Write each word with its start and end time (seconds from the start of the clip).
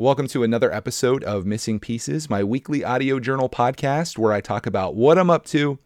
Welcome 0.00 0.28
to 0.28 0.42
another 0.42 0.72
episode 0.72 1.22
of 1.24 1.44
Missing 1.44 1.80
Pieces, 1.80 2.30
my 2.30 2.42
weekly 2.42 2.82
audio 2.82 3.20
journal 3.20 3.50
podcast 3.50 4.16
where 4.16 4.32
I 4.32 4.40
talk 4.40 4.64
about 4.64 4.94
what 4.94 5.18
I'm 5.18 5.28
up 5.28 5.44
to 5.48 5.78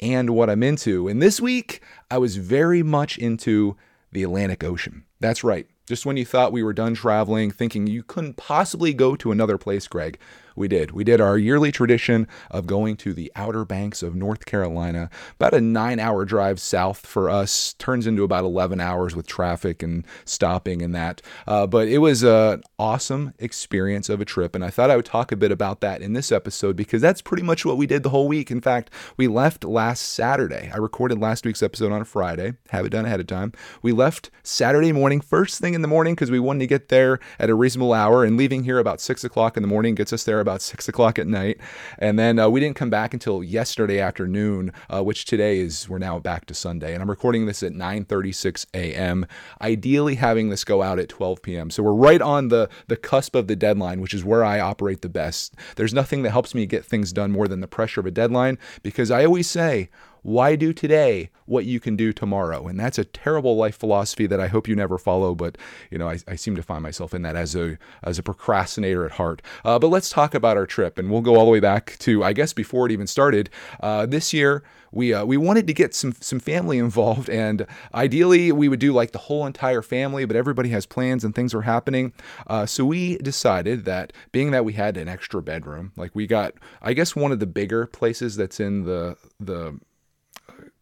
and 0.00 0.30
what 0.30 0.48
I'm 0.48 0.62
into. 0.62 1.06
And 1.06 1.20
this 1.20 1.38
week, 1.38 1.82
I 2.10 2.16
was 2.16 2.36
very 2.36 2.82
much 2.82 3.18
into 3.18 3.76
the 4.10 4.22
Atlantic 4.22 4.64
Ocean. 4.64 5.04
That's 5.20 5.44
right. 5.44 5.66
Just 5.86 6.06
when 6.06 6.16
you 6.16 6.24
thought 6.24 6.50
we 6.50 6.62
were 6.62 6.72
done 6.72 6.94
traveling, 6.94 7.50
thinking 7.50 7.86
you 7.86 8.02
couldn't 8.02 8.38
possibly 8.38 8.94
go 8.94 9.14
to 9.16 9.32
another 9.32 9.58
place, 9.58 9.86
Greg, 9.86 10.18
we 10.58 10.68
did. 10.68 10.90
We 10.90 11.04
did 11.04 11.20
our 11.20 11.38
yearly 11.38 11.72
tradition 11.72 12.26
of 12.50 12.66
going 12.66 12.96
to 12.98 13.12
the 13.12 13.32
Outer 13.36 13.64
Banks 13.64 14.02
of 14.02 14.14
North 14.14 14.44
Carolina. 14.46 15.10
About 15.36 15.54
a 15.54 15.60
nine 15.60 15.98
hour 16.00 16.24
drive 16.24 16.60
south 16.60 17.06
for 17.06 17.30
us, 17.30 17.74
turns 17.74 18.06
into 18.06 18.24
about 18.24 18.44
11 18.44 18.80
hours 18.80 19.14
with 19.14 19.26
traffic 19.26 19.82
and 19.82 20.06
stopping 20.24 20.82
and 20.82 20.94
that. 20.94 21.22
Uh, 21.46 21.66
but 21.66 21.88
it 21.88 21.98
was 21.98 22.22
an 22.22 22.62
awesome 22.78 23.34
experience 23.38 24.08
of 24.08 24.20
a 24.20 24.24
trip. 24.24 24.54
And 24.54 24.64
I 24.64 24.70
thought 24.70 24.90
I 24.90 24.96
would 24.96 25.04
talk 25.04 25.32
a 25.32 25.36
bit 25.36 25.52
about 25.52 25.80
that 25.80 26.02
in 26.02 26.12
this 26.12 26.32
episode 26.32 26.76
because 26.76 27.00
that's 27.00 27.22
pretty 27.22 27.42
much 27.42 27.64
what 27.64 27.76
we 27.76 27.86
did 27.86 28.02
the 28.02 28.10
whole 28.10 28.28
week. 28.28 28.50
In 28.50 28.60
fact, 28.60 28.90
we 29.16 29.28
left 29.28 29.64
last 29.64 30.00
Saturday. 30.00 30.70
I 30.72 30.78
recorded 30.78 31.18
last 31.18 31.44
week's 31.46 31.62
episode 31.62 31.92
on 31.92 32.02
a 32.02 32.04
Friday, 32.04 32.54
have 32.70 32.84
it 32.84 32.90
done 32.90 33.06
ahead 33.06 33.20
of 33.20 33.26
time. 33.26 33.52
We 33.82 33.92
left 33.92 34.30
Saturday 34.42 34.92
morning, 34.92 35.20
first 35.20 35.60
thing 35.60 35.74
in 35.74 35.82
the 35.82 35.88
morning, 35.88 36.14
because 36.14 36.30
we 36.30 36.40
wanted 36.40 36.60
to 36.60 36.66
get 36.66 36.88
there 36.88 37.20
at 37.38 37.50
a 37.50 37.54
reasonable 37.54 37.92
hour. 37.92 38.24
And 38.24 38.36
leaving 38.36 38.64
here 38.64 38.78
about 38.78 39.00
six 39.00 39.24
o'clock 39.24 39.56
in 39.56 39.62
the 39.62 39.68
morning 39.68 39.94
gets 39.94 40.12
us 40.12 40.24
there 40.24 40.40
about 40.48 40.62
six 40.62 40.88
o'clock 40.88 41.18
at 41.18 41.26
night. 41.26 41.58
And 41.98 42.18
then 42.18 42.38
uh, 42.38 42.48
we 42.48 42.60
didn't 42.60 42.76
come 42.76 42.90
back 42.90 43.12
until 43.12 43.44
yesterday 43.44 44.00
afternoon, 44.00 44.72
uh, 44.88 45.02
which 45.02 45.26
today 45.26 45.58
is 45.58 45.88
we're 45.88 45.98
now 45.98 46.18
back 46.18 46.46
to 46.46 46.54
Sunday. 46.54 46.94
And 46.94 47.02
I'm 47.02 47.10
recording 47.10 47.46
this 47.46 47.62
at 47.62 47.72
9:36 47.72 48.66
a.m. 48.74 49.26
Ideally, 49.60 50.14
having 50.14 50.48
this 50.48 50.64
go 50.64 50.82
out 50.82 50.98
at 50.98 51.08
12 51.08 51.42
p.m. 51.42 51.70
So 51.70 51.82
we're 51.82 51.92
right 51.92 52.22
on 52.22 52.48
the 52.48 52.68
the 52.86 52.96
cusp 52.96 53.34
of 53.34 53.46
the 53.46 53.56
deadline, 53.56 54.00
which 54.00 54.14
is 54.14 54.24
where 54.24 54.44
I 54.44 54.60
operate 54.60 55.02
the 55.02 55.08
best. 55.08 55.54
There's 55.76 55.94
nothing 55.94 56.22
that 56.22 56.30
helps 56.30 56.54
me 56.54 56.66
get 56.66 56.84
things 56.84 57.12
done 57.12 57.30
more 57.30 57.46
than 57.46 57.60
the 57.60 57.68
pressure 57.68 58.00
of 58.00 58.06
a 58.06 58.10
deadline 58.10 58.58
because 58.82 59.10
I 59.10 59.24
always 59.24 59.48
say 59.48 59.90
why 60.28 60.56
do 60.56 60.74
today 60.74 61.30
what 61.46 61.64
you 61.64 61.80
can 61.80 61.96
do 61.96 62.12
tomorrow? 62.12 62.66
And 62.66 62.78
that's 62.78 62.98
a 62.98 63.04
terrible 63.04 63.56
life 63.56 63.76
philosophy 63.76 64.26
that 64.26 64.38
I 64.38 64.48
hope 64.48 64.68
you 64.68 64.76
never 64.76 64.98
follow. 64.98 65.34
But 65.34 65.56
you 65.90 65.96
know, 65.96 66.08
I, 66.08 66.18
I 66.28 66.36
seem 66.36 66.54
to 66.56 66.62
find 66.62 66.82
myself 66.82 67.14
in 67.14 67.22
that 67.22 67.34
as 67.34 67.56
a 67.56 67.78
as 68.02 68.18
a 68.18 68.22
procrastinator 68.22 69.06
at 69.06 69.12
heart. 69.12 69.40
Uh, 69.64 69.78
but 69.78 69.88
let's 69.88 70.10
talk 70.10 70.34
about 70.34 70.58
our 70.58 70.66
trip, 70.66 70.98
and 70.98 71.10
we'll 71.10 71.22
go 71.22 71.36
all 71.36 71.46
the 71.46 71.50
way 71.50 71.60
back 71.60 71.96
to 72.00 72.22
I 72.22 72.34
guess 72.34 72.52
before 72.52 72.86
it 72.86 72.92
even 72.92 73.06
started. 73.06 73.48
Uh, 73.80 74.04
this 74.04 74.34
year, 74.34 74.62
we 74.92 75.14
uh, 75.14 75.24
we 75.24 75.38
wanted 75.38 75.66
to 75.66 75.72
get 75.72 75.94
some 75.94 76.12
some 76.20 76.40
family 76.40 76.76
involved, 76.88 77.30
and 77.30 77.66
ideally 77.94 78.52
we 78.52 78.68
would 78.68 78.80
do 78.80 78.92
like 78.92 79.12
the 79.12 79.18
whole 79.18 79.46
entire 79.46 79.82
family. 79.82 80.26
But 80.26 80.36
everybody 80.36 80.68
has 80.70 80.84
plans 80.84 81.24
and 81.24 81.34
things 81.34 81.54
are 81.54 81.62
happening, 81.62 82.12
uh, 82.46 82.66
so 82.66 82.84
we 82.84 83.16
decided 83.18 83.86
that 83.86 84.12
being 84.30 84.50
that 84.50 84.66
we 84.66 84.74
had 84.74 84.98
an 84.98 85.08
extra 85.08 85.40
bedroom, 85.40 85.92
like 85.96 86.14
we 86.14 86.26
got 86.26 86.52
I 86.82 86.92
guess 86.92 87.16
one 87.16 87.32
of 87.32 87.40
the 87.40 87.46
bigger 87.46 87.86
places 87.86 88.36
that's 88.36 88.60
in 88.60 88.84
the 88.84 89.16
the 89.40 89.80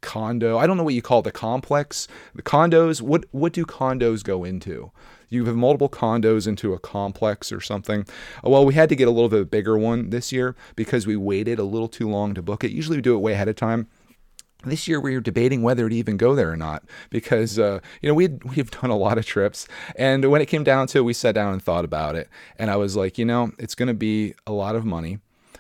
condo. 0.01 0.59
I 0.59 0.67
don't 0.67 0.77
know 0.77 0.85
what 0.85 0.95
you 0.95 1.03
call 1.03 1.23
the 1.23 1.33
complex. 1.33 2.09
The 2.35 2.43
condos. 2.43 3.01
What 3.01 3.25
what 3.33 3.53
do 3.53 3.65
condos 3.65 4.23
go 4.23 4.45
into? 4.45 4.93
You 5.29 5.45
have 5.47 5.57
multiple 5.57 5.89
condos 5.89 6.47
into 6.47 6.73
a 6.73 6.79
complex 6.79 7.51
or 7.51 7.61
something. 7.61 8.07
Well, 8.45 8.65
we 8.65 8.75
had 8.75 8.89
to 8.91 8.97
get 8.97 9.09
a 9.09 9.11
little 9.11 9.29
bit 9.29 9.51
bigger 9.51 9.77
one 9.77 10.11
this 10.11 10.31
year 10.31 10.55
because 10.77 11.07
we 11.07 11.17
waited 11.17 11.59
a 11.59 11.65
little 11.65 11.89
too 11.89 12.09
long 12.09 12.35
to 12.35 12.43
book 12.43 12.63
it. 12.63 12.71
Usually 12.71 12.99
we 12.99 13.03
do 13.03 13.15
it 13.15 13.21
way 13.21 13.33
ahead 13.33 13.49
of 13.49 13.57
time. 13.57 13.89
This 14.65 14.89
year 14.89 15.01
we 15.01 15.15
were 15.15 15.21
debating 15.21 15.63
whether 15.63 15.89
to 15.89 15.95
even 15.95 16.17
go 16.17 16.35
there 16.35 16.51
or 16.51 16.57
not 16.57 16.83
because 17.11 17.59
uh, 17.59 17.81
you 18.01 18.09
know 18.09 18.15
we 18.15 18.29
we've 18.29 18.71
done 18.71 18.91
a 18.91 18.97
lot 18.97 19.19
of 19.19 19.27
trips 19.27 19.69
and 19.97 20.25
when 20.31 20.41
it 20.41 20.47
came 20.47 20.65
down 20.65 20.87
to 20.89 20.99
it, 20.99 21.03
we 21.03 21.13
sat 21.13 21.35
down 21.35 21.53
and 21.53 21.63
thought 21.63 21.85
about 21.85 22.17
it 22.17 22.29
and 22.59 22.71
I 22.71 22.77
was 22.77 22.97
like 22.97 23.19
you 23.19 23.25
know 23.25 23.53
it's 23.59 23.75
going 23.75 23.89
to 23.89 23.95
be 23.95 24.35
a 24.47 24.53
lot 24.53 24.75
of 24.75 24.85
money, 24.85 25.19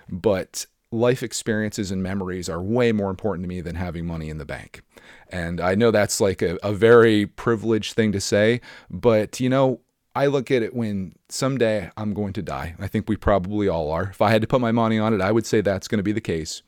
but 0.09 0.67
life 0.93 1.23
experiences 1.23 1.91
and 1.91 2.03
memories 2.03 2.49
are 2.49 2.63
way 2.63 2.93
more 2.93 3.11
important 3.11 3.45
to 3.45 3.49
me 3.49 3.61
than 3.61 3.75
having 3.77 4.07
money 4.07 4.29
in 4.31 4.39
the 4.39 4.45
bank. 4.45 4.83
And 5.29 5.61
I 5.61 5.75
know 5.75 5.91
that's 5.91 6.21
like 6.21 6.43
a, 6.43 6.59
a 6.63 6.73
very 6.73 7.27
privileged 7.27 7.95
thing 7.95 8.13
to 8.13 8.21
say, 8.21 8.61
but 8.91 9.41
you 9.41 9.49
know, 9.49 9.81
I 10.15 10.27
look 10.27 10.51
at 10.51 10.63
it 10.63 10.75
when 10.75 11.15
someday 11.29 11.91
I'm 11.97 12.15
going 12.15 12.33
to 12.35 12.43
die. 12.43 12.75
I 12.79 12.89
think 12.89 13.09
we 13.09 13.17
probably 13.17 13.69
all 13.69 13.91
are. 13.91 14.05
If 14.05 14.23
I 14.23 14.31
had 14.31 14.41
to 14.41 14.49
put 14.49 14.63
my 14.63 14.73
money 14.73 14.99
on 14.99 15.13
it, 15.13 15.21
I 15.21 15.31
would 15.31 15.45
say 15.45 15.61
that's 15.61 15.89
going 15.89 15.99
to 15.99 16.03
be 16.03 16.13
the 16.13 16.21
case. 16.23 16.63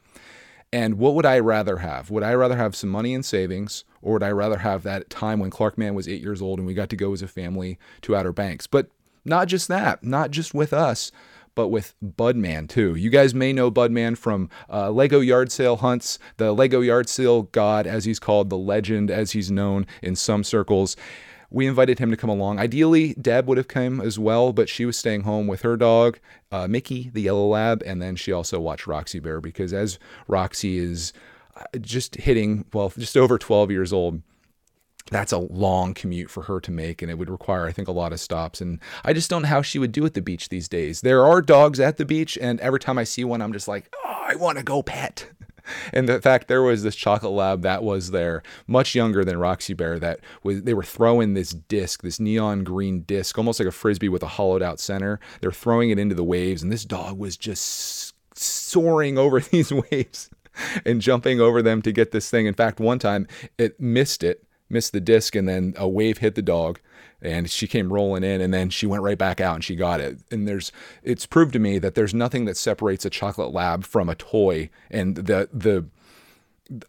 And 0.71 0.99
what 0.99 1.15
would 1.15 1.25
I 1.25 1.39
rather 1.39 1.79
have? 1.79 2.11
Would 2.11 2.23
I 2.23 2.35
rather 2.35 2.57
have 2.57 2.77
some 2.77 2.91
money 2.91 3.15
in 3.15 3.23
savings, 3.23 3.85
or 4.03 4.15
would 4.15 4.23
I 4.23 4.33
rather 4.33 4.59
have 4.59 4.83
that 4.83 5.09
time 5.09 5.41
when 5.41 5.49
Clark 5.49 5.79
Man 5.79 5.95
was 5.95 6.07
eight 6.07 6.21
years 6.21 6.43
old 6.43 6.59
and 6.59 6.67
we 6.67 6.75
got 6.75 6.91
to 6.91 6.97
go 6.97 7.15
as 7.15 7.23
a 7.23 7.29
family 7.29 7.79
to 8.03 8.15
Outer 8.15 8.35
Banks? 8.35 8.67
But 8.67 8.91
not 9.25 9.49
just 9.49 9.69
that, 9.69 10.05
not 10.05 10.31
just 10.31 10.53
with 10.53 10.75
us, 10.75 11.11
but 11.59 11.69
with 11.71 11.93
Budman 12.01 12.69
too. 12.69 12.95
You 12.95 13.11
guys 13.11 13.35
may 13.35 13.53
know 13.53 13.69
Budman 13.69 14.17
from 14.17 14.49
uh, 14.73 14.93
Lego 14.93 15.19
yard 15.19 15.51
sale 15.51 15.79
hunts, 15.79 16.21
the 16.37 16.53
Lego 16.53 16.81
yard 16.81 17.09
sale 17.09 17.43
god, 17.43 17.85
as 17.85 18.05
he's 18.05 18.21
called, 18.21 18.49
the 18.49 18.57
legend, 18.57 19.11
as 19.11 19.33
he's 19.33 19.51
known 19.51 19.85
in 20.01 20.15
some 20.15 20.45
circles. 20.45 20.95
We 21.51 21.67
invited 21.67 21.99
him 21.99 22.13
to 22.13 22.17
come 22.17 22.31
along. 22.31 22.61
Ideally, 22.61 23.15
Deb 23.15 23.49
would 23.49 23.59
have 23.59 23.67
come 23.67 24.01
as 24.01 24.21
well, 24.21 24.53
but 24.53 24.69
she 24.69 24.85
was 24.85 24.97
staying 24.97 25.23
home 25.23 25.49
with 25.49 25.63
her 25.63 25.77
dog, 25.77 26.21
uh, 26.53 26.69
Mickey, 26.69 27.11
the 27.13 27.23
yellow 27.23 27.49
lab, 27.49 27.83
and 27.85 28.01
then 28.01 28.15
she 28.15 28.31
also 28.31 28.61
watched 28.61 28.87
Roxy 28.87 29.19
Bear 29.19 29.41
because 29.41 29.73
as 29.73 29.99
Roxy 30.29 30.79
is 30.79 31.13
uh, 31.57 31.65
just 31.81 32.15
hitting, 32.15 32.67
well, 32.73 32.93
just 32.97 33.17
over 33.17 33.37
12 33.37 33.73
years 33.73 33.93
old, 33.93 34.23
that's 35.11 35.33
a 35.33 35.39
long 35.39 35.95
commute 35.95 36.31
for 36.31 36.45
her 36.45 36.61
to 36.61 36.71
make 36.71 37.03
and 37.03 37.11
it 37.11 37.19
would 37.19 37.31
require 37.31 37.67
i 37.67 37.73
think 37.73 37.89
a 37.89 37.93
lot 37.93 38.13
of 38.13 38.21
stops 38.21 38.61
and 38.61 38.81
i 39.05 39.13
just 39.13 39.31
don't 39.31 39.43
know 39.43 39.49
how 39.49 39.63
she 39.63 39.79
would 39.79 39.93
do 39.93 40.05
at 40.05 40.15
the 40.15 40.21
beach 40.21 40.49
these 40.49 40.69
days. 40.69 41.01
There 41.01 41.25
are 41.25 41.41
dogs 41.41 41.81
at 41.81 41.97
the 41.97 42.05
beach 42.05 42.39
and 42.41 42.61
every 42.61 42.81
time 42.81 42.99
i 42.99 43.05
see 43.05 43.25
one 43.25 43.43
i'm 43.43 43.53
just 43.53 43.69
like 43.69 43.95
oh 44.05 44.25
i 44.27 44.35
want 44.35 44.59
to 44.59 44.65
go 44.65 44.83
pet. 44.83 45.29
And 45.93 46.09
the 46.09 46.19
fact 46.21 46.49
there 46.49 46.63
was 46.63 46.83
this 46.83 46.97
chocolate 46.97 47.33
lab 47.33 47.61
that 47.61 47.83
was 47.83 48.11
there 48.11 48.43
much 48.67 48.95
younger 48.95 49.23
than 49.23 49.39
roxy 49.39 49.75
bear 49.75 49.99
that 49.99 50.21
was 50.43 50.63
they 50.63 50.73
were 50.73 50.83
throwing 50.83 51.35
this 51.35 51.51
disc 51.51 52.03
this 52.03 52.19
neon 52.19 52.65
green 52.65 53.03
disc 53.03 53.37
almost 53.37 53.61
like 53.61 53.69
a 53.69 53.73
frisbee 53.73 54.09
with 54.09 54.23
a 54.23 54.29
hollowed 54.29 54.63
out 54.63 54.81
center. 54.81 55.21
They're 55.43 55.53
throwing 55.53 55.91
it 55.91 55.99
into 55.99 56.15
the 56.15 56.25
waves 56.25 56.63
and 56.63 56.73
this 56.73 56.87
dog 56.87 57.19
was 57.19 57.37
just 57.37 58.15
soaring 58.35 59.19
over 59.25 59.41
these 59.41 59.71
waves 59.71 60.31
and 60.87 61.03
jumping 61.03 61.39
over 61.39 61.61
them 61.61 61.83
to 61.83 61.93
get 61.93 62.13
this 62.13 62.31
thing. 62.31 62.47
In 62.47 62.55
fact 62.55 62.81
one 62.81 62.99
time 62.99 63.27
it 63.59 63.79
missed 63.79 64.23
it 64.23 64.48
missed 64.71 64.93
the 64.93 65.01
disc 65.01 65.35
and 65.35 65.49
then 65.49 65.75
a 65.77 65.89
wave 65.89 66.19
hit 66.19 66.35
the 66.35 66.43
dog 66.43 66.81
and 67.21 67.51
she 67.51 67.67
came 67.67 67.93
rolling 67.93 68.23
in 68.23 68.41
and 68.41 68.55
then 68.55 68.71
she 68.71 68.87
went 68.87 69.03
right 69.03 69.19
back 69.19 69.41
out 69.41 69.57
and 69.57 69.65
she 69.65 69.75
got 69.75 70.01
it. 70.01 70.19
And 70.31 70.47
there's 70.47 70.71
it's 71.03 71.27
proved 71.27 71.53
to 71.55 71.59
me 71.59 71.79
that 71.79 71.95
there's 71.95 72.15
nothing 72.15 72.45
that 72.45 72.57
separates 72.57 73.05
a 73.05 73.11
chocolate 73.11 73.53
lab 73.53 73.85
from 73.85 74.09
a 74.09 74.15
toy 74.15 74.71
and 74.91 75.17
the 75.17 75.49
the 75.53 75.87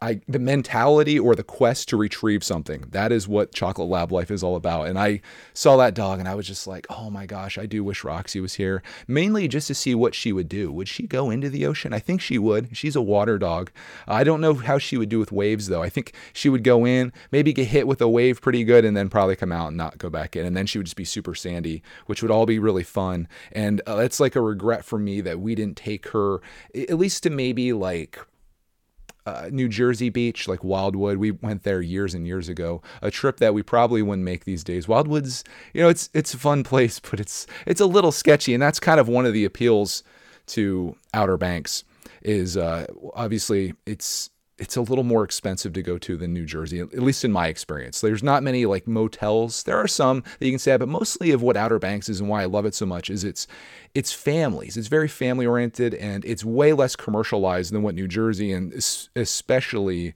I, 0.01 0.19
the 0.27 0.39
mentality 0.39 1.17
or 1.17 1.35
the 1.35 1.43
quest 1.43 1.87
to 1.89 1.97
retrieve 1.97 2.43
something. 2.43 2.85
That 2.89 3.13
is 3.13 3.29
what 3.29 3.53
Chocolate 3.53 3.87
Lab 3.87 4.11
Life 4.11 4.29
is 4.29 4.43
all 4.43 4.57
about. 4.57 4.87
And 4.87 4.99
I 4.99 5.21
saw 5.53 5.77
that 5.77 5.93
dog 5.93 6.19
and 6.19 6.27
I 6.27 6.35
was 6.35 6.47
just 6.47 6.67
like, 6.67 6.85
oh 6.89 7.09
my 7.09 7.25
gosh, 7.25 7.57
I 7.57 7.65
do 7.65 7.83
wish 7.83 8.03
Roxy 8.03 8.41
was 8.41 8.55
here. 8.55 8.83
Mainly 9.07 9.47
just 9.47 9.67
to 9.67 9.75
see 9.75 9.95
what 9.95 10.13
she 10.13 10.33
would 10.33 10.49
do. 10.49 10.69
Would 10.71 10.89
she 10.89 11.07
go 11.07 11.29
into 11.29 11.49
the 11.49 11.65
ocean? 11.65 11.93
I 11.93 11.99
think 11.99 12.19
she 12.19 12.37
would. 12.37 12.75
She's 12.75 12.95
a 12.95 13.01
water 13.01 13.37
dog. 13.37 13.71
I 14.05 14.25
don't 14.25 14.41
know 14.41 14.53
how 14.53 14.79
she 14.79 14.97
would 14.97 15.09
do 15.09 15.19
with 15.19 15.31
waves 15.31 15.67
though. 15.67 15.81
I 15.81 15.89
think 15.89 16.13
she 16.33 16.49
would 16.49 16.63
go 16.65 16.85
in, 16.85 17.13
maybe 17.31 17.53
get 17.53 17.67
hit 17.67 17.87
with 17.87 18.01
a 18.01 18.09
wave 18.09 18.41
pretty 18.41 18.65
good, 18.65 18.83
and 18.83 18.97
then 18.97 19.07
probably 19.07 19.37
come 19.37 19.53
out 19.53 19.69
and 19.69 19.77
not 19.77 19.97
go 19.97 20.09
back 20.09 20.35
in. 20.35 20.45
And 20.45 20.57
then 20.57 20.65
she 20.65 20.77
would 20.77 20.87
just 20.87 20.97
be 20.97 21.05
super 21.05 21.35
sandy, 21.35 21.83
which 22.05 22.21
would 22.21 22.31
all 22.31 22.45
be 22.45 22.59
really 22.59 22.83
fun. 22.83 23.29
And 23.53 23.81
uh, 23.87 23.99
it's 23.99 24.19
like 24.19 24.35
a 24.35 24.41
regret 24.41 24.83
for 24.83 24.99
me 24.99 25.21
that 25.21 25.39
we 25.39 25.55
didn't 25.55 25.77
take 25.77 26.09
her, 26.09 26.41
at 26.75 26.97
least 26.97 27.23
to 27.23 27.29
maybe 27.29 27.71
like 27.71 28.19
uh, 29.29 29.49
New 29.51 29.67
Jersey 29.67 30.09
beach, 30.09 30.47
like 30.47 30.63
Wildwood. 30.63 31.17
We 31.17 31.31
went 31.31 31.63
there 31.63 31.81
years 31.81 32.13
and 32.13 32.25
years 32.25 32.49
ago. 32.49 32.81
A 33.01 33.11
trip 33.11 33.37
that 33.37 33.53
we 33.53 33.63
probably 33.63 34.01
wouldn't 34.01 34.25
make 34.25 34.45
these 34.45 34.63
days. 34.63 34.87
Wildwood's, 34.87 35.43
you 35.73 35.81
know, 35.81 35.89
it's 35.89 36.09
it's 36.13 36.33
a 36.33 36.37
fun 36.37 36.63
place, 36.71 36.99
but 36.99 37.19
it's 37.19 37.45
it's 37.65 37.81
a 37.81 37.85
little 37.85 38.11
sketchy, 38.11 38.53
and 38.53 38.61
that's 38.61 38.79
kind 38.79 38.99
of 38.99 39.07
one 39.07 39.25
of 39.25 39.33
the 39.33 39.45
appeals 39.45 40.03
to 40.47 40.95
Outer 41.13 41.37
Banks. 41.37 41.83
Is 42.21 42.57
uh, 42.57 42.87
obviously 43.13 43.73
it's 43.85 44.29
it's 44.59 44.75
a 44.75 44.81
little 44.81 45.03
more 45.03 45.23
expensive 45.23 45.73
to 45.73 45.81
go 45.81 45.97
to 45.97 46.17
than 46.17 46.33
New 46.33 46.45
Jersey, 46.45 46.79
at 46.79 46.93
least 46.93 47.23
in 47.23 47.31
my 47.31 47.47
experience. 47.47 48.01
There's 48.01 48.21
not 48.21 48.43
many 48.43 48.65
like 48.65 48.87
motels. 48.87 49.63
There 49.63 49.77
are 49.77 49.87
some 49.87 50.23
that 50.37 50.45
you 50.45 50.51
can 50.51 50.59
stay 50.59 50.73
at, 50.73 50.81
but 50.81 50.89
mostly 50.89 51.31
of 51.31 51.41
what 51.41 51.57
Outer 51.57 51.79
Banks 51.79 52.09
is 52.09 52.19
and 52.19 52.29
why 52.29 52.41
I 52.41 52.45
love 52.45 52.65
it 52.65 52.75
so 52.75 52.85
much 52.85 53.09
is 53.09 53.23
it's 53.23 53.47
it's 53.95 54.11
families. 54.11 54.77
It's 54.77 54.87
very 54.87 55.07
family 55.07 55.45
oriented 55.45 55.93
and 55.95 56.25
it's 56.25 56.43
way 56.43 56.73
less 56.73 56.95
commercialized 56.95 57.73
than 57.73 57.83
what 57.83 57.95
New 57.95 58.07
Jersey 58.07 58.51
and 58.51 58.73
especially 59.15 60.13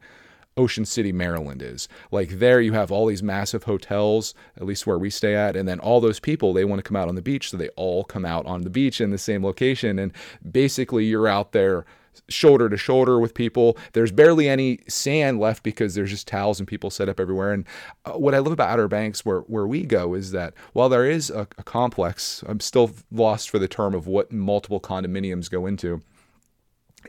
Ocean 0.55 0.85
City, 0.85 1.11
Maryland 1.11 1.61
is. 1.61 1.87
Like 2.11 2.37
there 2.39 2.61
you 2.61 2.73
have 2.73 2.91
all 2.91 3.07
these 3.07 3.23
massive 3.23 3.63
hotels, 3.63 4.35
at 4.57 4.65
least 4.65 4.85
where 4.85 4.99
we 4.99 5.09
stay 5.09 5.35
at, 5.35 5.55
and 5.55 5.67
then 5.67 5.79
all 5.79 6.01
those 6.01 6.19
people 6.19 6.53
they 6.53 6.65
want 6.65 6.79
to 6.79 6.87
come 6.87 6.97
out 6.97 7.07
on 7.07 7.15
the 7.15 7.21
beach, 7.21 7.49
so 7.49 7.57
they 7.57 7.69
all 7.69 8.03
come 8.03 8.25
out 8.25 8.45
on 8.45 8.61
the 8.61 8.69
beach 8.69 9.01
in 9.01 9.09
the 9.09 9.17
same 9.17 9.43
location 9.43 9.97
and 9.97 10.11
basically 10.51 11.05
you're 11.05 11.27
out 11.27 11.53
there 11.53 11.85
shoulder 12.29 12.69
to 12.69 12.77
shoulder 12.77 13.19
with 13.19 13.33
people. 13.33 13.77
There's 13.93 14.11
barely 14.11 14.47
any 14.49 14.79
sand 14.87 15.39
left 15.39 15.63
because 15.63 15.95
there's 15.95 16.11
just 16.11 16.27
towels 16.27 16.59
and 16.59 16.67
people 16.67 16.89
set 16.89 17.09
up 17.09 17.19
everywhere. 17.19 17.53
And 17.53 17.65
uh, 18.05 18.13
what 18.13 18.33
I 18.33 18.39
love 18.39 18.53
about 18.53 18.69
Outer 18.69 18.87
Banks, 18.87 19.25
where 19.25 19.39
where 19.41 19.67
we 19.67 19.83
go, 19.83 20.13
is 20.13 20.31
that 20.31 20.53
while 20.73 20.89
there 20.89 21.09
is 21.09 21.29
a, 21.29 21.47
a 21.57 21.63
complex, 21.63 22.43
I'm 22.47 22.59
still 22.59 22.91
lost 23.11 23.49
for 23.49 23.59
the 23.59 23.67
term 23.67 23.93
of 23.93 24.07
what 24.07 24.31
multiple 24.31 24.79
condominiums 24.79 25.49
go 25.49 25.65
into 25.65 26.01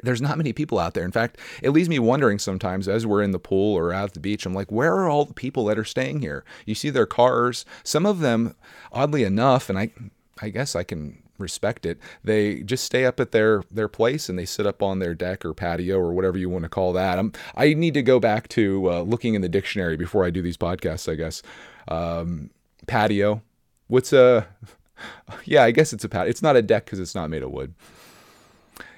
there's 0.02 0.20
not 0.20 0.36
many 0.36 0.52
people 0.52 0.78
out 0.78 0.94
there. 0.94 1.04
In 1.04 1.12
fact, 1.12 1.38
it 1.62 1.70
leaves 1.70 1.88
me 1.88 1.98
wondering 1.98 2.38
sometimes 2.38 2.88
as 2.88 3.06
we're 3.06 3.22
in 3.22 3.30
the 3.30 3.38
pool 3.38 3.76
or 3.76 3.92
out 3.92 4.06
at 4.06 4.14
the 4.14 4.20
beach, 4.20 4.44
I'm 4.44 4.54
like, 4.54 4.72
where 4.72 4.94
are 4.94 5.08
all 5.08 5.24
the 5.24 5.34
people 5.34 5.66
that 5.66 5.78
are 5.78 5.84
staying 5.84 6.20
here? 6.20 6.44
You 6.66 6.74
see 6.74 6.90
their 6.90 7.06
cars. 7.06 7.64
Some 7.84 8.06
of 8.06 8.20
them, 8.20 8.56
oddly 8.92 9.24
enough, 9.24 9.68
and 9.68 9.78
I 9.78 9.92
I 10.40 10.48
guess 10.48 10.74
I 10.74 10.82
can 10.82 11.22
respect 11.38 11.86
it. 11.86 11.98
They 12.22 12.62
just 12.62 12.84
stay 12.84 13.04
up 13.04 13.20
at 13.20 13.32
their 13.32 13.62
their 13.70 13.88
place 13.88 14.28
and 14.28 14.38
they 14.38 14.44
sit 14.44 14.66
up 14.66 14.82
on 14.82 14.98
their 14.98 15.14
deck 15.14 15.44
or 15.44 15.54
patio 15.54 15.98
or 15.98 16.12
whatever 16.12 16.38
you 16.38 16.48
want 16.48 16.64
to 16.64 16.68
call 16.68 16.92
that. 16.92 17.18
I'm, 17.18 17.32
I 17.56 17.74
need 17.74 17.94
to 17.94 18.02
go 18.02 18.20
back 18.20 18.48
to 18.48 18.90
uh, 18.90 19.00
looking 19.02 19.34
in 19.34 19.42
the 19.42 19.48
dictionary 19.48 19.96
before 19.96 20.24
I 20.24 20.30
do 20.30 20.42
these 20.42 20.56
podcasts. 20.56 21.10
I 21.10 21.14
guess 21.16 21.42
um, 21.88 22.50
patio. 22.86 23.42
What's 23.88 24.12
a 24.12 24.46
yeah? 25.44 25.64
I 25.64 25.70
guess 25.70 25.92
it's 25.92 26.04
a 26.04 26.08
pat. 26.08 26.28
It's 26.28 26.42
not 26.42 26.56
a 26.56 26.62
deck 26.62 26.84
because 26.86 27.00
it's 27.00 27.14
not 27.14 27.30
made 27.30 27.42
of 27.42 27.50
wood 27.50 27.74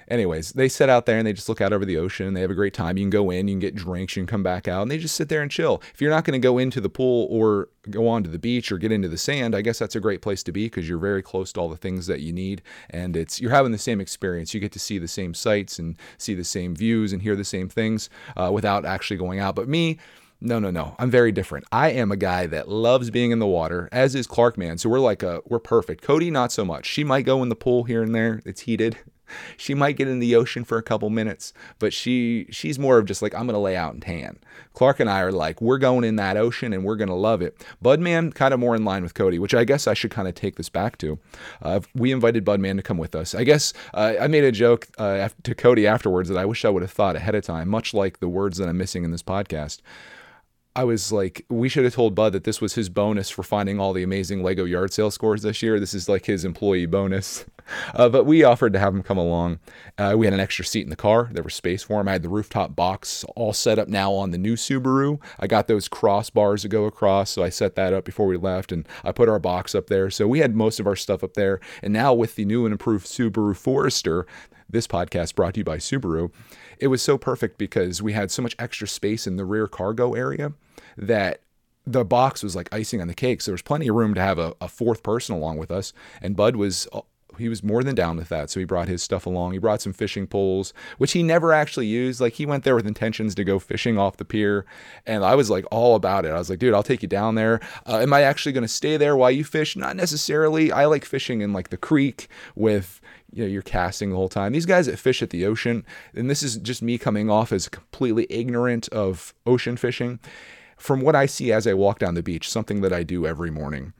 anyways, 0.07 0.53
they 0.53 0.69
sit 0.69 0.89
out 0.89 1.05
there 1.05 1.17
and 1.17 1.27
they 1.27 1.33
just 1.33 1.49
look 1.49 1.61
out 1.61 1.73
over 1.73 1.85
the 1.85 1.97
ocean. 1.97 2.33
They 2.33 2.41
have 2.41 2.51
a 2.51 2.55
great 2.55 2.73
time. 2.73 2.97
You 2.97 3.03
can 3.03 3.09
go 3.09 3.29
in, 3.29 3.47
you 3.47 3.53
can 3.53 3.59
get 3.59 3.75
drinks, 3.75 4.15
you 4.15 4.21
can 4.21 4.27
come 4.27 4.43
back 4.43 4.67
out, 4.67 4.83
and 4.83 4.91
they 4.91 4.97
just 4.97 5.15
sit 5.15 5.29
there 5.29 5.41
and 5.41 5.51
chill. 5.51 5.81
If 5.93 6.01
you're 6.01 6.11
not 6.11 6.23
going 6.23 6.39
to 6.39 6.45
go 6.45 6.57
into 6.57 6.81
the 6.81 6.89
pool 6.89 7.27
or 7.29 7.69
go 7.89 8.07
on 8.07 8.23
to 8.23 8.29
the 8.29 8.39
beach 8.39 8.71
or 8.71 8.77
get 8.77 8.91
into 8.91 9.09
the 9.09 9.17
sand, 9.17 9.55
I 9.55 9.61
guess 9.61 9.79
that's 9.79 9.95
a 9.95 9.99
great 9.99 10.21
place 10.21 10.43
to 10.43 10.51
be 10.51 10.65
because 10.65 10.87
you're 10.87 10.97
very 10.97 11.21
close 11.21 11.51
to 11.53 11.59
all 11.59 11.69
the 11.69 11.77
things 11.77 12.07
that 12.07 12.21
you 12.21 12.33
need, 12.33 12.61
and 12.89 13.15
it's 13.15 13.41
you're 13.41 13.51
having 13.51 13.71
the 13.71 13.77
same 13.77 14.01
experience. 14.01 14.53
You 14.53 14.59
get 14.59 14.71
to 14.73 14.79
see 14.79 14.97
the 14.97 15.07
same 15.07 15.33
sights 15.33 15.79
and 15.79 15.95
see 16.17 16.33
the 16.33 16.43
same 16.43 16.75
views 16.75 17.13
and 17.13 17.21
hear 17.21 17.35
the 17.35 17.43
same 17.43 17.69
things 17.69 18.09
uh, 18.35 18.51
without 18.53 18.85
actually 18.85 19.17
going 19.17 19.39
out. 19.39 19.55
But 19.55 19.67
me. 19.67 19.97
No, 20.39 20.59
no, 20.59 20.69
no. 20.69 20.95
I'm 20.99 21.09
very 21.09 21.31
different. 21.31 21.65
I 21.71 21.89
am 21.89 22.11
a 22.11 22.15
guy 22.15 22.45
that 22.45 22.69
loves 22.69 23.09
being 23.09 23.31
in 23.31 23.39
the 23.39 23.47
water, 23.47 23.89
as 23.91 24.13
is 24.13 24.27
Clark 24.27 24.55
Man. 24.55 24.77
So 24.77 24.87
we're 24.87 24.99
like 24.99 25.23
a 25.23 25.41
we're 25.47 25.57
perfect. 25.57 26.03
Cody, 26.03 26.29
not 26.29 26.51
so 26.51 26.63
much. 26.63 26.85
She 26.85 27.03
might 27.03 27.23
go 27.23 27.41
in 27.41 27.49
the 27.49 27.55
pool 27.55 27.85
here 27.85 28.03
and 28.03 28.13
there. 28.13 28.43
It's 28.45 28.61
heated 28.61 28.99
she 29.57 29.73
might 29.73 29.97
get 29.97 30.07
in 30.07 30.19
the 30.19 30.35
ocean 30.35 30.63
for 30.63 30.77
a 30.77 30.83
couple 30.83 31.09
minutes, 31.09 31.53
but 31.79 31.93
she 31.93 32.47
she's 32.49 32.77
more 32.79 32.97
of 32.97 33.05
just 33.05 33.21
like 33.21 33.33
I'm 33.35 33.45
gonna 33.45 33.59
lay 33.59 33.75
out 33.75 33.93
and 33.93 34.01
tan. 34.01 34.39
Clark 34.73 34.99
and 34.99 35.09
I 35.09 35.21
are 35.21 35.31
like 35.31 35.61
we're 35.61 35.77
going 35.77 36.03
in 36.03 36.15
that 36.17 36.37
ocean 36.37 36.73
and 36.73 36.83
we're 36.83 36.95
gonna 36.95 37.15
love 37.15 37.41
it. 37.41 37.63
Budman 37.83 38.33
kind 38.33 38.53
of 38.53 38.59
more 38.59 38.75
in 38.75 38.85
line 38.85 39.03
with 39.03 39.13
Cody, 39.13 39.39
which 39.39 39.53
I 39.53 39.63
guess 39.63 39.87
I 39.87 39.93
should 39.93 40.11
kind 40.11 40.27
of 40.27 40.35
take 40.35 40.55
this 40.55 40.69
back 40.69 40.97
to. 40.99 41.19
Uh, 41.61 41.79
we 41.95 42.11
invited 42.11 42.45
Budman 42.45 42.77
to 42.77 42.83
come 42.83 42.97
with 42.97 43.15
us. 43.15 43.33
I 43.33 43.43
guess 43.43 43.73
uh, 43.93 44.13
I 44.19 44.27
made 44.27 44.43
a 44.43 44.51
joke 44.51 44.87
uh, 44.97 45.29
to 45.43 45.55
Cody 45.55 45.87
afterwards 45.87 46.29
that 46.29 46.37
I 46.37 46.45
wish 46.45 46.65
I 46.65 46.69
would 46.69 46.81
have 46.81 46.91
thought 46.91 47.15
ahead 47.15 47.35
of 47.35 47.43
time, 47.43 47.69
much 47.69 47.93
like 47.93 48.19
the 48.19 48.29
words 48.29 48.57
that 48.57 48.69
I'm 48.69 48.77
missing 48.77 49.03
in 49.03 49.11
this 49.11 49.23
podcast. 49.23 49.81
I 50.77 50.83
was 50.83 51.11
like, 51.11 51.43
we 51.49 51.69
should 51.69 51.85
have 51.85 51.95
told 51.95 52.13
Bud 52.13 52.33
that 52.33 52.43
this 52.43 52.61
was 52.61 52.75
his 52.75 52.87
bonus 52.87 53.31
for 53.31 53.41
finding 53.41 53.79
all 53.79 53.93
the 53.93 54.03
amazing 54.03 54.43
Lego 54.43 54.63
yard 54.63 54.93
sale 54.93 55.09
scores 55.09 55.41
this 55.41 55.63
year. 55.63 55.79
This 55.79 55.95
is 55.95 56.07
like 56.07 56.27
his 56.27 56.45
employee 56.45 56.85
bonus. 56.85 57.45
Uh, 57.93 58.07
but 58.07 58.23
we 58.23 58.45
offered 58.45 58.71
to 58.71 58.79
have 58.79 58.95
him 58.95 59.03
come 59.03 59.17
along. 59.17 59.59
Uh, 59.97 60.13
we 60.15 60.25
had 60.25 60.33
an 60.33 60.39
extra 60.39 60.63
seat 60.63 60.85
in 60.85 60.89
the 60.89 60.95
car. 60.95 61.27
There 61.33 61.43
was 61.43 61.53
space 61.53 61.83
for 61.83 61.99
him. 61.99 62.07
I 62.07 62.13
had 62.13 62.23
the 62.23 62.29
rooftop 62.29 62.77
box 62.77 63.25
all 63.35 63.51
set 63.51 63.77
up 63.77 63.89
now 63.89 64.13
on 64.13 64.31
the 64.31 64.37
new 64.37 64.55
Subaru. 64.55 65.19
I 65.37 65.47
got 65.47 65.67
those 65.67 65.89
crossbars 65.89 66.61
to 66.61 66.69
go 66.69 66.85
across, 66.85 67.29
so 67.29 67.43
I 67.43 67.49
set 67.49 67.75
that 67.75 67.91
up 67.91 68.05
before 68.05 68.25
we 68.25 68.37
left, 68.37 68.71
and 68.71 68.87
I 69.03 69.11
put 69.11 69.27
our 69.27 69.37
box 69.37 69.75
up 69.75 69.87
there. 69.87 70.09
So 70.09 70.29
we 70.29 70.39
had 70.39 70.55
most 70.55 70.79
of 70.79 70.87
our 70.87 70.95
stuff 70.95 71.25
up 71.25 71.33
there. 71.33 71.59
And 71.83 71.91
now 71.91 72.13
with 72.13 72.35
the 72.35 72.45
new 72.45 72.65
and 72.65 72.71
improved 72.71 73.05
Subaru 73.05 73.53
Forester, 73.53 74.25
this 74.69 74.87
podcast 74.87 75.35
brought 75.35 75.55
to 75.55 75.59
you 75.59 75.65
by 75.65 75.77
Subaru, 75.77 76.31
it 76.79 76.87
was 76.87 77.01
so 77.01 77.17
perfect 77.17 77.57
because 77.57 78.01
we 78.01 78.13
had 78.13 78.31
so 78.31 78.41
much 78.41 78.55
extra 78.57 78.87
space 78.87 79.27
in 79.27 79.35
the 79.35 79.43
rear 79.43 79.67
cargo 79.67 80.13
area 80.13 80.53
that 80.97 81.41
the 81.85 82.03
box 82.03 82.43
was 82.43 82.55
like 82.55 82.73
icing 82.73 83.01
on 83.01 83.07
the 83.07 83.13
cake. 83.13 83.41
So 83.41 83.51
there 83.51 83.53
was 83.53 83.61
plenty 83.61 83.87
of 83.87 83.95
room 83.95 84.13
to 84.13 84.21
have 84.21 84.37
a, 84.37 84.53
a 84.59 84.67
fourth 84.67 85.03
person 85.03 85.35
along 85.35 85.57
with 85.57 85.71
us. 85.71 85.93
And 86.21 86.35
Bud 86.35 86.57
was 86.57 86.87
he 87.37 87.49
was 87.49 87.63
more 87.63 87.83
than 87.83 87.95
down 87.95 88.17
with 88.17 88.29
that. 88.29 88.49
So 88.49 88.59
he 88.59 88.65
brought 88.65 88.87
his 88.87 89.03
stuff 89.03 89.25
along. 89.25 89.53
He 89.53 89.59
brought 89.59 89.81
some 89.81 89.93
fishing 89.93 90.27
poles, 90.27 90.73
which 90.97 91.11
he 91.11 91.23
never 91.23 91.53
actually 91.53 91.87
used. 91.87 92.19
Like 92.19 92.33
he 92.33 92.45
went 92.45 92.63
there 92.63 92.75
with 92.75 92.87
intentions 92.87 93.35
to 93.35 93.43
go 93.43 93.59
fishing 93.59 93.97
off 93.97 94.17
the 94.17 94.25
pier, 94.25 94.65
and 95.05 95.23
I 95.23 95.35
was 95.35 95.49
like 95.49 95.65
all 95.71 95.95
about 95.95 96.25
it. 96.25 96.31
I 96.31 96.37
was 96.37 96.49
like, 96.49 96.59
dude, 96.59 96.73
I'll 96.73 96.83
take 96.83 97.01
you 97.01 97.07
down 97.07 97.35
there. 97.35 97.59
Uh, 97.85 97.99
am 97.99 98.13
I 98.13 98.21
actually 98.21 98.53
going 98.53 98.63
to 98.63 98.67
stay 98.67 98.97
there 98.97 99.15
while 99.15 99.31
you 99.31 99.43
fish? 99.43 99.75
Not 99.75 99.95
necessarily. 99.95 100.71
I 100.71 100.85
like 100.85 101.05
fishing 101.05 101.41
in 101.41 101.53
like 101.53 101.69
the 101.69 101.77
creek 101.77 102.27
with 102.55 103.01
you 103.31 103.43
know 103.43 103.49
you're 103.49 103.61
casting 103.61 104.09
the 104.09 104.15
whole 104.15 104.29
time. 104.29 104.53
These 104.53 104.65
guys 104.65 104.87
that 104.87 104.99
fish 104.99 105.21
at 105.21 105.29
the 105.29 105.45
ocean, 105.45 105.85
and 106.13 106.29
this 106.29 106.43
is 106.43 106.57
just 106.57 106.81
me 106.81 106.97
coming 106.97 107.29
off 107.29 107.51
as 107.51 107.69
completely 107.69 108.25
ignorant 108.29 108.87
of 108.89 109.33
ocean 109.45 109.77
fishing 109.77 110.19
from 110.77 111.01
what 111.01 111.15
I 111.15 111.25
see 111.25 111.51
as 111.51 111.67
I 111.67 111.73
walk 111.73 111.99
down 111.99 112.15
the 112.15 112.23
beach, 112.23 112.49
something 112.49 112.81
that 112.81 112.93
I 112.93 113.03
do 113.03 113.25
every 113.25 113.51
morning. 113.51 113.93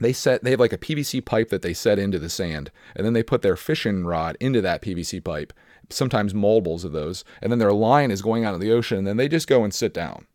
They 0.00 0.12
set 0.12 0.42
they 0.42 0.50
have 0.50 0.60
like 0.60 0.72
a 0.72 0.78
PVC 0.78 1.24
pipe 1.24 1.50
that 1.50 1.62
they 1.62 1.72
set 1.72 1.98
into 1.98 2.18
the 2.18 2.28
sand, 2.28 2.70
and 2.96 3.06
then 3.06 3.12
they 3.12 3.22
put 3.22 3.42
their 3.42 3.56
fishing 3.56 4.04
rod 4.04 4.36
into 4.40 4.60
that 4.60 4.82
PVC 4.82 5.22
pipe, 5.22 5.52
sometimes 5.88 6.34
multiples 6.34 6.84
of 6.84 6.92
those, 6.92 7.24
and 7.40 7.52
then 7.52 7.60
their 7.60 7.72
line 7.72 8.10
is 8.10 8.22
going 8.22 8.44
out 8.44 8.54
of 8.54 8.60
the 8.60 8.72
ocean, 8.72 8.98
and 8.98 9.06
then 9.06 9.16
they 9.16 9.28
just 9.28 9.46
go 9.46 9.62
and 9.62 9.72
sit 9.72 9.94
down. 9.94 10.26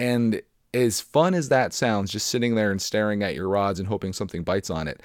And 0.00 0.42
as 0.74 1.00
fun 1.00 1.34
as 1.34 1.48
that 1.48 1.72
sounds, 1.72 2.10
just 2.10 2.26
sitting 2.26 2.54
there 2.54 2.70
and 2.70 2.82
staring 2.82 3.22
at 3.22 3.34
your 3.34 3.48
rods 3.48 3.78
and 3.78 3.88
hoping 3.88 4.12
something 4.12 4.42
bites 4.42 4.68
on 4.68 4.86
it, 4.88 5.00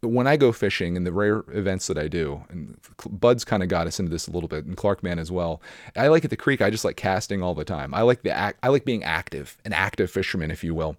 when 0.00 0.26
I 0.26 0.36
go 0.36 0.52
fishing 0.52 0.96
in 0.96 1.04
the 1.04 1.12
rare 1.12 1.44
events 1.52 1.88
that 1.88 1.98
I 1.98 2.08
do, 2.08 2.42
and 2.48 2.78
Bud's 3.10 3.44
kind 3.44 3.62
of 3.62 3.68
got 3.68 3.86
us 3.86 3.98
into 3.98 4.10
this 4.10 4.28
a 4.28 4.30
little 4.30 4.48
bit, 4.48 4.64
and 4.64 4.76
Clark 4.76 5.02
Man 5.02 5.18
as 5.18 5.30
well. 5.30 5.60
I 5.96 6.08
like 6.08 6.24
at 6.24 6.30
the 6.30 6.36
creek. 6.36 6.60
I 6.62 6.70
just 6.70 6.84
like 6.84 6.96
casting 6.96 7.42
all 7.42 7.54
the 7.54 7.64
time. 7.64 7.92
I 7.94 8.02
like 8.02 8.22
the 8.22 8.30
act. 8.30 8.58
I 8.62 8.68
like 8.68 8.84
being 8.84 9.02
active, 9.02 9.58
an 9.64 9.72
active 9.72 10.10
fisherman, 10.10 10.50
if 10.50 10.62
you 10.62 10.74
will. 10.74 10.96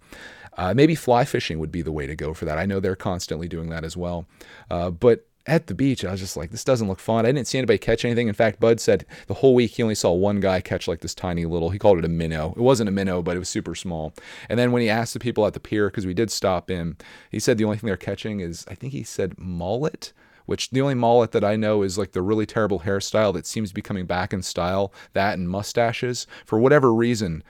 Uh, 0.58 0.74
maybe 0.74 0.96
fly 0.96 1.24
fishing 1.24 1.60
would 1.60 1.72
be 1.72 1.82
the 1.82 1.92
way 1.92 2.06
to 2.06 2.16
go 2.16 2.34
for 2.34 2.44
that. 2.46 2.58
I 2.58 2.66
know 2.66 2.80
they're 2.80 2.96
constantly 2.96 3.48
doing 3.48 3.70
that 3.70 3.86
as 3.86 3.96
well. 3.96 4.26
Uh, 4.70 4.90
but 4.90 5.26
at 5.50 5.68
the 5.68 5.74
beach, 5.74 6.06
I 6.06 6.12
was 6.12 6.20
just 6.20 6.38
like, 6.38 6.52
this 6.52 6.64
doesn't 6.64 6.88
look 6.88 7.00
fun. 7.00 7.26
I 7.26 7.32
didn't 7.32 7.48
see 7.48 7.58
anybody 7.58 7.78
catch 7.78 8.06
anything. 8.06 8.28
In 8.28 8.34
fact, 8.34 8.60
Bud 8.60 8.80
said 8.80 9.06
the 9.28 9.34
whole 9.36 9.56
week 9.56 9.72
he 9.72 9.84
only 9.84 9.96
saw 9.96 10.12
one 10.12 10.40
guy 10.40 10.62
catch 10.62 10.88
like 10.88 11.02
this 11.02 11.16
tiny 11.16 11.46
little, 11.46 11.72
he 11.72 11.80
called 11.80 11.98
it 11.98 12.06
a 12.06 12.10
minnow. 12.10 12.54
It 12.56 12.62
wasn't 12.62 12.90
a 12.90 12.94
minnow, 12.94 13.22
but 13.22 13.36
it 13.36 13.40
was 13.40 13.50
super 13.50 13.76
small. 13.76 14.14
And 14.48 14.60
then 14.60 14.72
when 14.72 14.82
he 14.82 14.90
asked 14.90 15.14
the 15.14 15.20
people 15.20 15.46
at 15.46 15.54
the 15.54 15.60
pier, 15.60 15.90
because 15.90 16.06
we 16.06 16.14
did 16.14 16.32
stop 16.32 16.70
in, 16.70 16.98
he 17.32 17.40
said 17.40 17.58
the 17.58 17.66
only 17.66 17.78
thing 17.78 17.88
they're 17.88 17.98
catching 17.98 18.40
is, 18.40 18.66
I 18.68 18.76
think 18.76 18.94
he 18.94 19.04
said 19.04 19.38
mullet 19.38 20.14
which 20.46 20.72
the 20.72 20.82
only 20.82 20.96
mullet 20.96 21.32
that 21.32 21.44
I 21.44 21.56
know 21.56 21.84
is 21.84 21.96
like 21.96 22.14
the 22.14 22.24
really 22.24 22.48
terrible 22.48 22.80
hairstyle 22.80 23.32
that 23.36 23.46
seems 23.46 23.70
to 23.70 23.76
be 23.76 23.84
coming 23.84 24.08
back 24.08 24.34
in 24.34 24.42
style, 24.42 24.92
that 25.14 25.38
and 25.38 25.48
mustaches. 25.48 26.26
For 26.44 26.58
whatever 26.58 26.92
reason, 26.92 27.44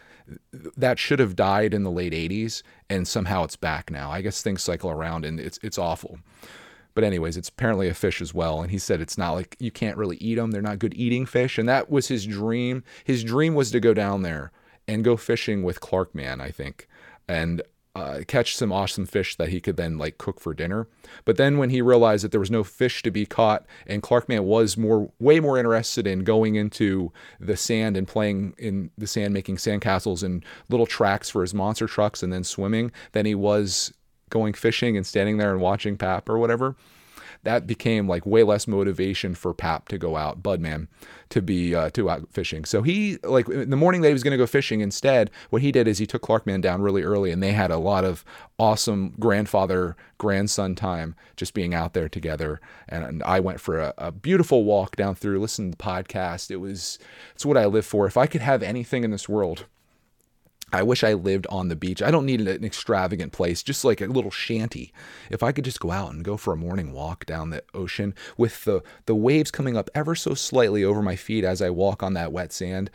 that 0.51 0.99
should 0.99 1.19
have 1.19 1.37
died 1.37 1.73
in 1.73 1.83
the 1.83 1.91
late 1.91 2.11
80s 2.11 2.61
and 2.89 3.07
somehow 3.07 3.45
it's 3.45 3.55
back 3.55 3.89
now. 3.89 4.11
I 4.11 4.21
guess 4.21 4.41
things 4.41 4.63
cycle 4.63 4.89
around 4.89 5.23
and 5.23 5.39
it's 5.39 5.59
it's 5.63 5.77
awful. 5.77 6.19
But 6.95 7.03
anyways, 7.03 7.37
it's 7.37 7.49
apparently 7.49 7.87
a 7.87 7.93
fish 7.93 8.21
as 8.21 8.33
well. 8.33 8.61
And 8.61 8.71
he 8.71 8.77
said 8.77 9.01
it's 9.01 9.17
not 9.17 9.31
like 9.31 9.55
you 9.59 9.71
can't 9.71 9.97
really 9.97 10.17
eat 10.17 10.35
them. 10.35 10.51
They're 10.51 10.61
not 10.61 10.79
good 10.79 10.93
eating 10.95 11.25
fish. 11.25 11.57
And 11.57 11.69
that 11.69 11.89
was 11.89 12.07
his 12.07 12.25
dream. 12.25 12.83
His 13.03 13.23
dream 13.23 13.55
was 13.55 13.71
to 13.71 13.79
go 13.79 13.93
down 13.93 14.23
there 14.23 14.51
and 14.87 15.03
go 15.03 15.15
fishing 15.15 15.63
with 15.63 15.79
Clark 15.79 16.15
Man, 16.15 16.41
I 16.41 16.49
think, 16.49 16.87
and 17.27 17.61
uh, 17.95 18.21
catch 18.27 18.55
some 18.55 18.71
awesome 18.71 19.05
fish 19.05 19.35
that 19.35 19.49
he 19.49 19.59
could 19.59 19.75
then 19.75 19.97
like 19.97 20.17
cook 20.17 20.39
for 20.39 20.53
dinner. 20.53 20.87
But 21.25 21.37
then 21.37 21.57
when 21.57 21.69
he 21.69 21.81
realized 21.81 22.23
that 22.23 22.31
there 22.31 22.39
was 22.39 22.51
no 22.51 22.63
fish 22.63 23.01
to 23.03 23.11
be 23.11 23.25
caught, 23.25 23.65
and 23.87 24.01
Clark 24.01 24.29
Man 24.29 24.43
was 24.45 24.77
more, 24.77 25.11
way 25.19 25.39
more 25.39 25.57
interested 25.57 26.07
in 26.07 26.23
going 26.23 26.55
into 26.55 27.11
the 27.39 27.57
sand 27.57 27.97
and 27.97 28.07
playing 28.07 28.53
in 28.57 28.91
the 28.97 29.07
sand, 29.07 29.33
making 29.33 29.57
sandcastles 29.57 30.23
and 30.23 30.45
little 30.69 30.85
tracks 30.85 31.29
for 31.29 31.41
his 31.41 31.53
monster 31.53 31.87
trucks, 31.87 32.23
and 32.23 32.31
then 32.31 32.43
swimming 32.43 32.91
than 33.11 33.25
he 33.25 33.35
was 33.35 33.93
going 34.29 34.53
fishing 34.53 34.97
and 34.97 35.05
standing 35.05 35.37
there 35.37 35.51
and 35.51 35.61
watching 35.61 35.97
Pap 35.97 36.29
or 36.29 36.37
whatever, 36.37 36.75
that 37.43 37.65
became 37.65 38.07
like 38.07 38.25
way 38.25 38.43
less 38.43 38.67
motivation 38.67 39.33
for 39.33 39.53
Pap 39.53 39.87
to 39.89 39.97
go 39.97 40.17
out, 40.17 40.43
Budman, 40.43 40.87
to 41.29 41.41
be 41.41 41.73
uh, 41.73 41.89
to 41.91 42.09
out 42.09 42.27
fishing. 42.31 42.65
So 42.65 42.81
he 42.81 43.17
like 43.23 43.47
in 43.47 43.69
the 43.69 43.77
morning 43.77 44.01
that 44.01 44.09
he 44.09 44.13
was 44.13 44.23
going 44.23 44.31
to 44.31 44.37
go 44.37 44.45
fishing, 44.45 44.81
instead, 44.81 45.31
what 45.49 45.61
he 45.61 45.71
did 45.71 45.87
is 45.87 45.97
he 45.97 46.05
took 46.05 46.21
Clarkman 46.21 46.61
down 46.61 46.81
really 46.81 47.03
early, 47.03 47.31
and 47.31 47.41
they 47.41 47.53
had 47.53 47.71
a 47.71 47.77
lot 47.77 48.03
of 48.03 48.25
awesome 48.57 49.13
grandfather 49.19 49.95
grandson 50.17 50.75
time 50.75 51.15
just 51.37 51.53
being 51.53 51.73
out 51.73 51.93
there 51.93 52.09
together. 52.09 52.59
And, 52.89 53.03
and 53.05 53.23
I 53.23 53.39
went 53.39 53.61
for 53.61 53.79
a, 53.79 53.93
a 53.97 54.11
beautiful 54.11 54.65
walk 54.65 54.97
down 54.97 55.15
through, 55.15 55.39
listened 55.39 55.71
to 55.71 55.77
the 55.77 55.83
podcast. 55.83 56.51
It 56.51 56.57
was 56.57 56.99
it's 57.33 57.45
what 57.45 57.57
I 57.57 57.65
live 57.65 57.85
for. 57.85 58.05
If 58.05 58.17
I 58.17 58.27
could 58.27 58.41
have 58.41 58.61
anything 58.61 59.03
in 59.03 59.11
this 59.11 59.29
world 59.29 59.65
I 60.71 60.83
wish 60.83 61.03
I 61.03 61.13
lived 61.13 61.47
on 61.47 61.67
the 61.67 61.75
beach. 61.75 62.01
I 62.01 62.11
don't 62.11 62.25
need 62.25 62.41
an 62.41 62.63
extravagant 62.63 63.31
place, 63.31 63.63
just 63.63 63.83
like 63.83 64.01
a 64.01 64.05
little 64.05 64.31
shanty. 64.31 64.93
If 65.29 65.41
I 65.41 65.51
could 65.51 65.65
just 65.65 65.79
go 65.79 65.91
out 65.91 66.13
and 66.13 66.23
go 66.23 66.37
for 66.37 66.53
a 66.53 66.57
morning 66.57 66.91
walk 66.91 67.25
down 67.25 67.49
the 67.49 67.63
ocean 67.73 68.13
with 68.37 68.65
the, 68.65 68.81
the 69.05 69.15
waves 69.15 69.51
coming 69.51 69.75
up 69.75 69.89
ever 69.95 70.15
so 70.15 70.33
slightly 70.33 70.83
over 70.83 71.01
my 71.01 71.15
feet 71.15 71.43
as 71.43 71.61
I 71.61 71.69
walk 71.69 72.03
on 72.03 72.13
that 72.13 72.31
wet 72.31 72.53
sand, 72.53 72.91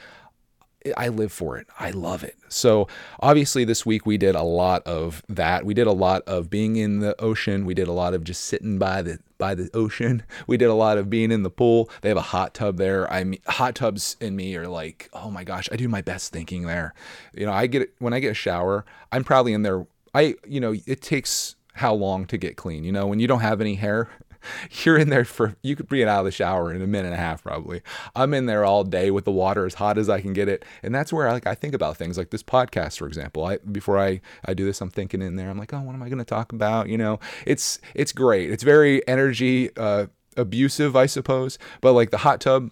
I 0.97 1.09
live 1.09 1.33
for 1.33 1.57
it. 1.57 1.67
I 1.79 1.91
love 1.91 2.23
it. 2.25 2.37
So, 2.49 2.89
obviously, 3.21 3.65
this 3.65 3.87
week 3.87 4.05
we 4.05 4.19
did 4.19 4.35
a 4.35 4.43
lot 4.43 4.83
of 4.87 5.23
that. 5.29 5.65
We 5.65 5.75
did 5.75 5.87
a 5.87 5.93
lot 5.93 6.23
of 6.27 6.51
being 6.51 6.77
in 6.77 7.01
the 7.01 7.21
ocean. 7.21 7.65
We 7.65 7.75
did 7.75 7.89
a 7.89 7.93
lot 7.93 8.15
of 8.15 8.25
just 8.25 8.45
sitting 8.45 8.79
by 8.79 9.03
the 9.03 9.19
by 9.39 9.55
the 9.55 9.71
ocean. 9.75 10.23
We 10.47 10.57
did 10.57 10.69
a 10.69 10.75
lot 10.75 10.99
of 10.99 11.09
being 11.09 11.31
in 11.31 11.43
the 11.43 11.51
pool. 11.51 11.89
They 12.03 12.09
have 12.09 12.19
a 12.19 12.23
hot 12.23 12.55
tub 12.55 12.77
there. 12.77 13.11
I 13.11 13.25
mean, 13.25 13.41
hot 13.47 13.75
tubs 13.75 14.17
in 14.21 14.37
me 14.37 14.55
are 14.57 14.69
like, 14.69 15.09
oh 15.13 15.31
my 15.31 15.43
gosh, 15.43 15.69
I 15.73 15.77
do 15.77 15.89
my 15.89 16.03
best 16.03 16.33
thinking 16.33 16.67
there. 16.67 16.93
You 17.33 17.47
know, 17.47 17.53
I 17.53 17.67
get 17.67 17.93
when 17.99 18.13
I 18.13 18.21
get 18.21 18.33
a 18.33 18.35
shower, 18.35 18.85
I'm 19.11 19.25
probably 19.25 19.53
in 19.55 19.63
there. 19.63 19.87
I, 20.15 20.35
you 20.47 20.61
know, 20.61 20.75
it 20.87 21.01
takes 21.01 21.57
how 21.75 21.93
long 21.93 22.25
to 22.27 22.37
get 22.37 22.57
clean. 22.57 22.85
You 22.85 22.93
know, 22.93 23.07
when 23.07 23.21
you 23.21 23.27
don't 23.27 23.41
have 23.41 23.61
any 23.61 23.75
hair, 23.75 24.09
you're 24.85 24.99
in 24.99 25.09
there 25.09 25.25
for 25.25 25.57
you 25.63 25.77
could 25.77 25.89
be 25.89 26.05
out 26.05 26.21
of 26.21 26.25
the 26.25 26.31
shower 26.31 26.73
in 26.73 26.83
a 26.83 26.87
minute 26.87 27.07
and 27.07 27.15
a 27.15 27.19
half 27.19 27.43
probably. 27.43 27.83
I'm 28.15 28.35
in 28.35 28.47
there 28.47 28.65
all 28.65 28.85
day 28.85 29.11
with 29.11 29.25
the 29.25 29.33
water 29.33 29.67
as 29.67 29.75
hot 29.75 29.99
as 29.99 30.09
I 30.09 30.21
can 30.21 30.33
get 30.33 30.49
it, 30.49 30.65
and 30.83 30.95
that's 30.95 31.13
where 31.13 31.29
I 31.29 31.33
like 31.33 31.47
I 31.47 31.55
think 31.55 31.75
about 31.75 31.97
things 31.97 32.19
like 32.19 32.31
this 32.31 32.43
podcast, 32.43 32.99
for 32.99 33.07
example. 33.07 33.45
I 33.45 33.59
before 33.59 33.99
I 33.99 34.21
I 34.45 34.55
do 34.55 34.65
this, 34.65 34.81
I'm 34.81 34.91
thinking 34.91 35.23
in 35.23 35.37
there. 35.37 35.51
I'm 35.51 35.59
like, 35.59 35.73
oh, 35.73 35.81
what 35.81 35.95
am 35.95 36.03
I 36.03 36.09
going 36.09 36.19
to 36.19 36.25
talk 36.25 36.53
about? 36.53 36.89
You 36.89 36.99
know, 36.99 37.21
it's 37.47 37.79
it's 37.95 38.13
great. 38.13 38.51
It's 38.51 38.63
very 38.63 39.07
energy 39.09 39.75
uh, 39.77 40.07
abusive, 40.37 40.97
I 40.97 41.07
suppose, 41.07 41.59
but 41.81 41.93
like 41.93 42.11
the 42.11 42.19
hot 42.19 42.41
tub 42.41 42.71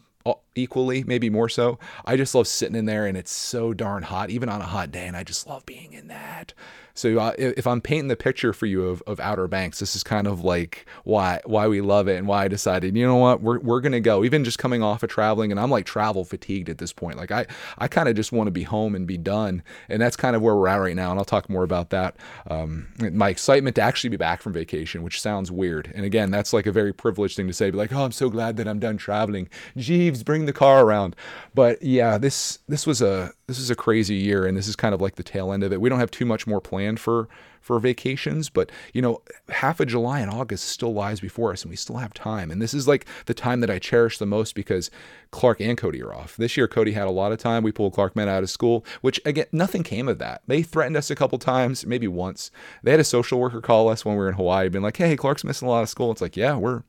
equally, 0.55 1.05
maybe 1.05 1.31
more 1.31 1.49
so. 1.49 1.79
I 2.05 2.17
just 2.17 2.35
love 2.35 2.47
sitting 2.47 2.77
in 2.77 2.87
there 2.87 3.07
and 3.07 3.17
it's 3.17 3.33
so 3.33 3.73
darn 3.73 4.03
hot, 4.05 4.31
even 4.31 4.49
on 4.49 4.61
a 4.61 4.67
hot 4.67 4.91
day, 4.91 5.07
and 5.07 5.17
I 5.17 5.25
just 5.25 5.47
love 5.47 5.67
being 5.67 5.93
in 5.93 6.09
that. 6.09 6.53
So 6.95 7.19
uh, 7.19 7.33
if 7.39 7.67
I'm 7.67 7.81
painting 7.81 8.09
the 8.09 8.17
picture 8.17 8.53
for 8.53 8.67
you 8.67 8.87
of, 8.87 9.03
of 9.07 9.19
Outer 9.21 9.49
Banks, 9.49 9.79
this 9.79 9.97
is 9.97 10.03
kind 10.03 10.27
of 10.27 10.45
like 10.45 10.87
why 11.05 11.41
why 11.45 11.67
we 11.69 11.81
love 11.81 12.09
it 12.09 12.17
and 12.17 12.27
why 12.27 12.45
I 12.45 12.49
decided, 12.49 12.97
you 12.97 13.07
know 13.07 13.17
what, 13.17 13.41
we're, 13.41 13.61
we're 13.61 13.81
gonna 13.81 14.01
go. 14.01 14.25
Even 14.25 14.45
just 14.45 14.59
coming 14.59 14.83
off 14.83 15.03
of 15.03 15.11
traveling, 15.11 15.51
and 15.51 15.59
I'm 15.59 15.71
like 15.71 15.87
travel 15.87 16.25
fatigued 16.25 16.69
at 16.69 16.79
this 16.79 16.93
point. 16.93 17.17
Like 17.17 17.31
I 17.31 17.47
I 17.79 17.89
kind 17.89 18.09
of 18.09 18.15
just 18.15 18.33
want 18.33 18.47
to 18.49 18.51
be 18.51 18.65
home 18.65 18.95
and 18.95 19.07
be 19.07 19.17
done, 19.17 19.63
and 19.89 20.03
that's 20.03 20.17
kind 20.17 20.37
of 20.37 20.43
where 20.43 20.55
we're 20.55 20.69
at 20.69 20.77
right 20.77 20.97
now. 20.97 21.11
And 21.11 21.19
I'll 21.19 21.25
talk 21.25 21.49
more 21.49 21.65
about 21.65 21.91
that. 21.91 22.17
Um, 22.49 22.89
my 22.99 23.31
excitement 23.31 23.77
to 23.77 23.83
actually 23.83 24.11
be 24.11 24.17
back 24.19 24.43
from 24.43 24.53
vacation, 24.53 25.03
which 25.03 25.21
sounds 25.21 25.51
weird, 25.51 25.91
and 25.95 26.05
again, 26.05 26.31
that's 26.31 26.53
like 26.53 26.67
a 26.67 26.73
very 26.73 26.93
privileged 26.93 27.37
thing 27.37 27.47
to 27.47 27.55
say. 27.55 27.71
Be 27.71 27.79
like, 27.79 27.93
oh, 27.93 28.05
I'm 28.05 28.13
so 28.13 28.29
glad 28.29 28.59
that 28.59 28.69
I'm 28.69 28.79
done 28.79 28.99
traveling. 28.99 29.49
Jeeves, 29.77 30.23
bring 30.23 30.42
the 30.47 30.53
car 30.53 30.85
around. 30.85 31.17
But 31.55 31.83
yeah, 31.83 32.19
this 32.19 32.59
this 32.69 32.87
was 32.87 33.03
a 33.03 33.33
this 33.47 33.59
is 33.59 33.71
a 33.71 33.75
crazy 33.75 34.15
year, 34.15 34.47
and 34.47 34.57
this 34.57 34.69
is 34.69 34.77
kind 34.77 34.95
of 34.95 35.01
like 35.01 35.17
the 35.17 35.23
tail 35.23 35.53
end 35.53 35.63
of 35.63 35.73
it. 35.73 35.81
We 35.81 35.89
don't 35.89 36.01
have 36.01 36.11
too 36.11 36.27
much 36.27 36.47
more 36.47 36.61
planned 36.61 37.01
for 37.01 37.29
for 37.63 37.79
vacations, 37.79 38.51
but 38.51 38.71
you 38.93 39.01
know, 39.01 39.23
half 39.49 39.79
of 39.79 39.87
July 39.87 40.21
and 40.21 40.31
August 40.31 40.69
still 40.69 40.93
lies 40.93 41.21
before 41.21 41.53
us, 41.53 41.63
and 41.63 41.71
we 41.71 41.77
still 41.77 41.97
have 41.97 42.13
time. 42.13 42.51
And 42.51 42.61
this 42.61 42.75
is 42.75 42.89
like 42.89 43.07
the 43.27 43.35
time 43.35 43.61
that 43.61 43.71
I 43.71 43.79
cherish 43.79 44.19
the 44.19 44.27
most 44.27 44.55
because 44.55 44.91
Clark 45.31 45.61
and 45.61 45.79
Cody 45.79 46.03
are 46.03 46.13
off. 46.13 46.37
This 46.37 46.57
year, 46.57 46.67
Cody 46.67 46.93
had 46.93 47.07
a 47.07 47.13
lot 47.13 47.33
of 47.33 47.39
time. 47.39 47.63
We 47.63 47.73
pulled 47.73 47.95
Clark 47.95 48.17
Man 48.17 48.29
out 48.29 48.43
of 48.43 48.51
school, 48.51 48.85
which 49.01 49.21
again, 49.25 49.47
nothing 49.53 49.85
came 49.85 50.09
of 50.09 50.19
that. 50.19 50.43
They 50.47 50.63
threatened 50.63 50.97
us 50.97 51.11
a 51.11 51.15
couple 51.15 51.39
times, 51.39 51.87
maybe 51.87 52.09
once. 52.09 52.51
They 52.83 52.91
had 52.91 53.01
a 53.01 53.05
social 53.05 53.39
worker 53.39 53.61
call 53.61 53.89
us 53.89 54.05
when 54.05 54.17
we 54.17 54.19
were 54.19 54.29
in 54.29 54.35
Hawaii, 54.35 54.69
being 54.69 54.83
like, 54.83 54.97
"Hey, 54.97 55.17
Clark's 55.17 55.45
missing 55.45 55.69
a 55.69 55.71
lot 55.71 55.83
of 55.83 55.89
school." 55.89 56.11
It's 56.11 56.21
like, 56.21 56.37
yeah, 56.37 56.57
we're 56.57 56.83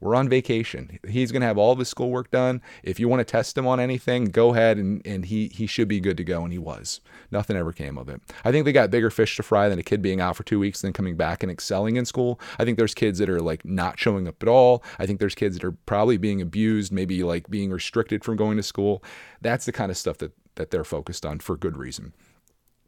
we're 0.00 0.14
on 0.14 0.28
vacation. 0.28 0.98
He's 1.08 1.32
going 1.32 1.40
to 1.40 1.46
have 1.46 1.58
all 1.58 1.72
of 1.72 1.78
his 1.78 1.88
schoolwork 1.88 2.30
done. 2.30 2.62
If 2.82 3.00
you 3.00 3.08
want 3.08 3.20
to 3.20 3.24
test 3.24 3.58
him 3.58 3.66
on 3.66 3.80
anything, 3.80 4.26
go 4.26 4.54
ahead 4.54 4.76
and, 4.76 5.04
and 5.04 5.24
he, 5.24 5.48
he 5.48 5.66
should 5.66 5.88
be 5.88 6.00
good 6.00 6.16
to 6.18 6.24
go. 6.24 6.42
And 6.44 6.52
he 6.52 6.58
was. 6.58 7.00
Nothing 7.30 7.56
ever 7.56 7.72
came 7.72 7.98
of 7.98 8.08
it. 8.08 8.20
I 8.44 8.52
think 8.52 8.64
they 8.64 8.72
got 8.72 8.90
bigger 8.90 9.10
fish 9.10 9.36
to 9.36 9.42
fry 9.42 9.68
than 9.68 9.78
a 9.78 9.82
kid 9.82 10.00
being 10.00 10.20
out 10.20 10.36
for 10.36 10.44
two 10.44 10.60
weeks 10.60 10.82
and 10.82 10.88
then 10.88 10.92
coming 10.92 11.16
back 11.16 11.42
and 11.42 11.50
excelling 11.50 11.96
in 11.96 12.04
school. 12.04 12.40
I 12.58 12.64
think 12.64 12.78
there's 12.78 12.94
kids 12.94 13.18
that 13.18 13.28
are 13.28 13.40
like 13.40 13.64
not 13.64 13.98
showing 13.98 14.28
up 14.28 14.42
at 14.42 14.48
all. 14.48 14.84
I 14.98 15.06
think 15.06 15.18
there's 15.18 15.34
kids 15.34 15.56
that 15.56 15.64
are 15.64 15.72
probably 15.72 16.16
being 16.16 16.40
abused, 16.40 16.92
maybe 16.92 17.22
like 17.24 17.50
being 17.50 17.70
restricted 17.70 18.24
from 18.24 18.36
going 18.36 18.56
to 18.56 18.62
school. 18.62 19.02
That's 19.40 19.66
the 19.66 19.72
kind 19.72 19.90
of 19.90 19.96
stuff 19.96 20.18
that, 20.18 20.32
that 20.54 20.70
they're 20.70 20.84
focused 20.84 21.26
on 21.26 21.40
for 21.40 21.56
good 21.56 21.76
reason. 21.76 22.14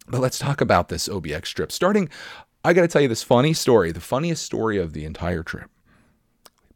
But 0.09 0.21
let's 0.21 0.39
talk 0.39 0.61
about 0.61 0.89
this 0.89 1.09
OBX 1.09 1.43
trip. 1.55 1.73
Starting, 1.73 2.09
I 2.65 2.73
got 2.73 2.83
to 2.83 2.89
tell 2.89 3.03
you 3.03 3.09
this 3.09 3.23
funny 3.23 3.53
story, 3.53 3.93
the 3.93 4.01
funniest 4.01 4.45
story 4.45 4.79
of 4.79 4.93
the 4.93 5.05
entire 5.05 5.43
trip 5.43 5.71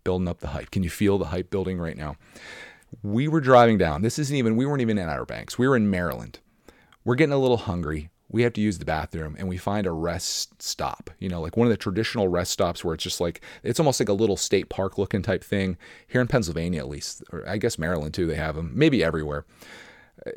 building 0.04 0.28
up 0.28 0.40
the 0.40 0.49
hype. 0.49 0.70
Can 0.70 0.82
you 0.82 0.90
feel 0.90 1.18
the 1.18 1.26
hype 1.26 1.50
building 1.50 1.78
right 1.78 1.96
now? 1.96 2.16
We 3.02 3.26
were 3.26 3.40
driving 3.40 3.78
down. 3.78 4.02
This 4.02 4.18
isn't 4.18 4.37
even, 4.37 4.56
we 4.56 4.66
weren't 4.66 4.82
even 4.82 4.99
in 4.99 5.08
Outer 5.08 5.25
Banks. 5.25 5.58
We 5.58 5.66
were 5.66 5.76
in 5.76 5.90
Maryland. 5.90 6.38
We're 7.04 7.16
getting 7.16 7.32
a 7.32 7.38
little 7.38 7.56
hungry. 7.56 8.11
We 8.28 8.42
have 8.42 8.52
to 8.54 8.61
use 8.61 8.78
the 8.78 8.84
bathroom 8.84 9.37
and 9.38 9.49
we 9.49 9.56
find 9.58 9.87
a 9.87 9.92
rest 9.92 10.62
stop, 10.62 11.11
you 11.18 11.28
know, 11.28 11.40
like 11.40 11.56
one 11.56 11.66
of 11.66 11.70
the 11.70 11.76
traditional 11.76 12.28
rest 12.28 12.52
stops 12.52 12.84
where 12.84 12.94
it's 12.94 13.04
just 13.04 13.20
like, 13.20 13.40
it's 13.62 13.78
almost 13.78 14.00
like 14.00 14.08
a 14.08 14.14
little 14.14 14.37
state 14.37 14.68
park 14.68 14.99
looking 14.99 15.23
type 15.23 15.44
thing 15.44 15.76
here 16.06 16.20
in 16.20 16.26
Pennsylvania, 16.26 16.80
at 16.80 16.88
least, 16.88 17.23
or 17.32 17.46
I 17.49 17.58
guess 17.58 17.78
Maryland 17.78 18.14
too, 18.14 18.26
they 18.26 18.34
have 18.37 18.56
them, 18.56 18.73
maybe 18.75 19.04
everywhere. 19.04 19.44
Uh, 20.26 20.30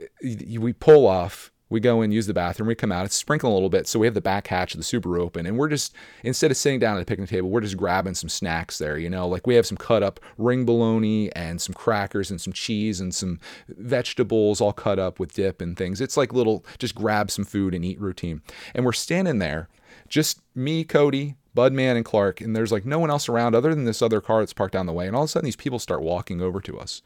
we 0.59 0.73
pull 0.73 1.07
off 1.07 1.51
we 1.69 1.79
go 1.79 2.01
in, 2.01 2.11
use 2.11 2.27
the 2.27 2.33
bathroom, 2.33 2.67
we 2.67 2.75
come 2.75 2.91
out, 2.91 3.05
it's 3.05 3.15
sprinkling 3.15 3.51
a 3.51 3.53
little 3.53 3.69
bit. 3.69 3.87
So 3.87 3.99
we 3.99 4.07
have 4.07 4.13
the 4.13 4.21
back 4.21 4.47
hatch 4.47 4.73
of 4.73 4.79
the 4.79 4.85
Subaru 4.85 5.19
open, 5.19 5.45
and 5.45 5.57
we're 5.57 5.67
just, 5.67 5.93
instead 6.23 6.49
of 6.49 6.57
sitting 6.57 6.79
down 6.79 6.97
at 6.97 6.99
the 6.99 7.05
picnic 7.05 7.29
table, 7.29 7.49
we're 7.49 7.61
just 7.61 7.77
grabbing 7.77 8.15
some 8.15 8.29
snacks 8.29 8.77
there, 8.77 8.97
you 8.97 9.09
know, 9.09 9.27
like 9.27 9.45
we 9.45 9.55
have 9.55 9.65
some 9.65 9.77
cut 9.77 10.01
up 10.01 10.19
ring 10.37 10.65
bologna 10.65 11.31
and 11.33 11.59
some 11.59 11.73
crackers 11.73 12.31
and 12.31 12.39
some 12.39 12.53
cheese 12.53 13.01
and 13.01 13.13
some 13.13 13.39
vegetables 13.67 14.61
all 14.61 14.73
cut 14.73 14.97
up 14.97 15.19
with 15.19 15.33
dip 15.33 15.61
and 15.61 15.77
things. 15.77 15.99
It's 15.99 16.17
like 16.17 16.33
little, 16.33 16.65
just 16.79 16.95
grab 16.95 17.29
some 17.29 17.45
food 17.45 17.73
and 17.73 17.83
eat 17.83 17.99
routine. 17.99 18.41
And 18.73 18.85
we're 18.85 18.93
standing 18.93 19.39
there, 19.39 19.67
just 20.07 20.39
me, 20.55 20.85
Cody, 20.85 21.35
Budman, 21.53 21.97
and 21.97 22.05
Clark, 22.05 22.39
and 22.39 22.55
there's 22.55 22.71
like 22.71 22.85
no 22.85 22.99
one 22.99 23.09
else 23.09 23.27
around 23.27 23.55
other 23.55 23.73
than 23.73 23.83
this 23.83 24.01
other 24.01 24.21
car 24.21 24.39
that's 24.39 24.53
parked 24.53 24.73
down 24.73 24.85
the 24.85 24.93
way. 24.93 25.07
And 25.07 25.15
all 25.15 25.23
of 25.23 25.29
a 25.29 25.31
sudden, 25.31 25.45
these 25.45 25.55
people 25.55 25.79
start 25.79 26.01
walking 26.01 26.39
over 26.39 26.61
to 26.61 26.79
us, 26.79 27.01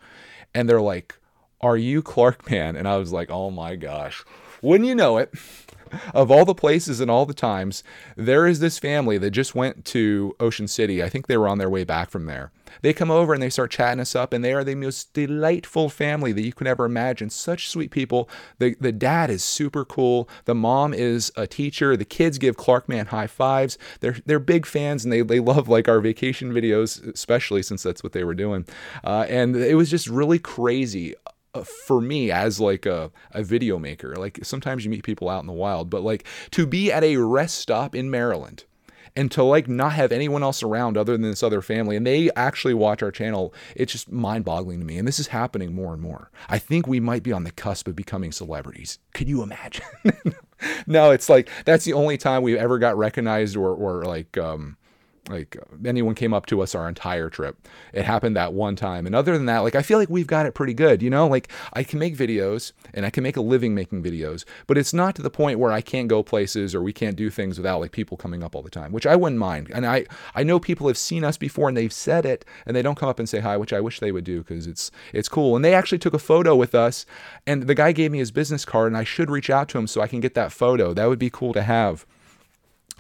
and 0.54 0.68
they're 0.68 0.82
like, 0.82 1.18
Are 1.62 1.78
you 1.78 2.02
Clark 2.02 2.52
Man? 2.52 2.76
And 2.76 2.86
I 2.86 2.98
was 2.98 3.14
like, 3.14 3.32
Oh 3.32 3.50
my 3.50 3.78
gosh 3.78 4.26
wouldn't 4.62 4.88
you 4.88 4.96
know 4.96 5.18
it? 5.18 5.34
Of 6.14 6.32
all 6.32 6.46
the 6.46 6.56
places 6.56 7.02
and 7.02 7.12
all 7.12 7.26
the 7.26 7.34
times, 7.34 7.84
there 8.16 8.48
is 8.48 8.62
this 8.62 8.80
family 8.80 9.18
that 9.18 9.32
just 9.32 9.56
went 9.56 9.84
to 9.86 10.34
Ocean 10.40 10.70
City. 10.70 11.04
I 11.04 11.10
think 11.10 11.28
they 11.28 11.36
were 11.36 11.50
on 11.50 11.58
their 11.58 11.70
way 11.70 11.84
back 11.84 12.10
from 12.10 12.28
there. 12.28 12.52
They 12.82 12.94
come 12.94 13.12
over 13.12 13.34
and 13.34 13.44
they 13.44 13.50
start 13.50 13.72
chatting 13.72 14.00
us 14.00 14.16
up, 14.16 14.32
and 14.32 14.44
they 14.44 14.54
are 14.54 14.64
the 14.64 14.76
most 14.76 15.14
delightful 15.14 15.90
family 15.90 16.32
that 16.32 16.44
you 16.44 16.54
can 16.54 16.68
ever 16.68 16.86
imagine. 16.86 17.30
Such 17.30 17.70
sweet 17.70 17.92
people. 17.92 18.30
The, 18.60 18.76
the 18.80 18.94
dad 18.94 19.30
is 19.30 19.44
super 19.44 19.84
cool. 19.84 20.30
The 20.46 20.56
mom 20.56 20.94
is 20.94 21.32
a 21.36 21.48
teacher. 21.48 21.98
The 21.98 22.06
kids 22.06 22.38
give 22.38 22.56
Clark 22.56 22.88
Man 22.88 23.08
high 23.08 23.28
fives. 23.28 23.78
They're, 24.00 24.18
they're 24.26 24.40
big 24.40 24.66
fans 24.66 25.04
and 25.04 25.12
they, 25.12 25.22
they 25.22 25.40
love 25.40 25.68
like 25.68 25.88
our 25.90 26.00
vacation 26.00 26.54
videos, 26.54 27.06
especially 27.14 27.64
since 27.64 27.84
that's 27.84 28.04
what 28.04 28.14
they 28.14 28.24
were 28.24 28.34
doing. 28.34 28.66
Uh, 29.04 29.26
and 29.28 29.56
it 29.56 29.76
was 29.76 29.90
just 29.90 30.08
really 30.08 30.40
crazy 30.40 31.16
uh, 31.54 31.64
for 31.64 32.02
me 32.02 32.32
as 32.32 32.60
like 32.60 32.86
a, 32.86 33.12
a 33.32 33.44
video 33.44 33.78
maker. 33.78 34.16
Like 34.16 34.40
sometimes 34.44 34.84
you 34.84 34.92
meet 34.92 35.04
people 35.04 35.30
out 35.30 35.42
in 35.42 35.48
the 35.48 35.54
wild 35.54 35.90
but 35.90 36.04
like 36.04 36.26
to 36.52 36.66
be 36.66 36.92
at 36.92 37.04
a 37.04 37.18
rest 37.18 37.58
stop 37.58 37.96
in 37.96 38.10
maryland 38.10 38.66
and 39.16 39.30
to 39.32 39.44
like 39.44 39.68
not 39.68 39.94
have 39.94 40.12
anyone 40.12 40.44
else 40.44 40.64
around 40.64 40.98
other 40.98 41.14
than 41.14 41.24
this 41.24 41.44
other 41.44 41.62
family 41.62 41.96
and 41.96 42.08
they 42.08 42.30
actually 42.36 42.74
watch 42.74 43.04
our 43.04 43.12
channel 43.12 43.54
it's 43.76 43.92
just 43.92 44.12
mind-boggling 44.12 44.80
to 44.80 44.86
me 44.86 44.98
and 44.98 45.08
this 45.08 45.20
is 45.20 45.28
happening 45.28 45.74
more 45.74 45.94
and 45.94 46.02
more. 46.02 46.32
I 46.50 46.60
think 46.60 46.88
we 46.88 47.00
might 47.00 47.24
be 47.24 47.34
on 47.34 47.44
the 47.44 47.52
cusp 47.52 47.88
of 47.88 47.96
becoming 47.96 48.32
celebrities. 48.32 49.00
Could 49.14 49.30
you 49.30 49.44
imagine? 49.44 49.86
No 50.86 51.10
it's 51.10 51.28
like 51.28 51.50
that's 51.66 51.86
the 51.86 51.94
only 51.94 52.20
time 52.20 52.44
we've 52.44 52.56
ever 52.56 52.78
got 52.78 52.96
recognized 52.96 53.56
or 53.56 53.74
or 53.74 54.04
like 54.06 54.38
um 54.38 54.78
like 55.30 55.56
anyone 55.86 56.16
came 56.16 56.34
up 56.34 56.48
to 56.48 56.62
us 56.62 56.74
our 56.74 56.90
entire 56.90 57.30
trip. 57.30 57.68
It 57.94 58.06
happened 58.06 58.36
that 58.36 58.54
one 58.54 58.76
time. 58.76 59.06
And 59.06 59.14
other 59.14 59.38
than 59.38 59.46
that, 59.46 59.60
like 59.60 59.76
I 59.76 59.84
feel 59.84 60.00
like 60.00 60.10
we've 60.10 60.28
got 60.28 60.46
it 60.46 60.56
pretty 60.56 60.74
good, 60.74 61.02
you 61.04 61.10
know? 61.10 61.28
Like 61.28 61.50
I 61.74 61.84
can 61.84 62.00
make 62.00 62.18
videos 62.18 62.72
and 62.94 63.06
I 63.06 63.12
can 63.12 63.22
make 63.24 63.38
a 63.38 63.42
living 63.42 63.76
making 63.76 64.04
videos, 64.04 64.46
but 64.66 64.78
it's 64.78 64.94
not 64.94 65.16
to 65.16 65.22
the 65.22 65.30
point 65.30 65.60
where 65.60 65.72
I 65.72 65.82
can't 65.82 66.08
go 66.08 66.24
places 66.24 66.74
or 66.74 66.82
we 66.82 66.92
can't 66.92 67.16
do 67.16 67.30
things 67.30 67.58
without 67.58 67.80
like 67.80 67.92
people 67.92 68.18
coming 68.18 68.44
up 68.44 68.56
all 68.56 68.64
the 68.64 68.70
time, 68.70 68.92
which 68.92 69.06
I 69.06 69.16
wouldn't 69.16 69.40
mind. 69.40 69.70
And 69.74 69.86
I 69.86 70.06
I 70.34 70.44
know 70.44 70.60
people 70.60 70.88
have 70.88 70.98
seen 70.98 71.24
us 71.24 71.38
before 71.38 71.68
and 71.68 71.78
they've 71.78 71.94
said 71.94 72.26
it 72.26 72.44
and 72.66 72.76
they 72.76 72.82
don't 72.82 72.98
come 72.98 73.10
up 73.10 73.20
and 73.20 73.30
say 73.30 73.40
hi, 73.40 73.58
which 73.58 73.74
I 73.74 73.80
wish 73.80 74.00
they 74.00 74.12
would 74.12 74.24
do 74.24 74.44
cuz 74.44 74.66
it's 74.66 74.92
it's 75.14 75.30
cool. 75.30 75.56
And 75.56 75.64
they 75.64 75.76
actually 75.76 76.00
took 76.00 76.16
a 76.16 76.20
photo 76.20 76.56
with 76.56 76.74
us 76.74 77.06
and 77.46 77.64
the 77.64 77.76
guy 77.76 77.92
gave 77.92 78.12
me 78.12 78.18
his 78.18 78.32
business 78.32 78.66
card 78.66 78.88
and 78.88 78.98
I 78.98 79.04
should 79.04 79.30
reach 79.30 79.50
out 79.52 79.70
to 79.70 79.78
him 79.78 79.88
so 79.88 80.02
I 80.02 80.08
can 80.08 80.20
get 80.20 80.34
that 80.34 80.52
photo. 80.52 80.94
That 80.94 81.08
would 81.08 81.20
be 81.20 81.30
cool 81.30 81.54
to 81.54 81.62
have 81.62 82.06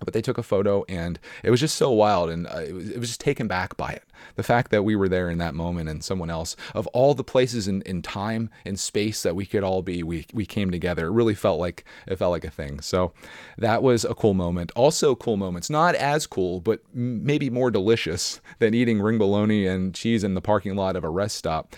but 0.04 0.14
they 0.14 0.22
took 0.22 0.38
a 0.38 0.44
photo 0.44 0.84
and 0.88 1.20
it 1.44 1.52
was 1.52 1.60
just 1.60 1.76
so 1.76 1.92
wild 1.92 2.30
and 2.30 2.48
uh, 2.48 2.60
it, 2.68 2.74
was, 2.74 2.90
it 2.90 3.00
was 3.00 3.10
just 3.10 3.22
taken 3.22 3.48
back 3.48 3.78
by 3.78 3.92
it. 3.92 4.04
The 4.36 4.44
fact 4.44 4.72
that 4.72 4.84
we 4.84 4.96
were 4.96 5.10
there 5.10 5.30
in 5.30 5.40
that 5.40 5.56
moment 5.56 5.90
and 5.90 6.04
someone 6.04 6.30
else 6.30 6.56
of 6.76 6.88
all 6.88 7.14
the 7.14 7.24
places 7.24 7.68
in, 7.68 7.82
in 7.84 8.02
time 8.02 8.50
and 8.66 8.80
space 8.80 9.24
that 9.24 9.36
we 9.36 9.46
could 9.46 9.64
all 9.64 9.82
be 9.82 10.04
we, 10.04 10.26
we 10.34 10.46
came 10.46 10.72
together. 10.72 11.08
It 11.08 11.12
really 11.12 11.36
felt 11.36 11.60
like 11.60 11.86
it 12.08 12.18
felt 12.18 12.32
like 12.32 12.46
a 12.46 12.52
thing. 12.52 12.82
So 12.82 13.14
that 13.58 13.82
was 13.82 14.06
a 14.06 14.14
cool 14.14 14.34
moment. 14.34 14.72
Also 14.76 15.16
cool 15.16 15.38
moments 15.38 15.70
not 15.70 15.96
as 15.96 16.28
cool 16.28 16.60
but 16.60 16.82
maybe 16.94 17.50
more 17.50 17.72
delicious 17.72 18.42
than 18.60 18.74
eating 18.74 19.02
ring 19.02 19.18
bologna 19.18 19.66
and 19.66 19.94
cheese 19.94 20.24
in 20.24 20.34
the 20.34 20.42
parking 20.42 20.76
lot 20.76 20.96
of 20.96 21.04
a 21.04 21.10
rest 21.10 21.36
stop 21.36 21.76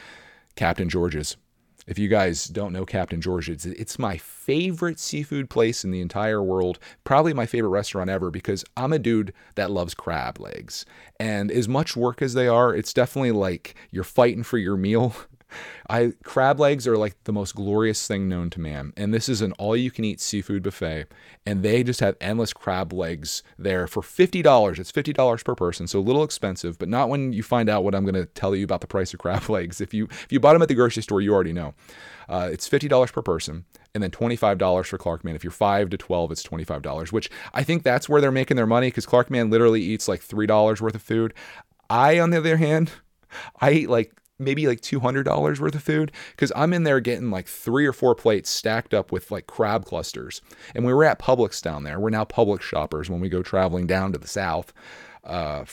captain 0.56 0.90
george's 0.90 1.38
if 1.88 2.00
you 2.00 2.08
guys 2.08 2.46
don't 2.46 2.74
know 2.74 2.86
Captain 2.86 3.22
George, 3.22 3.50
it's, 3.50 3.66
it's 3.66 4.00
my 4.00 4.18
favorite 4.18 5.00
seafood 5.00 5.50
place 5.50 5.84
in 5.84 5.92
the 5.92 6.02
entire 6.02 6.42
world. 6.42 6.80
Probably 7.04 7.34
my 7.34 7.46
favorite 7.46 7.70
restaurant 7.70 8.10
ever 8.10 8.32
because 8.32 8.64
I'm 8.76 8.94
a 8.94 9.00
dude 9.00 9.34
that 9.56 9.72
loves 9.72 9.94
crab 9.94 10.40
legs. 10.40 10.86
And 11.20 11.52
as 11.52 11.68
much 11.68 11.96
work 11.96 12.22
as 12.22 12.34
they 12.34 12.48
are, 12.48 12.76
it's 12.76 12.94
definitely 12.94 13.32
like 13.32 13.76
you're 13.92 14.04
fighting 14.04 14.44
for 14.44 14.58
your 14.58 14.78
meal. 14.78 15.16
I 15.90 16.14
crab 16.24 16.60
legs 16.60 16.88
are 16.88 16.98
like 16.98 17.16
the 17.24 17.34
most 17.34 17.56
glorious 17.56 18.08
thing 18.08 18.28
known 18.30 18.50
to 18.52 18.60
man, 18.60 18.94
and 18.96 19.14
this 19.14 19.28
is 19.28 19.42
an 19.42 19.52
all-you-can-eat 19.54 20.20
seafood 20.20 20.64
buffet, 20.64 21.08
and 21.46 21.64
they 21.64 21.84
just 21.84 22.00
have 22.00 22.16
endless 22.22 22.54
crab 22.54 22.94
legs 22.94 23.44
there 23.58 23.88
for 23.88 24.02
fifty 24.02 24.42
dollars. 24.42 24.80
It's 24.80 24.92
fifty 24.92 25.14
dollars 25.14 25.44
per 25.44 25.56
person, 25.56 25.88
so 25.88 26.00
a 26.00 26.02
little 26.02 26.24
expensive, 26.24 26.78
but 26.78 26.90
not 26.90 27.10
when 27.10 27.34
you 27.34 27.44
find 27.44 27.70
out 27.70 27.84
what 27.84 27.96
I'm 27.96 28.04
going 28.04 28.16
to 28.16 28.26
tell 28.26 28.56
you 28.56 28.64
about 28.64 28.82
the 28.82 28.88
price 28.88 29.14
of 29.14 29.20
crab 29.20 29.50
legs. 29.50 29.82
If 29.82 29.94
you 29.94 30.06
if 30.06 30.28
you 30.32 30.40
bought 30.40 30.54
them 30.54 30.62
at 30.62 30.68
the 30.68 30.76
grocery 30.76 31.04
store, 31.04 31.22
you 31.22 31.34
already 31.34 31.54
know. 31.54 31.74
Uh, 32.30 32.50
it's 32.52 32.68
fifty 32.68 32.88
dollars 32.88 33.12
per 33.12 33.22
person, 33.22 33.66
and 33.94 34.02
then 34.02 34.12
twenty 34.12 34.36
five 34.36 34.58
dollars 34.58 34.88
for 34.88 34.98
Clarkman. 34.98 35.36
If 35.36 35.44
you're 35.44 35.52
five 35.52 35.90
to 35.90 35.98
twelve, 35.98 36.32
it's 36.32 36.44
twenty 36.44 36.64
five 36.64 36.82
dollars, 36.82 37.12
which 37.12 37.30
I 37.54 37.64
think 37.64 37.84
that's 37.84 38.08
where 38.08 38.22
they're 38.22 38.32
making 38.32 38.58
their 38.58 38.68
money 38.68 38.88
because 38.88 39.06
Clarkman 39.06 39.52
literally 39.52 39.82
eats 39.82 40.08
like 40.08 40.22
three 40.22 40.48
dollars 40.48 40.82
worth 40.82 40.96
of 40.96 41.02
food. 41.02 41.34
I, 41.90 42.20
on 42.20 42.30
the 42.30 42.38
other 42.38 42.58
hand, 42.58 42.92
I 43.62 43.72
eat 43.72 43.90
like 43.90 44.14
maybe 44.40 44.68
like 44.68 44.82
$200 44.82 45.60
worth 45.60 45.76
of 45.76 45.84
food 45.84 46.12
because 46.32 46.52
I'm 46.56 46.74
in 46.74 46.84
there 46.84 47.00
getting 47.00 47.32
like 47.32 47.48
three 47.48 47.86
or 47.86 47.94
four 47.94 48.16
plates 48.16 48.50
stacked 48.50 48.94
up 48.94 49.12
with 49.12 49.32
like 49.32 49.48
crab 49.48 49.86
clusters. 49.86 50.42
And 50.76 50.86
we 50.86 50.94
were 50.94 51.06
at 51.06 51.20
Publix 51.20 51.62
down 51.62 51.84
there. 51.84 52.00
We're 52.00 52.10
now 52.10 52.26
Publix 52.26 52.62
shoppers 52.62 53.10
when 53.10 53.20
we 53.20 53.30
go 53.30 53.44
traveling 53.44 53.88
down 53.88 54.12
to 54.14 54.18
the 54.18 54.28
south. 54.28 54.74
Uh, 55.24 55.66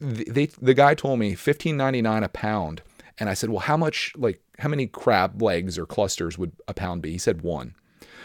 they, 0.00 0.46
the 0.46 0.74
guy 0.74 0.94
told 0.94 1.18
me 1.18 1.34
$15.99 1.34 2.24
a 2.24 2.28
pound. 2.28 2.82
And 3.18 3.30
I 3.30 3.34
said, 3.34 3.48
well, 3.48 3.60
how 3.60 3.78
much, 3.78 4.12
like, 4.16 4.42
how 4.58 4.68
many 4.68 4.86
crab 4.86 5.40
legs 5.40 5.78
or 5.78 5.86
clusters 5.86 6.36
would 6.36 6.52
a 6.68 6.74
pound 6.74 7.00
be? 7.00 7.12
He 7.12 7.18
said 7.18 7.40
one. 7.40 7.74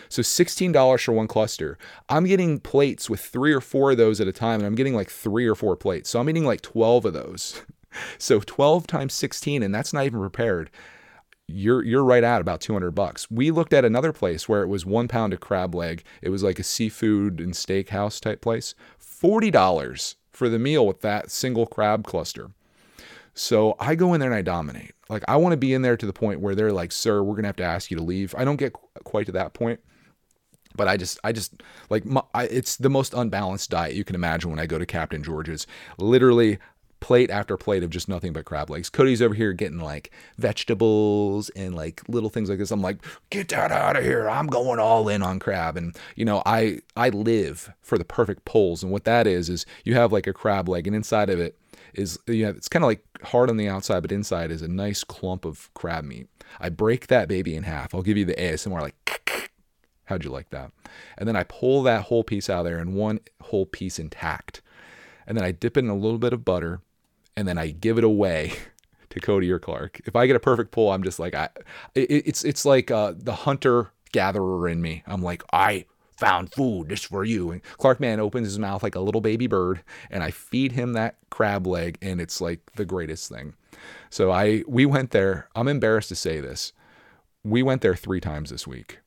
So 0.09 0.21
$16 0.21 1.05
for 1.05 1.13
one 1.13 1.27
cluster. 1.27 1.77
I'm 2.09 2.25
getting 2.25 2.59
plates 2.59 3.09
with 3.09 3.21
three 3.21 3.53
or 3.53 3.61
four 3.61 3.91
of 3.91 3.97
those 3.97 4.19
at 4.19 4.27
a 4.27 4.33
time, 4.33 4.59
and 4.59 4.67
I'm 4.67 4.75
getting 4.75 4.93
like 4.93 5.09
three 5.09 5.47
or 5.47 5.55
four 5.55 5.77
plates. 5.77 6.09
So 6.09 6.19
I'm 6.19 6.29
eating 6.29 6.43
like 6.43 6.59
12 6.61 7.05
of 7.05 7.13
those. 7.13 7.61
So 8.17 8.39
12 8.39 8.87
times 8.87 9.13
16, 9.13 9.63
and 9.63 9.73
that's 9.73 9.93
not 9.93 10.05
even 10.05 10.19
prepared. 10.19 10.69
You're 11.47 11.83
you're 11.83 12.03
right 12.03 12.23
at 12.23 12.39
about 12.39 12.61
200 12.61 12.91
bucks. 12.91 13.29
We 13.29 13.51
looked 13.51 13.73
at 13.73 13.83
another 13.83 14.13
place 14.13 14.47
where 14.47 14.63
it 14.63 14.67
was 14.67 14.85
one 14.85 15.07
pound 15.07 15.33
of 15.33 15.39
crab 15.41 15.75
leg. 15.75 16.03
It 16.21 16.29
was 16.29 16.43
like 16.43 16.59
a 16.59 16.63
seafood 16.63 17.41
and 17.41 17.53
steakhouse 17.53 18.21
type 18.21 18.41
place. 18.41 18.73
Forty 18.97 19.51
dollars 19.51 20.15
for 20.29 20.47
the 20.47 20.59
meal 20.59 20.87
with 20.87 21.01
that 21.01 21.29
single 21.29 21.65
crab 21.65 22.05
cluster. 22.05 22.51
So 23.33 23.75
I 23.79 23.95
go 23.95 24.13
in 24.13 24.19
there 24.19 24.29
and 24.29 24.37
I 24.37 24.41
dominate. 24.41 24.93
Like 25.09 25.23
I 25.27 25.35
want 25.35 25.53
to 25.53 25.57
be 25.57 25.73
in 25.73 25.81
there 25.81 25.97
to 25.97 26.05
the 26.05 26.13
point 26.13 26.39
where 26.39 26.55
they're 26.55 26.71
like, 26.71 26.91
"Sir, 26.91 27.21
we're 27.21 27.35
gonna 27.35 27.49
have 27.49 27.55
to 27.57 27.63
ask 27.63 27.91
you 27.91 27.97
to 27.97 28.03
leave." 28.03 28.33
I 28.37 28.45
don't 28.45 28.57
get 28.57 28.73
quite 29.03 29.25
to 29.25 29.31
that 29.33 29.53
point, 29.53 29.81
but 30.75 30.87
I 30.87 30.97
just, 30.97 31.19
I 31.23 31.31
just 31.31 31.61
like, 31.89 32.05
my, 32.05 32.21
I, 32.33 32.45
it's 32.45 32.77
the 32.77 32.89
most 32.89 33.13
unbalanced 33.13 33.69
diet 33.69 33.95
you 33.95 34.03
can 34.03 34.15
imagine 34.15 34.49
when 34.49 34.59
I 34.59 34.65
go 34.65 34.77
to 34.77 34.85
Captain 34.85 35.23
George's. 35.23 35.67
Literally, 35.97 36.59
plate 37.01 37.31
after 37.31 37.57
plate 37.57 37.83
of 37.83 37.89
just 37.89 38.07
nothing 38.07 38.31
but 38.31 38.45
crab 38.45 38.69
legs. 38.69 38.89
Cody's 38.89 39.21
over 39.21 39.33
here 39.33 39.51
getting 39.51 39.79
like 39.79 40.11
vegetables 40.37 41.49
and 41.49 41.75
like 41.75 42.01
little 42.07 42.29
things 42.29 42.47
like 42.47 42.59
this. 42.59 42.71
I'm 42.71 42.81
like, 42.81 43.03
get 43.29 43.49
that 43.49 43.71
out 43.71 43.97
of 43.97 44.03
here. 44.03 44.29
I'm 44.29 44.47
going 44.47 44.79
all 44.79 45.09
in 45.09 45.21
on 45.21 45.39
crab. 45.39 45.75
And 45.75 45.97
you 46.15 46.23
know, 46.23 46.41
I 46.45 46.79
I 46.95 47.09
live 47.09 47.73
for 47.81 47.97
the 47.97 48.05
perfect 48.05 48.45
pulls. 48.45 48.83
And 48.83 48.91
what 48.91 49.03
that 49.03 49.27
is 49.27 49.49
is 49.49 49.65
you 49.83 49.95
have 49.95 50.13
like 50.13 50.27
a 50.27 50.33
crab 50.33 50.69
leg 50.69 50.87
and 50.87 50.95
inside 50.95 51.29
of 51.29 51.39
it 51.39 51.57
is 51.93 52.17
you 52.27 52.43
know, 52.43 52.51
it's 52.51 52.69
kind 52.69 52.85
of 52.85 52.87
like 52.87 53.03
hard 53.23 53.49
on 53.49 53.57
the 53.57 53.67
outside, 53.67 54.01
but 54.01 54.11
inside 54.11 54.51
is 54.51 54.61
a 54.61 54.67
nice 54.67 55.03
clump 55.03 55.43
of 55.43 55.73
crab 55.73 56.05
meat. 56.05 56.29
I 56.59 56.69
break 56.69 57.07
that 57.07 57.27
baby 57.27 57.55
in 57.55 57.63
half. 57.63 57.93
I'll 57.95 58.03
give 58.03 58.17
you 58.17 58.25
the 58.25 58.35
ASMR 58.35 58.79
like 58.79 59.49
how'd 60.05 60.23
you 60.23 60.29
like 60.29 60.51
that? 60.51 60.71
And 61.17 61.27
then 61.27 61.35
I 61.35 61.43
pull 61.43 61.81
that 61.83 62.03
whole 62.03 62.23
piece 62.23 62.47
out 62.47 62.59
of 62.59 62.65
there 62.65 62.77
and 62.77 62.93
one 62.93 63.21
whole 63.41 63.65
piece 63.65 63.97
intact. 63.97 64.61
And 65.25 65.35
then 65.37 65.45
I 65.45 65.51
dip 65.51 65.77
it 65.77 65.83
in 65.83 65.89
a 65.89 65.95
little 65.95 66.19
bit 66.19 66.33
of 66.33 66.45
butter 66.45 66.81
and 67.35 67.47
then 67.47 67.57
I 67.57 67.69
give 67.69 67.97
it 67.97 68.03
away 68.03 68.53
to 69.09 69.19
Cody 69.19 69.51
or 69.51 69.59
Clark. 69.59 70.01
If 70.05 70.15
I 70.15 70.27
get 70.27 70.35
a 70.35 70.39
perfect 70.39 70.71
pull, 70.71 70.91
I'm 70.91 71.03
just 71.03 71.19
like 71.19 71.35
I 71.35 71.49
it, 71.95 72.23
it's 72.25 72.43
it's 72.43 72.65
like 72.65 72.91
uh, 72.91 73.13
the 73.15 73.33
hunter 73.33 73.91
gatherer 74.11 74.67
in 74.67 74.81
me. 74.81 75.03
I'm 75.07 75.21
like 75.21 75.43
I 75.53 75.85
found 76.21 76.53
food 76.53 76.89
just 76.89 77.07
for 77.07 77.23
you. 77.23 77.49
And 77.49 77.63
Clark 77.77 77.99
Man 77.99 78.19
opens 78.19 78.47
his 78.47 78.59
mouth 78.59 78.83
like 78.83 78.93
a 78.93 78.99
little 78.99 79.21
baby 79.21 79.47
bird 79.47 79.83
and 80.11 80.21
I 80.21 80.29
feed 80.29 80.73
him 80.73 80.93
that 80.93 81.17
crab 81.31 81.65
leg 81.65 81.97
and 81.99 82.21
it's 82.21 82.39
like 82.39 82.59
the 82.75 82.85
greatest 82.85 83.27
thing. 83.27 83.55
So 84.11 84.29
I 84.31 84.63
we 84.67 84.85
went 84.85 85.11
there. 85.11 85.49
I'm 85.55 85.67
embarrassed 85.67 86.09
to 86.09 86.15
say 86.15 86.39
this. 86.39 86.73
We 87.43 87.63
went 87.63 87.81
there 87.81 87.95
3 87.95 88.21
times 88.21 88.51
this 88.51 88.67
week. 88.67 88.99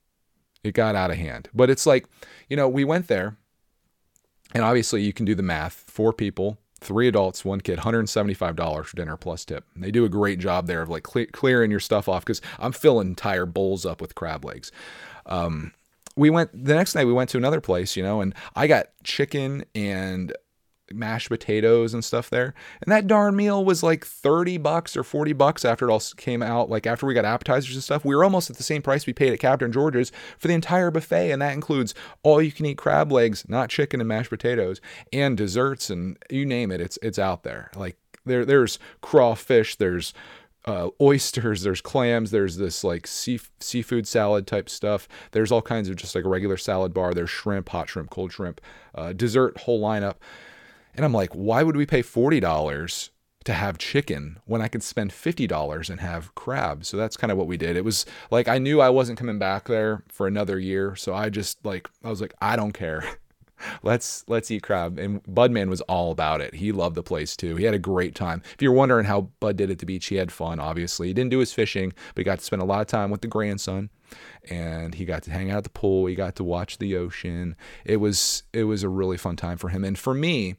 It 0.64 0.74
got 0.74 0.96
out 0.96 1.12
of 1.12 1.16
hand. 1.16 1.48
But 1.54 1.70
it's 1.70 1.86
like, 1.86 2.06
you 2.48 2.56
know, 2.56 2.68
we 2.68 2.82
went 2.82 3.06
there 3.06 3.36
and 4.52 4.64
obviously 4.64 5.02
you 5.02 5.12
can 5.12 5.24
do 5.24 5.36
the 5.36 5.42
math. 5.42 5.84
Four 5.86 6.12
people, 6.12 6.58
three 6.84 7.08
adults, 7.08 7.44
one 7.44 7.60
kid, 7.60 7.80
$175 7.80 8.84
for 8.84 8.96
dinner 8.96 9.16
plus 9.16 9.44
tip. 9.44 9.64
And 9.74 9.82
they 9.82 9.90
do 9.90 10.04
a 10.04 10.08
great 10.08 10.38
job 10.38 10.66
there 10.66 10.82
of 10.82 10.88
like 10.88 11.02
cle- 11.02 11.26
clearing 11.32 11.70
your 11.70 11.80
stuff 11.80 12.08
off 12.08 12.24
because 12.24 12.40
I'm 12.58 12.72
filling 12.72 13.08
entire 13.08 13.46
bowls 13.46 13.84
up 13.84 14.00
with 14.00 14.14
crab 14.14 14.44
legs. 14.44 14.70
Um, 15.26 15.72
we 16.16 16.30
went 16.30 16.50
the 16.52 16.74
next 16.74 16.94
night 16.94 17.06
we 17.06 17.12
went 17.12 17.28
to 17.30 17.36
another 17.36 17.60
place 17.60 17.96
you 17.96 18.02
know 18.02 18.20
and 18.20 18.34
i 18.54 18.68
got 18.68 18.86
chicken 19.02 19.64
and 19.74 20.32
mashed 20.92 21.28
potatoes 21.28 21.94
and 21.94 22.04
stuff 22.04 22.28
there. 22.30 22.54
And 22.82 22.92
that 22.92 23.06
darn 23.06 23.36
meal 23.36 23.64
was 23.64 23.82
like 23.82 24.04
30 24.04 24.58
bucks 24.58 24.96
or 24.96 25.02
40 25.02 25.32
bucks 25.32 25.64
after 25.64 25.88
it 25.88 25.92
all 25.92 26.02
came 26.16 26.42
out. 26.42 26.68
Like 26.68 26.86
after 26.86 27.06
we 27.06 27.14
got 27.14 27.24
appetizers 27.24 27.74
and 27.74 27.82
stuff, 27.82 28.04
we 28.04 28.14
were 28.14 28.24
almost 28.24 28.50
at 28.50 28.56
the 28.56 28.62
same 28.62 28.82
price 28.82 29.06
we 29.06 29.12
paid 29.12 29.32
at 29.32 29.40
Captain 29.40 29.72
George's 29.72 30.12
for 30.38 30.48
the 30.48 30.54
entire 30.54 30.90
buffet. 30.90 31.30
And 31.30 31.40
that 31.40 31.54
includes 31.54 31.94
all 32.22 32.42
you 32.42 32.52
can 32.52 32.66
eat 32.66 32.78
crab 32.78 33.10
legs, 33.10 33.44
not 33.48 33.70
chicken 33.70 34.00
and 34.00 34.08
mashed 34.08 34.30
potatoes, 34.30 34.80
and 35.12 35.36
desserts 35.36 35.90
and 35.90 36.18
you 36.30 36.44
name 36.44 36.70
it, 36.70 36.80
it's 36.80 36.98
it's 37.02 37.18
out 37.18 37.42
there. 37.42 37.70
Like 37.76 37.96
there 38.24 38.44
there's 38.44 38.78
crawfish, 39.00 39.76
there's 39.76 40.12
uh, 40.66 40.88
oysters, 41.00 41.62
there's 41.62 41.80
clams, 41.80 42.30
there's 42.30 42.56
this 42.56 42.84
like 42.84 43.06
sea, 43.06 43.40
seafood 43.60 44.06
salad 44.06 44.46
type 44.46 44.70
stuff. 44.70 45.08
There's 45.32 45.52
all 45.52 45.62
kinds 45.62 45.88
of 45.88 45.96
just 45.96 46.14
like 46.14 46.24
a 46.24 46.28
regular 46.28 46.56
salad 46.56 46.94
bar. 46.94 47.12
There's 47.12 47.30
shrimp, 47.30 47.68
hot 47.68 47.88
shrimp, 47.88 48.10
cold 48.10 48.32
shrimp, 48.32 48.60
uh, 48.94 49.12
dessert, 49.12 49.58
whole 49.58 49.80
lineup. 49.80 50.16
And 50.94 51.04
I'm 51.04 51.12
like, 51.12 51.32
why 51.32 51.62
would 51.62 51.76
we 51.76 51.86
pay 51.86 52.02
$40 52.02 53.10
to 53.44 53.52
have 53.52 53.78
chicken 53.78 54.38
when 54.46 54.62
I 54.62 54.68
could 54.68 54.82
spend 54.82 55.10
$50 55.10 55.90
and 55.90 56.00
have 56.00 56.34
crab? 56.34 56.84
So 56.84 56.96
that's 56.96 57.16
kind 57.16 57.30
of 57.30 57.38
what 57.38 57.46
we 57.46 57.56
did. 57.56 57.76
It 57.76 57.84
was 57.84 58.06
like 58.30 58.48
I 58.48 58.58
knew 58.58 58.80
I 58.80 58.90
wasn't 58.90 59.18
coming 59.18 59.38
back 59.38 59.66
there 59.66 60.04
for 60.08 60.26
another 60.26 60.58
year, 60.58 60.96
so 60.96 61.14
I 61.14 61.30
just 61.30 61.64
like 61.64 61.88
I 62.02 62.10
was 62.10 62.20
like, 62.20 62.34
I 62.40 62.56
don't 62.56 62.72
care. 62.72 63.04
let's 63.82 64.24
let's 64.28 64.50
eat 64.50 64.62
crab. 64.62 64.98
And 64.98 65.22
Budman 65.24 65.68
was 65.68 65.80
all 65.82 66.10
about 66.10 66.40
it. 66.40 66.54
He 66.54 66.72
loved 66.72 66.94
the 66.94 67.02
place 67.02 67.36
too. 67.36 67.56
He 67.56 67.64
had 67.64 67.74
a 67.74 67.78
great 67.78 68.14
time. 68.14 68.42
If 68.54 68.62
you're 68.62 68.72
wondering 68.72 69.06
how 69.06 69.22
Bud 69.40 69.56
did 69.56 69.70
at 69.70 69.78
the 69.78 69.86
beach, 69.86 70.06
he 70.06 70.16
had 70.16 70.32
fun. 70.32 70.58
Obviously, 70.58 71.08
he 71.08 71.14
didn't 71.14 71.30
do 71.30 71.38
his 71.38 71.52
fishing, 71.52 71.92
but 72.14 72.20
he 72.20 72.24
got 72.24 72.38
to 72.38 72.44
spend 72.44 72.62
a 72.62 72.66
lot 72.66 72.80
of 72.80 72.86
time 72.86 73.10
with 73.10 73.20
the 73.20 73.28
grandson, 73.28 73.90
and 74.48 74.94
he 74.94 75.04
got 75.04 75.22
to 75.24 75.30
hang 75.30 75.50
out 75.50 75.58
at 75.58 75.64
the 75.64 75.70
pool. 75.70 76.06
He 76.06 76.14
got 76.14 76.36
to 76.36 76.44
watch 76.44 76.78
the 76.78 76.96
ocean. 76.96 77.56
It 77.84 77.96
was 77.96 78.44
it 78.52 78.64
was 78.64 78.82
a 78.82 78.88
really 78.88 79.16
fun 79.16 79.36
time 79.36 79.58
for 79.58 79.68
him. 79.68 79.84
And 79.84 79.98
for 79.98 80.14
me, 80.14 80.56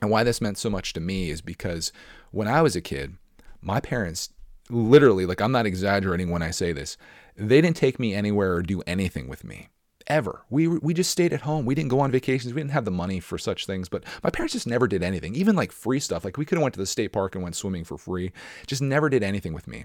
and 0.00 0.10
why 0.10 0.24
this 0.24 0.40
meant 0.40 0.58
so 0.58 0.70
much 0.70 0.92
to 0.92 1.00
me 1.00 1.30
is 1.30 1.40
because 1.40 1.92
when 2.30 2.48
I 2.48 2.62
was 2.62 2.76
a 2.76 2.80
kid, 2.80 3.16
my 3.60 3.80
parents 3.80 4.30
literally, 4.70 5.26
like 5.26 5.40
I'm 5.40 5.52
not 5.52 5.66
exaggerating 5.66 6.30
when 6.30 6.42
I 6.42 6.50
say 6.50 6.72
this, 6.72 6.96
they 7.36 7.60
didn't 7.60 7.76
take 7.76 7.98
me 7.98 8.14
anywhere 8.14 8.54
or 8.54 8.62
do 8.62 8.82
anything 8.86 9.28
with 9.28 9.44
me. 9.44 9.68
Ever. 10.06 10.42
We, 10.48 10.66
we 10.66 10.94
just 10.94 11.10
stayed 11.10 11.34
at 11.34 11.42
home. 11.42 11.66
We 11.66 11.74
didn't 11.74 11.90
go 11.90 12.00
on 12.00 12.10
vacations. 12.10 12.54
We 12.54 12.62
didn't 12.62 12.72
have 12.72 12.86
the 12.86 12.90
money 12.90 13.20
for 13.20 13.36
such 13.36 13.66
things, 13.66 13.90
but 13.90 14.04
my 14.24 14.30
parents 14.30 14.54
just 14.54 14.66
never 14.66 14.88
did 14.88 15.02
anything, 15.02 15.34
even 15.34 15.54
like 15.54 15.70
free 15.70 16.00
stuff. 16.00 16.24
Like 16.24 16.38
we 16.38 16.46
could 16.46 16.56
have 16.56 16.62
went 16.62 16.72
to 16.74 16.80
the 16.80 16.86
state 16.86 17.12
park 17.12 17.34
and 17.34 17.44
went 17.44 17.56
swimming 17.56 17.84
for 17.84 17.98
free. 17.98 18.32
Just 18.66 18.80
never 18.80 19.10
did 19.10 19.22
anything 19.22 19.52
with 19.52 19.68
me. 19.68 19.84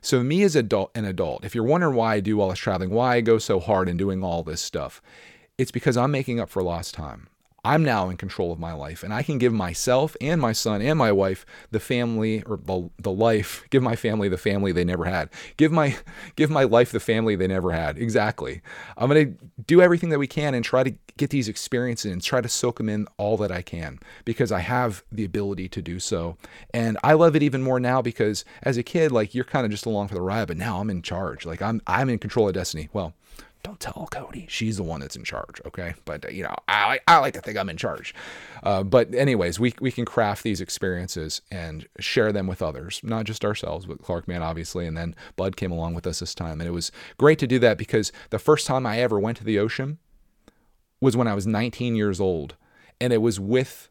So 0.00 0.22
me 0.22 0.44
as 0.44 0.54
adult, 0.54 0.92
an 0.94 1.04
adult, 1.04 1.44
if 1.44 1.56
you're 1.56 1.64
wondering 1.64 1.96
why 1.96 2.14
I 2.14 2.20
do 2.20 2.40
all 2.40 2.50
this 2.50 2.58
traveling, 2.60 2.90
why 2.90 3.16
I 3.16 3.20
go 3.20 3.38
so 3.38 3.58
hard 3.58 3.88
in 3.88 3.96
doing 3.96 4.22
all 4.22 4.44
this 4.44 4.60
stuff, 4.60 5.02
it's 5.58 5.72
because 5.72 5.96
I'm 5.96 6.12
making 6.12 6.38
up 6.38 6.50
for 6.50 6.62
lost 6.62 6.94
time. 6.94 7.26
I'm 7.64 7.82
now 7.82 8.10
in 8.10 8.16
control 8.18 8.52
of 8.52 8.58
my 8.58 8.74
life 8.74 9.02
and 9.02 9.12
I 9.12 9.22
can 9.22 9.38
give 9.38 9.52
myself 9.52 10.16
and 10.20 10.40
my 10.40 10.52
son 10.52 10.82
and 10.82 10.98
my 10.98 11.10
wife 11.10 11.46
the 11.70 11.80
family 11.80 12.42
or 12.42 12.58
the, 12.58 12.90
the 12.98 13.10
life, 13.10 13.64
give 13.70 13.82
my 13.82 13.96
family 13.96 14.28
the 14.28 14.36
family 14.36 14.72
they 14.72 14.84
never 14.84 15.04
had. 15.06 15.30
Give 15.56 15.72
my 15.72 15.96
give 16.36 16.50
my 16.50 16.64
life 16.64 16.92
the 16.92 17.00
family 17.00 17.36
they 17.36 17.46
never 17.46 17.72
had. 17.72 17.96
Exactly. 17.96 18.60
I'm 18.98 19.08
going 19.08 19.36
to 19.36 19.44
do 19.66 19.80
everything 19.80 20.10
that 20.10 20.18
we 20.18 20.26
can 20.26 20.54
and 20.54 20.64
try 20.64 20.82
to 20.82 20.94
get 21.16 21.30
these 21.30 21.48
experiences 21.48 22.12
and 22.12 22.22
try 22.22 22.40
to 22.40 22.48
soak 22.48 22.78
them 22.78 22.88
in 22.88 23.06
all 23.16 23.36
that 23.38 23.52
I 23.52 23.62
can 23.62 23.98
because 24.24 24.52
I 24.52 24.60
have 24.60 25.04
the 25.10 25.24
ability 25.24 25.68
to 25.70 25.80
do 25.80 26.00
so. 26.00 26.36
And 26.72 26.98
I 27.02 27.14
love 27.14 27.36
it 27.36 27.42
even 27.42 27.62
more 27.62 27.80
now 27.80 28.02
because 28.02 28.44
as 28.62 28.76
a 28.76 28.82
kid 28.82 29.12
like 29.12 29.34
you're 29.34 29.44
kind 29.44 29.64
of 29.64 29.70
just 29.70 29.86
along 29.86 30.08
for 30.08 30.14
the 30.14 30.20
ride, 30.20 30.48
but 30.48 30.56
now 30.56 30.80
I'm 30.80 30.90
in 30.90 31.02
charge. 31.02 31.46
Like 31.46 31.62
I'm 31.62 31.80
I'm 31.86 32.10
in 32.10 32.18
control 32.18 32.48
of 32.48 32.54
destiny. 32.54 32.88
Well, 32.92 33.14
don't 33.64 33.80
tell 33.80 34.06
Cody. 34.10 34.46
She's 34.48 34.76
the 34.76 34.82
one 34.82 35.00
that's 35.00 35.16
in 35.16 35.24
charge, 35.24 35.60
okay? 35.66 35.94
But, 36.04 36.26
uh, 36.26 36.28
you 36.28 36.44
know, 36.44 36.54
I, 36.68 37.00
I 37.08 37.18
like 37.18 37.34
to 37.34 37.40
think 37.40 37.58
I'm 37.58 37.68
in 37.68 37.76
charge. 37.76 38.14
Uh, 38.62 38.84
but, 38.84 39.12
anyways, 39.14 39.58
we, 39.58 39.74
we 39.80 39.90
can 39.90 40.04
craft 40.04 40.44
these 40.44 40.60
experiences 40.60 41.42
and 41.50 41.88
share 41.98 42.30
them 42.30 42.46
with 42.46 42.62
others, 42.62 43.00
not 43.02 43.24
just 43.24 43.44
ourselves, 43.44 43.86
but 43.86 44.02
Clark 44.02 44.28
Man, 44.28 44.42
obviously. 44.42 44.86
And 44.86 44.96
then 44.96 45.16
Bud 45.34 45.56
came 45.56 45.72
along 45.72 45.94
with 45.94 46.06
us 46.06 46.20
this 46.20 46.34
time. 46.34 46.60
And 46.60 46.68
it 46.68 46.72
was 46.72 46.92
great 47.18 47.38
to 47.40 47.46
do 47.46 47.58
that 47.58 47.78
because 47.78 48.12
the 48.30 48.38
first 48.38 48.66
time 48.66 48.86
I 48.86 49.00
ever 49.00 49.18
went 49.18 49.38
to 49.38 49.44
the 49.44 49.58
ocean 49.58 49.98
was 51.00 51.16
when 51.16 51.26
I 51.26 51.34
was 51.34 51.46
19 51.46 51.96
years 51.96 52.20
old. 52.20 52.56
And 53.00 53.12
it 53.12 53.22
was 53.22 53.40
with 53.40 53.88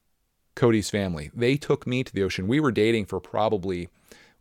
Cody's 0.55 0.89
family. 0.89 1.31
They 1.33 1.57
took 1.57 1.87
me 1.87 2.03
to 2.03 2.13
the 2.13 2.23
ocean. 2.23 2.47
We 2.47 2.59
were 2.59 2.71
dating 2.71 3.07
for 3.07 3.19
probably 3.19 3.89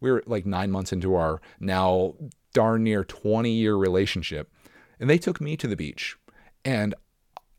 we 0.00 0.10
were 0.10 0.22
like 0.26 0.44
nine 0.44 0.70
months 0.70 0.92
into 0.92 1.14
our 1.14 1.40
now 1.60 2.14
darn 2.52 2.82
near 2.82 3.04
20 3.04 3.50
year 3.50 3.76
relationship. 3.76 4.52
And 5.02 5.10
they 5.10 5.18
took 5.18 5.40
me 5.40 5.56
to 5.56 5.66
the 5.66 5.74
beach 5.74 6.16
and 6.64 6.94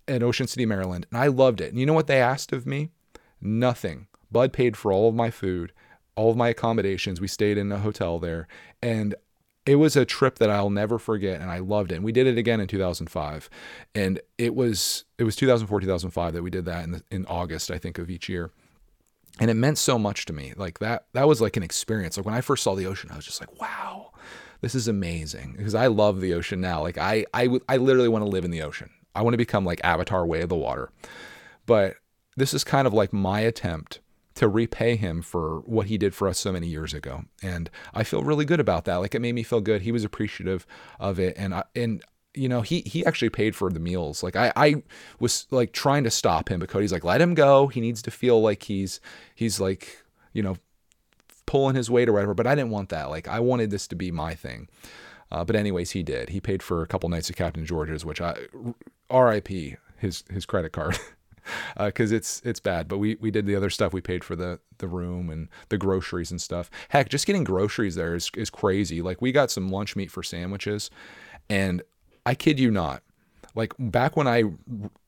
at 0.07 0.23
Ocean 0.23 0.47
City, 0.47 0.65
Maryland. 0.65 1.05
And 1.11 1.19
I 1.19 1.27
loved 1.27 1.59
it. 1.59 1.71
And 1.71 1.77
you 1.77 1.85
know 1.85 1.93
what 1.93 2.07
they 2.07 2.21
asked 2.21 2.53
of 2.53 2.65
me? 2.65 2.89
Nothing. 3.41 4.07
Bud 4.31 4.53
paid 4.53 4.77
for 4.77 4.93
all 4.93 5.09
of 5.09 5.15
my 5.15 5.29
food, 5.29 5.73
all 6.15 6.31
of 6.31 6.37
my 6.37 6.47
accommodations. 6.47 7.19
We 7.19 7.27
stayed 7.27 7.57
in 7.57 7.69
a 7.69 7.79
hotel 7.79 8.17
there. 8.17 8.47
And 8.81 9.13
it 9.65 9.75
was 9.75 9.97
a 9.97 10.05
trip 10.05 10.39
that 10.39 10.49
I'll 10.49 10.69
never 10.69 10.97
forget 10.97 11.41
and 11.41 11.51
I 11.51 11.59
loved 11.59 11.91
it. 11.91 11.95
And 11.95 12.05
we 12.05 12.13
did 12.13 12.27
it 12.27 12.37
again 12.37 12.61
in 12.61 12.67
2005. 12.67 13.49
And 13.93 14.21
it 14.37 14.55
was 14.55 15.03
it 15.17 15.25
was 15.25 15.35
2004 15.35 15.81
2005 15.81 16.33
that 16.33 16.43
we 16.43 16.49
did 16.49 16.63
that 16.63 16.85
in 16.85 16.91
the, 16.91 17.03
in 17.11 17.25
August 17.25 17.71
I 17.71 17.77
think 17.77 17.97
of 17.97 18.09
each 18.09 18.29
year. 18.29 18.51
And 19.41 19.51
it 19.51 19.55
meant 19.55 19.77
so 19.77 19.99
much 19.99 20.25
to 20.27 20.33
me. 20.33 20.53
Like 20.55 20.79
that 20.79 21.07
that 21.11 21.27
was 21.27 21.41
like 21.41 21.57
an 21.57 21.63
experience. 21.63 22.15
Like 22.15 22.25
when 22.25 22.35
I 22.35 22.41
first 22.41 22.63
saw 22.63 22.73
the 22.73 22.85
ocean 22.85 23.09
I 23.11 23.17
was 23.17 23.25
just 23.25 23.41
like, 23.41 23.59
"Wow. 23.59 24.11
This 24.63 24.73
is 24.73 24.87
amazing." 24.87 25.53
Because 25.57 25.75
I 25.75 25.87
love 25.87 26.21
the 26.21 26.33
ocean 26.33 26.59
now. 26.59 26.81
Like 26.81 26.97
I 26.97 27.25
I 27.33 27.59
I 27.69 27.77
literally 27.77 28.09
want 28.09 28.23
to 28.23 28.29
live 28.29 28.45
in 28.45 28.51
the 28.51 28.63
ocean. 28.63 28.89
I 29.13 29.21
want 29.21 29.33
to 29.33 29.37
become 29.37 29.65
like 29.65 29.81
Avatar 29.83 30.25
way 30.25 30.41
of 30.41 30.49
the 30.49 30.55
water. 30.55 30.89
But 31.65 31.97
this 32.35 32.53
is 32.53 32.63
kind 32.63 32.87
of 32.87 32.93
like 32.93 33.13
my 33.13 33.41
attempt 33.41 33.99
to 34.35 34.47
repay 34.47 34.95
him 34.95 35.21
for 35.21 35.59
what 35.65 35.87
he 35.87 35.97
did 35.97 36.15
for 36.15 36.27
us 36.27 36.39
so 36.39 36.51
many 36.51 36.67
years 36.67 36.93
ago. 36.93 37.25
And 37.43 37.69
I 37.93 38.03
feel 38.03 38.23
really 38.23 38.45
good 38.45 38.59
about 38.59 38.85
that. 38.85 38.95
Like 38.95 39.13
it 39.13 39.21
made 39.21 39.35
me 39.35 39.43
feel 39.43 39.61
good. 39.61 39.83
He 39.83 39.91
was 39.91 40.03
appreciative 40.03 40.65
of 40.99 41.19
it. 41.19 41.35
And 41.37 41.53
I, 41.53 41.63
and 41.75 42.01
you 42.33 42.49
know, 42.49 42.61
he 42.61 42.81
he 42.81 43.05
actually 43.05 43.29
paid 43.29 43.55
for 43.55 43.69
the 43.69 43.79
meals. 43.79 44.23
Like 44.23 44.35
I 44.35 44.51
I 44.55 44.83
was 45.19 45.45
like 45.51 45.71
trying 45.71 46.03
to 46.05 46.11
stop 46.11 46.49
him, 46.49 46.59
but 46.59 46.69
Cody's 46.69 46.91
like, 46.91 47.03
let 47.03 47.21
him 47.21 47.35
go. 47.35 47.67
He 47.67 47.81
needs 47.81 48.01
to 48.03 48.11
feel 48.11 48.41
like 48.41 48.63
he's 48.63 48.99
he's 49.35 49.59
like, 49.59 50.03
you 50.31 50.41
know, 50.41 50.57
pulling 51.53 51.75
his 51.75 51.87
weight 51.87 52.09
or 52.09 52.13
whatever. 52.13 52.33
But 52.33 52.47
I 52.47 52.55
didn't 52.55 52.71
want 52.71 52.89
that. 52.89 53.11
Like 53.11 53.27
I 53.27 53.39
wanted 53.39 53.69
this 53.69 53.87
to 53.89 53.95
be 53.95 54.09
my 54.09 54.33
thing. 54.33 54.69
Uh, 55.31 55.45
but 55.45 55.55
anyways, 55.55 55.91
he 55.91 56.01
did. 56.01 56.29
He 56.29 56.41
paid 56.41 56.63
for 56.63 56.81
a 56.81 56.87
couple 56.87 57.09
nights 57.09 57.29
at 57.29 57.35
Captain 57.35 57.63
George's, 57.63 58.03
which 58.03 58.19
I 58.19 58.47
R.I.P. 59.11 59.75
his 59.99 60.23
his 60.31 60.47
credit 60.47 60.71
card. 60.71 60.97
because 61.77 62.11
uh, 62.11 62.15
it's 62.15 62.41
it's 62.43 62.59
bad. 62.59 62.87
But 62.87 62.97
we 62.97 63.17
we 63.21 63.29
did 63.29 63.45
the 63.45 63.55
other 63.55 63.69
stuff. 63.69 63.93
We 63.93 64.01
paid 64.01 64.23
for 64.23 64.35
the 64.35 64.61
the 64.79 64.87
room 64.87 65.29
and 65.29 65.47
the 65.69 65.77
groceries 65.77 66.31
and 66.31 66.41
stuff. 66.41 66.71
Heck, 66.89 67.09
just 67.09 67.27
getting 67.27 67.43
groceries 67.43 67.93
there 67.93 68.15
is 68.15 68.31
is 68.35 68.49
crazy. 68.49 69.03
Like 69.03 69.21
we 69.21 69.31
got 69.31 69.51
some 69.51 69.69
lunch 69.69 69.95
meat 69.95 70.09
for 70.09 70.23
sandwiches, 70.23 70.89
and 71.51 71.83
I 72.25 72.33
kid 72.33 72.59
you 72.59 72.71
not. 72.71 73.03
Like 73.53 73.75
back 73.77 74.17
when 74.17 74.27
I 74.27 74.45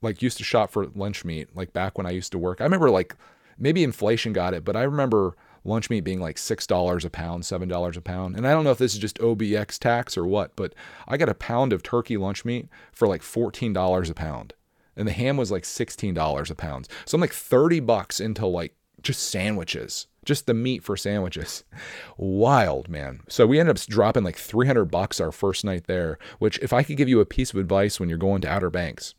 like 0.03 0.21
used 0.21 0.37
to 0.37 0.43
shop 0.43 0.69
for 0.69 0.85
lunch 0.93 1.25
meat, 1.25 1.55
like 1.55 1.73
back 1.73 1.97
when 1.97 2.05
I 2.05 2.11
used 2.11 2.31
to 2.33 2.37
work, 2.37 2.61
I 2.61 2.65
remember 2.65 2.91
like 2.91 3.15
maybe 3.57 3.83
inflation 3.83 4.31
got 4.31 4.53
it, 4.53 4.63
but 4.63 4.75
I 4.75 4.83
remember 4.83 5.35
lunch 5.65 5.89
meat 5.89 6.01
being 6.01 6.21
like 6.21 6.37
six 6.37 6.65
dollars 6.67 7.03
a 7.03 7.09
pound, 7.09 7.45
seven 7.45 7.67
dollars 7.67 7.97
a 7.97 8.01
pound. 8.01 8.37
And 8.37 8.47
I 8.47 8.51
don't 8.51 8.63
know 8.63 8.71
if 8.71 8.77
this 8.77 8.93
is 8.93 8.99
just 8.99 9.19
OBX 9.19 9.79
tax 9.79 10.17
or 10.17 10.25
what, 10.25 10.55
but 10.55 10.73
I 11.07 11.17
got 11.17 11.29
a 11.29 11.33
pound 11.33 11.73
of 11.73 11.83
turkey 11.83 12.17
lunch 12.17 12.45
meat 12.45 12.67
for 12.91 13.07
like 13.07 13.21
fourteen 13.21 13.73
dollars 13.73 14.09
a 14.09 14.13
pound 14.13 14.53
and 14.95 15.07
the 15.07 15.13
ham 15.13 15.37
was 15.37 15.51
like 15.51 15.63
$16 15.63 16.49
a 16.49 16.55
pound. 16.55 16.87
So 17.05 17.15
I'm 17.15 17.21
like 17.21 17.33
30 17.33 17.79
bucks 17.81 18.19
into 18.19 18.45
like 18.45 18.73
just 19.01 19.29
sandwiches, 19.29 20.07
just 20.23 20.47
the 20.47 20.53
meat 20.53 20.83
for 20.83 20.97
sandwiches. 20.97 21.63
Wild, 22.17 22.89
man. 22.89 23.21
So 23.27 23.45
we 23.45 23.59
ended 23.59 23.77
up 23.77 23.85
dropping 23.85 24.23
like 24.23 24.37
300 24.37 24.85
bucks 24.85 25.19
our 25.19 25.31
first 25.31 25.63
night 25.63 25.85
there, 25.85 26.17
which 26.39 26.57
if 26.59 26.73
I 26.73 26.83
could 26.83 26.97
give 26.97 27.09
you 27.09 27.19
a 27.19 27.25
piece 27.25 27.51
of 27.51 27.59
advice 27.59 27.99
when 27.99 28.09
you're 28.09 28.17
going 28.17 28.41
to 28.41 28.49
Outer 28.49 28.69
Banks, 28.69 29.13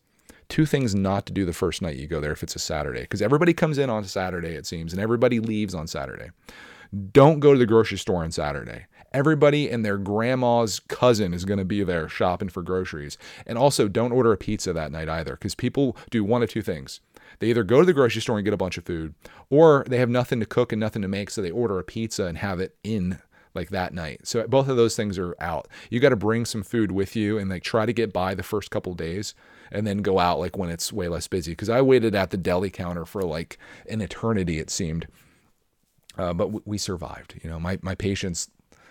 two 0.48 0.66
things 0.66 0.94
not 0.94 1.26
to 1.26 1.32
do 1.32 1.44
the 1.44 1.52
first 1.52 1.82
night 1.82 1.96
you 1.96 2.06
go 2.06 2.20
there 2.20 2.32
if 2.32 2.42
it's 2.42 2.56
a 2.56 2.60
Saturday, 2.60 3.02
because 3.02 3.22
everybody 3.22 3.52
comes 3.52 3.78
in 3.78 3.90
on 3.90 4.04
Saturday, 4.04 4.54
it 4.54 4.66
seems, 4.66 4.92
and 4.92 5.00
everybody 5.00 5.40
leaves 5.40 5.74
on 5.74 5.86
Saturday. 5.86 6.30
Don't 7.12 7.40
go 7.40 7.52
to 7.52 7.58
the 7.58 7.66
grocery 7.66 7.98
store 7.98 8.22
on 8.22 8.30
Saturday. 8.30 8.86
Everybody 9.12 9.70
and 9.70 9.84
their 9.84 9.98
grandma's 9.98 10.80
cousin 10.80 11.32
is 11.32 11.44
going 11.44 11.58
to 11.58 11.64
be 11.64 11.82
there 11.82 12.08
shopping 12.08 12.48
for 12.48 12.62
groceries. 12.62 13.16
And 13.46 13.56
also, 13.56 13.88
don't 13.88 14.12
order 14.12 14.32
a 14.32 14.36
pizza 14.36 14.72
that 14.72 14.92
night 14.92 15.08
either, 15.08 15.32
because 15.32 15.54
people 15.54 15.96
do 16.10 16.22
one 16.22 16.42
of 16.42 16.50
two 16.50 16.62
things. 16.62 17.00
They 17.38 17.48
either 17.48 17.64
go 17.64 17.80
to 17.80 17.86
the 17.86 17.92
grocery 17.92 18.22
store 18.22 18.38
and 18.38 18.44
get 18.44 18.54
a 18.54 18.58
bunch 18.58 18.78
of 18.78 18.84
food, 18.84 19.14
or 19.50 19.84
they 19.88 19.98
have 19.98 20.08
nothing 20.08 20.40
to 20.40 20.46
cook 20.46 20.72
and 20.72 20.80
nothing 20.80 21.02
to 21.02 21.08
make, 21.08 21.30
so 21.30 21.42
they 21.42 21.50
order 21.50 21.78
a 21.78 21.84
pizza 21.84 22.26
and 22.26 22.38
have 22.38 22.60
it 22.60 22.76
in 22.84 23.18
like 23.54 23.70
that 23.70 23.94
night. 23.94 24.20
So 24.26 24.46
both 24.46 24.68
of 24.68 24.76
those 24.76 24.96
things 24.96 25.18
are 25.18 25.34
out. 25.40 25.66
You 25.90 25.98
got 25.98 26.10
to 26.10 26.16
bring 26.16 26.44
some 26.44 26.62
food 26.62 26.92
with 26.92 27.16
you 27.16 27.38
and 27.38 27.50
like 27.50 27.62
try 27.62 27.86
to 27.86 27.92
get 27.92 28.12
by 28.12 28.34
the 28.34 28.42
first 28.42 28.70
couple 28.70 28.94
days 28.94 29.34
and 29.70 29.86
then 29.86 29.98
go 29.98 30.18
out 30.18 30.38
like 30.38 30.56
when 30.56 30.70
it's 30.70 30.92
way 30.92 31.08
less 31.08 31.28
busy. 31.28 31.54
Cause 31.54 31.68
I 31.68 31.80
waited 31.80 32.14
at 32.14 32.30
the 32.30 32.36
deli 32.36 32.70
counter 32.70 33.04
for 33.04 33.22
like 33.22 33.58
an 33.88 34.00
eternity, 34.00 34.58
it 34.58 34.70
seemed. 34.70 35.06
Uh, 36.18 36.32
but 36.32 36.46
w- 36.46 36.62
we 36.64 36.78
survived. 36.78 37.38
You 37.42 37.50
know, 37.50 37.60
my, 37.60 37.78
my 37.82 37.94
patience 37.94 38.48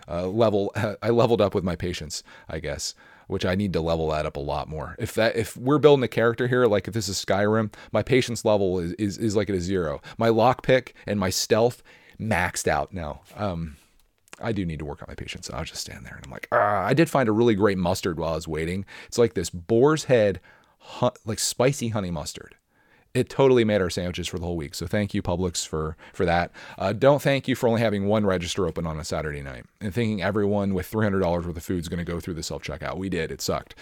uh, 0.07 0.27
level 0.27 0.71
I 1.01 1.09
leveled 1.09 1.41
up 1.41 1.55
with 1.55 1.63
my 1.63 1.75
patience, 1.75 2.23
I 2.49 2.59
guess, 2.59 2.93
which 3.27 3.45
I 3.45 3.55
need 3.55 3.73
to 3.73 3.81
level 3.81 4.09
that 4.09 4.25
up 4.25 4.37
a 4.37 4.41
lot 4.41 4.69
more. 4.69 4.95
If 4.99 5.13
that 5.15 5.35
if 5.35 5.57
we're 5.57 5.79
building 5.79 6.03
a 6.03 6.07
character 6.07 6.47
here, 6.47 6.65
like 6.65 6.87
if 6.87 6.93
this 6.93 7.09
is 7.09 7.23
Skyrim, 7.23 7.73
my 7.91 8.03
patience 8.03 8.45
level 8.45 8.79
is 8.79 8.93
is, 8.93 9.17
is 9.17 9.35
like 9.35 9.49
at 9.49 9.55
a 9.55 9.61
zero. 9.61 10.01
My 10.17 10.29
lockpick 10.29 10.93
and 11.07 11.19
my 11.19 11.29
stealth 11.29 11.83
maxed 12.19 12.67
out 12.67 12.93
now. 12.93 13.21
Um, 13.35 13.77
I 14.41 14.51
do 14.51 14.65
need 14.65 14.79
to 14.79 14.85
work 14.85 15.01
on 15.01 15.07
my 15.07 15.15
patience. 15.15 15.49
I'll 15.49 15.63
just 15.63 15.81
stand 15.81 16.05
there 16.05 16.15
and 16.15 16.25
I'm 16.25 16.31
like, 16.31 16.47
ah, 16.51 16.83
I 16.83 16.93
did 16.93 17.09
find 17.09 17.29
a 17.29 17.31
really 17.31 17.55
great 17.55 17.77
mustard 17.77 18.19
while 18.19 18.33
I 18.33 18.35
was 18.35 18.47
waiting. 18.47 18.85
It's 19.07 19.17
like 19.17 19.33
this 19.33 19.49
boar's 19.49 20.05
head, 20.05 20.41
like 21.25 21.39
spicy 21.39 21.89
honey 21.89 22.11
mustard 22.11 22.55
it 23.15 23.29
totally 23.29 23.63
made 23.63 23.81
our 23.81 23.89
sandwiches 23.89 24.27
for 24.27 24.37
the 24.37 24.45
whole 24.45 24.57
week. 24.57 24.75
So 24.75 24.85
thank 24.85 25.13
you, 25.13 25.21
Publix, 25.23 25.65
for 25.65 25.95
for 26.13 26.25
that. 26.25 26.51
Uh, 26.77 26.91
don't 26.91 27.21
thank 27.21 27.47
you 27.47 27.55
for 27.55 27.67
only 27.69 27.79
having 27.79 28.05
one 28.05 28.25
register 28.25 28.67
open 28.67 28.85
on 28.85 28.99
a 28.99 29.05
Saturday 29.05 29.41
night 29.41 29.65
and 29.79 29.93
thinking 29.93 30.21
everyone 30.21 30.73
with 30.73 30.91
$300 30.91 31.21
worth 31.21 31.47
of 31.47 31.63
food 31.63 31.79
is 31.79 31.87
going 31.87 32.05
to 32.05 32.11
go 32.11 32.19
through 32.19 32.33
the 32.33 32.43
self 32.43 32.61
checkout. 32.61 32.97
We 32.97 33.07
did. 33.07 33.31
It 33.31 33.41
sucked. 33.41 33.73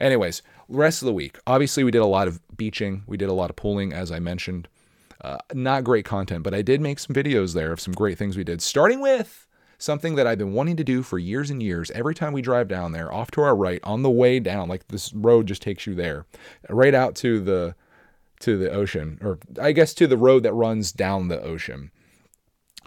Anyways, 0.00 0.40
rest 0.66 1.02
of 1.02 1.06
the 1.06 1.12
week. 1.12 1.38
Obviously, 1.46 1.84
we 1.84 1.90
did 1.90 2.00
a 2.00 2.06
lot 2.06 2.26
of 2.26 2.40
beaching. 2.56 3.02
We 3.06 3.18
did 3.18 3.28
a 3.28 3.34
lot 3.34 3.50
of 3.50 3.56
pooling, 3.56 3.92
as 3.92 4.10
I 4.10 4.18
mentioned. 4.18 4.66
Uh, 5.20 5.36
not 5.52 5.84
great 5.84 6.06
content, 6.06 6.42
but 6.42 6.54
I 6.54 6.62
did 6.62 6.80
make 6.80 6.98
some 6.98 7.14
videos 7.14 7.52
there 7.52 7.72
of 7.72 7.80
some 7.80 7.92
great 7.92 8.16
things 8.16 8.38
we 8.38 8.44
did, 8.44 8.62
starting 8.62 9.02
with 9.02 9.46
something 9.80 10.14
that 10.14 10.26
I've 10.26 10.38
been 10.38 10.52
wanting 10.52 10.76
to 10.76 10.84
do 10.84 11.02
for 11.02 11.18
years 11.18 11.50
and 11.50 11.62
years. 11.62 11.90
Every 11.90 12.14
time 12.14 12.32
we 12.32 12.42
drive 12.42 12.68
down 12.68 12.92
there, 12.92 13.12
off 13.12 13.30
to 13.32 13.40
our 13.40 13.56
right, 13.56 13.80
on 13.82 14.02
the 14.02 14.10
way 14.10 14.38
down, 14.38 14.68
like 14.68 14.86
this 14.88 15.12
road 15.12 15.46
just 15.46 15.62
takes 15.62 15.86
you 15.86 15.94
there, 15.94 16.26
right 16.68 16.94
out 16.94 17.16
to 17.16 17.40
the 17.40 17.74
to 18.40 18.56
the 18.56 18.70
ocean, 18.70 19.18
or 19.22 19.38
I 19.60 19.72
guess 19.72 19.92
to 19.94 20.06
the 20.06 20.16
road 20.16 20.44
that 20.44 20.54
runs 20.54 20.92
down 20.92 21.28
the 21.28 21.42
ocean. 21.42 21.90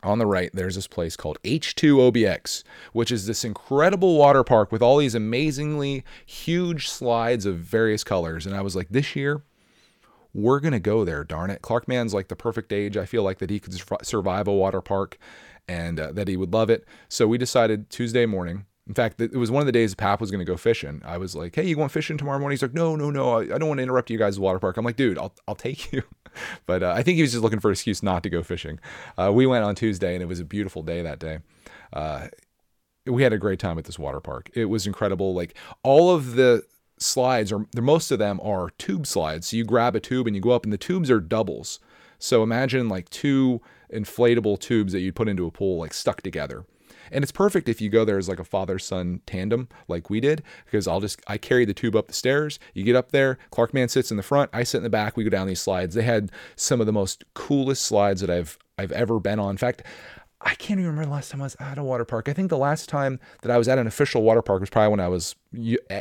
On 0.01 0.17
the 0.17 0.25
right, 0.25 0.49
there's 0.53 0.75
this 0.75 0.88
place 0.88 1.15
called 1.15 1.38
H2OBX, 1.43 2.63
which 2.91 3.12
is 3.12 3.25
this 3.25 3.45
incredible 3.45 4.17
water 4.17 4.43
park 4.43 4.71
with 4.71 4.82
all 4.82 4.97
these 4.97 5.15
amazingly 5.15 6.03
huge 6.25 6.89
slides 6.89 7.45
of 7.45 7.58
various 7.58 8.03
colors. 8.03 8.45
And 8.45 8.53
I 8.53 8.62
was 8.62 8.75
like, 8.75 8.89
this 8.89 9.15
year, 9.15 9.43
we're 10.34 10.60
going 10.60 10.73
to 10.73 10.79
go 10.79 11.06
there, 11.06 11.23
darn 11.23 11.49
it. 11.49 11.62
Clark 11.62 11.88
Man's 11.88 12.13
like 12.13 12.27
the 12.27 12.36
perfect 12.36 12.73
age. 12.73 12.97
I 12.97 13.06
feel 13.06 13.23
like 13.23 13.38
that 13.38 13.49
he 13.49 13.62
could 13.62 13.79
survive 14.03 14.47
a 14.47 14.53
water 14.53 14.82
park 14.82 15.17
and 15.67 15.99
uh, 15.99 16.12
that 16.12 16.28
he 16.28 16.38
would 16.38 16.54
love 16.54 16.69
it. 16.69 16.86
So 17.10 17.28
we 17.28 17.38
decided 17.38 17.89
Tuesday 17.89 18.26
morning, 18.26 18.65
in 18.88 18.93
fact, 18.93 19.21
it 19.21 19.34
was 19.34 19.49
one 19.49 19.62
of 19.62 19.65
the 19.65 19.71
days 19.71 19.95
Pap 19.95 20.19
was 20.19 20.30
going 20.30 20.39
to 20.39 20.45
go 20.45 20.58
fishing. 20.58 21.02
I 21.06 21.17
was 21.17 21.36
like, 21.36 21.56
"Hey, 21.56 21.65
you 21.65 21.76
going 21.76 21.88
fishing 21.88 22.17
tomorrow 22.17 22.38
morning?" 22.38 22.54
He's 22.54 22.62
like, 22.62 22.73
"No, 22.73 22.97
no, 22.97 23.10
no. 23.10 23.39
I, 23.39 23.56
I 23.56 23.58
don't 23.58 23.69
want 23.69 23.78
to 23.78 23.84
interrupt 23.84 24.10
you 24.10 24.17
guys' 24.17 24.39
water 24.39 24.60
park." 24.60 24.76
I'm 24.76 24.84
like, 24.84 24.97
"Dude, 24.97 25.17
I'll 25.17 25.34
I'll 25.47 25.56
take 25.56 25.93
you." 25.93 26.04
but 26.65 26.84
uh, 26.84 26.91
I 26.91 27.02
think 27.02 27.15
he 27.15 27.21
was 27.21 27.32
just 27.32 27.43
looking 27.43 27.62
for 27.62 27.69
an 27.69 27.73
excuse 27.73 28.04
not 28.04 28.23
to 28.23 28.30
go 28.30 28.43
fishing. 28.43 28.80
Uh, 29.17 29.32
we 29.34 29.45
went 29.45 29.63
on 29.63 29.76
Tuesday, 29.76 30.13
and 30.13 30.21
it 30.21 30.26
was 30.26 30.41
a 30.41 30.45
beautiful 30.45 30.84
day 30.84 31.02
that 31.02 31.19
day. 31.19 31.39
Uh, 31.93 32.28
we 33.06 33.23
had 33.23 33.32
a 33.32 33.38
great 33.38 33.60
time 33.60 33.78
at 33.78 33.86
this 33.86 33.97
water 33.97 34.19
park. 34.19 34.49
It 34.54 34.65
was 34.65 34.86
incredible. 34.86 35.34
Like 35.34 35.56
all 35.84 36.12
of 36.12 36.36
the 36.36 36.63
slides, 36.99 37.54
or 37.54 37.67
the 37.71 37.82
most 37.82 38.12
of 38.12 38.19
them 38.19 38.41
are 38.43 38.71
tube 38.71 39.08
slides. 39.08 39.47
So 39.47 39.58
you 39.58 39.63
grab 39.63 39.95
a 39.95 40.02
tube 40.02 40.28
and 40.28 40.36
you 40.36 40.41
go 40.41 40.52
up, 40.52 40.65
and 40.65 40.73
the 40.73 40.78
tubes 40.78 41.10
are 41.10 41.21
doubles. 41.21 41.80
So 42.24 42.42
imagine 42.42 42.88
like 42.88 43.10
two 43.10 43.60
inflatable 43.94 44.58
tubes 44.58 44.94
that 44.94 45.02
you'd 45.02 45.14
put 45.14 45.28
into 45.28 45.46
a 45.46 45.52
pool, 45.52 45.80
like 45.80 45.94
stuck 45.94 46.22
together. 46.22 46.66
And 47.12 47.22
it's 47.22 47.34
perfect 47.34 47.68
if 47.68 47.82
you 47.82 47.90
go 47.90 48.06
there 48.06 48.18
as 48.18 48.30
like 48.30 48.40
a 48.40 48.46
father 48.46 48.80
son 48.80 49.20
tandem, 49.26 49.68
like 49.90 50.10
we 50.10 50.22
did, 50.22 50.42
because 50.64 50.88
I'll 50.88 51.02
just, 51.02 51.20
I 51.28 51.38
carry 51.38 51.66
the 51.66 51.74
tube 51.74 51.98
up 51.98 52.08
the 52.08 52.14
stairs. 52.14 52.60
You 52.74 52.86
get 52.86 52.96
up 52.96 53.12
there, 53.12 53.38
Clark 53.52 53.74
Man 53.74 53.90
sits 53.90 54.10
in 54.10 54.16
the 54.16 54.24
front, 54.24 54.50
I 54.54 54.64
sit 54.64 54.78
in 54.78 54.84
the 54.84 54.90
back, 54.90 55.18
we 55.18 55.26
go 55.26 55.30
down 55.30 55.48
these 55.48 55.60
slides. 55.60 55.96
They 55.96 56.04
had 56.04 56.32
some 56.56 56.80
of 56.80 56.86
the 56.86 56.94
most 56.94 57.26
coolest 57.34 57.82
slides 57.82 58.22
that 58.22 58.30
I've, 58.30 58.58
I've 58.78 58.94
ever 58.94 59.20
been 59.20 59.38
on. 59.38 59.52
In 59.52 59.58
fact, 59.58 59.84
I 60.45 60.56
can't 60.56 60.79
even 60.79 60.91
remember 60.91 61.06
the 61.06 61.12
last 61.12 61.32
time 61.32 61.41
I 61.41 61.45
was 61.45 61.56
at 61.60 61.77
a 61.77 61.84
water 61.84 62.06
park. 62.06 62.27
I 62.27 62.34
think 62.34 62.49
the 62.49 62.58
last 62.58 62.89
time 62.89 63.19
that 63.41 63.51
I 63.51 63.58
was 63.58 63.67
at 63.67 63.77
an 63.77 63.88
official 63.88 64.23
water 64.23 64.41
park 64.41 64.60
was 64.60 64.69
probably 64.69 64.89
when 64.89 64.99
I 64.99 65.08
was 65.08 65.36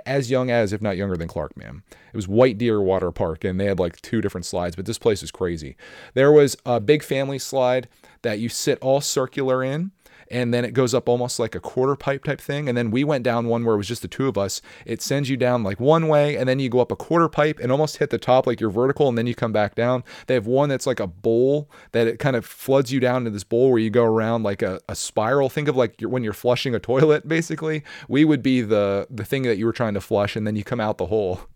as 0.04 0.30
young 0.30 0.50
as, 0.50 0.72
if 0.72 0.82
not 0.82 0.96
younger 0.96 1.16
than 1.16 1.28
Clark 1.28 1.56
Man. 1.56 1.82
It 1.90 2.16
was 2.16 2.26
White 2.26 2.58
Deer 2.58 2.80
Water 2.80 3.12
Park, 3.12 3.44
and 3.44 3.60
they 3.60 3.66
had 3.66 3.78
like 3.78 4.02
two 4.02 4.20
different 4.20 4.44
slides, 4.44 4.74
but 4.74 4.84
this 4.84 4.98
place 4.98 5.22
is 5.22 5.30
crazy. 5.30 5.76
There 6.14 6.32
was 6.32 6.56
a 6.66 6.80
big 6.80 7.02
family 7.02 7.38
slide 7.38 7.88
that 8.22 8.40
you 8.40 8.48
sit 8.48 8.78
all 8.80 9.00
circular 9.00 9.62
in 9.62 9.92
and 10.32 10.52
then 10.52 10.64
it 10.64 10.72
goes 10.72 10.94
up 10.94 11.08
almost 11.08 11.38
like 11.38 11.54
a 11.54 11.60
quarter 11.60 11.94
pipe 11.94 12.24
type 12.24 12.40
thing. 12.40 12.68
And 12.68 12.76
then 12.76 12.90
we 12.90 13.04
went 13.04 13.22
down 13.22 13.46
one 13.46 13.64
where 13.64 13.74
it 13.74 13.78
was 13.78 13.86
just 13.86 14.02
the 14.02 14.08
two 14.08 14.26
of 14.26 14.38
us. 14.38 14.62
It 14.86 15.02
sends 15.02 15.28
you 15.28 15.36
down 15.36 15.62
like 15.62 15.78
one 15.78 16.08
way, 16.08 16.36
and 16.36 16.48
then 16.48 16.58
you 16.58 16.70
go 16.70 16.80
up 16.80 16.90
a 16.90 16.96
quarter 16.96 17.28
pipe 17.28 17.60
and 17.60 17.70
almost 17.70 17.98
hit 17.98 18.10
the 18.10 18.18
top 18.18 18.46
like 18.46 18.58
you're 18.58 18.70
vertical, 18.70 19.08
and 19.08 19.18
then 19.18 19.26
you 19.26 19.34
come 19.34 19.52
back 19.52 19.74
down. 19.74 20.02
They 20.26 20.34
have 20.34 20.46
one 20.46 20.70
that's 20.70 20.86
like 20.86 21.00
a 21.00 21.06
bowl 21.06 21.70
that 21.92 22.06
it 22.06 22.18
kind 22.18 22.34
of 22.34 22.46
floods 22.46 22.90
you 22.90 22.98
down 22.98 23.24
to 23.24 23.30
this 23.30 23.44
bowl 23.44 23.70
where 23.70 23.78
you 23.78 23.90
go 23.90 24.04
around 24.04 24.42
like 24.42 24.62
a, 24.62 24.80
a 24.88 24.94
spiral. 24.94 25.50
Think 25.50 25.68
of 25.68 25.76
like 25.76 26.00
you're, 26.00 26.10
when 26.10 26.24
you're 26.24 26.32
flushing 26.32 26.74
a 26.74 26.80
toilet, 26.80 27.28
basically. 27.28 27.84
We 28.08 28.24
would 28.24 28.42
be 28.42 28.62
the 28.62 29.06
the 29.10 29.24
thing 29.24 29.42
that 29.42 29.58
you 29.58 29.66
were 29.66 29.72
trying 29.72 29.94
to 29.94 30.00
flush, 30.00 30.34
and 30.34 30.46
then 30.46 30.56
you 30.56 30.64
come 30.64 30.80
out 30.80 30.98
the 30.98 31.06
hole. 31.06 31.40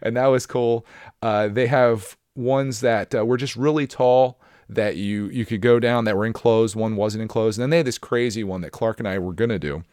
And 0.00 0.16
that 0.16 0.28
was 0.28 0.46
cool. 0.46 0.86
Uh, 1.20 1.48
they 1.48 1.66
have 1.66 2.16
ones 2.34 2.80
that 2.80 3.14
uh, 3.14 3.22
were 3.26 3.36
just 3.36 3.54
really 3.54 3.86
tall 3.86 4.40
that 4.68 4.96
you 4.96 5.26
you 5.28 5.46
could 5.46 5.60
go 5.60 5.80
down 5.80 6.04
that 6.04 6.16
were 6.16 6.26
enclosed. 6.26 6.76
One 6.76 6.96
wasn't 6.96 7.22
enclosed, 7.22 7.58
and 7.58 7.62
then 7.62 7.70
they 7.70 7.78
had 7.78 7.86
this 7.86 7.98
crazy 7.98 8.44
one 8.44 8.60
that 8.60 8.70
Clark 8.70 8.98
and 8.98 9.08
I 9.08 9.18
were 9.18 9.32
gonna 9.32 9.58
do. 9.58 9.84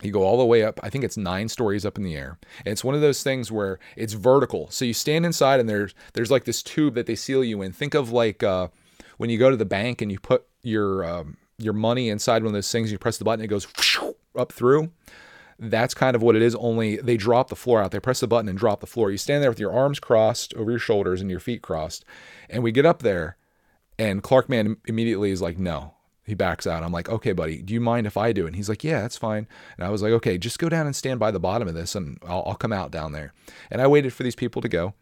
You 0.00 0.12
go 0.12 0.22
all 0.22 0.38
the 0.38 0.44
way 0.44 0.62
up. 0.62 0.78
I 0.82 0.90
think 0.90 1.02
it's 1.02 1.16
nine 1.16 1.48
stories 1.48 1.84
up 1.84 1.98
in 1.98 2.04
the 2.04 2.14
air. 2.14 2.38
And 2.64 2.70
it's 2.70 2.84
one 2.84 2.94
of 2.94 3.00
those 3.00 3.24
things 3.24 3.50
where 3.50 3.80
it's 3.96 4.12
vertical. 4.12 4.70
So 4.70 4.84
you 4.84 4.94
stand 4.94 5.26
inside, 5.26 5.60
and 5.60 5.68
there's 5.68 5.94
there's 6.14 6.30
like 6.30 6.44
this 6.44 6.62
tube 6.62 6.94
that 6.94 7.06
they 7.06 7.16
seal 7.16 7.42
you 7.42 7.62
in. 7.62 7.72
Think 7.72 7.94
of 7.94 8.12
like 8.12 8.42
uh, 8.42 8.68
when 9.16 9.30
you 9.30 9.38
go 9.38 9.50
to 9.50 9.56
the 9.56 9.64
bank 9.64 10.00
and 10.00 10.10
you 10.10 10.20
put 10.20 10.46
your 10.62 11.04
um, 11.04 11.36
your 11.58 11.72
money 11.72 12.08
inside 12.08 12.42
one 12.42 12.48
of 12.48 12.52
those 12.52 12.70
things. 12.70 12.92
You 12.92 12.98
press 12.98 13.18
the 13.18 13.24
button, 13.24 13.44
it 13.44 13.48
goes 13.48 13.66
up 14.36 14.52
through. 14.52 14.90
That's 15.60 15.94
kind 15.94 16.14
of 16.14 16.22
what 16.22 16.36
it 16.36 16.42
is. 16.42 16.54
Only 16.54 16.96
they 16.98 17.16
drop 17.16 17.48
the 17.48 17.56
floor 17.56 17.82
out. 17.82 17.90
They 17.90 17.98
press 17.98 18.20
the 18.20 18.28
button 18.28 18.48
and 18.48 18.56
drop 18.56 18.78
the 18.78 18.86
floor. 18.86 19.10
You 19.10 19.18
stand 19.18 19.42
there 19.42 19.50
with 19.50 19.58
your 19.58 19.72
arms 19.72 19.98
crossed 19.98 20.54
over 20.54 20.70
your 20.70 20.78
shoulders 20.78 21.20
and 21.20 21.28
your 21.28 21.40
feet 21.40 21.62
crossed. 21.62 22.04
And 22.48 22.62
we 22.62 22.70
get 22.70 22.86
up 22.86 23.02
there, 23.02 23.36
and 23.98 24.22
Clark 24.22 24.48
Man 24.48 24.76
immediately 24.86 25.30
is 25.30 25.42
like, 25.42 25.58
no. 25.58 25.94
He 26.24 26.34
backs 26.34 26.66
out. 26.66 26.82
I'm 26.82 26.92
like, 26.92 27.08
okay, 27.08 27.32
buddy, 27.32 27.62
do 27.62 27.72
you 27.72 27.80
mind 27.80 28.06
if 28.06 28.18
I 28.18 28.32
do? 28.34 28.46
And 28.46 28.54
he's 28.54 28.68
like, 28.68 28.84
yeah, 28.84 29.00
that's 29.00 29.16
fine. 29.16 29.48
And 29.78 29.86
I 29.86 29.88
was 29.88 30.02
like, 30.02 30.12
okay, 30.12 30.36
just 30.36 30.58
go 30.58 30.68
down 30.68 30.84
and 30.84 30.94
stand 30.94 31.18
by 31.18 31.30
the 31.30 31.40
bottom 31.40 31.66
of 31.66 31.72
this, 31.72 31.94
and 31.94 32.18
I'll, 32.22 32.44
I'll 32.46 32.54
come 32.54 32.70
out 32.70 32.90
down 32.90 33.12
there. 33.12 33.32
And 33.70 33.80
I 33.80 33.86
waited 33.86 34.12
for 34.12 34.24
these 34.24 34.36
people 34.36 34.60
to 34.60 34.68
go. 34.68 34.92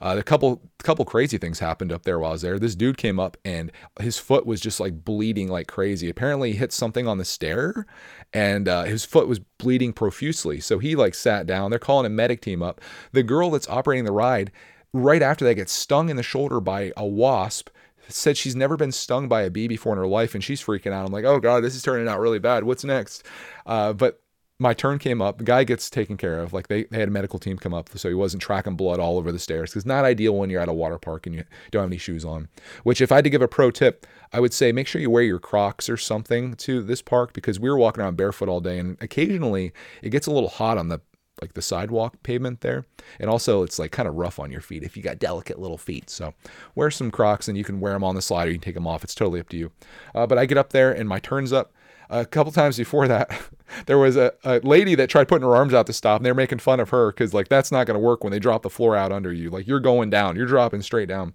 Uh, 0.00 0.16
a 0.18 0.22
couple 0.22 0.62
couple 0.82 1.04
crazy 1.04 1.36
things 1.36 1.58
happened 1.58 1.92
up 1.92 2.04
there 2.04 2.18
while 2.18 2.30
I 2.30 2.32
was 2.32 2.40
there. 2.40 2.58
This 2.58 2.74
dude 2.74 2.96
came 2.96 3.20
up 3.20 3.36
and 3.44 3.70
his 4.00 4.16
foot 4.16 4.46
was 4.46 4.58
just 4.58 4.80
like 4.80 5.04
bleeding 5.04 5.48
like 5.48 5.66
crazy. 5.66 6.08
Apparently, 6.08 6.52
he 6.52 6.58
hit 6.58 6.72
something 6.72 7.06
on 7.06 7.18
the 7.18 7.24
stair, 7.26 7.84
and 8.32 8.66
uh, 8.66 8.84
his 8.84 9.04
foot 9.04 9.28
was 9.28 9.40
bleeding 9.58 9.92
profusely. 9.92 10.60
So 10.60 10.78
he 10.78 10.96
like 10.96 11.14
sat 11.14 11.46
down. 11.46 11.68
They're 11.68 11.78
calling 11.78 12.06
a 12.06 12.08
medic 12.08 12.40
team 12.40 12.62
up. 12.62 12.80
The 13.12 13.22
girl 13.22 13.50
that's 13.50 13.68
operating 13.68 14.06
the 14.06 14.12
ride, 14.12 14.50
right 14.94 15.20
after 15.20 15.44
that, 15.44 15.56
gets 15.56 15.72
stung 15.72 16.08
in 16.08 16.16
the 16.16 16.22
shoulder 16.22 16.60
by 16.60 16.94
a 16.96 17.04
wasp 17.04 17.68
said 18.12 18.36
she's 18.36 18.56
never 18.56 18.76
been 18.76 18.92
stung 18.92 19.28
by 19.28 19.42
a 19.42 19.50
bee 19.50 19.68
before 19.68 19.92
in 19.92 19.98
her 19.98 20.06
life 20.06 20.34
and 20.34 20.42
she's 20.42 20.62
freaking 20.62 20.92
out. 20.92 21.06
I'm 21.06 21.12
like, 21.12 21.24
oh 21.24 21.40
God, 21.40 21.62
this 21.62 21.74
is 21.74 21.82
turning 21.82 22.08
out 22.08 22.20
really 22.20 22.38
bad. 22.38 22.64
What's 22.64 22.84
next? 22.84 23.24
Uh, 23.66 23.92
but 23.92 24.20
my 24.60 24.74
turn 24.74 24.98
came 24.98 25.22
up. 25.22 25.38
The 25.38 25.44
guy 25.44 25.64
gets 25.64 25.88
taken 25.88 26.18
care 26.18 26.38
of. 26.38 26.52
Like 26.52 26.68
they, 26.68 26.84
they 26.84 26.98
had 26.98 27.08
a 27.08 27.12
medical 27.12 27.38
team 27.38 27.56
come 27.56 27.72
up, 27.72 27.88
so 27.96 28.08
he 28.10 28.14
wasn't 28.14 28.42
tracking 28.42 28.76
blood 28.76 29.00
all 29.00 29.16
over 29.16 29.32
the 29.32 29.38
stairs. 29.38 29.70
Because 29.70 29.86
not 29.86 30.04
ideal 30.04 30.36
when 30.36 30.50
you're 30.50 30.60
at 30.60 30.68
a 30.68 30.74
water 30.74 30.98
park 30.98 31.26
and 31.26 31.34
you 31.34 31.44
don't 31.70 31.82
have 31.82 31.90
any 31.90 31.96
shoes 31.96 32.26
on. 32.26 32.48
Which, 32.82 33.00
if 33.00 33.10
I 33.10 33.16
had 33.16 33.24
to 33.24 33.30
give 33.30 33.40
a 33.40 33.48
pro 33.48 33.70
tip, 33.70 34.06
I 34.34 34.38
would 34.38 34.52
say 34.52 34.70
make 34.70 34.86
sure 34.86 35.00
you 35.00 35.08
wear 35.08 35.22
your 35.22 35.38
Crocs 35.38 35.88
or 35.88 35.96
something 35.96 36.54
to 36.56 36.82
this 36.82 37.00
park 37.00 37.32
because 37.32 37.58
we 37.58 37.70
were 37.70 37.78
walking 37.78 38.02
around 38.02 38.18
barefoot 38.18 38.50
all 38.50 38.60
day, 38.60 38.78
and 38.78 38.98
occasionally 39.00 39.72
it 40.02 40.10
gets 40.10 40.26
a 40.26 40.30
little 40.30 40.50
hot 40.50 40.76
on 40.76 40.88
the 40.88 41.00
like 41.40 41.54
the 41.54 41.62
sidewalk 41.62 42.22
pavement 42.22 42.60
there. 42.60 42.84
And 43.18 43.30
also 43.30 43.62
it's 43.62 43.78
like 43.78 43.92
kind 43.92 44.08
of 44.08 44.14
rough 44.14 44.38
on 44.38 44.50
your 44.50 44.60
feet 44.60 44.82
if 44.82 44.96
you 44.96 45.02
got 45.02 45.18
delicate 45.18 45.58
little 45.58 45.78
feet. 45.78 46.10
So 46.10 46.34
wear 46.74 46.90
some 46.90 47.10
Crocs 47.10 47.48
and 47.48 47.56
you 47.56 47.64
can 47.64 47.80
wear 47.80 47.92
them 47.92 48.04
on 48.04 48.14
the 48.14 48.22
slide 48.22 48.48
or 48.48 48.50
you 48.50 48.56
can 48.56 48.64
take 48.64 48.74
them 48.74 48.86
off. 48.86 49.04
It's 49.04 49.14
totally 49.14 49.40
up 49.40 49.48
to 49.50 49.56
you. 49.56 49.72
Uh, 50.14 50.26
but 50.26 50.38
I 50.38 50.46
get 50.46 50.58
up 50.58 50.70
there 50.70 50.92
and 50.92 51.08
my 51.08 51.18
turn's 51.18 51.52
up. 51.52 51.72
A 52.12 52.26
couple 52.26 52.50
times 52.50 52.76
before 52.76 53.06
that, 53.06 53.30
there 53.86 53.98
was 53.98 54.16
a, 54.16 54.32
a 54.42 54.58
lady 54.60 54.96
that 54.96 55.08
tried 55.08 55.28
putting 55.28 55.46
her 55.46 55.54
arms 55.54 55.72
out 55.72 55.86
to 55.86 55.92
stop, 55.92 56.18
and 56.18 56.26
they're 56.26 56.34
making 56.34 56.58
fun 56.58 56.80
of 56.80 56.88
her 56.90 57.12
because 57.12 57.32
like 57.32 57.46
that's 57.46 57.70
not 57.70 57.86
going 57.86 57.94
to 57.94 58.04
work 58.04 58.24
when 58.24 58.32
they 58.32 58.40
drop 58.40 58.62
the 58.62 58.70
floor 58.70 58.96
out 58.96 59.12
under 59.12 59.32
you. 59.32 59.48
Like 59.48 59.68
you're 59.68 59.78
going 59.78 60.10
down, 60.10 60.34
you're 60.34 60.46
dropping 60.46 60.82
straight 60.82 61.08
down. 61.08 61.34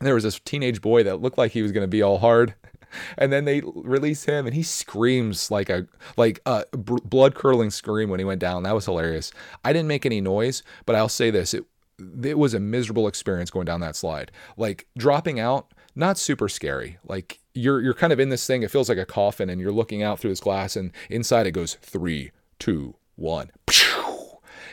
And 0.00 0.06
there 0.06 0.14
was 0.14 0.24
this 0.24 0.40
teenage 0.40 0.80
boy 0.80 1.04
that 1.04 1.22
looked 1.22 1.38
like 1.38 1.52
he 1.52 1.62
was 1.62 1.70
going 1.70 1.84
to 1.84 1.88
be 1.88 2.02
all 2.02 2.18
hard 2.18 2.54
and 3.16 3.32
then 3.32 3.44
they 3.44 3.62
release 3.64 4.24
him 4.24 4.46
and 4.46 4.54
he 4.54 4.62
screams 4.62 5.50
like 5.50 5.68
a 5.68 5.86
like 6.16 6.40
a 6.46 6.64
blood 6.74 7.34
curdling 7.34 7.70
scream 7.70 8.10
when 8.10 8.20
he 8.20 8.24
went 8.24 8.40
down. 8.40 8.62
That 8.62 8.74
was 8.74 8.86
hilarious. 8.86 9.32
I 9.64 9.72
didn't 9.72 9.88
make 9.88 10.06
any 10.06 10.20
noise 10.20 10.62
but 10.86 10.94
i'll 10.94 11.08
say 11.08 11.30
this. 11.30 11.54
It 11.54 11.64
it 12.24 12.38
was 12.38 12.54
a 12.54 12.60
miserable 12.60 13.06
experience 13.06 13.50
going 13.50 13.66
down 13.66 13.80
that 13.80 13.96
slide. 13.96 14.32
Like 14.56 14.86
dropping 14.96 15.38
out 15.38 15.72
not 15.94 16.18
super 16.18 16.48
scary. 16.48 16.98
Like 17.06 17.38
you're 17.54 17.80
you're 17.80 17.94
kind 17.94 18.12
of 18.12 18.20
in 18.20 18.28
this 18.28 18.46
thing. 18.46 18.62
It 18.62 18.70
feels 18.70 18.88
like 18.88 18.98
a 18.98 19.06
coffin 19.06 19.48
and 19.48 19.60
you're 19.60 19.72
looking 19.72 20.02
out 20.02 20.18
through 20.18 20.30
this 20.30 20.40
glass 20.40 20.76
and 20.76 20.90
inside 21.08 21.46
it 21.46 21.52
goes 21.52 21.74
three 21.74 22.32
two 22.58 22.96
one 23.16 23.50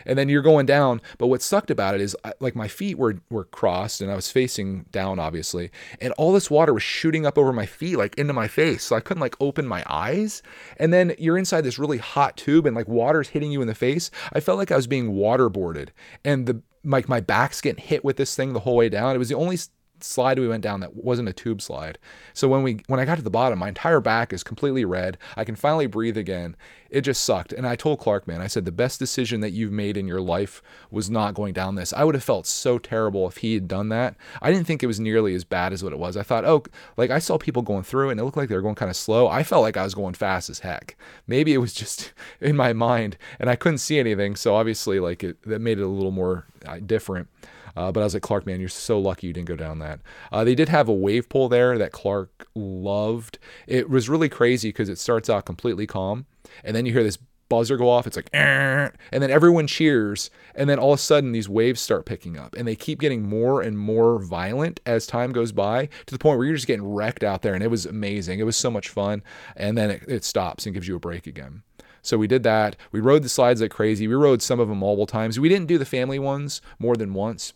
and 0.06 0.18
then 0.18 0.30
you're 0.30 0.42
going 0.42 0.66
down. 0.66 1.02
But 1.18 1.28
what 1.28 1.42
sucked 1.42 1.72
about 1.72 1.96
it 1.96 2.02
is 2.02 2.16
like 2.40 2.56
my 2.56 2.68
feet 2.68 2.98
were 2.98 3.20
were 3.30 3.46
crossed 3.46 4.02
and 4.02 4.12
I 4.12 4.16
was 4.16 4.32
facing 4.32 4.86
down 4.92 5.20
obviously, 5.20 5.72
and 6.00 6.14
all 6.14 6.34
this 6.34 6.52
water 6.52 6.74
was 6.74 6.84
shooting 6.84 7.26
up 7.26 7.38
over 7.38 7.54
my 7.54 7.66
feet 7.66 7.98
like 7.98 8.16
into 8.16 8.34
my 8.34 8.48
face, 8.48 8.84
so 8.84 8.96
I 8.96 9.00
couldn't 9.00 9.22
like 9.22 9.36
open 9.40 9.68
my 9.68 9.84
eyes. 9.88 10.42
And 10.78 10.94
then 10.94 11.14
you're 11.18 11.38
inside 11.38 11.62
this 11.62 11.80
really 11.80 11.98
hot 11.98 12.38
tube 12.38 12.66
and 12.66 12.76
like 12.76 12.88
water's 12.88 13.30
hitting 13.30 13.52
you 13.52 13.62
in 13.62 13.68
the 13.68 13.76
face. 13.76 14.12
I 14.34 14.40
felt 14.40 14.58
like 14.58 14.72
I 14.72 14.76
was 14.76 14.88
being 14.88 15.14
waterboarded, 15.14 15.90
and 16.24 16.46
the 16.46 16.62
like 16.84 17.08
my 17.08 17.20
back's 17.20 17.62
getting 17.62 17.84
hit 17.84 18.04
with 18.04 18.18
this 18.18 18.36
thing 18.36 18.54
the 18.54 18.62
whole 18.62 18.76
way 18.76 18.90
down. 18.90 19.16
It 19.16 19.20
was 19.20 19.30
the 19.30 19.36
only 19.36 19.58
slide 20.04 20.40
we 20.40 20.48
went 20.48 20.64
down 20.64 20.80
that 20.82 20.96
wasn't 20.96 21.30
a 21.30 21.34
tube 21.34 21.62
slide. 21.62 21.98
So 22.34 22.48
when 22.48 22.64
we 22.64 22.82
when 22.88 23.00
I 23.00 23.06
got 23.06 23.16
to 23.16 23.22
the 23.22 23.30
bottom, 23.30 23.60
my 23.60 23.70
entire 23.70 24.00
back 24.00 24.34
is 24.34 24.44
completely 24.44 24.86
red. 24.86 25.18
I 25.36 25.44
can 25.44 25.56
finally 25.56 25.88
breathe 25.88 26.18
again. 26.18 26.56
It 26.90 27.02
just 27.02 27.24
sucked. 27.24 27.54
And 27.54 27.66
I 27.66 27.78
told 27.78 28.00
Clark, 28.00 28.28
man, 28.28 28.42
I 28.42 28.48
said 28.48 28.66
the 28.66 28.72
best 28.72 29.00
decision 29.00 29.40
that 29.40 29.52
you've 29.52 29.72
made 29.72 29.96
in 29.96 30.08
your 30.08 30.20
life 30.20 30.62
was 30.92 31.10
not 31.10 31.34
going 31.34 31.54
down 31.54 31.76
this. 31.76 31.94
I 31.94 32.04
would 32.04 32.16
have 32.16 32.24
felt 32.24 32.46
so 32.46 32.78
terrible 32.78 33.28
if 33.28 33.38
he 33.38 33.54
had 33.54 33.70
done 33.70 33.88
that. 33.90 34.16
I 34.42 34.52
didn't 34.52 34.68
think 34.68 34.84
it 34.84 34.88
was 34.88 35.00
nearly 35.00 35.34
as 35.34 35.46
bad 35.46 35.72
as 35.72 35.84
what 35.84 35.94
it 35.94 36.00
was. 36.00 36.18
I 36.18 36.24
thought, 36.24 36.44
oh, 36.44 36.64
like 36.98 37.10
I 37.10 37.20
saw 37.20 37.38
people 37.38 37.62
going 37.62 37.84
through 37.84 38.10
and 38.10 38.20
it 38.20 38.24
looked 38.26 38.36
like 38.36 38.50
they 38.50 38.56
were 38.56 38.62
going 38.62 38.76
kind 38.76 38.92
of 38.92 38.98
slow. 38.98 39.30
I 39.30 39.44
felt 39.44 39.62
like 39.62 39.78
I 39.78 39.84
was 39.84 39.96
going 39.96 40.16
fast 40.16 40.50
as 40.50 40.60
heck. 40.60 40.98
Maybe 41.28 41.54
it 41.54 41.60
was 41.60 41.74
just 41.74 42.12
in 42.42 42.58
my 42.58 42.74
mind 42.74 43.18
and 43.40 43.50
I 43.50 43.56
couldn't 43.56 43.78
see 43.78 43.98
anything. 43.98 44.36
So 44.36 44.56
obviously, 44.56 45.00
like 45.00 45.24
it 45.24 45.42
that 45.44 45.60
made 45.60 45.80
it 45.80 45.84
a 45.84 45.88
little 45.88 46.12
more 46.12 46.46
uh, 46.66 46.80
different. 46.86 47.30
Uh, 47.76 47.92
but 47.92 48.02
I 48.02 48.04
was 48.04 48.14
like, 48.14 48.24
Clark, 48.24 48.46
man, 48.46 48.60
you're 48.60 48.70
so 48.70 49.00
lucky 49.00 49.28
you 49.28 49.34
didn't 49.34 49.48
go 49.48 49.56
down 49.56 49.80
that. 49.80 50.00
Uh, 50.32 50.44
they 50.44 50.56
did 50.56 50.70
have 50.70 50.88
a 50.88 50.94
wave 50.94 51.30
pool 51.30 51.50
there 51.50 51.78
that 51.78 51.92
Clark 51.92 52.48
loved. 52.56 53.40
It 53.68 53.90
was 53.90 54.10
really 54.10 54.30
crazy 54.30 54.70
because 54.70 54.90
it 54.90 55.00
starts 55.00 55.30
out 55.30 55.46
completely 55.46 55.88
calm, 55.88 56.26
and 56.64 56.76
then 56.76 56.86
you 56.86 56.94
hear 56.94 57.04
this 57.04 57.18
buzzer 57.52 57.76
go 57.76 57.90
off. 57.90 58.08
It's 58.08 58.16
like, 58.16 58.30
and 58.34 58.94
then 59.12 59.30
everyone 59.30 59.68
cheers, 59.68 60.30
and 60.56 60.70
then 60.70 60.80
all 60.80 60.94
of 60.94 61.00
a 61.00 61.02
sudden 61.02 61.34
these 61.34 61.50
waves 61.50 61.82
start 61.82 62.06
picking 62.06 62.38
up, 62.38 62.56
and 62.56 62.66
they 62.68 62.78
keep 62.78 63.00
getting 63.00 63.24
more 63.24 63.62
and 63.62 63.78
more 63.78 64.20
violent 64.20 64.80
as 64.86 65.06
time 65.06 65.34
goes 65.34 65.52
by 65.52 65.90
to 66.06 66.14
the 66.14 66.20
point 66.20 66.38
where 66.38 66.48
you're 66.48 66.56
just 66.56 66.68
getting 66.68 66.94
wrecked 66.94 67.24
out 67.24 67.42
there. 67.42 67.54
And 67.54 67.64
it 67.64 67.70
was 67.70 67.86
amazing. 67.86 68.40
It 68.40 68.44
was 68.44 68.56
so 68.56 68.72
much 68.72 68.88
fun, 68.88 69.22
and 69.58 69.78
then 69.78 69.92
it, 69.92 70.04
it 70.08 70.24
stops 70.24 70.66
and 70.66 70.74
gives 70.74 70.88
you 70.88 70.96
a 70.96 71.00
break 71.00 71.28
again. 71.28 71.64
So 72.02 72.18
we 72.18 72.26
did 72.26 72.44
that. 72.44 72.78
We 72.92 73.00
rode 73.00 73.22
the 73.22 73.30
slides 73.30 73.62
like 73.62 73.70
crazy. 73.70 74.08
We 74.08 74.16
rode 74.16 74.42
some 74.42 74.60
of 74.60 74.70
them 74.70 74.80
multiple 74.80 75.06
times. 75.06 75.40
We 75.40 75.50
didn't 75.50 75.68
do 75.68 75.78
the 75.78 75.86
family 75.86 76.20
ones 76.20 76.62
more 76.80 76.96
than 76.96 77.14
once 77.14 77.54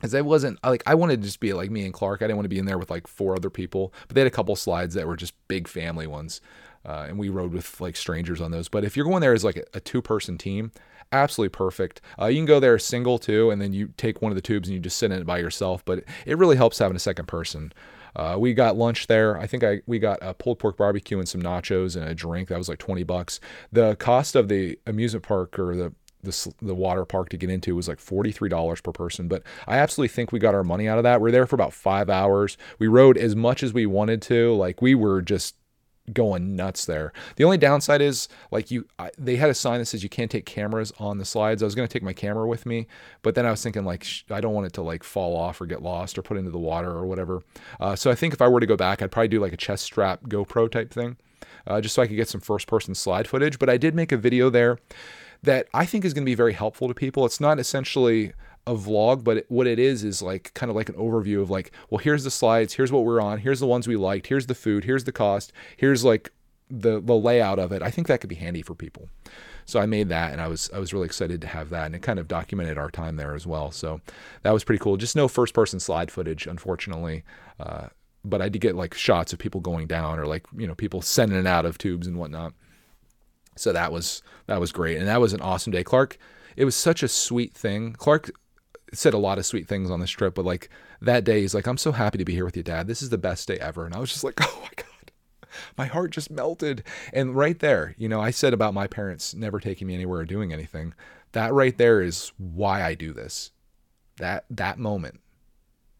because 0.00 0.14
I 0.14 0.22
wasn't 0.22 0.58
like 0.64 0.82
I 0.86 0.94
wanted 0.94 1.20
to 1.20 1.26
just 1.26 1.40
be 1.40 1.52
like 1.52 1.70
me 1.70 1.84
and 1.84 1.92
Clark. 1.92 2.22
I 2.22 2.24
didn't 2.26 2.36
want 2.36 2.46
to 2.46 2.50
be 2.50 2.58
in 2.58 2.64
there 2.64 2.78
with 2.78 2.90
like 2.90 3.06
four 3.06 3.36
other 3.36 3.50
people, 3.50 3.92
but 4.08 4.14
they 4.14 4.22
had 4.22 4.28
a 4.28 4.30
couple 4.30 4.56
slides 4.56 4.94
that 4.94 5.06
were 5.06 5.16
just 5.16 5.34
big 5.46 5.68
family 5.68 6.06
ones, 6.06 6.40
uh, 6.84 7.06
and 7.08 7.18
we 7.18 7.28
rode 7.28 7.52
with 7.52 7.80
like 7.80 7.96
strangers 7.96 8.40
on 8.40 8.50
those. 8.50 8.68
But 8.68 8.84
if 8.84 8.96
you're 8.96 9.06
going 9.06 9.20
there 9.20 9.34
as 9.34 9.44
like 9.44 9.56
a, 9.56 9.64
a 9.74 9.80
two 9.80 10.00
person 10.00 10.38
team, 10.38 10.72
absolutely 11.12 11.50
perfect. 11.50 12.00
Uh, 12.18 12.26
you 12.26 12.38
can 12.38 12.46
go 12.46 12.60
there 12.60 12.78
single 12.78 13.18
too, 13.18 13.50
and 13.50 13.60
then 13.60 13.72
you 13.72 13.92
take 13.96 14.22
one 14.22 14.32
of 14.32 14.36
the 14.36 14.42
tubes 14.42 14.68
and 14.68 14.74
you 14.74 14.80
just 14.80 14.98
sit 14.98 15.12
in 15.12 15.20
it 15.20 15.26
by 15.26 15.38
yourself. 15.38 15.84
But 15.84 16.04
it, 16.26 16.38
really 16.38 16.56
helps 16.56 16.78
having 16.78 16.96
a 16.96 17.00
second 17.00 17.26
person. 17.26 17.72
Uh, 18.16 18.36
we 18.38 18.54
got 18.54 18.76
lunch 18.76 19.06
there. 19.06 19.38
I 19.38 19.46
think 19.46 19.62
I 19.62 19.82
we 19.86 19.98
got 19.98 20.18
a 20.20 20.34
pulled 20.34 20.58
pork 20.58 20.76
barbecue 20.76 21.18
and 21.18 21.28
some 21.28 21.42
nachos 21.42 21.96
and 21.96 22.08
a 22.08 22.14
drink. 22.14 22.48
That 22.48 22.58
was 22.58 22.68
like 22.68 22.78
twenty 22.78 23.04
bucks. 23.04 23.40
The 23.70 23.94
cost 23.96 24.34
of 24.34 24.48
the 24.48 24.78
amusement 24.86 25.24
park 25.24 25.58
or 25.58 25.76
the 25.76 25.92
the, 26.22 26.54
the 26.60 26.74
water 26.74 27.04
park 27.04 27.28
to 27.30 27.36
get 27.36 27.50
into 27.50 27.74
was 27.74 27.88
like 27.88 27.98
$43 27.98 28.82
per 28.82 28.92
person. 28.92 29.28
But 29.28 29.42
I 29.66 29.78
absolutely 29.78 30.08
think 30.08 30.32
we 30.32 30.38
got 30.38 30.54
our 30.54 30.64
money 30.64 30.88
out 30.88 30.98
of 30.98 31.04
that. 31.04 31.20
We 31.20 31.28
are 31.28 31.32
there 31.32 31.46
for 31.46 31.56
about 31.56 31.72
five 31.72 32.10
hours. 32.10 32.56
We 32.78 32.88
rode 32.88 33.16
as 33.16 33.34
much 33.34 33.62
as 33.62 33.72
we 33.72 33.86
wanted 33.86 34.22
to. 34.22 34.54
Like 34.54 34.82
we 34.82 34.94
were 34.94 35.22
just 35.22 35.56
going 36.12 36.56
nuts 36.56 36.84
there. 36.86 37.12
The 37.36 37.44
only 37.44 37.58
downside 37.58 38.00
is 38.00 38.28
like 38.50 38.70
you, 38.70 38.86
I, 38.98 39.10
they 39.18 39.36
had 39.36 39.50
a 39.50 39.54
sign 39.54 39.78
that 39.78 39.86
says 39.86 40.02
you 40.02 40.08
can't 40.08 40.30
take 40.30 40.46
cameras 40.46 40.92
on 40.98 41.18
the 41.18 41.24
slides. 41.24 41.62
I 41.62 41.66
was 41.66 41.74
going 41.74 41.86
to 41.86 41.92
take 41.92 42.02
my 42.02 42.12
camera 42.12 42.46
with 42.46 42.66
me, 42.66 42.86
but 43.22 43.34
then 43.34 43.46
I 43.46 43.50
was 43.50 43.62
thinking 43.62 43.84
like, 43.84 44.04
sh- 44.04 44.24
I 44.30 44.40
don't 44.40 44.54
want 44.54 44.66
it 44.66 44.72
to 44.74 44.82
like 44.82 45.02
fall 45.04 45.36
off 45.36 45.60
or 45.60 45.66
get 45.66 45.82
lost 45.82 46.18
or 46.18 46.22
put 46.22 46.36
into 46.36 46.50
the 46.50 46.58
water 46.58 46.90
or 46.90 47.06
whatever. 47.06 47.42
Uh, 47.78 47.96
so 47.96 48.10
I 48.10 48.14
think 48.14 48.34
if 48.34 48.42
I 48.42 48.48
were 48.48 48.60
to 48.60 48.66
go 48.66 48.76
back, 48.76 49.02
I'd 49.02 49.12
probably 49.12 49.28
do 49.28 49.40
like 49.40 49.52
a 49.52 49.58
chest 49.58 49.84
strap 49.84 50.24
GoPro 50.24 50.70
type 50.70 50.92
thing. 50.92 51.16
Uh, 51.66 51.80
just 51.80 51.94
so 51.94 52.02
I 52.02 52.06
could 52.06 52.16
get 52.16 52.28
some 52.28 52.40
first 52.40 52.66
person 52.66 52.94
slide 52.94 53.28
footage. 53.28 53.58
But 53.58 53.68
I 53.68 53.76
did 53.76 53.94
make 53.94 54.12
a 54.12 54.16
video 54.16 54.50
there 54.50 54.78
that 55.42 55.68
I 55.72 55.86
think 55.86 56.04
is 56.04 56.14
going 56.14 56.24
to 56.24 56.30
be 56.30 56.34
very 56.34 56.52
helpful 56.52 56.88
to 56.88 56.94
people. 56.94 57.24
It's 57.24 57.40
not 57.40 57.58
essentially 57.58 58.32
a 58.66 58.74
vlog, 58.74 59.24
but 59.24 59.44
what 59.48 59.66
it 59.66 59.78
is 59.78 60.04
is 60.04 60.20
like 60.20 60.52
kind 60.54 60.70
of 60.70 60.76
like 60.76 60.88
an 60.88 60.94
overview 60.96 61.40
of 61.40 61.50
like, 61.50 61.72
well, 61.88 61.98
here's 61.98 62.24
the 62.24 62.30
slides, 62.30 62.74
here's 62.74 62.92
what 62.92 63.04
we're 63.04 63.20
on, 63.20 63.38
here's 63.38 63.60
the 63.60 63.66
ones 63.66 63.88
we 63.88 63.96
liked, 63.96 64.26
here's 64.26 64.46
the 64.46 64.54
food, 64.54 64.84
here's 64.84 65.04
the 65.04 65.12
cost, 65.12 65.52
here's 65.76 66.04
like 66.04 66.32
the 66.70 67.00
the 67.00 67.16
layout 67.16 67.58
of 67.58 67.72
it. 67.72 67.82
I 67.82 67.90
think 67.90 68.06
that 68.06 68.20
could 68.20 68.30
be 68.30 68.36
handy 68.36 68.62
for 68.62 68.74
people. 68.74 69.08
So 69.66 69.80
I 69.80 69.86
made 69.86 70.08
that, 70.08 70.32
and 70.32 70.40
I 70.40 70.48
was 70.48 70.70
I 70.74 70.78
was 70.78 70.92
really 70.92 71.06
excited 71.06 71.40
to 71.40 71.46
have 71.46 71.70
that, 71.70 71.86
and 71.86 71.94
it 71.94 72.02
kind 72.02 72.18
of 72.18 72.28
documented 72.28 72.78
our 72.78 72.90
time 72.90 73.16
there 73.16 73.34
as 73.34 73.46
well. 73.46 73.70
So 73.70 74.00
that 74.42 74.52
was 74.52 74.64
pretty 74.64 74.78
cool. 74.78 74.96
Just 74.96 75.16
no 75.16 75.28
first 75.28 75.54
person 75.54 75.80
slide 75.80 76.10
footage, 76.10 76.46
unfortunately. 76.46 77.24
Uh, 77.58 77.88
but 78.24 78.42
I 78.42 78.48
did 78.48 78.60
get 78.60 78.76
like 78.76 78.94
shots 78.94 79.32
of 79.32 79.38
people 79.38 79.60
going 79.60 79.86
down 79.86 80.18
or 80.18 80.26
like 80.26 80.44
you 80.56 80.66
know 80.66 80.74
people 80.74 81.02
sending 81.02 81.38
it 81.38 81.46
out 81.46 81.66
of 81.66 81.78
tubes 81.78 82.06
and 82.06 82.18
whatnot. 82.18 82.52
So 83.56 83.72
that 83.72 83.92
was 83.92 84.22
that 84.46 84.60
was 84.60 84.72
great, 84.72 84.98
and 84.98 85.06
that 85.08 85.20
was 85.20 85.32
an 85.32 85.40
awesome 85.40 85.72
day. 85.72 85.84
Clark, 85.84 86.18
it 86.56 86.64
was 86.64 86.74
such 86.74 87.02
a 87.02 87.08
sweet 87.08 87.54
thing. 87.54 87.92
Clark 87.92 88.30
said 88.92 89.14
a 89.14 89.18
lot 89.18 89.38
of 89.38 89.46
sweet 89.46 89.68
things 89.68 89.90
on 89.90 90.00
this 90.00 90.10
trip, 90.10 90.34
but 90.34 90.44
like 90.44 90.68
that 91.00 91.24
day, 91.24 91.40
he's 91.40 91.54
like, 91.54 91.66
"I'm 91.66 91.76
so 91.76 91.92
happy 91.92 92.18
to 92.18 92.24
be 92.24 92.34
here 92.34 92.44
with 92.44 92.56
you, 92.56 92.62
Dad. 92.62 92.86
This 92.86 93.02
is 93.02 93.10
the 93.10 93.18
best 93.18 93.48
day 93.48 93.58
ever." 93.58 93.84
And 93.84 93.94
I 93.94 93.98
was 93.98 94.10
just 94.10 94.24
like, 94.24 94.34
"Oh 94.40 94.58
my 94.62 94.70
god." 94.76 94.86
My 95.76 95.86
heart 95.86 96.12
just 96.12 96.30
melted. 96.30 96.84
And 97.12 97.34
right 97.34 97.58
there, 97.58 97.94
you 97.98 98.08
know, 98.08 98.20
I 98.20 98.30
said 98.30 98.54
about 98.54 98.72
my 98.72 98.86
parents 98.86 99.34
never 99.34 99.58
taking 99.58 99.88
me 99.88 99.94
anywhere 99.94 100.20
or 100.20 100.24
doing 100.24 100.52
anything. 100.52 100.94
That 101.32 101.52
right 101.52 101.76
there 101.76 102.00
is 102.00 102.32
why 102.38 102.84
I 102.84 102.94
do 102.94 103.12
this. 103.12 103.50
That 104.18 104.44
that 104.50 104.78
moment 104.78 105.20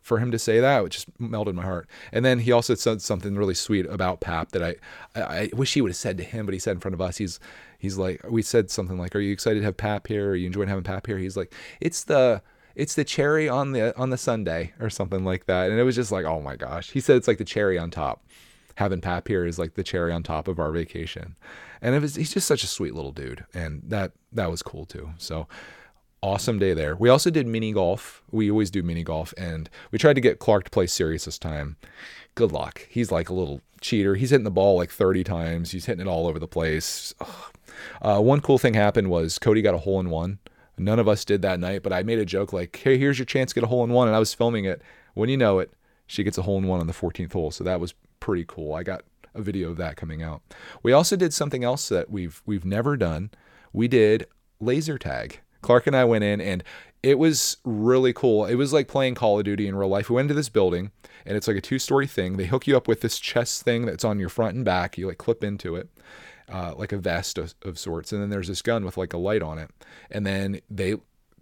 for 0.02 0.18
him 0.18 0.30
to 0.30 0.38
say 0.38 0.60
that, 0.60 0.84
it 0.84 0.88
just 0.90 1.08
melted 1.20 1.54
my 1.54 1.62
heart. 1.62 1.88
And 2.12 2.24
then 2.24 2.40
he 2.40 2.52
also 2.52 2.74
said 2.74 3.02
something 3.02 3.36
really 3.36 3.54
sweet 3.54 3.86
about 3.86 4.20
Pap 4.20 4.52
that 4.52 4.62
I, 4.62 4.76
I 5.14 5.50
wish 5.54 5.74
he 5.74 5.80
would 5.80 5.90
have 5.90 5.96
said 5.96 6.18
to 6.18 6.24
him, 6.24 6.46
but 6.46 6.52
he 6.52 6.58
said 6.58 6.72
in 6.72 6.80
front 6.80 6.94
of 6.94 7.00
us. 7.00 7.18
He's, 7.18 7.40
he's 7.78 7.96
like, 7.96 8.20
we 8.28 8.42
said 8.42 8.70
something 8.70 8.98
like, 8.98 9.14
"Are 9.14 9.20
you 9.20 9.32
excited 9.32 9.60
to 9.60 9.64
have 9.66 9.76
Pap 9.76 10.06
here? 10.06 10.30
Are 10.30 10.36
you 10.36 10.46
enjoying 10.46 10.68
having 10.68 10.84
Pap 10.84 11.06
here?" 11.06 11.18
He's 11.18 11.36
like, 11.36 11.52
"It's 11.80 12.04
the." 12.04 12.42
It's 12.76 12.94
the 12.94 13.04
cherry 13.04 13.48
on 13.48 13.72
the 13.72 13.94
on 13.98 14.10
the 14.10 14.16
sundae 14.16 14.72
or 14.80 14.88
something 14.90 15.24
like 15.24 15.46
that, 15.46 15.70
and 15.70 15.78
it 15.78 15.82
was 15.82 15.96
just 15.96 16.12
like, 16.12 16.24
oh 16.24 16.40
my 16.40 16.54
gosh. 16.54 16.92
He 16.92 17.00
said 17.00 17.16
it's 17.16 17.26
like 17.26 17.36
the 17.36 17.44
cherry 17.44 17.76
on 17.76 17.90
top. 17.90 18.24
Having 18.76 19.00
Pap 19.00 19.26
here 19.26 19.44
is 19.44 19.58
like 19.58 19.74
the 19.74 19.82
cherry 19.82 20.12
on 20.12 20.22
top 20.22 20.46
of 20.46 20.60
our 20.60 20.70
vacation, 20.70 21.34
and 21.82 21.96
it 21.96 22.00
was 22.00 22.14
he's 22.14 22.32
just 22.32 22.46
such 22.46 22.62
a 22.62 22.68
sweet 22.68 22.94
little 22.94 23.10
dude, 23.10 23.44
and 23.52 23.82
that 23.88 24.12
that 24.32 24.50
was 24.50 24.62
cool 24.62 24.86
too. 24.86 25.10
So 25.18 25.48
awesome 26.22 26.59
day 26.59 26.74
there. 26.74 26.96
We 26.96 27.09
also 27.09 27.30
did 27.30 27.46
mini 27.46 27.72
golf. 27.72 28.22
We 28.30 28.50
always 28.50 28.70
do 28.70 28.83
mini 28.83 29.02
golf, 29.02 29.33
and 29.37 29.68
we 29.90 29.98
tried 29.98 30.14
to 30.14 30.20
get 30.20 30.38
Clark 30.38 30.64
to 30.64 30.70
play 30.70 30.87
serious 30.87 31.24
this 31.24 31.38
time. 31.38 31.76
Good 32.35 32.52
luck. 32.52 32.87
He's 32.88 33.11
like 33.11 33.28
a 33.28 33.35
little 33.35 33.61
cheater. 33.80 34.14
He's 34.14 34.30
hitting 34.30 34.44
the 34.44 34.50
ball 34.50 34.76
like 34.76 34.90
30 34.90 35.24
times. 35.24 35.70
He's 35.72 35.87
hitting 35.87 36.06
it 36.06 36.11
all 36.11 36.26
over 36.26 36.38
the 36.38 36.48
place. 36.48 37.14
Uh, 38.02 38.20
one 38.20 38.40
cool 38.40 38.59
thing 38.59 38.74
happened 38.74 39.09
was 39.09 39.38
Cody 39.38 39.62
got 39.62 39.74
a 39.74 39.78
hole 39.78 40.00
in 40.00 40.11
one. 40.11 40.38
None 40.76 40.98
of 40.98 41.09
us 41.09 41.24
did 41.24 41.40
that 41.42 41.61
night, 41.61 41.83
but 41.83 41.92
I 41.92 42.02
made 42.02 42.18
a 42.18 42.24
joke 42.24 42.52
like, 42.52 42.76
"Hey, 42.76 42.98
here's 42.98 43.18
your 43.18 43.26
chance 43.26 43.50
to 43.50 43.54
get 43.54 43.64
a 43.64 43.68
hole 43.68 43.85
in 43.85 43.90
one," 43.90 44.06
and 44.06 44.16
I 44.16 44.18
was 44.18 44.35
filming 44.35 44.64
it. 44.64 44.83
When 45.14 45.28
you 45.28 45.37
know 45.37 45.59
it, 45.61 45.72
she 46.06 46.24
gets 46.24 46.37
a 46.37 46.42
hole 46.42 46.59
in 46.59 46.66
one 46.66 46.80
on 46.80 46.87
the 46.87 46.92
14th 46.92 47.33
hole. 47.33 47.50
So 47.50 47.64
that 47.64 47.80
was 47.80 47.94
pretty 48.18 48.44
cool. 48.46 48.74
I 48.74 48.83
got 48.83 49.02
a 49.35 49.42
video 49.42 49.70
of 49.70 49.76
that 49.76 49.96
coming 49.96 50.22
out. 50.22 50.42
We 50.83 50.92
also 50.92 51.16
did 51.16 51.33
something 51.33 51.64
else 51.64 51.88
that 51.88 52.11
we've 52.11 52.42
we've 52.46 52.64
never 52.64 52.96
done. 52.96 53.30
We 53.72 53.88
did 53.88 54.26
laser 54.59 54.98
tag. 54.98 55.40
Clark 55.62 55.86
and 55.86 55.96
I 55.96 56.04
went 56.04 56.24
in 56.24 56.40
and 56.40 56.62
it 57.02 57.18
was 57.18 57.56
really 57.64 58.12
cool. 58.12 58.44
It 58.44 58.56
was 58.56 58.72
like 58.72 58.88
playing 58.88 59.14
Call 59.14 59.38
of 59.38 59.44
Duty 59.44 59.66
in 59.66 59.74
real 59.74 59.88
life. 59.88 60.10
We 60.10 60.16
went 60.16 60.26
into 60.26 60.34
this 60.34 60.48
building 60.48 60.90
and 61.24 61.36
it's 61.36 61.48
like 61.48 61.56
a 61.56 61.60
two 61.62 61.78
story 61.78 62.06
thing. 62.06 62.36
They 62.36 62.46
hook 62.46 62.66
you 62.66 62.76
up 62.76 62.88
with 62.88 63.00
this 63.00 63.18
chest 63.18 63.62
thing 63.62 63.86
that's 63.86 64.04
on 64.04 64.18
your 64.18 64.28
front 64.28 64.56
and 64.56 64.64
back. 64.64 64.98
You 64.98 65.06
like 65.06 65.18
clip 65.18 65.42
into 65.44 65.76
it. 65.76 65.88
Uh, 66.52 66.74
like 66.76 66.90
a 66.90 66.98
vest 66.98 67.38
of, 67.38 67.54
of 67.62 67.78
sorts, 67.78 68.10
and 68.10 68.20
then 68.20 68.28
there's 68.28 68.48
this 68.48 68.60
gun 68.60 68.84
with 68.84 68.96
like 68.96 69.12
a 69.12 69.16
light 69.16 69.40
on 69.40 69.56
it, 69.56 69.70
and 70.10 70.26
then 70.26 70.60
they 70.68 70.96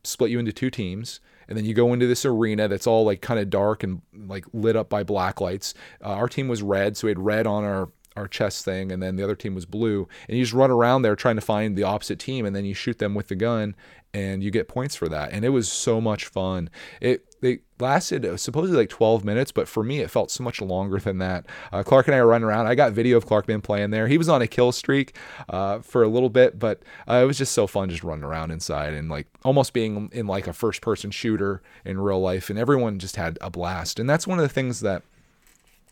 split 0.04 0.30
you 0.30 0.38
into 0.38 0.52
two 0.52 0.68
teams, 0.68 1.20
and 1.48 1.56
then 1.56 1.64
you 1.64 1.72
go 1.72 1.94
into 1.94 2.06
this 2.06 2.26
arena 2.26 2.68
that's 2.68 2.86
all 2.86 3.06
like 3.06 3.22
kind 3.22 3.40
of 3.40 3.48
dark 3.48 3.82
and 3.82 4.02
like 4.12 4.44
lit 4.52 4.76
up 4.76 4.90
by 4.90 5.02
black 5.02 5.40
lights. 5.40 5.72
Uh, 6.04 6.10
our 6.10 6.28
team 6.28 6.46
was 6.46 6.60
red, 6.62 6.94
so 6.94 7.06
we 7.06 7.10
had 7.10 7.18
red 7.18 7.46
on 7.46 7.64
our 7.64 7.88
our 8.18 8.28
chest 8.28 8.64
thing, 8.64 8.92
and 8.92 9.02
then 9.02 9.16
the 9.16 9.24
other 9.24 9.36
team 9.36 9.54
was 9.54 9.64
blue. 9.64 10.08
And 10.28 10.36
you 10.36 10.44
just 10.44 10.54
run 10.54 10.70
around 10.70 11.02
there 11.02 11.16
trying 11.16 11.36
to 11.36 11.40
find 11.40 11.76
the 11.76 11.84
opposite 11.84 12.18
team, 12.18 12.44
and 12.44 12.54
then 12.54 12.64
you 12.64 12.74
shoot 12.74 12.98
them 12.98 13.14
with 13.14 13.28
the 13.28 13.36
gun, 13.36 13.74
and 14.14 14.42
you 14.42 14.50
get 14.50 14.68
points 14.68 14.96
for 14.96 15.08
that. 15.08 15.32
And 15.32 15.44
it 15.44 15.50
was 15.50 15.70
so 15.70 16.00
much 16.00 16.26
fun. 16.26 16.70
It 17.00 17.24
it 17.40 17.60
lasted 17.78 18.26
uh, 18.26 18.36
supposedly 18.36 18.76
like 18.76 18.88
12 18.88 19.24
minutes, 19.24 19.52
but 19.52 19.68
for 19.68 19.84
me 19.84 20.00
it 20.00 20.10
felt 20.10 20.30
so 20.30 20.42
much 20.42 20.60
longer 20.60 20.98
than 20.98 21.18
that. 21.18 21.46
Uh, 21.72 21.84
Clark 21.84 22.08
and 22.08 22.16
I 22.16 22.20
were 22.20 22.28
running 22.28 22.48
around. 22.48 22.66
I 22.66 22.74
got 22.74 22.92
video 22.92 23.16
of 23.16 23.26
Clark 23.26 23.46
been 23.46 23.60
playing 23.60 23.90
there. 23.90 24.08
He 24.08 24.18
was 24.18 24.28
on 24.28 24.42
a 24.42 24.48
kill 24.48 24.72
streak 24.72 25.14
uh, 25.48 25.78
for 25.80 26.02
a 26.02 26.08
little 26.08 26.30
bit, 26.30 26.58
but 26.58 26.82
uh, 27.08 27.20
it 27.22 27.26
was 27.26 27.38
just 27.38 27.52
so 27.52 27.68
fun 27.68 27.90
just 27.90 28.02
running 28.02 28.24
around 28.24 28.50
inside 28.50 28.92
and 28.94 29.08
like 29.08 29.28
almost 29.44 29.72
being 29.72 30.08
in 30.12 30.26
like 30.26 30.48
a 30.48 30.52
first 30.52 30.80
person 30.80 31.10
shooter 31.10 31.62
in 31.84 32.00
real 32.00 32.20
life. 32.20 32.50
And 32.50 32.58
everyone 32.58 32.98
just 32.98 33.16
had 33.16 33.38
a 33.40 33.50
blast. 33.50 34.00
And 34.00 34.10
that's 34.10 34.26
one 34.26 34.38
of 34.38 34.42
the 34.42 34.48
things 34.48 34.80
that 34.80 35.02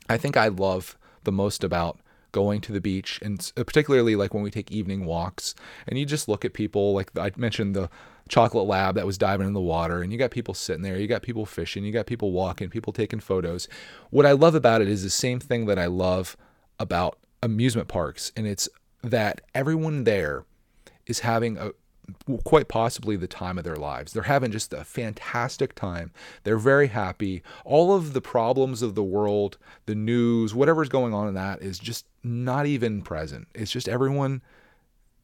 I 0.09 0.17
think 0.17 0.37
I 0.37 0.49
love 0.49 0.99
the 1.23 1.33
most 1.33 1.63
about 1.63 2.01
going 2.37 2.61
to 2.61 2.71
the 2.71 2.83
beach 2.83 3.19
and 3.23 3.51
particularly 3.57 4.15
like 4.15 4.35
when 4.35 4.43
we 4.43 4.51
take 4.51 4.71
evening 4.71 5.07
walks 5.07 5.55
and 5.89 5.99
you 5.99 6.05
just 6.05 6.29
look 6.29 6.45
at 6.45 6.53
people 6.53 6.93
like 6.93 7.11
I 7.19 7.33
mentioned 7.35 7.75
the 7.75 7.89
chocolate 8.29 8.67
lab 8.67 8.97
that 8.97 9.07
was 9.07 9.17
diving 9.17 9.47
in 9.47 9.55
the 9.55 9.61
water 9.61 10.03
and 10.03 10.13
you 10.13 10.19
got 10.19 10.31
people 10.31 10.53
sitting 10.53 10.83
there 10.83 10.99
you 10.99 11.07
got 11.07 11.23
people 11.23 11.47
fishing 11.47 11.83
you 11.83 11.93
got 11.93 12.05
people 12.05 12.33
walking 12.33 12.69
people 12.69 12.93
taking 12.93 13.21
photos. 13.21 13.69
What 14.11 14.27
I 14.27 14.33
love 14.33 14.55
about 14.55 14.83
it 14.83 14.89
is 14.89 15.03
the 15.03 15.09
same 15.09 15.41
thing 15.41 15.65
that 15.65 15.79
I 15.79 15.87
love 15.87 16.37
about 16.79 17.19
amusement 17.43 17.89
parks 17.89 18.33
and 18.37 18.47
it's 18.47 18.69
that 19.03 19.41
everyone 19.55 20.05
there 20.05 20.45
is 21.07 21.21
having 21.21 21.57
a 21.57 21.71
quite 22.45 22.69
possibly 22.69 23.17
the 23.17 23.27
time 23.27 23.59
of 23.59 23.65
their 23.65 23.77
lives. 23.77 24.13
They're 24.13 24.25
having 24.25 24.53
just 24.53 24.73
a 24.73 24.85
fantastic 24.85 25.75
time. 25.75 26.13
They're 26.45 26.59
very 26.59 26.89
happy. 26.89 27.43
All 27.65 27.95
of 27.95 28.13
the 28.13 28.21
problems 28.21 28.83
of 28.83 28.95
the 28.95 29.03
world, 29.03 29.59
the 29.87 29.95
news, 29.95 30.55
whatever's 30.55 30.89
going 30.89 31.15
on 31.15 31.29
in 31.29 31.35
that 31.35 31.63
is 31.63 31.79
just 31.79 32.07
not 32.23 32.67
even 32.67 33.03
present. 33.03 33.49
It's 33.55 33.71
just 33.71 33.89
everyone 33.89 34.43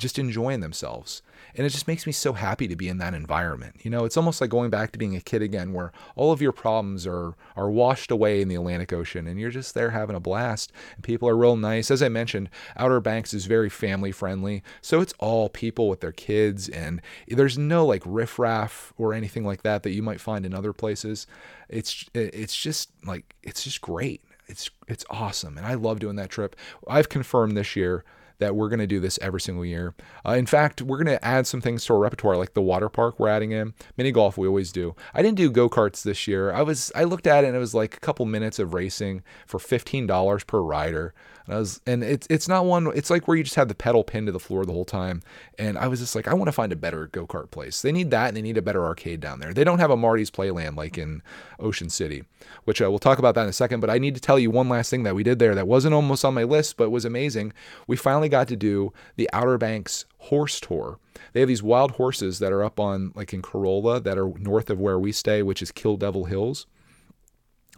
just 0.02 0.18
enjoying 0.18 0.60
themselves. 0.60 1.22
And 1.54 1.66
it 1.66 1.70
just 1.70 1.88
makes 1.88 2.06
me 2.06 2.12
so 2.12 2.32
happy 2.32 2.66
to 2.68 2.76
be 2.76 2.88
in 2.88 2.98
that 2.98 3.14
environment. 3.14 3.80
You 3.82 3.90
know, 3.90 4.04
it's 4.04 4.16
almost 4.16 4.40
like 4.40 4.50
going 4.50 4.70
back 4.70 4.92
to 4.92 4.98
being 4.98 5.16
a 5.16 5.20
kid 5.20 5.42
again 5.42 5.72
where 5.72 5.92
all 6.16 6.32
of 6.32 6.40
your 6.40 6.52
problems 6.52 7.06
are 7.06 7.34
are 7.56 7.70
washed 7.70 8.10
away 8.10 8.40
in 8.40 8.48
the 8.48 8.54
Atlantic 8.54 8.92
Ocean 8.92 9.26
and 9.26 9.38
you're 9.38 9.50
just 9.50 9.74
there 9.74 9.90
having 9.90 10.16
a 10.16 10.20
blast. 10.20 10.72
And 10.94 11.04
people 11.04 11.28
are 11.28 11.36
real 11.36 11.56
nice. 11.56 11.90
As 11.90 12.02
I 12.02 12.08
mentioned, 12.08 12.48
Outer 12.76 13.00
Banks 13.00 13.34
is 13.34 13.46
very 13.46 13.68
family 13.68 14.12
friendly. 14.12 14.62
So 14.80 15.00
it's 15.00 15.14
all 15.18 15.48
people 15.48 15.88
with 15.88 16.00
their 16.00 16.12
kids 16.12 16.68
and 16.68 17.00
there's 17.28 17.58
no 17.58 17.84
like 17.84 18.02
riffraff 18.04 18.92
or 18.96 19.12
anything 19.14 19.44
like 19.44 19.62
that 19.62 19.82
that 19.82 19.92
you 19.92 20.02
might 20.02 20.20
find 20.20 20.46
in 20.46 20.54
other 20.54 20.72
places. 20.72 21.26
It's 21.68 22.06
it's 22.14 22.56
just 22.56 22.90
like 23.04 23.34
it's 23.42 23.64
just 23.64 23.80
great. 23.80 24.22
It's 24.48 24.70
it's 24.88 25.04
awesome. 25.10 25.58
And 25.58 25.66
I 25.66 25.74
love 25.74 26.00
doing 26.00 26.16
that 26.16 26.30
trip. 26.30 26.56
I've 26.88 27.08
confirmed 27.08 27.56
this 27.56 27.76
year 27.76 28.04
that 28.42 28.56
we're 28.56 28.68
going 28.68 28.80
to 28.80 28.86
do 28.86 29.00
this 29.00 29.18
every 29.22 29.40
single 29.40 29.64
year. 29.64 29.94
Uh, 30.26 30.32
in 30.32 30.46
fact, 30.46 30.82
we're 30.82 31.02
going 31.02 31.16
to 31.16 31.24
add 31.24 31.46
some 31.46 31.60
things 31.60 31.84
to 31.84 31.94
our 31.94 32.00
repertoire, 32.00 32.36
like 32.36 32.54
the 32.54 32.60
water 32.60 32.88
park 32.88 33.18
we're 33.18 33.28
adding 33.28 33.52
in. 33.52 33.72
Mini 33.96 34.10
golf, 34.10 34.36
we 34.36 34.48
always 34.48 34.72
do. 34.72 34.94
I 35.14 35.22
didn't 35.22 35.36
do 35.36 35.50
go 35.50 35.68
karts 35.68 36.02
this 36.02 36.26
year. 36.26 36.52
I 36.52 36.62
was 36.62 36.90
I 36.94 37.04
looked 37.04 37.26
at 37.26 37.44
it 37.44 37.48
and 37.48 37.56
it 37.56 37.60
was 37.60 37.74
like 37.74 37.96
a 37.96 38.00
couple 38.00 38.26
minutes 38.26 38.58
of 38.58 38.74
racing 38.74 39.22
for 39.46 39.58
fifteen 39.58 40.06
dollars 40.06 40.44
per 40.44 40.60
rider. 40.60 41.14
And 41.46 41.54
I 41.54 41.58
was, 41.58 41.80
and 41.86 42.04
it's 42.04 42.26
it's 42.30 42.48
not 42.48 42.66
one. 42.66 42.90
It's 42.94 43.10
like 43.10 43.26
where 43.26 43.36
you 43.36 43.42
just 43.42 43.56
have 43.56 43.68
the 43.68 43.74
pedal 43.74 44.04
pinned 44.04 44.26
to 44.26 44.32
the 44.32 44.38
floor 44.40 44.64
the 44.64 44.72
whole 44.72 44.84
time. 44.84 45.22
And 45.58 45.76
I 45.76 45.88
was 45.88 46.00
just 46.00 46.14
like, 46.14 46.28
I 46.28 46.34
want 46.34 46.48
to 46.48 46.52
find 46.52 46.72
a 46.72 46.76
better 46.76 47.08
go 47.08 47.26
kart 47.26 47.50
place. 47.50 47.82
They 47.82 47.92
need 47.92 48.10
that, 48.10 48.28
and 48.28 48.36
they 48.36 48.42
need 48.42 48.56
a 48.56 48.62
better 48.62 48.84
arcade 48.84 49.20
down 49.20 49.40
there. 49.40 49.52
They 49.52 49.64
don't 49.64 49.78
have 49.78 49.90
a 49.90 49.96
Marty's 49.96 50.30
Playland 50.30 50.76
like 50.76 50.98
in 50.98 51.22
Ocean 51.58 51.90
City, 51.90 52.24
which 52.64 52.80
uh, 52.80 52.88
we'll 52.90 52.98
talk 52.98 53.18
about 53.18 53.34
that 53.34 53.42
in 53.42 53.48
a 53.48 53.52
second. 53.52 53.80
But 53.80 53.90
I 53.90 53.98
need 53.98 54.14
to 54.14 54.20
tell 54.20 54.38
you 54.38 54.50
one 54.50 54.68
last 54.68 54.90
thing 54.90 55.02
that 55.02 55.14
we 55.14 55.22
did 55.22 55.38
there 55.38 55.54
that 55.54 55.68
wasn't 55.68 55.94
almost 55.94 56.24
on 56.24 56.34
my 56.34 56.44
list, 56.44 56.76
but 56.76 56.90
was 56.90 57.04
amazing. 57.04 57.52
We 57.86 57.96
finally 57.96 58.28
got 58.28 58.48
to 58.48 58.56
do 58.56 58.92
the 59.16 59.28
Outer 59.32 59.58
Banks 59.58 60.04
horse 60.18 60.60
tour. 60.60 60.98
They 61.32 61.40
have 61.40 61.48
these 61.48 61.62
wild 61.62 61.92
horses 61.92 62.38
that 62.38 62.52
are 62.52 62.62
up 62.62 62.78
on 62.78 63.12
like 63.14 63.32
in 63.32 63.42
Corolla 63.42 64.00
that 64.00 64.18
are 64.18 64.32
north 64.38 64.70
of 64.70 64.80
where 64.80 64.98
we 64.98 65.12
stay, 65.12 65.42
which 65.42 65.62
is 65.62 65.72
Kill 65.72 65.96
Devil 65.96 66.26
Hills. 66.26 66.66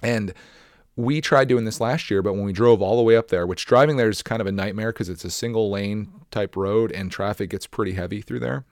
And 0.02 0.34
we 0.96 1.20
tried 1.20 1.48
doing 1.48 1.64
this 1.64 1.80
last 1.80 2.10
year, 2.10 2.22
but 2.22 2.34
when 2.34 2.44
we 2.44 2.52
drove 2.52 2.80
all 2.80 2.96
the 2.96 3.02
way 3.02 3.16
up 3.16 3.28
there, 3.28 3.46
which 3.46 3.66
driving 3.66 3.96
there 3.96 4.08
is 4.08 4.22
kind 4.22 4.40
of 4.40 4.46
a 4.46 4.52
nightmare 4.52 4.92
because 4.92 5.08
it's 5.08 5.24
a 5.24 5.30
single 5.30 5.70
lane 5.70 6.12
type 6.30 6.56
road 6.56 6.92
and 6.92 7.10
traffic 7.10 7.50
gets 7.50 7.66
pretty 7.66 7.92
heavy 7.92 8.20
through 8.20 8.40
there. 8.40 8.64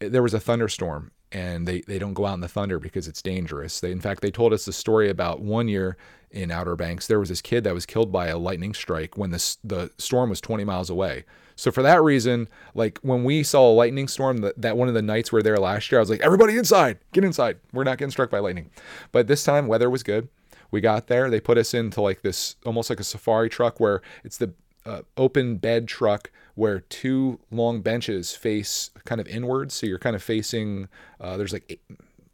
Eh, 0.00 0.08
there 0.08 0.22
was 0.22 0.34
a 0.34 0.40
thunderstorm 0.40 1.10
and 1.30 1.68
they, 1.68 1.80
they 1.82 1.98
don't 1.98 2.14
go 2.14 2.24
out 2.24 2.34
in 2.34 2.40
the 2.40 2.48
thunder 2.48 2.78
because 2.78 3.06
it's 3.06 3.20
dangerous. 3.20 3.80
They, 3.80 3.90
in 3.90 4.00
fact, 4.00 4.22
they 4.22 4.30
told 4.30 4.52
us 4.52 4.64
the 4.64 4.72
story 4.72 5.10
about 5.10 5.40
one 5.40 5.68
year 5.68 5.96
in 6.30 6.50
Outer 6.50 6.74
Banks, 6.74 7.06
there 7.06 7.20
was 7.20 7.28
this 7.28 7.42
kid 7.42 7.64
that 7.64 7.74
was 7.74 7.86
killed 7.86 8.10
by 8.10 8.26
a 8.26 8.38
lightning 8.38 8.74
strike 8.74 9.16
when 9.16 9.30
the, 9.30 9.56
the 9.62 9.90
storm 9.98 10.30
was 10.30 10.40
20 10.40 10.64
miles 10.64 10.90
away. 10.90 11.24
So 11.54 11.70
for 11.70 11.82
that 11.82 12.02
reason, 12.02 12.48
like 12.74 12.98
when 13.02 13.22
we 13.22 13.44
saw 13.44 13.70
a 13.70 13.72
lightning 13.72 14.08
storm, 14.08 14.38
that, 14.38 14.60
that 14.60 14.76
one 14.76 14.88
of 14.88 14.94
the 14.94 15.02
nights 15.02 15.30
we 15.30 15.38
were 15.38 15.42
there 15.44 15.58
last 15.58 15.92
year, 15.92 16.00
I 16.00 16.02
was 16.02 16.10
like, 16.10 16.20
everybody 16.22 16.56
inside, 16.56 16.98
get 17.12 17.22
inside. 17.22 17.58
We're 17.72 17.84
not 17.84 17.98
getting 17.98 18.10
struck 18.10 18.30
by 18.30 18.40
lightning. 18.40 18.70
But 19.12 19.28
this 19.28 19.44
time, 19.44 19.68
weather 19.68 19.88
was 19.88 20.02
good 20.02 20.28
we 20.74 20.80
got 20.80 21.06
there, 21.06 21.30
they 21.30 21.40
put 21.40 21.56
us 21.56 21.72
into 21.72 22.00
like 22.00 22.22
this 22.22 22.56
almost 22.66 22.90
like 22.90 22.98
a 22.98 23.04
safari 23.04 23.48
truck 23.48 23.78
where 23.78 24.02
it's 24.24 24.38
the 24.38 24.52
uh, 24.84 25.02
open 25.16 25.56
bed 25.56 25.86
truck 25.86 26.30
where 26.56 26.80
two 26.80 27.38
long 27.52 27.80
benches 27.80 28.34
face 28.34 28.90
kind 29.04 29.20
of 29.20 29.28
inwards. 29.28 29.74
So 29.74 29.86
you're 29.86 30.00
kind 30.00 30.16
of 30.16 30.22
facing, 30.22 30.88
uh, 31.20 31.36
there's 31.36 31.52
like 31.52 31.64
eight, 31.68 31.80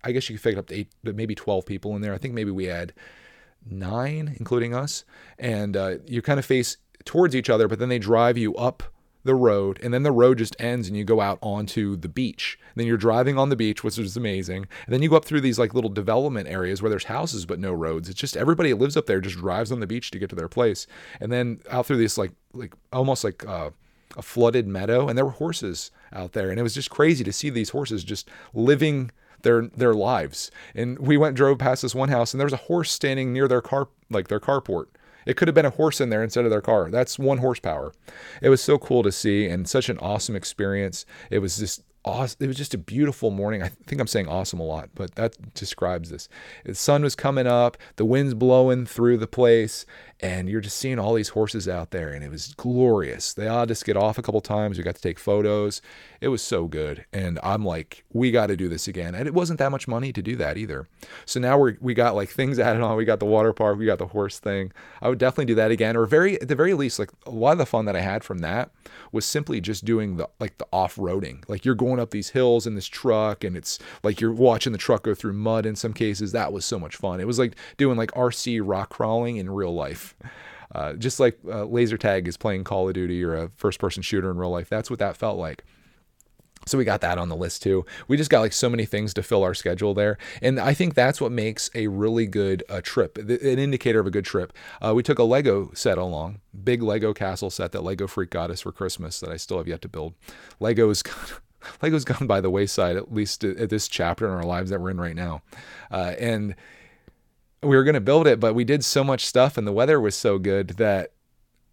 I 0.02 0.12
guess 0.12 0.28
you 0.30 0.36
could 0.36 0.42
fit 0.42 0.58
up 0.58 0.68
to 0.68 0.74
eight, 0.74 0.88
maybe 1.04 1.34
12 1.34 1.66
people 1.66 1.94
in 1.94 2.00
there. 2.00 2.14
I 2.14 2.18
think 2.18 2.32
maybe 2.32 2.50
we 2.50 2.64
had 2.64 2.94
nine, 3.70 4.34
including 4.38 4.74
us. 4.74 5.04
And 5.38 5.76
uh, 5.76 5.96
you 6.06 6.22
kind 6.22 6.38
of 6.38 6.46
face 6.46 6.78
towards 7.04 7.36
each 7.36 7.50
other, 7.50 7.68
but 7.68 7.78
then 7.78 7.90
they 7.90 7.98
drive 7.98 8.38
you 8.38 8.56
up 8.56 8.82
the 9.22 9.34
road 9.34 9.78
and 9.82 9.92
then 9.92 10.02
the 10.02 10.12
road 10.12 10.38
just 10.38 10.56
ends 10.58 10.88
and 10.88 10.96
you 10.96 11.04
go 11.04 11.20
out 11.20 11.38
onto 11.42 11.96
the 11.96 12.08
beach. 12.08 12.58
And 12.68 12.80
then 12.80 12.86
you're 12.86 12.96
driving 12.96 13.38
on 13.38 13.48
the 13.48 13.56
beach, 13.56 13.84
which 13.84 13.98
is 13.98 14.16
amazing. 14.16 14.66
And 14.86 14.94
then 14.94 15.02
you 15.02 15.10
go 15.10 15.16
up 15.16 15.24
through 15.24 15.42
these 15.42 15.58
like 15.58 15.74
little 15.74 15.90
development 15.90 16.48
areas 16.48 16.80
where 16.80 16.90
there's 16.90 17.04
houses 17.04 17.46
but 17.46 17.58
no 17.58 17.72
roads. 17.72 18.08
It's 18.08 18.20
just 18.20 18.36
everybody 18.36 18.70
that 18.70 18.78
lives 18.78 18.96
up 18.96 19.06
there 19.06 19.20
just 19.20 19.36
drives 19.36 19.70
on 19.70 19.80
the 19.80 19.86
beach 19.86 20.10
to 20.12 20.18
get 20.18 20.30
to 20.30 20.36
their 20.36 20.48
place. 20.48 20.86
And 21.20 21.30
then 21.30 21.60
out 21.70 21.86
through 21.86 21.98
this 21.98 22.16
like 22.16 22.32
like 22.52 22.74
almost 22.92 23.22
like 23.22 23.46
uh, 23.46 23.70
a 24.16 24.22
flooded 24.22 24.66
meadow 24.66 25.08
and 25.08 25.16
there 25.16 25.24
were 25.24 25.30
horses 25.30 25.90
out 26.12 26.32
there 26.32 26.50
and 26.50 26.58
it 26.58 26.64
was 26.64 26.74
just 26.74 26.90
crazy 26.90 27.22
to 27.24 27.32
see 27.32 27.50
these 27.50 27.70
horses 27.70 28.02
just 28.02 28.28
living 28.54 29.10
their 29.42 29.66
their 29.68 29.94
lives. 29.94 30.50
And 30.74 30.98
we 30.98 31.16
went 31.16 31.36
drove 31.36 31.58
past 31.58 31.82
this 31.82 31.94
one 31.94 32.08
house 32.08 32.32
and 32.32 32.40
there 32.40 32.46
was 32.46 32.52
a 32.52 32.56
horse 32.56 32.90
standing 32.90 33.32
near 33.32 33.48
their 33.48 33.62
car 33.62 33.88
like 34.08 34.28
their 34.28 34.40
carport 34.40 34.86
it 35.26 35.36
could 35.36 35.48
have 35.48 35.54
been 35.54 35.66
a 35.66 35.70
horse 35.70 36.00
in 36.00 36.10
there 36.10 36.22
instead 36.22 36.44
of 36.44 36.50
their 36.50 36.60
car. 36.60 36.90
That's 36.90 37.18
one 37.18 37.38
horsepower. 37.38 37.92
It 38.42 38.48
was 38.48 38.62
so 38.62 38.78
cool 38.78 39.02
to 39.02 39.12
see 39.12 39.46
and 39.46 39.68
such 39.68 39.88
an 39.88 39.98
awesome 39.98 40.36
experience. 40.36 41.06
It 41.30 41.38
was 41.40 41.58
just 41.58 41.82
awesome. 42.04 42.38
It 42.40 42.46
was 42.46 42.56
just 42.56 42.74
a 42.74 42.78
beautiful 42.78 43.30
morning. 43.30 43.62
I 43.62 43.68
think 43.86 44.00
I'm 44.00 44.06
saying 44.06 44.28
awesome 44.28 44.60
a 44.60 44.64
lot, 44.64 44.90
but 44.94 45.14
that 45.16 45.54
describes 45.54 46.10
this. 46.10 46.28
The 46.64 46.74
sun 46.74 47.02
was 47.02 47.14
coming 47.14 47.46
up, 47.46 47.76
the 47.96 48.04
wind's 48.04 48.34
blowing 48.34 48.86
through 48.86 49.18
the 49.18 49.26
place, 49.26 49.84
and 50.22 50.48
you're 50.48 50.60
just 50.60 50.76
seeing 50.76 50.98
all 50.98 51.14
these 51.14 51.30
horses 51.30 51.68
out 51.68 51.90
there, 51.90 52.10
and 52.10 52.22
it 52.22 52.30
was 52.30 52.54
glorious. 52.54 53.32
They 53.32 53.48
all 53.48 53.66
just 53.66 53.84
get 53.84 53.96
off 53.96 54.18
a 54.18 54.22
couple 54.22 54.40
times. 54.40 54.76
We 54.76 54.84
got 54.84 54.94
to 54.96 55.02
take 55.02 55.18
photos. 55.18 55.80
It 56.20 56.28
was 56.28 56.42
so 56.42 56.66
good, 56.66 57.06
and 57.12 57.38
I'm 57.42 57.64
like, 57.64 58.04
we 58.12 58.30
got 58.30 58.48
to 58.48 58.56
do 58.56 58.68
this 58.68 58.86
again. 58.86 59.14
And 59.14 59.26
it 59.26 59.34
wasn't 59.34 59.58
that 59.58 59.70
much 59.70 59.88
money 59.88 60.12
to 60.12 60.22
do 60.22 60.36
that 60.36 60.58
either. 60.58 60.88
So 61.24 61.40
now 61.40 61.58
we 61.58 61.76
we 61.80 61.94
got 61.94 62.14
like 62.14 62.28
things 62.28 62.58
added 62.60 62.82
on. 62.82 62.96
We 62.96 63.04
got 63.04 63.20
the 63.20 63.26
water 63.26 63.52
park. 63.52 63.78
We 63.78 63.86
got 63.86 63.98
the 63.98 64.08
horse 64.08 64.38
thing. 64.38 64.72
I 65.00 65.08
would 65.08 65.18
definitely 65.18 65.46
do 65.46 65.54
that 65.56 65.70
again, 65.70 65.96
or 65.96 66.06
very 66.06 66.40
at 66.40 66.48
the 66.48 66.54
very 66.54 66.74
least, 66.74 66.98
like 66.98 67.10
a 67.26 67.30
lot 67.30 67.52
of 67.52 67.58
the 67.58 67.66
fun 67.66 67.86
that 67.86 67.96
I 67.96 68.00
had 68.00 68.22
from 68.22 68.38
that 68.38 68.70
was 69.12 69.24
simply 69.24 69.60
just 69.60 69.84
doing 69.84 70.16
the 70.16 70.28
like 70.38 70.58
the 70.58 70.66
off 70.72 70.96
roading. 70.96 71.48
Like 71.48 71.64
you're 71.64 71.74
going 71.74 72.00
up 72.00 72.10
these 72.10 72.30
hills 72.30 72.66
in 72.66 72.74
this 72.74 72.86
truck, 72.86 73.42
and 73.44 73.56
it's 73.56 73.78
like 74.02 74.20
you're 74.20 74.32
watching 74.32 74.72
the 74.72 74.78
truck 74.78 75.04
go 75.04 75.14
through 75.14 75.32
mud 75.32 75.66
in 75.66 75.76
some 75.76 75.92
cases. 75.92 76.32
That 76.32 76.52
was 76.52 76.64
so 76.64 76.78
much 76.78 76.96
fun. 76.96 77.20
It 77.20 77.26
was 77.26 77.38
like 77.38 77.56
doing 77.76 77.96
like 77.96 78.10
RC 78.12 78.60
rock 78.62 78.90
crawling 78.90 79.36
in 79.36 79.50
real 79.50 79.74
life. 79.74 80.09
Uh, 80.72 80.92
just 80.92 81.18
like 81.18 81.36
uh, 81.48 81.64
laser 81.64 81.98
tag 81.98 82.28
is 82.28 82.36
playing 82.36 82.62
Call 82.62 82.86
of 82.86 82.94
Duty 82.94 83.24
or 83.24 83.34
a 83.34 83.50
first 83.56 83.80
person 83.80 84.04
shooter 84.04 84.30
in 84.30 84.36
real 84.36 84.50
life. 84.50 84.68
That's 84.68 84.88
what 84.88 85.00
that 85.00 85.16
felt 85.16 85.36
like. 85.36 85.64
So 86.66 86.76
we 86.76 86.84
got 86.84 87.00
that 87.00 87.18
on 87.18 87.28
the 87.28 87.36
list 87.36 87.62
too. 87.62 87.86
We 88.06 88.16
just 88.16 88.30
got 88.30 88.40
like 88.40 88.52
so 88.52 88.68
many 88.68 88.84
things 88.84 89.14
to 89.14 89.22
fill 89.22 89.42
our 89.42 89.54
schedule 89.54 89.94
there, 89.94 90.18
and 90.42 90.60
I 90.60 90.74
think 90.74 90.94
that's 90.94 91.20
what 91.20 91.32
makes 91.32 91.70
a 91.74 91.86
really 91.86 92.26
good 92.26 92.62
uh, 92.68 92.82
trip, 92.82 93.16
an 93.16 93.58
indicator 93.58 93.98
of 93.98 94.06
a 94.06 94.10
good 94.10 94.26
trip. 94.26 94.52
Uh, 94.80 94.92
we 94.94 95.02
took 95.02 95.18
a 95.18 95.24
Lego 95.24 95.70
set 95.74 95.96
along, 95.96 96.40
big 96.62 96.82
Lego 96.82 97.14
castle 97.14 97.50
set 97.50 97.72
that 97.72 97.82
Lego 97.82 98.06
Freak 98.06 98.30
got 98.30 98.50
us 98.50 98.60
for 98.60 98.72
Christmas 98.72 99.20
that 99.20 99.30
I 99.30 99.38
still 99.38 99.56
have 99.56 99.68
yet 99.68 99.80
to 99.82 99.88
build. 99.88 100.14
Lego's 100.60 101.02
Lego's 101.82 102.04
gone 102.04 102.26
by 102.26 102.40
the 102.40 102.50
wayside, 102.50 102.96
at 102.96 103.12
least 103.12 103.42
at 103.42 103.70
this 103.70 103.88
chapter 103.88 104.26
in 104.26 104.32
our 104.32 104.44
lives 104.44 104.70
that 104.70 104.80
we're 104.80 104.90
in 104.90 105.00
right 105.00 105.16
now, 105.16 105.42
uh, 105.90 106.14
and 106.18 106.54
we 107.62 107.76
were 107.76 107.84
going 107.84 107.94
to 107.94 108.00
build 108.00 108.26
it, 108.26 108.40
but 108.40 108.54
we 108.54 108.64
did 108.64 108.84
so 108.84 109.04
much 109.04 109.26
stuff 109.26 109.58
and 109.58 109.66
the 109.66 109.72
weather 109.72 110.00
was 110.00 110.14
so 110.14 110.38
good 110.38 110.68
that 110.70 111.12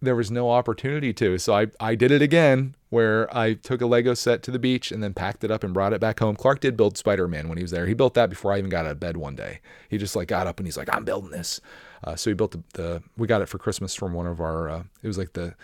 there 0.02 0.16
was 0.16 0.30
no 0.30 0.52
opportunity 0.52 1.12
to. 1.14 1.38
So 1.38 1.56
I, 1.56 1.68
I 1.80 1.96
did 1.96 2.12
it 2.12 2.22
again 2.22 2.76
where 2.90 3.36
I 3.36 3.54
took 3.54 3.82
a 3.82 3.88
Lego 3.88 4.14
set 4.14 4.44
to 4.44 4.52
the 4.52 4.60
beach 4.60 4.92
and 4.92 5.02
then 5.02 5.14
packed 5.14 5.44
it 5.44 5.50
up 5.50 5.64
and 5.64 5.74
brought 5.74 5.94
it 5.94 6.00
back 6.00 6.20
home. 6.20 6.36
Clark 6.36 6.60
did 6.60 6.78
build 6.78 6.98
Spider-Man 6.98 7.50
when 7.50 7.58
he 7.58 7.64
was 7.64 7.72
there. 7.72 7.88
He 7.88 7.94
built 7.94 8.14
that 8.14 8.30
before 8.30 8.54
I 8.54 8.60
even 8.60 8.70
got 8.70 8.86
out 8.86 8.92
of 8.92 9.00
bed 9.00 9.18
one 9.18 9.36
day. 9.36 9.60
He 9.90 9.98
just 9.98 10.16
like 10.16 10.28
got 10.28 10.46
up 10.46 10.60
and 10.60 10.68
he's 10.68 10.78
like, 10.78 10.94
I'm 10.94 11.04
building 11.04 11.32
this. 11.32 11.60
Uh, 12.04 12.16
so 12.16 12.30
he 12.30 12.36
built 12.36 12.52
the, 12.52 12.64
the, 12.74 13.04
we 13.18 13.28
got 13.28 13.42
it 13.42 13.50
for 13.50 13.58
Christmas 13.58 13.96
from 13.96 14.14
one 14.14 14.28
of 14.28 14.40
our, 14.40 14.70
uh, 14.70 14.84
it 15.02 15.08
was 15.08 15.18
like 15.18 15.34
the 15.34 15.56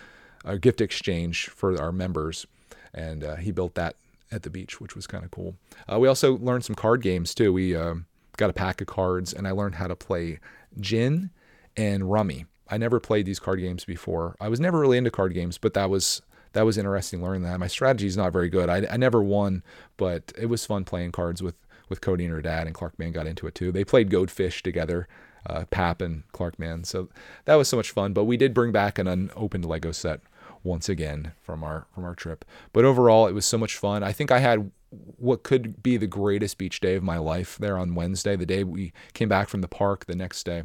gift 0.60 0.82
exchange 0.82 1.50
for 1.50 1.80
our 1.80 1.92
members. 1.92 2.48
And 2.94 3.24
uh, 3.24 3.36
he 3.36 3.52
built 3.52 3.76
that 3.76 3.98
at 4.32 4.44
the 4.44 4.50
beach, 4.50 4.82
which 4.82 4.96
was 4.96 5.06
kind 5.06 5.24
of 5.24 5.32
cool. 5.32 5.56
Uh, 5.92 6.00
we 6.00 6.08
also 6.08 6.38
learned 6.40 6.66
some 6.66 6.76
card 6.76 7.02
games 7.02 7.36
too. 7.36 7.54
We, 7.54 7.76
um, 7.76 8.08
got 8.38 8.50
a 8.50 8.54
pack 8.54 8.82
of 8.82 8.88
cards, 8.88 9.34
and 9.34 9.48
I 9.48 9.52
learned 9.52 9.76
how 9.76 9.88
to 9.88 9.96
play 9.96 10.40
gin 10.80 11.32
and 11.76 12.12
rummy. 12.12 12.46
I 12.68 12.78
never 12.78 13.00
played 13.00 13.26
these 13.26 13.40
card 13.40 13.60
games 13.60 13.86
before. 13.86 14.36
I 14.40 14.50
was 14.50 14.60
never 14.60 14.80
really 14.80 14.98
into 14.98 15.12
card 15.12 15.34
games, 15.34 15.58
but 15.58 15.74
that 15.74 15.90
was 15.90 16.22
that 16.54 16.66
was 16.66 16.78
interesting 16.78 17.22
learning 17.22 17.44
that. 17.44 17.60
My 17.60 17.68
strategy 17.68 18.08
is 18.08 18.18
not 18.18 18.32
very 18.32 18.50
good. 18.50 18.70
I, 18.70 18.86
I 18.90 18.98
never 18.98 19.22
won, 19.24 19.64
but 19.98 20.32
it 20.38 20.46
was 20.48 20.66
fun 20.66 20.86
playing 20.86 21.12
cards 21.12 21.42
with 21.42 21.56
with 21.90 22.02
Cody 22.02 22.26
and 22.26 22.34
her 22.34 22.42
dad, 22.42 22.68
and 22.68 22.76
Clark 22.76 22.98
Man 22.98 23.12
got 23.12 23.28
into 23.28 23.48
it 23.48 23.56
too. 23.56 23.72
They 23.72 23.84
played 23.84 24.10
Goldfish 24.10 24.64
together, 24.64 25.08
uh, 25.46 25.66
Pap 25.70 26.02
and 26.02 26.24
Clark 26.32 26.58
Man. 26.58 26.84
So 26.84 27.10
that 27.46 27.56
was 27.56 27.68
so 27.68 27.78
much 27.78 27.92
fun. 27.92 28.14
But 28.14 28.26
we 28.26 28.38
did 28.38 28.54
bring 28.54 28.72
back 28.72 28.98
an 28.98 29.08
unopened 29.08 29.66
Lego 29.66 29.92
set 29.92 30.22
once 30.64 30.88
again 30.88 31.34
from 31.42 31.64
our 31.64 31.88
from 31.94 32.06
our 32.06 32.16
trip. 32.16 32.46
But 32.72 32.86
overall, 32.86 33.28
it 33.28 33.34
was 33.34 33.46
so 33.46 33.58
much 33.58 33.78
fun. 33.78 34.04
I 34.04 34.12
think 34.12 34.32
I 34.32 34.40
had 34.40 34.72
what 35.18 35.44
could 35.44 35.82
be 35.82 35.98
the 35.98 36.08
greatest 36.08 36.58
beach 36.58 36.80
day 36.80 36.96
of 36.96 37.04
my 37.04 37.18
life 37.18 37.58
there 37.58 37.78
on 37.78 37.96
Wednesday, 37.96 38.36
the 38.36 38.46
day 38.46 38.64
we 38.64 38.94
came 39.14 39.30
back 39.30 39.50
from 39.50 39.62
the 39.62 39.68
park 39.68 40.06
the 40.06 40.16
next 40.16 40.44
day. 40.44 40.64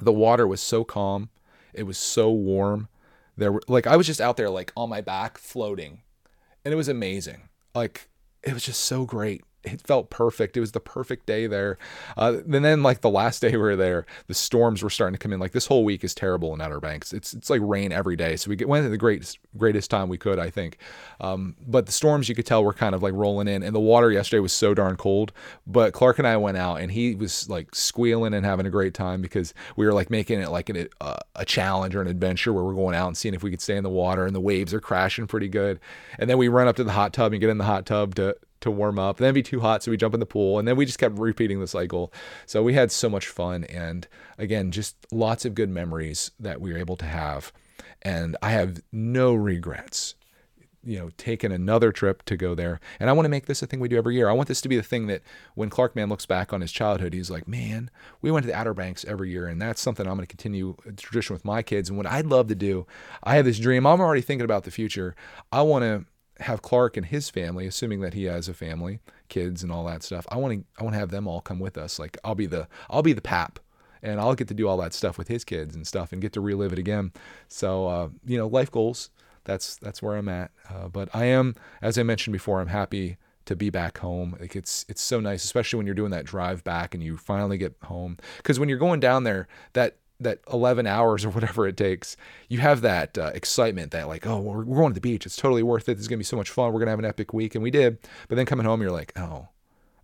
The 0.00 0.12
water 0.12 0.46
was 0.46 0.60
so 0.60 0.84
calm. 0.84 1.30
It 1.72 1.84
was 1.84 1.98
so 1.98 2.30
warm. 2.30 2.88
There 3.36 3.52
were 3.52 3.62
like 3.68 3.86
I 3.86 3.96
was 3.96 4.06
just 4.06 4.20
out 4.20 4.36
there 4.36 4.50
like 4.50 4.72
on 4.76 4.88
my 4.88 5.00
back 5.00 5.38
floating. 5.38 6.02
And 6.64 6.72
it 6.72 6.76
was 6.76 6.88
amazing. 6.88 7.48
Like 7.74 8.08
it 8.42 8.52
was 8.52 8.64
just 8.64 8.82
so 8.82 9.04
great 9.04 9.44
it 9.66 9.80
felt 9.82 10.10
perfect. 10.10 10.56
It 10.56 10.60
was 10.60 10.72
the 10.72 10.80
perfect 10.80 11.26
day 11.26 11.46
there. 11.46 11.76
Uh, 12.16 12.38
and 12.52 12.64
then 12.64 12.82
like 12.82 13.00
the 13.00 13.10
last 13.10 13.42
day 13.42 13.50
we 13.50 13.58
were 13.58 13.76
there, 13.76 14.06
the 14.28 14.34
storms 14.34 14.82
were 14.82 14.90
starting 14.90 15.14
to 15.14 15.18
come 15.18 15.32
in. 15.32 15.40
Like 15.40 15.52
this 15.52 15.66
whole 15.66 15.84
week 15.84 16.04
is 16.04 16.14
terrible 16.14 16.54
in 16.54 16.60
Outer 16.60 16.80
Banks. 16.80 17.12
It's 17.12 17.34
it's 17.34 17.50
like 17.50 17.60
rain 17.62 17.92
every 17.92 18.16
day. 18.16 18.36
So 18.36 18.50
we 18.50 18.64
went 18.64 18.86
at 18.86 18.90
the 18.90 18.96
greatest 18.96 19.38
greatest 19.56 19.90
time 19.90 20.08
we 20.08 20.18
could, 20.18 20.38
I 20.38 20.50
think. 20.50 20.78
Um, 21.20 21.56
but 21.66 21.86
the 21.86 21.92
storms 21.92 22.28
you 22.28 22.34
could 22.34 22.46
tell 22.46 22.62
were 22.62 22.72
kind 22.72 22.94
of 22.94 23.02
like 23.02 23.14
rolling 23.14 23.48
in, 23.48 23.62
and 23.62 23.74
the 23.74 23.80
water 23.80 24.10
yesterday 24.10 24.40
was 24.40 24.52
so 24.52 24.72
darn 24.72 24.96
cold. 24.96 25.32
But 25.66 25.92
Clark 25.92 26.18
and 26.18 26.28
I 26.28 26.36
went 26.36 26.56
out, 26.56 26.80
and 26.80 26.92
he 26.92 27.14
was 27.14 27.48
like 27.48 27.74
squealing 27.74 28.34
and 28.34 28.46
having 28.46 28.66
a 28.66 28.70
great 28.70 28.94
time 28.94 29.20
because 29.20 29.52
we 29.76 29.84
were 29.84 29.92
like 29.92 30.10
making 30.10 30.40
it 30.40 30.50
like 30.50 30.68
an, 30.68 30.88
a 31.00 31.44
challenge 31.44 31.96
or 31.96 32.02
an 32.02 32.08
adventure 32.08 32.52
where 32.52 32.64
we're 32.64 32.74
going 32.74 32.94
out 32.94 33.08
and 33.08 33.16
seeing 33.16 33.34
if 33.34 33.42
we 33.42 33.50
could 33.50 33.60
stay 33.60 33.76
in 33.76 33.82
the 33.82 33.90
water, 33.90 34.26
and 34.26 34.34
the 34.34 34.40
waves 34.40 34.72
are 34.72 34.80
crashing 34.80 35.26
pretty 35.26 35.48
good. 35.48 35.80
And 36.18 36.30
then 36.30 36.38
we 36.38 36.48
run 36.48 36.68
up 36.68 36.76
to 36.76 36.84
the 36.84 36.92
hot 36.92 37.12
tub 37.12 37.32
and 37.32 37.40
get 37.40 37.50
in 37.50 37.58
the 37.58 37.64
hot 37.64 37.84
tub 37.86 38.14
to 38.16 38.36
to 38.60 38.70
warm 38.70 38.98
up. 38.98 39.18
Then 39.18 39.26
it'd 39.26 39.34
be 39.34 39.42
too 39.42 39.60
hot, 39.60 39.82
so 39.82 39.90
we 39.90 39.96
jump 39.96 40.14
in 40.14 40.20
the 40.20 40.26
pool, 40.26 40.58
and 40.58 40.66
then 40.66 40.76
we 40.76 40.86
just 40.86 40.98
kept 40.98 41.18
repeating 41.18 41.60
the 41.60 41.66
cycle. 41.66 42.12
So 42.46 42.62
we 42.62 42.74
had 42.74 42.90
so 42.90 43.08
much 43.08 43.28
fun, 43.28 43.64
and 43.64 44.06
again, 44.38 44.70
just 44.70 44.96
lots 45.12 45.44
of 45.44 45.54
good 45.54 45.70
memories 45.70 46.30
that 46.40 46.60
we 46.60 46.72
were 46.72 46.78
able 46.78 46.96
to 46.96 47.06
have. 47.06 47.52
And 48.02 48.36
I 48.40 48.50
have 48.50 48.80
no 48.92 49.34
regrets, 49.34 50.14
you 50.84 50.98
know, 50.98 51.10
taking 51.16 51.50
another 51.50 51.90
trip 51.90 52.22
to 52.26 52.36
go 52.36 52.54
there. 52.54 52.78
And 53.00 53.10
I 53.10 53.12
want 53.12 53.24
to 53.24 53.30
make 53.30 53.46
this 53.46 53.62
a 53.62 53.66
thing 53.66 53.80
we 53.80 53.88
do 53.88 53.96
every 53.96 54.14
year. 54.14 54.28
I 54.28 54.32
want 54.32 54.46
this 54.46 54.60
to 54.60 54.68
be 54.68 54.76
the 54.76 54.82
thing 54.82 55.08
that 55.08 55.22
when 55.54 55.70
Clark 55.70 55.96
Man 55.96 56.08
looks 56.08 56.26
back 56.26 56.52
on 56.52 56.60
his 56.60 56.70
childhood, 56.70 57.12
he's 57.12 57.30
like, 57.30 57.48
man, 57.48 57.90
we 58.22 58.30
went 58.30 58.44
to 58.44 58.48
the 58.52 58.56
Outer 58.56 58.74
Banks 58.74 59.04
every 59.06 59.30
year, 59.30 59.48
and 59.48 59.60
that's 59.60 59.80
something 59.80 60.06
I'm 60.06 60.14
going 60.14 60.26
to 60.26 60.26
continue 60.26 60.76
a 60.86 60.92
tradition 60.92 61.34
with 61.34 61.44
my 61.44 61.62
kids. 61.62 61.88
And 61.88 61.96
what 61.98 62.06
I'd 62.06 62.26
love 62.26 62.46
to 62.48 62.54
do, 62.54 62.86
I 63.24 63.34
have 63.36 63.44
this 63.44 63.58
dream. 63.58 63.86
I'm 63.86 64.00
already 64.00 64.22
thinking 64.22 64.44
about 64.44 64.64
the 64.64 64.70
future. 64.70 65.16
I 65.50 65.62
want 65.62 65.82
to 65.82 66.04
have 66.40 66.62
Clark 66.62 66.96
and 66.96 67.06
his 67.06 67.30
family, 67.30 67.66
assuming 67.66 68.00
that 68.00 68.14
he 68.14 68.24
has 68.24 68.48
a 68.48 68.54
family, 68.54 69.00
kids 69.28 69.62
and 69.62 69.72
all 69.72 69.84
that 69.86 70.02
stuff. 70.02 70.26
I 70.30 70.36
want 70.36 70.54
to 70.54 70.64
I 70.78 70.82
want 70.82 70.94
to 70.94 71.00
have 71.00 71.10
them 71.10 71.26
all 71.26 71.40
come 71.40 71.58
with 71.58 71.78
us. 71.78 71.98
Like 71.98 72.18
I'll 72.24 72.34
be 72.34 72.46
the 72.46 72.68
I'll 72.90 73.02
be 73.02 73.12
the 73.12 73.22
pap 73.22 73.58
and 74.02 74.20
I'll 74.20 74.34
get 74.34 74.48
to 74.48 74.54
do 74.54 74.68
all 74.68 74.76
that 74.78 74.94
stuff 74.94 75.18
with 75.18 75.28
his 75.28 75.44
kids 75.44 75.74
and 75.74 75.86
stuff 75.86 76.12
and 76.12 76.20
get 76.20 76.32
to 76.34 76.40
relive 76.40 76.72
it 76.72 76.78
again. 76.78 77.12
So 77.48 77.86
uh, 77.86 78.08
you 78.24 78.38
know, 78.38 78.46
life 78.46 78.70
goals. 78.70 79.10
That's 79.44 79.76
that's 79.76 80.02
where 80.02 80.16
I'm 80.16 80.28
at. 80.28 80.50
Uh, 80.68 80.88
but 80.88 81.08
I 81.14 81.26
am, 81.26 81.54
as 81.80 81.98
I 81.98 82.02
mentioned 82.02 82.32
before, 82.32 82.60
I'm 82.60 82.66
happy 82.66 83.16
to 83.46 83.54
be 83.54 83.70
back 83.70 83.98
home. 83.98 84.36
Like 84.38 84.56
it's 84.56 84.84
it's 84.88 85.00
so 85.00 85.20
nice, 85.20 85.44
especially 85.44 85.78
when 85.78 85.86
you're 85.86 85.94
doing 85.94 86.10
that 86.10 86.24
drive 86.24 86.64
back 86.64 86.94
and 86.94 87.02
you 87.02 87.16
finally 87.16 87.56
get 87.56 87.74
home. 87.84 88.18
Because 88.38 88.58
when 88.58 88.68
you're 88.68 88.78
going 88.78 89.00
down 89.00 89.24
there, 89.24 89.46
that 89.72 89.96
that 90.20 90.40
11 90.52 90.86
hours 90.86 91.24
or 91.24 91.30
whatever 91.30 91.66
it 91.66 91.76
takes, 91.76 92.16
you 92.48 92.58
have 92.58 92.80
that 92.82 93.18
uh, 93.18 93.30
excitement 93.34 93.90
that 93.92 94.08
like, 94.08 94.26
oh, 94.26 94.40
we're, 94.40 94.64
we're 94.64 94.78
going 94.78 94.90
to 94.90 94.94
the 94.94 95.00
beach. 95.00 95.26
It's 95.26 95.36
totally 95.36 95.62
worth 95.62 95.88
it. 95.88 95.94
This 95.94 96.02
is 96.02 96.08
going 96.08 96.18
to 96.18 96.20
be 96.20 96.24
so 96.24 96.36
much 96.36 96.50
fun. 96.50 96.66
We're 96.66 96.80
going 96.80 96.86
to 96.86 96.92
have 96.92 96.98
an 96.98 97.04
epic 97.04 97.32
week. 97.32 97.54
And 97.54 97.62
we 97.62 97.70
did. 97.70 97.98
But 98.28 98.36
then 98.36 98.46
coming 98.46 98.66
home, 98.66 98.80
you're 98.80 98.90
like, 98.90 99.12
oh, 99.18 99.48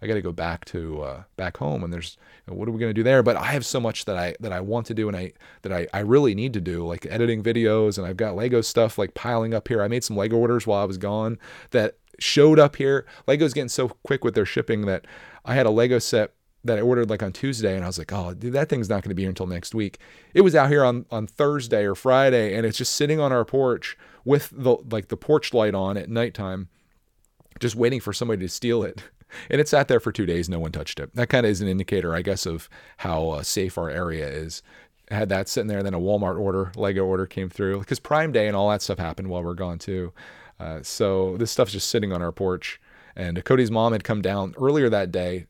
I 0.00 0.06
got 0.06 0.14
to 0.14 0.22
go 0.22 0.32
back 0.32 0.64
to 0.66 1.02
uh, 1.02 1.22
back 1.36 1.56
home. 1.56 1.84
And 1.84 1.92
there's, 1.92 2.18
what 2.46 2.68
are 2.68 2.72
we 2.72 2.80
going 2.80 2.90
to 2.90 2.94
do 2.94 3.04
there? 3.04 3.22
But 3.22 3.36
I 3.36 3.46
have 3.46 3.64
so 3.64 3.80
much 3.80 4.04
that 4.04 4.16
I, 4.16 4.34
that 4.40 4.52
I 4.52 4.60
want 4.60 4.86
to 4.86 4.94
do 4.94 5.08
and 5.08 5.16
I, 5.16 5.32
that 5.62 5.72
I, 5.72 5.86
I 5.92 6.00
really 6.00 6.34
need 6.34 6.52
to 6.54 6.60
do 6.60 6.86
like 6.86 7.06
editing 7.06 7.42
videos. 7.42 7.98
And 7.98 8.06
I've 8.06 8.16
got 8.16 8.34
Lego 8.34 8.60
stuff 8.60 8.98
like 8.98 9.14
piling 9.14 9.54
up 9.54 9.68
here. 9.68 9.82
I 9.82 9.88
made 9.88 10.04
some 10.04 10.16
Lego 10.16 10.36
orders 10.36 10.66
while 10.66 10.82
I 10.82 10.86
was 10.86 10.98
gone 10.98 11.38
that 11.70 11.96
showed 12.18 12.58
up 12.58 12.76
here. 12.76 13.06
Lego's 13.26 13.54
getting 13.54 13.68
so 13.68 13.88
quick 13.88 14.24
with 14.24 14.34
their 14.34 14.46
shipping 14.46 14.86
that 14.86 15.06
I 15.44 15.54
had 15.54 15.66
a 15.66 15.70
Lego 15.70 15.98
set 15.98 16.32
that 16.64 16.78
I 16.78 16.80
ordered 16.80 17.10
like 17.10 17.22
on 17.22 17.32
Tuesday, 17.32 17.74
and 17.74 17.84
I 17.84 17.88
was 17.88 17.98
like, 17.98 18.12
oh, 18.12 18.34
dude, 18.34 18.52
that 18.52 18.68
thing's 18.68 18.88
not 18.88 19.02
going 19.02 19.10
to 19.10 19.14
be 19.14 19.22
here 19.22 19.28
until 19.28 19.46
next 19.46 19.74
week. 19.74 19.98
It 20.34 20.42
was 20.42 20.54
out 20.54 20.70
here 20.70 20.84
on 20.84 21.06
on 21.10 21.26
Thursday 21.26 21.84
or 21.84 21.94
Friday, 21.94 22.54
and 22.56 22.64
it's 22.64 22.78
just 22.78 22.94
sitting 22.94 23.20
on 23.20 23.32
our 23.32 23.44
porch 23.44 23.96
with 24.24 24.50
the 24.52 24.76
like 24.90 25.08
the 25.08 25.16
porch 25.16 25.52
light 25.52 25.74
on 25.74 25.96
at 25.96 26.08
nighttime, 26.08 26.68
just 27.60 27.74
waiting 27.74 28.00
for 28.00 28.12
somebody 28.12 28.42
to 28.42 28.48
steal 28.48 28.82
it. 28.82 29.02
and 29.50 29.60
it 29.60 29.68
sat 29.68 29.88
there 29.88 30.00
for 30.00 30.12
two 30.12 30.26
days. 30.26 30.48
No 30.48 30.60
one 30.60 30.72
touched 30.72 31.00
it. 31.00 31.14
That 31.14 31.28
kind 31.28 31.46
of 31.46 31.50
is 31.50 31.60
an 31.60 31.68
indicator, 31.68 32.14
I 32.14 32.22
guess, 32.22 32.46
of 32.46 32.68
how 32.98 33.30
uh, 33.30 33.42
safe 33.42 33.76
our 33.76 33.90
area 33.90 34.28
is. 34.28 34.62
I 35.10 35.14
had 35.14 35.28
that 35.30 35.48
sitting 35.48 35.68
there. 35.68 35.82
Then 35.82 35.94
a 35.94 36.00
Walmart 36.00 36.38
order, 36.38 36.72
Lego 36.76 37.04
order 37.04 37.26
came 37.26 37.50
through 37.50 37.80
because 37.80 37.98
Prime 37.98 38.32
Day 38.32 38.46
and 38.46 38.56
all 38.56 38.70
that 38.70 38.82
stuff 38.82 38.98
happened 38.98 39.28
while 39.28 39.42
we 39.42 39.50
are 39.50 39.54
gone 39.54 39.78
too. 39.78 40.12
Uh, 40.60 40.80
so 40.82 41.36
this 41.38 41.50
stuff's 41.50 41.72
just 41.72 41.88
sitting 41.88 42.12
on 42.12 42.22
our 42.22 42.32
porch. 42.32 42.80
And 43.14 43.44
Cody's 43.44 43.70
mom 43.70 43.92
had 43.92 44.04
come 44.04 44.22
down 44.22 44.54
earlier 44.56 44.88
that 44.88 45.12
day 45.12 45.46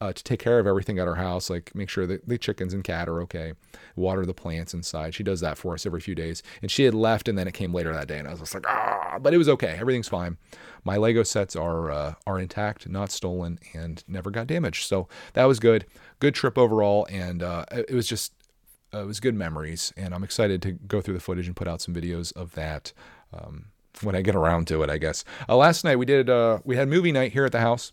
uh, 0.00 0.12
to 0.12 0.24
take 0.24 0.40
care 0.40 0.58
of 0.58 0.66
everything 0.66 0.98
at 0.98 1.06
our 1.06 1.16
house, 1.16 1.50
like 1.50 1.74
make 1.74 1.90
sure 1.90 2.06
that 2.06 2.26
the 2.26 2.38
chickens 2.38 2.72
and 2.72 2.82
cat 2.82 3.08
are 3.08 3.20
okay, 3.20 3.52
water 3.96 4.24
the 4.24 4.32
plants 4.32 4.72
inside. 4.72 5.14
She 5.14 5.22
does 5.22 5.40
that 5.40 5.58
for 5.58 5.74
us 5.74 5.84
every 5.84 6.00
few 6.00 6.14
days. 6.14 6.42
And 6.62 6.70
she 6.70 6.84
had 6.84 6.94
left, 6.94 7.28
and 7.28 7.36
then 7.36 7.46
it 7.46 7.52
came 7.52 7.74
later 7.74 7.92
that 7.92 8.08
day, 8.08 8.18
and 8.18 8.26
I 8.26 8.30
was 8.30 8.40
just 8.40 8.54
like, 8.54 8.66
ah, 8.66 9.18
but 9.20 9.34
it 9.34 9.38
was 9.38 9.48
okay. 9.50 9.76
Everything's 9.78 10.08
fine. 10.08 10.38
My 10.84 10.96
Lego 10.96 11.22
sets 11.22 11.54
are 11.54 11.90
uh, 11.90 12.14
are 12.26 12.40
intact, 12.40 12.88
not 12.88 13.10
stolen, 13.10 13.58
and 13.74 14.02
never 14.08 14.30
got 14.30 14.46
damaged. 14.46 14.86
So 14.86 15.06
that 15.34 15.44
was 15.44 15.60
good. 15.60 15.84
Good 16.18 16.34
trip 16.34 16.56
overall, 16.56 17.06
and 17.10 17.42
uh, 17.42 17.66
it 17.70 17.92
was 17.92 18.06
just 18.06 18.32
uh, 18.94 19.02
it 19.02 19.06
was 19.06 19.20
good 19.20 19.34
memories. 19.34 19.92
And 19.98 20.14
I'm 20.14 20.24
excited 20.24 20.62
to 20.62 20.72
go 20.72 21.02
through 21.02 21.14
the 21.14 21.20
footage 21.20 21.46
and 21.46 21.56
put 21.56 21.68
out 21.68 21.82
some 21.82 21.94
videos 21.94 22.34
of 22.34 22.54
that. 22.54 22.94
Um, 23.34 23.66
when 24.02 24.14
I 24.14 24.22
get 24.22 24.34
around 24.34 24.66
to 24.68 24.82
it, 24.82 24.88
I 24.88 24.96
guess. 24.96 25.24
Uh, 25.46 25.56
last 25.56 25.84
night 25.84 25.96
we 25.96 26.06
did 26.06 26.30
uh, 26.30 26.60
we 26.64 26.76
had 26.76 26.88
movie 26.88 27.12
night 27.12 27.32
here 27.32 27.44
at 27.44 27.52
the 27.52 27.60
house 27.60 27.92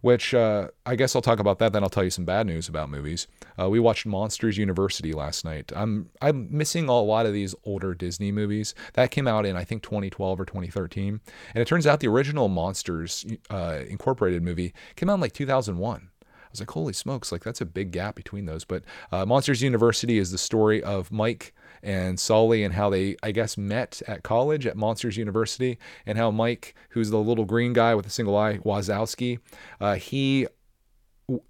which 0.00 0.34
uh, 0.34 0.68
I 0.86 0.96
guess 0.96 1.14
I'll 1.14 1.22
talk 1.22 1.38
about 1.38 1.58
that. 1.58 1.72
Then 1.72 1.82
I'll 1.82 1.90
tell 1.90 2.04
you 2.04 2.10
some 2.10 2.24
bad 2.24 2.46
news 2.46 2.68
about 2.68 2.90
movies. 2.90 3.26
Uh, 3.60 3.68
we 3.68 3.80
watched 3.80 4.06
Monsters 4.06 4.56
University 4.58 5.12
last 5.12 5.44
night. 5.44 5.72
I'm 5.74 6.10
I'm 6.20 6.48
missing 6.50 6.88
a 6.88 7.00
lot 7.00 7.26
of 7.26 7.32
these 7.32 7.54
older 7.64 7.94
Disney 7.94 8.32
movies 8.32 8.74
that 8.94 9.10
came 9.10 9.26
out 9.26 9.46
in 9.46 9.56
I 9.56 9.64
think 9.64 9.82
2012 9.82 10.40
or 10.40 10.44
2013, 10.44 11.20
and 11.54 11.62
it 11.62 11.66
turns 11.66 11.86
out 11.86 12.00
the 12.00 12.08
original 12.08 12.48
Monsters 12.48 13.26
uh, 13.50 13.80
Incorporated 13.88 14.42
movie 14.42 14.74
came 14.96 15.10
out 15.10 15.14
in 15.14 15.20
like 15.20 15.32
2001. 15.32 16.10
I 16.48 16.50
was 16.50 16.60
like, 16.60 16.70
holy 16.70 16.94
smokes, 16.94 17.30
like 17.30 17.44
that's 17.44 17.60
a 17.60 17.66
big 17.66 17.90
gap 17.90 18.14
between 18.14 18.46
those. 18.46 18.64
But 18.64 18.84
uh, 19.12 19.26
Monsters 19.26 19.62
University 19.62 20.18
is 20.18 20.30
the 20.30 20.38
story 20.38 20.82
of 20.82 21.12
Mike 21.12 21.54
and 21.82 22.18
Sully 22.18 22.64
and 22.64 22.74
how 22.74 22.90
they, 22.90 23.16
I 23.22 23.32
guess, 23.32 23.56
met 23.56 24.02
at 24.06 24.22
college 24.22 24.66
at 24.66 24.76
Monsters 24.76 25.16
University, 25.16 25.78
and 26.06 26.18
how 26.18 26.30
Mike, 26.30 26.74
who's 26.90 27.10
the 27.10 27.18
little 27.18 27.44
green 27.44 27.72
guy 27.72 27.94
with 27.94 28.06
a 28.06 28.10
single 28.10 28.36
eye, 28.36 28.58
Wazowski, 28.58 29.38
uh, 29.80 29.94
he 29.94 30.46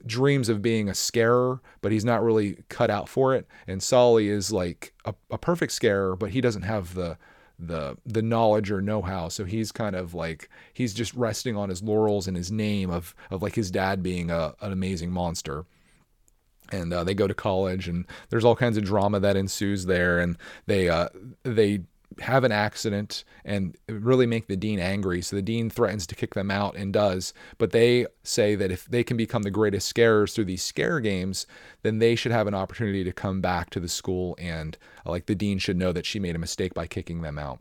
dreams 0.04 0.48
of 0.48 0.60
being 0.60 0.88
a 0.88 0.94
scarer, 0.94 1.60
but 1.82 1.92
he's 1.92 2.04
not 2.04 2.22
really 2.22 2.58
cut 2.68 2.90
out 2.90 3.08
for 3.08 3.34
it. 3.34 3.46
And 3.66 3.82
Sully 3.82 4.28
is 4.28 4.50
like 4.50 4.92
a, 5.04 5.14
a 5.30 5.38
perfect 5.38 5.72
scarer, 5.72 6.16
but 6.16 6.30
he 6.30 6.40
doesn't 6.40 6.62
have 6.62 6.94
the 6.94 7.16
the 7.58 7.96
the 8.06 8.22
knowledge 8.22 8.70
or 8.70 8.80
know-how 8.80 9.28
so 9.28 9.44
he's 9.44 9.72
kind 9.72 9.96
of 9.96 10.14
like 10.14 10.48
he's 10.72 10.94
just 10.94 11.12
resting 11.14 11.56
on 11.56 11.68
his 11.68 11.82
laurels 11.82 12.28
and 12.28 12.36
his 12.36 12.52
name 12.52 12.88
of 12.88 13.16
of 13.32 13.42
like 13.42 13.56
his 13.56 13.68
dad 13.68 14.00
being 14.00 14.30
a, 14.30 14.54
an 14.60 14.70
amazing 14.70 15.10
monster 15.10 15.66
and 16.70 16.92
uh, 16.92 17.04
they 17.04 17.14
go 17.14 17.26
to 17.26 17.34
college 17.34 17.88
and 17.88 18.06
there's 18.30 18.44
all 18.44 18.56
kinds 18.56 18.76
of 18.76 18.84
drama 18.84 19.20
that 19.20 19.36
ensues 19.36 19.86
there 19.86 20.18
and 20.18 20.36
they 20.66 20.88
uh, 20.88 21.08
they 21.42 21.82
have 22.20 22.42
an 22.42 22.52
accident 22.52 23.22
and 23.44 23.76
really 23.88 24.26
make 24.26 24.48
the 24.48 24.56
dean 24.56 24.78
angry 24.80 25.22
so 25.22 25.36
the 25.36 25.42
dean 25.42 25.70
threatens 25.70 26.06
to 26.06 26.14
kick 26.14 26.34
them 26.34 26.50
out 26.50 26.74
and 26.76 26.92
does 26.92 27.32
but 27.58 27.70
they 27.70 28.06
say 28.22 28.54
that 28.54 28.70
if 28.70 28.86
they 28.86 29.04
can 29.04 29.16
become 29.16 29.42
the 29.42 29.50
greatest 29.50 29.86
scarers 29.86 30.32
through 30.32 30.44
these 30.44 30.62
scare 30.62 31.00
games 31.00 31.46
then 31.82 31.98
they 31.98 32.14
should 32.14 32.32
have 32.32 32.46
an 32.46 32.54
opportunity 32.54 33.04
to 33.04 33.12
come 33.12 33.40
back 33.40 33.70
to 33.70 33.78
the 33.78 33.88
school 33.88 34.34
and 34.38 34.78
uh, 35.06 35.10
like 35.10 35.26
the 35.26 35.34
dean 35.34 35.58
should 35.58 35.76
know 35.76 35.92
that 35.92 36.06
she 36.06 36.18
made 36.18 36.34
a 36.34 36.40
mistake 36.40 36.74
by 36.74 36.86
kicking 36.86 37.22
them 37.22 37.38
out. 37.38 37.60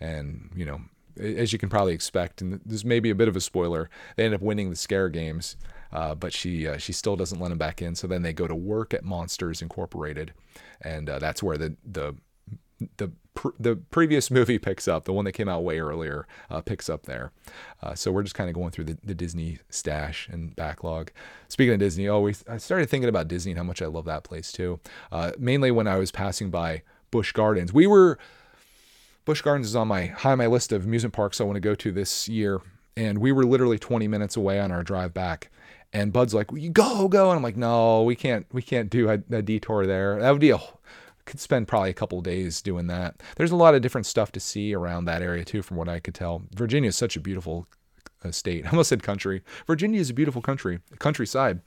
And 0.00 0.50
you 0.56 0.64
know 0.64 0.80
as 1.16 1.52
you 1.52 1.58
can 1.58 1.68
probably 1.68 1.94
expect 1.94 2.42
and 2.42 2.60
this 2.66 2.84
may 2.84 2.98
be 2.98 3.10
a 3.10 3.14
bit 3.14 3.28
of 3.28 3.36
a 3.36 3.40
spoiler 3.40 3.88
they 4.16 4.24
end 4.24 4.34
up 4.34 4.40
winning 4.40 4.70
the 4.70 4.76
scare 4.76 5.08
games 5.08 5.56
uh, 5.94 6.14
but 6.14 6.32
she 6.32 6.66
uh, 6.68 6.76
she 6.76 6.92
still 6.92 7.16
doesn't 7.16 7.40
let 7.40 7.52
him 7.52 7.58
back 7.58 7.80
in. 7.80 7.94
So 7.94 8.06
then 8.06 8.22
they 8.22 8.32
go 8.32 8.46
to 8.46 8.54
work 8.54 8.92
at 8.92 9.04
Monsters 9.04 9.62
Incorporated, 9.62 10.32
and 10.82 11.08
uh, 11.08 11.18
that's 11.18 11.42
where 11.42 11.56
the 11.56 11.76
the 11.84 12.16
the 12.96 13.12
pr- 13.34 13.56
the 13.58 13.76
previous 13.76 14.30
movie 14.32 14.58
picks 14.58 14.88
up. 14.88 15.04
The 15.04 15.12
one 15.12 15.24
that 15.24 15.32
came 15.32 15.48
out 15.48 15.62
way 15.62 15.78
earlier 15.78 16.26
uh, 16.50 16.60
picks 16.60 16.90
up 16.90 17.06
there. 17.06 17.30
Uh, 17.82 17.94
so 17.94 18.10
we're 18.10 18.24
just 18.24 18.34
kind 18.34 18.50
of 18.50 18.54
going 18.54 18.72
through 18.72 18.84
the, 18.84 18.98
the 19.04 19.14
Disney 19.14 19.58
stash 19.70 20.28
and 20.28 20.54
backlog. 20.56 21.12
Speaking 21.48 21.74
of 21.74 21.80
Disney, 21.80 22.08
oh, 22.08 22.20
we, 22.20 22.34
I 22.48 22.56
started 22.56 22.90
thinking 22.90 23.08
about 23.08 23.28
Disney 23.28 23.52
and 23.52 23.58
how 23.58 23.64
much 23.64 23.80
I 23.80 23.86
love 23.86 24.04
that 24.06 24.24
place 24.24 24.50
too. 24.50 24.80
Uh, 25.12 25.32
mainly 25.38 25.70
when 25.70 25.86
I 25.86 25.96
was 25.96 26.10
passing 26.10 26.50
by 26.50 26.82
Busch 27.12 27.30
Gardens. 27.30 27.72
We 27.72 27.86
were 27.86 28.18
Busch 29.24 29.40
Gardens 29.40 29.68
is 29.68 29.76
on 29.76 29.86
my 29.86 30.06
high 30.06 30.32
on 30.32 30.38
my 30.38 30.48
list 30.48 30.72
of 30.72 30.84
amusement 30.84 31.14
parks 31.14 31.40
I 31.40 31.44
want 31.44 31.54
to 31.54 31.60
go 31.60 31.76
to 31.76 31.92
this 31.92 32.28
year, 32.28 32.60
and 32.96 33.18
we 33.18 33.30
were 33.30 33.44
literally 33.44 33.78
20 33.78 34.08
minutes 34.08 34.36
away 34.36 34.58
on 34.58 34.72
our 34.72 34.82
drive 34.82 35.14
back. 35.14 35.50
And 35.94 36.12
Bud's 36.12 36.34
like, 36.34 36.50
"You 36.52 36.70
go, 36.70 37.08
go," 37.08 37.30
and 37.30 37.36
I'm 37.36 37.42
like, 37.42 37.56
"No, 37.56 38.02
we 38.02 38.16
can't. 38.16 38.46
We 38.52 38.60
can't 38.60 38.90
do 38.90 39.08
a, 39.08 39.22
a 39.30 39.40
detour 39.40 39.86
there. 39.86 40.20
That 40.20 40.32
would 40.32 40.40
be 40.40 40.50
a 40.50 40.58
could 41.24 41.40
spend 41.40 41.68
probably 41.68 41.90
a 41.90 41.94
couple 41.94 42.20
days 42.20 42.60
doing 42.60 42.86
that. 42.88 43.22
There's 43.36 43.50
a 43.50 43.56
lot 43.56 43.74
of 43.74 43.82
different 43.82 44.06
stuff 44.06 44.32
to 44.32 44.40
see 44.40 44.74
around 44.74 45.06
that 45.06 45.22
area 45.22 45.44
too, 45.44 45.62
from 45.62 45.76
what 45.76 45.88
I 45.88 46.00
could 46.00 46.14
tell. 46.14 46.42
Virginia 46.54 46.88
is 46.88 46.96
such 46.96 47.16
a 47.16 47.20
beautiful 47.20 47.66
uh, 48.24 48.30
state. 48.30 48.66
I 48.66 48.70
almost 48.70 48.88
said 48.88 49.02
country. 49.02 49.42
Virginia 49.66 50.00
is 50.00 50.10
a 50.10 50.14
beautiful 50.14 50.42
country, 50.42 50.80
countryside, 50.98 51.60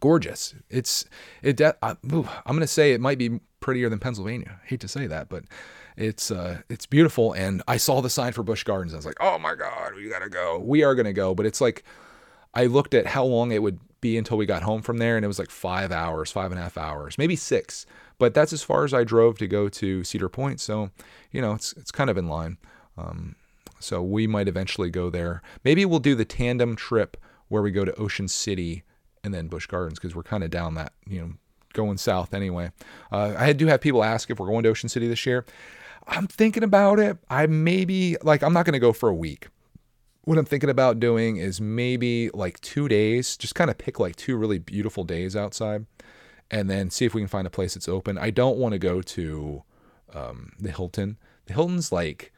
gorgeous. 0.00 0.54
It's 0.70 1.04
it. 1.42 1.56
De- 1.56 1.76
I, 1.82 1.96
am 2.02 2.26
gonna 2.46 2.66
say 2.66 2.92
it 2.92 3.00
might 3.00 3.18
be 3.18 3.40
prettier 3.60 3.88
than 3.88 3.98
Pennsylvania. 3.98 4.60
I 4.62 4.66
hate 4.66 4.80
to 4.80 4.88
say 4.88 5.06
that, 5.06 5.28
but 5.28 5.44
it's 5.96 6.30
uh 6.30 6.60
it's 6.68 6.86
beautiful. 6.86 7.32
And 7.32 7.62
I 7.66 7.78
saw 7.78 8.00
the 8.00 8.10
sign 8.10 8.32
for 8.32 8.42
Busch 8.42 8.64
Gardens. 8.64 8.92
I 8.92 8.96
was 8.96 9.06
like, 9.06 9.20
oh 9.20 9.38
my 9.38 9.54
god, 9.54 9.94
we 9.94 10.08
gotta 10.08 10.28
go. 10.28 10.58
We 10.58 10.84
are 10.84 10.94
gonna 10.94 11.12
go, 11.12 11.34
but 11.34 11.46
it's 11.46 11.60
like 11.60 11.84
I 12.54 12.66
looked 12.66 12.94
at 12.94 13.06
how 13.06 13.24
long 13.24 13.52
it 13.52 13.62
would 13.62 13.80
be 14.00 14.18
until 14.18 14.36
we 14.36 14.46
got 14.46 14.62
home 14.62 14.82
from 14.82 14.98
there, 14.98 15.16
and 15.16 15.24
it 15.24 15.28
was 15.28 15.38
like 15.38 15.50
five 15.50 15.90
hours, 15.90 16.30
five 16.30 16.50
and 16.50 16.60
a 16.60 16.62
half 16.62 16.76
hours, 16.76 17.16
maybe 17.16 17.36
six. 17.36 17.86
But 18.18 18.34
that's 18.34 18.52
as 18.52 18.62
far 18.62 18.84
as 18.84 18.92
I 18.92 19.04
drove 19.04 19.38
to 19.38 19.46
go 19.46 19.68
to 19.68 20.04
Cedar 20.04 20.28
Point. 20.28 20.60
So, 20.60 20.90
you 21.30 21.40
know, 21.40 21.54
it's 21.54 21.72
it's 21.74 21.90
kind 21.90 22.10
of 22.10 22.18
in 22.18 22.28
line. 22.28 22.58
Um, 22.98 23.36
so 23.80 24.02
we 24.02 24.26
might 24.26 24.48
eventually 24.48 24.90
go 24.90 25.10
there. 25.10 25.42
Maybe 25.64 25.84
we'll 25.84 25.98
do 25.98 26.14
the 26.14 26.24
tandem 26.24 26.76
trip 26.76 27.16
where 27.48 27.62
we 27.62 27.70
go 27.70 27.84
to 27.84 27.94
Ocean 27.94 28.28
City 28.28 28.84
and 29.24 29.32
then 29.32 29.48
Busch 29.48 29.66
Gardens 29.66 29.98
because 29.98 30.14
we're 30.14 30.22
kind 30.22 30.44
of 30.44 30.50
down 30.50 30.74
that, 30.74 30.92
you 31.06 31.20
know, 31.20 31.32
going 31.72 31.96
south 31.96 32.34
anyway. 32.34 32.70
Uh, 33.10 33.34
I 33.36 33.52
do 33.52 33.66
have 33.66 33.80
people 33.80 34.04
ask 34.04 34.30
if 34.30 34.38
we're 34.38 34.46
going 34.46 34.62
to 34.64 34.68
Ocean 34.68 34.88
City 34.88 35.08
this 35.08 35.26
year. 35.26 35.44
I'm 36.06 36.26
thinking 36.26 36.62
about 36.62 36.98
it. 36.98 37.18
I 37.30 37.46
maybe 37.46 38.16
like 38.22 38.42
I'm 38.42 38.52
not 38.52 38.66
going 38.66 38.74
to 38.74 38.78
go 38.80 38.92
for 38.92 39.08
a 39.08 39.14
week 39.14 39.48
what 40.24 40.38
I'm 40.38 40.44
thinking 40.44 40.70
about 40.70 41.00
doing 41.00 41.36
is 41.36 41.60
maybe 41.60 42.30
like 42.30 42.60
two 42.60 42.88
days, 42.88 43.36
just 43.36 43.54
kind 43.54 43.70
of 43.70 43.78
pick 43.78 43.98
like 43.98 44.16
two 44.16 44.36
really 44.36 44.58
beautiful 44.58 45.04
days 45.04 45.34
outside 45.34 45.86
and 46.50 46.70
then 46.70 46.90
see 46.90 47.04
if 47.04 47.14
we 47.14 47.20
can 47.20 47.28
find 47.28 47.46
a 47.46 47.50
place 47.50 47.74
that's 47.74 47.88
open. 47.88 48.18
I 48.18 48.30
don't 48.30 48.58
want 48.58 48.72
to 48.72 48.78
go 48.78 49.02
to 49.02 49.62
um, 50.14 50.52
the 50.60 50.70
Hilton. 50.70 51.16
The 51.46 51.54
Hilton's 51.54 51.90
like 51.90 52.32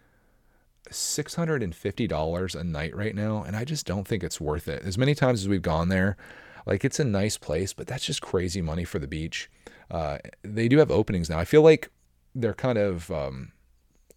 $650 0.91 2.55
a 2.55 2.65
night 2.65 2.97
right 2.97 3.15
now, 3.15 3.43
and 3.43 3.57
I 3.57 3.65
just 3.65 3.87
don't 3.87 4.07
think 4.07 4.23
it's 4.23 4.41
worth 4.41 4.69
it. 4.69 4.83
As 4.85 4.97
many 4.97 5.15
times 5.15 5.43
as 5.43 5.49
we've 5.49 5.61
gone 5.61 5.89
there, 5.89 6.17
like 6.65 6.85
it's 6.85 7.01
a 7.01 7.05
nice 7.05 7.37
place, 7.37 7.75
but 7.75 7.87
that's 7.87 8.07
just 8.07 8.23
crazy 8.23 8.63
money 8.63 8.85
for 8.85 8.99
the 8.99 9.07
beach. 9.07 9.51
Uh, 9.91 10.19
they 10.43 10.69
do 10.69 10.79
have 10.79 10.91
openings 10.91 11.29
now. 11.29 11.39
I 11.39 11.45
feel 11.45 11.63
like 11.63 11.91
they're 12.35 12.55
kind 12.55 12.79
of, 12.79 13.11
um, 13.11 13.53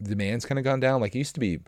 demand's 0.02 0.46
kind 0.46 0.58
of 0.58 0.64
gone 0.64 0.80
down. 0.80 1.02
Like 1.02 1.16
it 1.16 1.20
used 1.20 1.34
to 1.34 1.42
be 1.42 1.60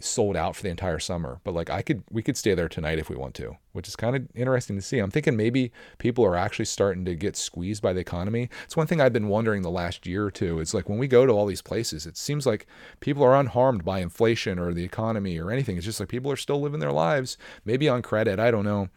sold 0.00 0.36
out 0.36 0.56
for 0.56 0.62
the 0.62 0.68
entire 0.68 0.98
summer 0.98 1.40
but 1.44 1.54
like 1.54 1.70
i 1.70 1.82
could 1.82 2.02
we 2.10 2.22
could 2.22 2.36
stay 2.36 2.54
there 2.54 2.68
tonight 2.68 2.98
if 2.98 3.08
we 3.08 3.16
want 3.16 3.34
to 3.34 3.56
which 3.78 3.86
is 3.86 3.94
kind 3.94 4.16
of 4.16 4.26
interesting 4.34 4.74
to 4.74 4.82
see. 4.82 4.98
I'm 4.98 5.12
thinking 5.12 5.36
maybe 5.36 5.70
people 5.98 6.24
are 6.24 6.34
actually 6.34 6.64
starting 6.64 7.04
to 7.04 7.14
get 7.14 7.36
squeezed 7.36 7.80
by 7.80 7.92
the 7.92 8.00
economy. 8.00 8.50
It's 8.64 8.76
one 8.76 8.88
thing 8.88 9.00
i've 9.00 9.12
been 9.12 9.28
wondering 9.28 9.62
the 9.62 9.70
last 9.70 10.04
year 10.04 10.26
or 10.26 10.32
two. 10.32 10.58
It's 10.58 10.74
like 10.74 10.88
when 10.88 10.98
we 10.98 11.06
go 11.06 11.26
to 11.26 11.32
all 11.32 11.46
these 11.46 11.62
places 11.62 12.04
it 12.04 12.16
seems 12.16 12.44
like 12.44 12.66
people 12.98 13.22
are 13.22 13.38
unharmed 13.38 13.84
by 13.84 14.00
inflation 14.00 14.58
or 14.58 14.74
the 14.74 14.82
economy 14.82 15.38
or 15.38 15.52
anything. 15.52 15.76
It's 15.76 15.86
just 15.86 16.00
like 16.00 16.08
people 16.08 16.32
are 16.32 16.36
still 16.36 16.60
living 16.60 16.80
their 16.80 16.90
lives 16.90 17.38
maybe 17.64 17.88
on 17.88 18.02
credit 18.02 18.40
i 18.40 18.50
don't 18.50 18.64
know. 18.64 18.88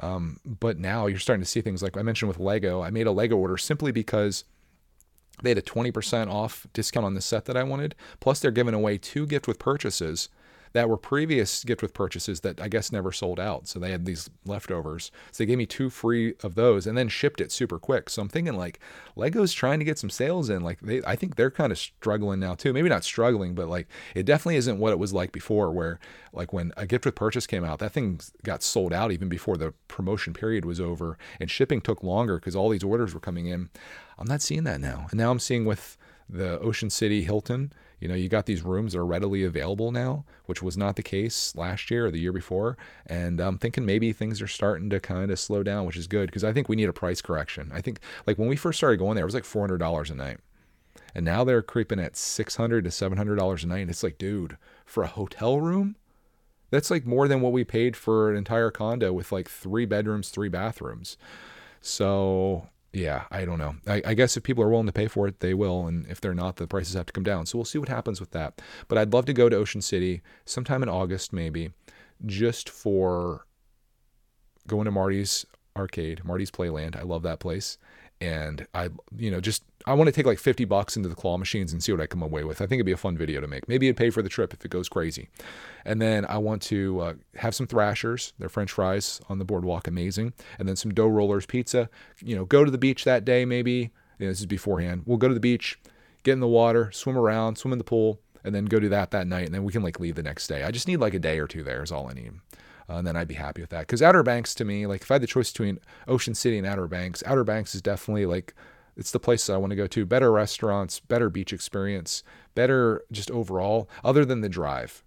Um, 0.00 0.40
but 0.44 0.80
now 0.80 1.06
you're 1.06 1.20
starting 1.20 1.44
to 1.44 1.48
see 1.48 1.60
things 1.60 1.80
like 1.80 1.96
i 1.96 2.02
mentioned 2.02 2.28
with 2.28 2.40
lego 2.40 2.82
i 2.82 2.90
made 2.90 3.06
a 3.06 3.12
lego 3.12 3.36
order 3.36 3.56
simply 3.56 3.92
because 3.92 4.42
they 5.42 5.50
had 5.50 5.58
a 5.58 5.62
20% 5.62 6.28
off 6.28 6.66
discount 6.72 7.06
on 7.06 7.14
the 7.14 7.20
set 7.20 7.46
that 7.46 7.56
I 7.56 7.64
wanted. 7.64 7.96
Plus, 8.20 8.38
they're 8.38 8.52
giving 8.52 8.72
away 8.72 8.98
two 8.98 9.26
gift 9.26 9.48
with 9.48 9.58
purchases 9.58 10.28
that 10.74 10.88
were 10.88 10.96
previous 10.96 11.62
gift 11.62 11.82
with 11.82 11.94
purchases 11.94 12.40
that 12.40 12.60
I 12.60 12.66
guess 12.66 12.90
never 12.90 13.12
sold 13.12 13.38
out. 13.38 13.68
So 13.68 13.78
they 13.78 13.92
had 13.92 14.04
these 14.04 14.28
leftovers. 14.44 15.12
So 15.30 15.42
they 15.42 15.46
gave 15.46 15.56
me 15.56 15.66
two 15.66 15.88
free 15.88 16.34
of 16.42 16.56
those 16.56 16.86
and 16.86 16.98
then 16.98 17.08
shipped 17.08 17.40
it 17.40 17.52
super 17.52 17.78
quick. 17.78 18.10
So 18.10 18.20
I'm 18.20 18.28
thinking 18.28 18.56
like 18.56 18.80
Lego's 19.14 19.52
trying 19.52 19.78
to 19.78 19.84
get 19.84 20.00
some 20.00 20.10
sales 20.10 20.50
in. 20.50 20.62
Like 20.62 20.80
they, 20.80 21.00
I 21.06 21.14
think 21.14 21.36
they're 21.36 21.52
kind 21.52 21.70
of 21.70 21.78
struggling 21.78 22.40
now 22.40 22.54
too. 22.56 22.72
Maybe 22.72 22.88
not 22.88 23.04
struggling, 23.04 23.54
but 23.54 23.68
like 23.68 23.86
it 24.16 24.26
definitely 24.26 24.56
isn't 24.56 24.78
what 24.78 24.92
it 24.92 24.98
was 24.98 25.12
like 25.12 25.30
before, 25.30 25.70
where 25.70 26.00
like 26.32 26.52
when 26.52 26.72
a 26.76 26.86
gift 26.86 27.06
with 27.06 27.14
purchase 27.14 27.46
came 27.46 27.64
out, 27.64 27.78
that 27.78 27.92
thing 27.92 28.20
got 28.42 28.64
sold 28.64 28.92
out 28.92 29.12
even 29.12 29.28
before 29.28 29.56
the 29.56 29.72
promotion 29.86 30.34
period 30.34 30.64
was 30.64 30.80
over, 30.80 31.16
and 31.38 31.52
shipping 31.52 31.80
took 31.80 32.02
longer 32.02 32.36
because 32.40 32.56
all 32.56 32.68
these 32.68 32.82
orders 32.82 33.14
were 33.14 33.20
coming 33.20 33.46
in. 33.46 33.70
I'm 34.18 34.26
not 34.26 34.42
seeing 34.42 34.64
that 34.64 34.80
now, 34.80 35.06
and 35.10 35.18
now 35.18 35.30
I'm 35.30 35.38
seeing 35.38 35.64
with 35.64 35.96
the 36.28 36.58
Ocean 36.60 36.90
City 36.90 37.22
Hilton, 37.22 37.72
you 38.04 38.08
know, 38.08 38.14
you 38.14 38.28
got 38.28 38.44
these 38.44 38.60
rooms 38.60 38.92
that 38.92 38.98
are 38.98 39.06
readily 39.06 39.44
available 39.44 39.90
now, 39.90 40.26
which 40.44 40.62
was 40.62 40.76
not 40.76 40.96
the 40.96 41.02
case 41.02 41.56
last 41.56 41.90
year 41.90 42.04
or 42.04 42.10
the 42.10 42.20
year 42.20 42.34
before. 42.34 42.76
And 43.06 43.40
I'm 43.40 43.56
thinking 43.56 43.86
maybe 43.86 44.12
things 44.12 44.42
are 44.42 44.46
starting 44.46 44.90
to 44.90 45.00
kind 45.00 45.30
of 45.30 45.40
slow 45.40 45.62
down, 45.62 45.86
which 45.86 45.96
is 45.96 46.06
good 46.06 46.26
because 46.26 46.44
I 46.44 46.52
think 46.52 46.68
we 46.68 46.76
need 46.76 46.90
a 46.90 46.92
price 46.92 47.22
correction. 47.22 47.70
I 47.72 47.80
think 47.80 48.00
like 48.26 48.36
when 48.36 48.46
we 48.46 48.56
first 48.56 48.76
started 48.76 48.98
going 48.98 49.14
there, 49.14 49.24
it 49.24 49.32
was 49.32 49.34
like 49.34 49.44
$400 49.44 50.10
a 50.10 50.14
night. 50.14 50.36
And 51.14 51.24
now 51.24 51.44
they're 51.44 51.62
creeping 51.62 51.98
at 51.98 52.12
$600 52.12 52.84
to 52.84 52.90
$700 52.90 53.64
a 53.64 53.66
night. 53.66 53.78
And 53.78 53.90
it's 53.90 54.02
like, 54.02 54.18
dude, 54.18 54.58
for 54.84 55.02
a 55.02 55.06
hotel 55.08 55.58
room, 55.58 55.96
that's 56.68 56.90
like 56.90 57.06
more 57.06 57.26
than 57.26 57.40
what 57.40 57.52
we 57.52 57.64
paid 57.64 57.96
for 57.96 58.30
an 58.30 58.36
entire 58.36 58.70
condo 58.70 59.14
with 59.14 59.32
like 59.32 59.48
three 59.48 59.86
bedrooms, 59.86 60.28
three 60.28 60.50
bathrooms. 60.50 61.16
So 61.80 62.68
yeah, 62.94 63.24
I 63.30 63.44
don't 63.44 63.58
know. 63.58 63.74
I, 63.86 64.02
I, 64.06 64.14
guess 64.14 64.36
if 64.36 64.44
people 64.44 64.62
are 64.62 64.68
willing 64.68 64.86
to 64.86 64.92
pay 64.92 65.08
for 65.08 65.26
it, 65.26 65.40
they 65.40 65.52
will. 65.52 65.86
And 65.86 66.06
if 66.06 66.20
they're 66.20 66.34
not, 66.34 66.56
the 66.56 66.66
prices 66.66 66.94
have 66.94 67.06
to 67.06 67.12
come 67.12 67.24
down. 67.24 67.44
So 67.46 67.58
we'll 67.58 67.64
see 67.64 67.78
what 67.78 67.88
happens 67.88 68.20
with 68.20 68.30
that. 68.30 68.62
But 68.86 68.98
I'd 68.98 69.12
love 69.12 69.26
to 69.26 69.32
go 69.32 69.48
to 69.48 69.56
Ocean 69.56 69.82
City 69.82 70.22
sometime 70.44 70.82
in 70.82 70.88
August, 70.88 71.32
maybe, 71.32 71.70
just 72.24 72.68
for 72.68 73.46
going 74.68 74.84
to 74.84 74.92
Marty's 74.92 75.44
arcade, 75.76 76.24
Marty's 76.24 76.52
Playland. 76.52 76.96
I 76.96 77.02
love 77.02 77.22
that 77.22 77.40
place 77.40 77.78
and 78.20 78.66
I, 78.74 78.90
you 79.16 79.30
know, 79.30 79.40
just 79.40 79.64
I 79.86 79.94
want 79.94 80.08
to 80.08 80.12
take 80.12 80.24
like 80.24 80.38
50 80.38 80.64
bucks 80.64 80.96
into 80.96 81.08
the 81.08 81.14
claw 81.14 81.36
machines 81.36 81.72
and 81.72 81.82
see 81.82 81.92
what 81.92 82.00
I 82.00 82.06
come 82.06 82.22
away 82.22 82.44
with. 82.44 82.62
I 82.62 82.66
think 82.66 82.78
it'd 82.78 82.86
be 82.86 82.92
a 82.92 82.96
fun 82.96 83.18
video 83.18 83.40
to 83.40 83.46
make. 83.46 83.68
Maybe 83.68 83.86
it'd 83.86 83.96
pay 83.96 84.10
for 84.10 84.22
the 84.22 84.28
trip 84.28 84.54
if 84.54 84.64
it 84.64 84.70
goes 84.70 84.88
crazy. 84.88 85.28
And 85.84 86.00
then 86.00 86.24
I 86.26 86.38
want 86.38 86.62
to 86.62 87.00
uh, 87.00 87.14
have 87.36 87.54
some 87.54 87.66
thrashers, 87.66 88.32
their 88.38 88.48
French 88.48 88.72
fries 88.72 89.20
on 89.28 89.38
the 89.38 89.44
boardwalk, 89.44 89.86
amazing. 89.86 90.32
And 90.58 90.68
then 90.68 90.76
some 90.76 90.94
dough 90.94 91.08
rollers 91.08 91.44
pizza. 91.44 91.90
You 92.22 92.36
know, 92.36 92.44
go 92.44 92.64
to 92.64 92.70
the 92.70 92.78
beach 92.78 93.04
that 93.04 93.24
day, 93.24 93.44
maybe. 93.44 93.90
You 94.18 94.26
know, 94.26 94.28
this 94.28 94.40
is 94.40 94.46
beforehand. 94.46 95.02
We'll 95.04 95.18
go 95.18 95.28
to 95.28 95.34
the 95.34 95.40
beach, 95.40 95.78
get 96.22 96.32
in 96.32 96.40
the 96.40 96.48
water, 96.48 96.90
swim 96.92 97.18
around, 97.18 97.56
swim 97.56 97.72
in 97.72 97.78
the 97.78 97.84
pool, 97.84 98.20
and 98.44 98.54
then 98.54 98.66
go 98.66 98.80
do 98.80 98.88
that 98.88 99.10
that 99.10 99.26
night. 99.26 99.46
And 99.46 99.54
then 99.54 99.64
we 99.64 99.72
can 99.72 99.82
like 99.82 100.00
leave 100.00 100.14
the 100.14 100.22
next 100.22 100.46
day. 100.46 100.62
I 100.62 100.70
just 100.70 100.88
need 100.88 100.98
like 100.98 101.14
a 101.14 101.18
day 101.18 101.38
or 101.38 101.46
two 101.46 101.62
there 101.62 101.82
is 101.82 101.92
all 101.92 102.08
I 102.08 102.14
need. 102.14 102.32
Uh, 102.88 102.94
and 102.94 103.06
then 103.06 103.16
I'd 103.16 103.28
be 103.28 103.34
happy 103.34 103.60
with 103.60 103.70
that. 103.70 103.80
Because 103.80 104.02
Outer 104.02 104.22
Banks 104.22 104.54
to 104.56 104.64
me, 104.64 104.86
like 104.86 105.02
if 105.02 105.10
I 105.10 105.14
had 105.14 105.22
the 105.22 105.26
choice 105.26 105.50
between 105.50 105.78
Ocean 106.06 106.34
City 106.34 106.58
and 106.58 106.66
Outer 106.66 106.86
Banks, 106.86 107.22
Outer 107.26 107.44
Banks 107.44 107.74
is 107.74 107.82
definitely 107.82 108.26
like 108.26 108.54
it's 108.96 109.10
the 109.10 109.20
place 109.20 109.48
I 109.50 109.56
want 109.56 109.70
to 109.70 109.76
go 109.76 109.86
to. 109.86 110.06
Better 110.06 110.30
restaurants, 110.30 111.00
better 111.00 111.28
beach 111.28 111.52
experience, 111.52 112.22
better 112.54 113.02
just 113.10 113.30
overall, 113.30 113.88
other 114.04 114.24
than 114.24 114.40
the 114.40 114.48
drive. 114.48 115.02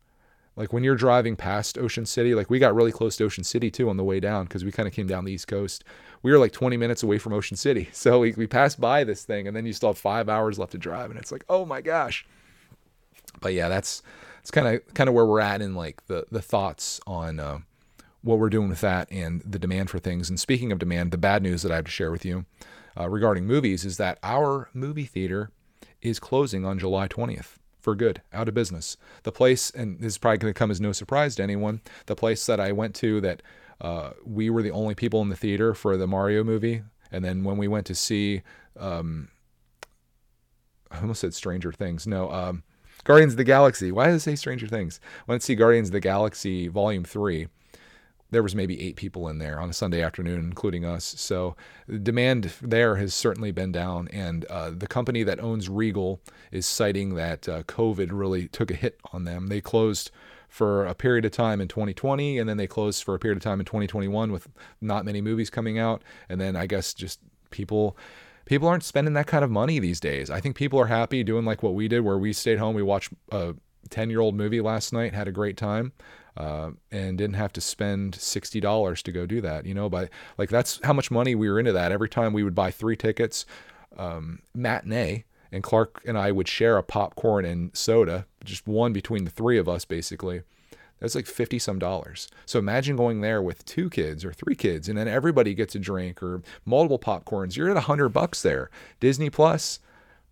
Like 0.55 0.73
when 0.73 0.83
you're 0.83 0.95
driving 0.95 1.35
past 1.35 1.77
Ocean 1.77 2.05
City, 2.05 2.33
like 2.33 2.49
we 2.49 2.57
got 2.57 2.73
really 2.73 2.91
close 2.91 3.15
to 3.17 3.23
Ocean 3.23 3.43
City 3.43 3.69
too 3.69 3.89
on 3.89 3.97
the 3.97 4.03
way 4.03 4.19
down 4.19 4.45
because 4.45 4.65
we 4.65 4.71
kind 4.71 4.87
of 4.87 4.93
came 4.93 5.05
down 5.05 5.23
the 5.23 5.31
East 5.31 5.47
Coast. 5.47 5.83
We 6.23 6.31
were 6.31 6.39
like 6.39 6.51
20 6.51 6.77
minutes 6.77 7.03
away 7.03 7.19
from 7.19 7.33
Ocean 7.33 7.55
City. 7.55 7.89
So 7.93 8.19
we, 8.19 8.31
we 8.31 8.47
passed 8.47 8.79
by 8.81 9.03
this 9.03 9.23
thing 9.23 9.47
and 9.47 9.55
then 9.55 9.65
you 9.67 9.73
still 9.73 9.89
have 9.89 9.97
five 9.99 10.29
hours 10.29 10.57
left 10.57 10.71
to 10.71 10.77
drive. 10.79 11.11
And 11.11 11.19
it's 11.19 11.31
like, 11.31 11.45
oh 11.47 11.63
my 11.63 11.81
gosh. 11.81 12.25
But 13.39 13.53
yeah, 13.53 13.69
that's 13.69 14.01
it's 14.47 14.51
kind 14.51 14.65
of 14.65 14.93
kind 14.93 15.09
of 15.09 15.13
where 15.13 15.25
we're 15.25 15.41
at 15.41 15.61
in 15.61 15.75
like 15.75 16.07
the 16.07 16.25
the 16.31 16.41
thoughts 16.41 17.01
on 17.05 17.37
uh, 17.37 17.59
what 18.21 18.39
we're 18.39 18.49
doing 18.49 18.69
with 18.69 18.79
that 18.79 19.11
and 19.11 19.41
the 19.41 19.59
demand 19.59 19.89
for 19.89 19.99
things. 19.99 20.29
And 20.29 20.39
speaking 20.39 20.71
of 20.71 20.79
demand, 20.79 21.11
the 21.11 21.17
bad 21.17 21.43
news 21.43 21.63
that 21.63 21.71
I 21.71 21.75
have 21.75 21.83
to 21.83 21.91
share 21.91 22.11
with 22.11 22.23
you 22.23 22.45
uh, 22.97 23.09
regarding 23.09 23.45
movies 23.45 23.83
is 23.83 23.97
that 23.97 24.19
our 24.23 24.69
movie 24.73 25.03
theater 25.03 25.51
is 26.01 26.17
closing 26.17 26.63
on 26.65 26.79
July 26.79 27.09
20th 27.09 27.57
for 27.81 27.93
good, 27.93 28.21
out 28.31 28.47
of 28.47 28.53
business. 28.53 28.95
The 29.23 29.33
place, 29.33 29.69
and 29.69 29.99
this 29.99 30.13
is 30.13 30.17
probably 30.17 30.37
going 30.37 30.53
to 30.53 30.57
come 30.57 30.71
as 30.71 30.79
no 30.79 30.93
surprise 30.93 31.35
to 31.35 31.43
anyone, 31.43 31.81
the 32.05 32.15
place 32.15 32.45
that 32.45 32.61
I 32.61 32.71
went 32.71 32.95
to 32.95 33.19
that 33.19 33.43
uh, 33.81 34.11
we 34.25 34.49
were 34.49 34.63
the 34.63 34.71
only 34.71 34.95
people 34.95 35.21
in 35.21 35.27
the 35.27 35.35
theater 35.35 35.73
for 35.73 35.97
the 35.97 36.07
Mario 36.07 36.45
movie. 36.45 36.83
And 37.11 37.25
then 37.25 37.43
when 37.43 37.57
we 37.57 37.67
went 37.67 37.85
to 37.87 37.95
see, 37.95 38.43
um, 38.79 39.27
I 40.89 41.01
almost 41.01 41.19
said 41.19 41.33
Stranger 41.33 41.73
Things. 41.73 42.07
No, 42.07 42.31
um, 42.31 42.63
Guardians 43.07 43.33
of 43.33 43.37
the 43.37 43.45
Galaxy. 43.45 43.89
Why 43.89 44.07
does 44.07 44.15
it 44.15 44.19
say 44.19 44.35
Stranger 44.35 44.67
Things? 44.67 44.99
Went 45.27 45.41
to 45.41 45.45
see 45.45 45.55
Guardians 45.55 45.87
of 45.87 45.93
the 45.93 46.01
Galaxy 46.01 46.67
Volume 46.67 47.05
3. 47.05 47.47
There 48.31 48.43
was 48.43 48.53
maybe 48.53 48.81
eight 48.81 48.97
people 48.97 49.29
in 49.29 49.39
there 49.39 49.61
on 49.61 49.69
a 49.69 49.73
Sunday 49.73 50.01
afternoon, 50.01 50.41
including 50.41 50.83
us. 50.83 51.15
So 51.17 51.55
the 51.87 51.99
demand 51.99 52.51
there 52.61 52.97
has 52.97 53.13
certainly 53.13 53.53
been 53.53 53.71
down. 53.71 54.09
And 54.09 54.43
uh, 54.49 54.71
the 54.71 54.87
company 54.87 55.23
that 55.23 55.39
owns 55.39 55.69
Regal 55.69 56.19
is 56.51 56.65
citing 56.65 57.15
that 57.15 57.47
uh, 57.47 57.63
COVID 57.63 58.09
really 58.11 58.49
took 58.49 58.71
a 58.71 58.75
hit 58.75 58.99
on 59.13 59.23
them. 59.23 59.47
They 59.47 59.61
closed 59.61 60.11
for 60.49 60.85
a 60.85 60.93
period 60.93 61.23
of 61.23 61.31
time 61.31 61.61
in 61.61 61.69
2020, 61.69 62.37
and 62.37 62.49
then 62.49 62.57
they 62.57 62.67
closed 62.67 63.05
for 63.05 63.15
a 63.15 63.19
period 63.19 63.37
of 63.37 63.43
time 63.43 63.61
in 63.61 63.65
2021 63.65 64.33
with 64.33 64.49
not 64.81 65.05
many 65.05 65.21
movies 65.21 65.49
coming 65.49 65.79
out. 65.79 66.01
And 66.27 66.41
then 66.41 66.57
I 66.57 66.67
guess 66.67 66.93
just 66.93 67.21
people 67.51 67.95
people 68.47 68.67
aren't 68.67 68.83
spending 68.83 69.13
that 69.13 69.27
kind 69.27 69.43
of 69.43 69.51
money 69.51 69.77
these 69.77 69.99
days. 69.99 70.31
I 70.31 70.41
think 70.41 70.55
people 70.55 70.79
are 70.79 70.87
happy 70.87 71.23
doing 71.23 71.45
like 71.45 71.61
what 71.61 71.75
we 71.75 71.87
did, 71.87 71.99
where 71.99 72.17
we 72.17 72.33
stayed 72.33 72.57
home, 72.57 72.75
we 72.75 72.81
watched 72.81 73.13
a 73.31 73.53
10 73.89 74.09
year 74.09 74.19
old 74.19 74.35
movie 74.35 74.61
last 74.61 74.91
night, 74.91 75.13
had 75.13 75.27
a 75.27 75.31
great 75.31 75.57
time. 75.57 75.93
Uh, 76.35 76.69
and 76.91 77.17
didn't 77.17 77.35
have 77.35 77.51
to 77.51 77.59
spend 77.59 78.13
sixty 78.13 78.59
dollars 78.59 79.01
to 79.01 79.11
go 79.11 79.25
do 79.25 79.41
that, 79.41 79.65
you 79.65 79.73
know. 79.73 79.89
But 79.89 80.11
like 80.37 80.51
that's 80.51 80.79
how 80.83 80.93
much 80.93 81.09
money 81.09 81.33
we 81.33 81.49
were 81.49 81.57
into 81.57 81.71
that. 81.71 81.91
Every 81.91 82.09
time 82.09 82.31
we 82.31 82.43
would 82.43 82.53
buy 82.53 82.69
three 82.69 82.95
tickets, 82.95 83.43
um, 83.97 84.43
matinee, 84.53 85.25
and 85.51 85.63
Clark 85.63 85.99
and 86.05 86.15
I 86.15 86.31
would 86.31 86.47
share 86.47 86.77
a 86.77 86.83
popcorn 86.83 87.43
and 87.43 87.75
soda, 87.75 88.27
just 88.43 88.67
one 88.67 88.93
between 88.93 89.23
the 89.23 89.31
three 89.31 89.57
of 89.57 89.67
us, 89.67 89.83
basically. 89.83 90.43
That's 90.99 91.15
like 91.15 91.27
50 91.27 91.59
some 91.59 91.79
dollars. 91.79 92.27
So 92.45 92.59
imagine 92.59 92.95
going 92.95 93.21
there 93.21 93.41
with 93.41 93.65
two 93.65 93.89
kids 93.89 94.25
or 94.25 94.33
three 94.33 94.55
kids 94.55 94.89
and 94.89 94.97
then 94.97 95.07
everybody 95.07 95.53
gets 95.53 95.75
a 95.75 95.79
drink 95.79 96.23
or 96.23 96.41
multiple 96.65 96.99
popcorns. 96.99 97.55
You're 97.55 97.69
at 97.69 97.77
a 97.77 97.81
hundred 97.81 98.09
bucks 98.09 98.41
there. 98.41 98.69
Disney 98.99 99.29
Plus, 99.29 99.79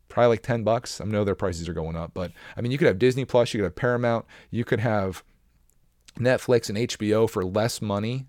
probably 0.10 0.30
like 0.30 0.42
10 0.42 0.64
bucks. 0.64 1.00
I 1.00 1.06
know 1.06 1.24
their 1.24 1.36
prices 1.36 1.70
are 1.70 1.74
going 1.74 1.96
up, 1.96 2.12
but 2.14 2.32
I 2.58 2.62
mean, 2.62 2.72
you 2.72 2.78
could 2.78 2.88
have 2.88 3.00
Disney 3.00 3.26
Plus, 3.26 3.54
you 3.54 3.60
could 3.60 3.66
have 3.66 3.76
Paramount, 3.76 4.26
you 4.50 4.64
could 4.64 4.80
have 4.80 5.24
Netflix 6.18 6.70
and 6.70 6.78
HBO 6.78 7.30
for 7.30 7.44
less 7.44 7.82
money 7.82 8.28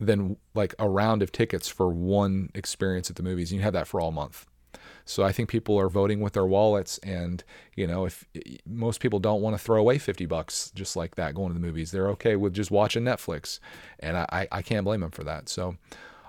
than 0.00 0.36
like 0.54 0.74
a 0.78 0.88
round 0.88 1.22
of 1.22 1.32
tickets 1.32 1.68
for 1.68 1.88
one 1.88 2.50
experience 2.54 3.08
at 3.08 3.16
the 3.16 3.22
movies. 3.22 3.50
And 3.50 3.58
you 3.58 3.64
have 3.64 3.72
that 3.72 3.86
for 3.86 4.00
all 4.00 4.12
month. 4.12 4.46
So 5.06 5.22
I 5.22 5.32
think 5.32 5.48
people 5.48 5.78
are 5.78 5.88
voting 5.88 6.20
with 6.20 6.34
their 6.34 6.44
wallets, 6.44 6.98
and 6.98 7.42
you 7.76 7.86
know, 7.86 8.04
if 8.04 8.24
most 8.66 9.00
people 9.00 9.20
don't 9.20 9.40
want 9.40 9.56
to 9.56 9.62
throw 9.62 9.78
away 9.78 9.98
fifty 9.98 10.26
bucks 10.26 10.72
just 10.74 10.96
like 10.96 11.14
that 11.14 11.34
going 11.34 11.48
to 11.48 11.54
the 11.54 11.64
movies, 11.64 11.92
they're 11.92 12.10
okay 12.10 12.36
with 12.36 12.52
just 12.52 12.70
watching 12.70 13.04
Netflix, 13.04 13.60
and 14.00 14.16
I 14.16 14.48
I 14.50 14.62
can't 14.62 14.84
blame 14.84 15.00
them 15.00 15.12
for 15.12 15.24
that. 15.24 15.48
So, 15.48 15.76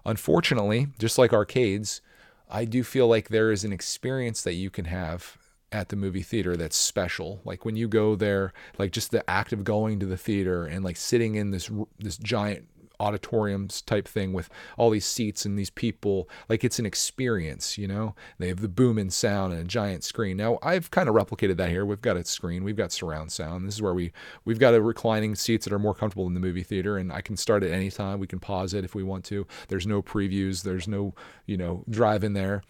unfortunately, 0.05 0.87
just 0.99 1.17
like 1.17 1.33
arcades, 1.33 2.01
I 2.49 2.65
do 2.65 2.83
feel 2.83 3.07
like 3.07 3.29
there 3.29 3.51
is 3.51 3.63
an 3.63 3.73
experience 3.73 4.43
that 4.43 4.53
you 4.53 4.69
can 4.69 4.85
have 4.85 5.37
at 5.71 5.89
the 5.89 5.95
movie 5.95 6.21
theater 6.21 6.55
that's 6.55 6.77
special. 6.77 7.41
Like 7.43 7.65
when 7.65 7.75
you 7.75 7.87
go 7.87 8.15
there 8.15 8.53
like 8.77 8.91
just 8.91 9.11
the 9.11 9.27
act 9.29 9.51
of 9.51 9.63
going 9.63 9.99
to 9.99 10.05
the 10.05 10.17
theater 10.17 10.65
and 10.65 10.83
like 10.83 10.97
sitting 10.97 11.35
in 11.35 11.51
this 11.51 11.69
this 11.99 12.17
giant 12.17 12.67
auditoriums 12.99 13.81
type 13.81 14.07
thing 14.07 14.33
with 14.33 14.49
all 14.77 14.89
these 14.89 15.05
seats 15.05 15.45
and 15.45 15.57
these 15.57 15.69
people. 15.69 16.29
Like 16.49 16.63
it's 16.63 16.79
an 16.79 16.85
experience, 16.85 17.77
you 17.77 17.87
know? 17.87 18.15
They 18.39 18.47
have 18.47 18.61
the 18.61 18.67
booming 18.67 19.09
sound 19.09 19.53
and 19.53 19.61
a 19.61 19.65
giant 19.65 20.03
screen. 20.03 20.37
Now, 20.37 20.59
I've 20.61 20.91
kind 20.91 21.09
of 21.09 21.15
replicated 21.15 21.57
that 21.57 21.69
here. 21.69 21.85
We've 21.85 22.01
got 22.01 22.17
a 22.17 22.25
screen, 22.25 22.63
we've 22.63 22.75
got 22.75 22.91
surround 22.91 23.31
sound. 23.31 23.67
This 23.67 23.75
is 23.75 23.81
where 23.81 23.93
we 23.93 24.11
we've 24.45 24.59
got 24.59 24.73
a 24.73 24.81
reclining 24.81 25.35
seats 25.35 25.65
that 25.65 25.73
are 25.73 25.79
more 25.79 25.93
comfortable 25.93 26.27
in 26.27 26.33
the 26.33 26.39
movie 26.39 26.63
theater 26.63 26.97
and 26.97 27.11
I 27.11 27.21
can 27.21 27.37
start 27.37 27.63
at 27.63 27.71
any 27.71 27.91
time. 27.91 28.19
We 28.19 28.27
can 28.27 28.39
pause 28.39 28.73
it 28.73 28.83
if 28.83 28.95
we 28.95 29.03
want 29.03 29.25
to. 29.25 29.45
There's 29.67 29.87
no 29.87 30.01
previews, 30.01 30.63
there's 30.63 30.87
no, 30.87 31.13
you 31.45 31.57
know, 31.57 31.83
drive 31.89 32.23
in 32.23 32.33
there. 32.33 32.63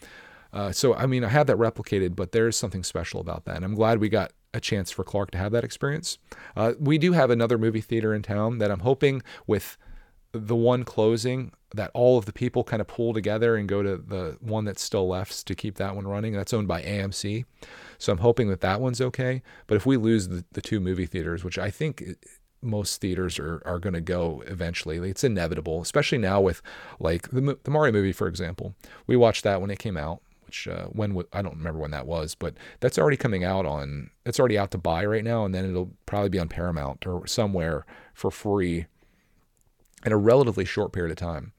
Uh, 0.53 0.71
so, 0.71 0.95
I 0.95 1.05
mean, 1.05 1.23
I 1.23 1.29
have 1.29 1.47
that 1.47 1.57
replicated, 1.57 2.15
but 2.15 2.31
there 2.31 2.47
is 2.47 2.55
something 2.55 2.83
special 2.83 3.19
about 3.19 3.45
that. 3.45 3.57
And 3.57 3.65
I'm 3.65 3.75
glad 3.75 3.99
we 3.99 4.09
got 4.09 4.31
a 4.53 4.59
chance 4.59 4.91
for 4.91 5.03
Clark 5.03 5.31
to 5.31 5.37
have 5.37 5.51
that 5.51 5.63
experience. 5.63 6.17
Uh, 6.55 6.73
we 6.79 6.97
do 6.97 7.11
have 7.11 7.29
another 7.29 7.57
movie 7.57 7.81
theater 7.81 8.13
in 8.13 8.21
town 8.21 8.57
that 8.59 8.71
I'm 8.71 8.79
hoping 8.79 9.21
with 9.45 9.77
the 10.31 10.55
one 10.55 10.83
closing 10.83 11.51
that 11.75 11.91
all 11.93 12.17
of 12.17 12.25
the 12.25 12.33
people 12.33 12.63
kind 12.63 12.81
of 12.81 12.87
pull 12.87 13.13
together 13.13 13.55
and 13.55 13.67
go 13.67 13.83
to 13.83 13.97
the 13.97 14.37
one 14.39 14.65
that's 14.65 14.81
still 14.81 15.07
left 15.07 15.45
to 15.45 15.55
keep 15.55 15.75
that 15.75 15.95
one 15.95 16.07
running. 16.07 16.33
That's 16.33 16.53
owned 16.53 16.67
by 16.67 16.81
AMC. 16.81 17.45
So 17.97 18.11
I'm 18.13 18.19
hoping 18.19 18.49
that 18.49 18.61
that 18.61 18.79
one's 18.79 19.01
okay. 19.01 19.41
But 19.67 19.75
if 19.75 19.85
we 19.85 19.97
lose 19.97 20.29
the, 20.29 20.45
the 20.53 20.61
two 20.61 20.79
movie 20.79 21.05
theaters, 21.05 21.43
which 21.43 21.57
I 21.57 21.69
think 21.69 22.03
most 22.61 23.01
theaters 23.01 23.37
are, 23.37 23.61
are 23.65 23.79
going 23.79 23.93
to 23.93 24.01
go 24.01 24.43
eventually, 24.47 24.97
it's 25.09 25.23
inevitable, 25.23 25.81
especially 25.81 26.17
now 26.17 26.39
with 26.39 26.61
like 26.99 27.29
the, 27.31 27.57
the 27.63 27.71
Mario 27.71 27.91
movie, 27.91 28.13
for 28.13 28.27
example. 28.27 28.73
We 29.05 29.17
watched 29.17 29.43
that 29.43 29.61
when 29.61 29.71
it 29.71 29.79
came 29.79 29.97
out. 29.97 30.21
Which 30.45 30.65
uh, 30.65 30.85
when 30.85 31.21
I 31.33 31.41
don't 31.41 31.57
remember 31.57 31.81
when 31.81 31.91
that 31.91 32.07
was, 32.07 32.33
but 32.33 32.53
that's 32.79 32.97
already 32.97 33.17
coming 33.17 33.43
out 33.43 33.65
on. 33.65 34.11
It's 34.25 34.39
already 34.39 34.57
out 34.57 34.71
to 34.71 34.77
buy 34.77 35.03
right 35.03 35.25
now, 35.25 35.43
and 35.43 35.53
then 35.53 35.69
it'll 35.69 35.91
probably 36.05 36.29
be 36.29 36.39
on 36.39 36.47
Paramount 36.47 37.05
or 37.05 37.27
somewhere 37.27 37.85
for 38.13 38.31
free 38.31 38.85
in 40.05 40.11
a 40.11 40.17
relatively 40.17 40.65
short 40.65 40.93
period 40.93 41.11
of 41.11 41.17
time. 41.17 41.53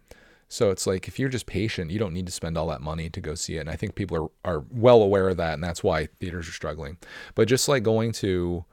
So 0.49 0.71
it's 0.71 0.87
like 0.87 1.07
if 1.09 1.19
you're 1.19 1.29
just 1.29 1.47
patient, 1.47 1.91
you 1.91 1.99
don't 1.99 2.15
need 2.15 2.27
to 2.27 2.33
spend 2.33 2.57
all 2.57 2.69
that 2.69 2.81
money 2.81 3.11
to 3.11 3.21
go 3.21 3.35
see 3.35 3.57
it. 3.57 3.61
And 3.61 3.71
I 3.71 3.77
think 3.77 3.95
people 3.95 4.33
are, 4.45 4.51
are 4.57 4.65
well 4.71 5.03
aware 5.03 5.29
of 5.29 5.37
that, 5.37 5.55
and 5.55 5.63
that's 5.63 5.85
why 5.85 6.09
theaters 6.21 6.49
are 6.49 6.53
struggling. 6.53 6.97
But 7.35 7.49
just 7.49 7.69
like 7.69 7.83
going 7.83 8.13
to 8.13 8.65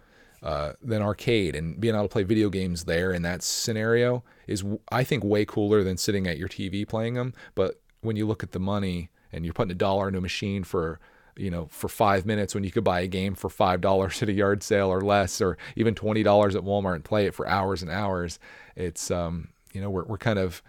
uh, 0.42 0.74
an 0.84 1.02
arcade 1.02 1.56
and 1.56 1.80
being 1.80 1.96
able 1.96 2.06
to 2.06 2.10
play 2.10 2.24
video 2.24 2.50
games 2.50 2.86
there 2.86 3.12
in 3.12 3.24
that 3.24 3.44
scenario 3.44 4.24
is, 4.48 4.64
I 4.90 5.04
think, 5.04 5.24
way 5.24 5.44
cooler 5.44 5.84
than 5.84 5.98
sitting 5.98 6.28
at 6.28 6.38
your 6.38 6.48
TV 6.48 6.88
playing 6.88 7.16
them. 7.16 7.34
But 7.56 7.82
when 8.02 8.16
you 8.16 8.26
look 8.26 8.44
at 8.44 8.54
the 8.54 8.60
money 8.60 9.10
and 9.34 9.44
you're 9.44 9.54
putting 9.54 9.72
a 9.72 9.76
dollar 9.76 10.08
into 10.08 10.20
a 10.20 10.22
machine 10.22 10.64
for 10.64 11.00
you 11.38 11.52
know, 11.52 11.68
for 11.70 11.90
five 11.90 12.26
minutes 12.26 12.56
when 12.56 12.64
you 12.64 12.72
could 12.72 12.86
buy 12.86 13.02
a 13.02 13.08
game 13.08 13.36
for 13.36 13.50
five 13.50 13.82
dollars 13.82 14.22
at 14.24 14.30
a 14.30 14.34
yard 14.34 14.64
sale 14.64 14.88
or 14.88 15.02
less, 15.02 15.42
or 15.42 15.58
even 15.76 15.94
twenty 15.94 16.24
dollars 16.24 16.56
at 16.56 16.64
Walmart 16.64 16.96
and 16.96 17.04
play 17.04 17.26
it 17.26 17.34
for 17.34 17.46
hours 17.46 17.82
and 17.82 17.92
hours. 17.92 18.40
It's 18.78 19.12
um, 19.12 19.50
you 19.76 19.82
know, 19.82 19.90
we're 19.90 20.06
we're 20.06 20.18
kind 20.18 20.40
of 20.40 20.64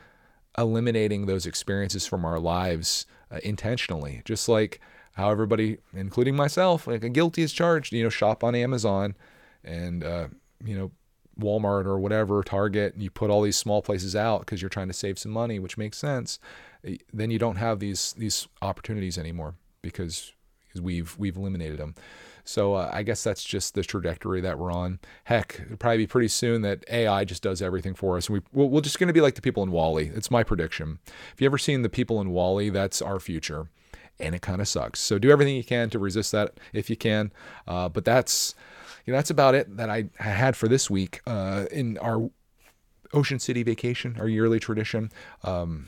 eliminating 0.58 1.26
those 1.26 1.46
experiences 1.46 2.06
from 2.06 2.24
our 2.24 2.38
lives 2.38 3.06
uh, 3.30 3.38
intentionally, 3.42 4.22
just 4.24 4.48
like 4.48 4.80
how 5.12 5.30
everybody, 5.30 5.78
including 5.94 6.36
myself, 6.36 6.86
like 6.86 7.04
a 7.04 7.08
guilty 7.08 7.42
is 7.42 7.52
charged. 7.52 7.92
You 7.92 8.02
know, 8.02 8.10
shop 8.10 8.42
on 8.44 8.54
Amazon 8.54 9.14
and 9.64 10.04
uh, 10.04 10.28
you 10.64 10.76
know 10.76 10.90
Walmart 11.38 11.86
or 11.86 11.98
whatever, 11.98 12.42
Target, 12.42 12.94
and 12.94 13.02
you 13.02 13.10
put 13.10 13.30
all 13.30 13.42
these 13.42 13.56
small 13.56 13.82
places 13.82 14.16
out 14.16 14.40
because 14.40 14.60
you're 14.60 14.68
trying 14.68 14.88
to 14.88 14.94
save 14.94 15.18
some 15.18 15.32
money, 15.32 15.58
which 15.58 15.78
makes 15.78 15.98
sense. 15.98 16.38
Then 17.12 17.30
you 17.30 17.38
don't 17.38 17.56
have 17.56 17.78
these 17.78 18.14
these 18.14 18.48
opportunities 18.62 19.18
anymore 19.18 19.54
because 19.82 20.32
because 20.66 20.80
we've 20.80 21.16
we've 21.18 21.36
eliminated 21.36 21.78
them. 21.78 21.94
So 22.46 22.74
uh, 22.74 22.90
I 22.92 23.02
guess 23.02 23.24
that's 23.24 23.42
just 23.44 23.74
the 23.74 23.82
trajectory 23.82 24.40
that 24.40 24.58
we're 24.58 24.72
on. 24.72 25.00
Heck, 25.24 25.60
it'll 25.64 25.76
probably 25.76 25.98
be 25.98 26.06
pretty 26.06 26.28
soon 26.28 26.62
that 26.62 26.84
AI 26.90 27.24
just 27.24 27.42
does 27.42 27.60
everything 27.60 27.94
for 27.94 28.16
us. 28.16 28.28
And 28.28 28.40
we, 28.52 28.66
we're 28.66 28.80
just 28.80 28.98
going 28.98 29.08
to 29.08 29.12
be 29.12 29.20
like 29.20 29.34
the 29.34 29.42
people 29.42 29.62
in 29.62 29.72
WALL-E. 29.72 30.12
It's 30.14 30.30
my 30.30 30.44
prediction. 30.44 31.00
If 31.34 31.40
you 31.40 31.46
ever 31.46 31.58
seen 31.58 31.82
the 31.82 31.88
people 31.88 32.20
in 32.20 32.30
WALL-E, 32.30 32.70
that's 32.70 33.02
our 33.02 33.18
future. 33.18 33.68
And 34.20 34.34
it 34.34 34.42
kind 34.42 34.60
of 34.60 34.68
sucks. 34.68 35.00
So 35.00 35.18
do 35.18 35.30
everything 35.30 35.56
you 35.56 35.64
can 35.64 35.90
to 35.90 35.98
resist 35.98 36.32
that 36.32 36.58
if 36.72 36.88
you 36.88 36.96
can. 36.96 37.32
Uh, 37.66 37.88
but 37.88 38.04
that's 38.04 38.54
you 39.06 39.12
know, 39.12 39.18
that's 39.18 39.30
about 39.30 39.54
it 39.54 39.76
that 39.76 39.88
I 39.88 40.06
had 40.16 40.56
for 40.56 40.68
this 40.68 40.90
week 40.90 41.20
uh, 41.26 41.66
in 41.70 41.96
our 41.98 42.28
Ocean 43.12 43.38
City 43.38 43.62
vacation, 43.62 44.16
our 44.18 44.28
yearly 44.28 44.58
tradition. 44.58 45.12
Um, 45.44 45.86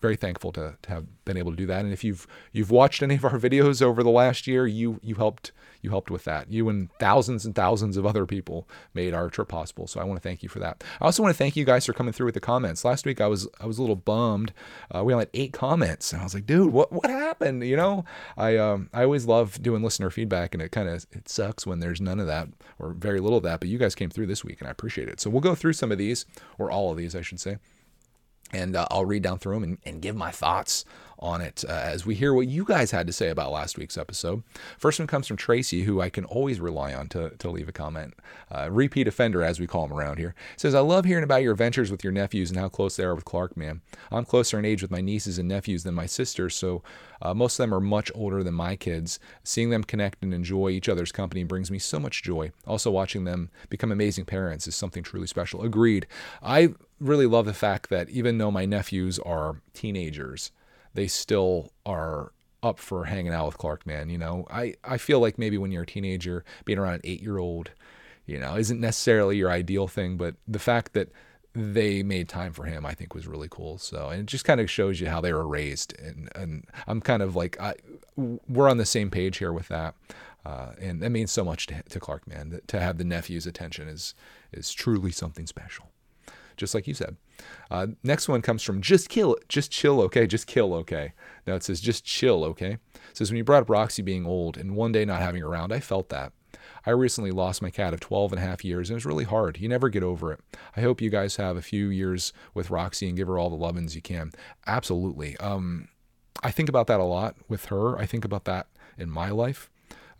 very 0.00 0.16
thankful 0.16 0.52
to, 0.52 0.76
to 0.82 0.90
have 0.90 1.24
been 1.24 1.36
able 1.36 1.50
to 1.50 1.56
do 1.56 1.66
that. 1.66 1.84
And 1.84 1.92
if 1.92 2.04
you've 2.04 2.26
you've 2.52 2.70
watched 2.70 3.02
any 3.02 3.16
of 3.16 3.24
our 3.24 3.38
videos 3.38 3.82
over 3.82 4.02
the 4.02 4.10
last 4.10 4.46
year, 4.46 4.66
you 4.66 5.00
you 5.02 5.16
helped 5.16 5.52
you 5.82 5.90
helped 5.90 6.10
with 6.10 6.24
that. 6.24 6.50
You 6.50 6.68
and 6.68 6.90
thousands 6.98 7.44
and 7.44 7.54
thousands 7.54 7.96
of 7.96 8.04
other 8.04 8.26
people 8.26 8.68
made 8.94 9.14
our 9.14 9.30
trip 9.30 9.48
possible. 9.48 9.86
So 9.86 10.00
I 10.00 10.04
want 10.04 10.20
to 10.20 10.28
thank 10.28 10.42
you 10.42 10.48
for 10.48 10.58
that. 10.58 10.82
I 11.00 11.04
also 11.06 11.22
want 11.22 11.34
to 11.34 11.38
thank 11.38 11.56
you 11.56 11.64
guys 11.64 11.86
for 11.86 11.92
coming 11.92 12.12
through 12.12 12.26
with 12.26 12.34
the 12.34 12.40
comments. 12.40 12.84
Last 12.84 13.06
week 13.06 13.20
I 13.20 13.26
was 13.26 13.48
I 13.60 13.66
was 13.66 13.78
a 13.78 13.82
little 13.82 13.96
bummed. 13.96 14.52
Uh, 14.94 15.04
we 15.04 15.12
only 15.12 15.22
had 15.22 15.30
eight 15.34 15.52
comments, 15.52 16.12
and 16.12 16.20
I 16.20 16.24
was 16.24 16.34
like, 16.34 16.46
dude, 16.46 16.72
what 16.72 16.92
what 16.92 17.10
happened? 17.10 17.64
You 17.64 17.76
know, 17.76 18.04
I 18.36 18.56
um 18.56 18.88
I 18.92 19.04
always 19.04 19.26
love 19.26 19.62
doing 19.62 19.82
listener 19.82 20.10
feedback, 20.10 20.54
and 20.54 20.62
it 20.62 20.70
kind 20.70 20.88
of 20.88 21.06
it 21.12 21.28
sucks 21.28 21.66
when 21.66 21.80
there's 21.80 22.00
none 22.00 22.20
of 22.20 22.26
that 22.26 22.48
or 22.78 22.92
very 22.92 23.20
little 23.20 23.38
of 23.38 23.44
that. 23.44 23.60
But 23.60 23.68
you 23.68 23.78
guys 23.78 23.94
came 23.94 24.10
through 24.10 24.26
this 24.26 24.44
week, 24.44 24.60
and 24.60 24.68
I 24.68 24.70
appreciate 24.70 25.08
it. 25.08 25.20
So 25.20 25.30
we'll 25.30 25.40
go 25.40 25.54
through 25.54 25.74
some 25.74 25.92
of 25.92 25.98
these, 25.98 26.26
or 26.58 26.70
all 26.70 26.90
of 26.90 26.96
these, 26.96 27.14
I 27.14 27.22
should 27.22 27.40
say 27.40 27.58
and 28.52 28.76
uh, 28.76 28.86
I'll 28.90 29.04
read 29.04 29.22
down 29.22 29.38
through 29.38 29.54
them 29.54 29.62
and, 29.64 29.78
and 29.84 30.02
give 30.02 30.16
my 30.16 30.30
thoughts 30.30 30.84
on 31.18 31.40
it 31.40 31.64
uh, 31.68 31.72
as 31.72 32.06
we 32.06 32.14
hear 32.14 32.32
what 32.32 32.46
you 32.46 32.64
guys 32.64 32.90
had 32.90 33.06
to 33.06 33.12
say 33.12 33.28
about 33.28 33.50
last 33.50 33.78
week's 33.78 33.98
episode. 33.98 34.42
First 34.78 34.98
one 34.98 35.06
comes 35.06 35.26
from 35.26 35.36
Tracy, 35.36 35.82
who 35.82 36.00
I 36.00 36.10
can 36.10 36.24
always 36.24 36.60
rely 36.60 36.94
on 36.94 37.08
to, 37.08 37.30
to 37.30 37.50
leave 37.50 37.68
a 37.68 37.72
comment. 37.72 38.14
Uh, 38.50 38.68
repeat 38.70 39.08
offender, 39.08 39.42
as 39.42 39.58
we 39.58 39.66
call 39.66 39.84
him 39.84 39.92
around 39.92 40.18
here. 40.18 40.34
Says, 40.56 40.74
I 40.74 40.80
love 40.80 41.04
hearing 41.04 41.24
about 41.24 41.42
your 41.42 41.52
adventures 41.52 41.90
with 41.90 42.04
your 42.04 42.12
nephews 42.12 42.50
and 42.50 42.58
how 42.58 42.68
close 42.68 42.96
they 42.96 43.04
are 43.04 43.14
with 43.14 43.24
Clark 43.24 43.56
Man. 43.56 43.80
I'm 44.10 44.24
closer 44.24 44.58
in 44.58 44.64
age 44.64 44.82
with 44.82 44.90
my 44.90 45.00
nieces 45.00 45.38
and 45.38 45.48
nephews 45.48 45.82
than 45.84 45.94
my 45.94 46.06
sisters, 46.06 46.54
so 46.54 46.82
uh, 47.20 47.34
most 47.34 47.58
of 47.58 47.64
them 47.64 47.74
are 47.74 47.80
much 47.80 48.10
older 48.14 48.42
than 48.42 48.54
my 48.54 48.76
kids. 48.76 49.18
Seeing 49.42 49.70
them 49.70 49.84
connect 49.84 50.22
and 50.22 50.32
enjoy 50.32 50.70
each 50.70 50.88
other's 50.88 51.12
company 51.12 51.44
brings 51.44 51.70
me 51.70 51.78
so 51.78 51.98
much 51.98 52.22
joy. 52.22 52.52
Also, 52.66 52.90
watching 52.90 53.24
them 53.24 53.50
become 53.68 53.90
amazing 53.90 54.24
parents 54.24 54.66
is 54.66 54.76
something 54.76 55.02
truly 55.02 55.26
special. 55.26 55.62
Agreed. 55.62 56.06
I 56.42 56.74
really 57.00 57.26
love 57.26 57.46
the 57.46 57.54
fact 57.54 57.90
that 57.90 58.08
even 58.10 58.38
though 58.38 58.50
my 58.50 58.64
nephews 58.64 59.18
are 59.20 59.60
teenagers, 59.74 60.52
they 60.98 61.06
still 61.06 61.70
are 61.86 62.32
up 62.60 62.80
for 62.80 63.04
hanging 63.04 63.32
out 63.32 63.46
with 63.46 63.56
Clark 63.56 63.86
Man. 63.86 64.10
You 64.10 64.18
know, 64.18 64.46
I, 64.50 64.74
I 64.82 64.98
feel 64.98 65.20
like 65.20 65.38
maybe 65.38 65.56
when 65.56 65.70
you're 65.70 65.84
a 65.84 65.86
teenager, 65.86 66.44
being 66.64 66.76
around 66.76 66.94
an 66.94 67.00
eight 67.04 67.22
year 67.22 67.38
old, 67.38 67.70
you 68.26 68.36
know, 68.36 68.56
isn't 68.56 68.80
necessarily 68.80 69.36
your 69.36 69.48
ideal 69.48 69.86
thing, 69.86 70.16
but 70.16 70.34
the 70.48 70.58
fact 70.58 70.94
that 70.94 71.10
they 71.54 72.02
made 72.02 72.28
time 72.28 72.52
for 72.52 72.64
him, 72.64 72.84
I 72.84 72.94
think 72.94 73.14
was 73.14 73.28
really 73.28 73.46
cool. 73.48 73.78
So, 73.78 74.08
and 74.08 74.22
it 74.22 74.26
just 74.26 74.44
kind 74.44 74.60
of 74.60 74.68
shows 74.68 75.00
you 75.00 75.06
how 75.08 75.20
they 75.20 75.32
were 75.32 75.46
raised. 75.46 75.96
And, 76.00 76.28
and 76.34 76.66
I'm 76.88 77.00
kind 77.00 77.22
of 77.22 77.36
like, 77.36 77.60
I, 77.60 77.74
we're 78.16 78.68
on 78.68 78.78
the 78.78 78.84
same 78.84 79.08
page 79.08 79.38
here 79.38 79.52
with 79.52 79.68
that. 79.68 79.94
Uh, 80.44 80.72
and 80.80 81.00
that 81.00 81.10
means 81.10 81.30
so 81.30 81.44
much 81.44 81.68
to, 81.68 81.80
to 81.84 82.00
Clark 82.00 82.26
Man, 82.26 82.60
to 82.66 82.80
have 82.80 82.98
the 82.98 83.04
nephew's 83.04 83.46
attention 83.46 83.86
is, 83.86 84.14
is 84.52 84.72
truly 84.72 85.12
something 85.12 85.46
special 85.46 85.86
just 86.58 86.74
like 86.74 86.86
you 86.86 86.92
said. 86.92 87.16
Uh, 87.70 87.88
next 88.02 88.28
one 88.28 88.42
comes 88.42 88.62
from 88.62 88.80
just 88.80 89.08
kill, 89.08 89.36
just 89.48 89.70
chill, 89.70 90.00
okay, 90.02 90.26
just 90.26 90.46
kill, 90.46 90.74
okay. 90.74 91.12
Now 91.46 91.54
it 91.54 91.62
says 91.62 91.80
just 91.80 92.04
chill, 92.04 92.44
okay. 92.44 92.72
It 92.72 93.16
says 93.16 93.30
when 93.30 93.36
you 93.36 93.44
brought 93.44 93.62
up 93.62 93.70
Roxy 93.70 94.02
being 94.02 94.26
old 94.26 94.56
and 94.56 94.76
one 94.76 94.92
day 94.92 95.04
not 95.04 95.20
having 95.20 95.42
her 95.42 95.48
around, 95.48 95.72
I 95.72 95.80
felt 95.80 96.08
that. 96.10 96.32
I 96.86 96.90
recently 96.90 97.30
lost 97.30 97.60
my 97.60 97.70
cat 97.70 97.92
of 97.92 98.00
12 98.00 98.32
and 98.32 98.42
a 98.42 98.46
half 98.46 98.64
years, 98.64 98.88
and 98.88 98.94
it 98.94 98.96
was 98.96 99.06
really 99.06 99.24
hard. 99.24 99.58
You 99.58 99.68
never 99.68 99.88
get 99.88 100.02
over 100.02 100.32
it. 100.32 100.40
I 100.76 100.80
hope 100.80 101.00
you 101.00 101.10
guys 101.10 101.36
have 101.36 101.56
a 101.56 101.62
few 101.62 101.88
years 101.88 102.32
with 102.54 102.70
Roxy 102.70 103.08
and 103.08 103.16
give 103.16 103.28
her 103.28 103.38
all 103.38 103.50
the 103.50 103.56
lovin's 103.56 103.94
you 103.94 104.02
can. 104.02 104.32
Absolutely. 104.66 105.36
Um, 105.36 105.88
I 106.42 106.50
think 106.50 106.68
about 106.68 106.86
that 106.86 107.00
a 107.00 107.04
lot 107.04 107.36
with 107.48 107.66
her. 107.66 107.98
I 107.98 108.06
think 108.06 108.24
about 108.24 108.44
that 108.44 108.68
in 108.96 109.10
my 109.10 109.30
life. 109.30 109.68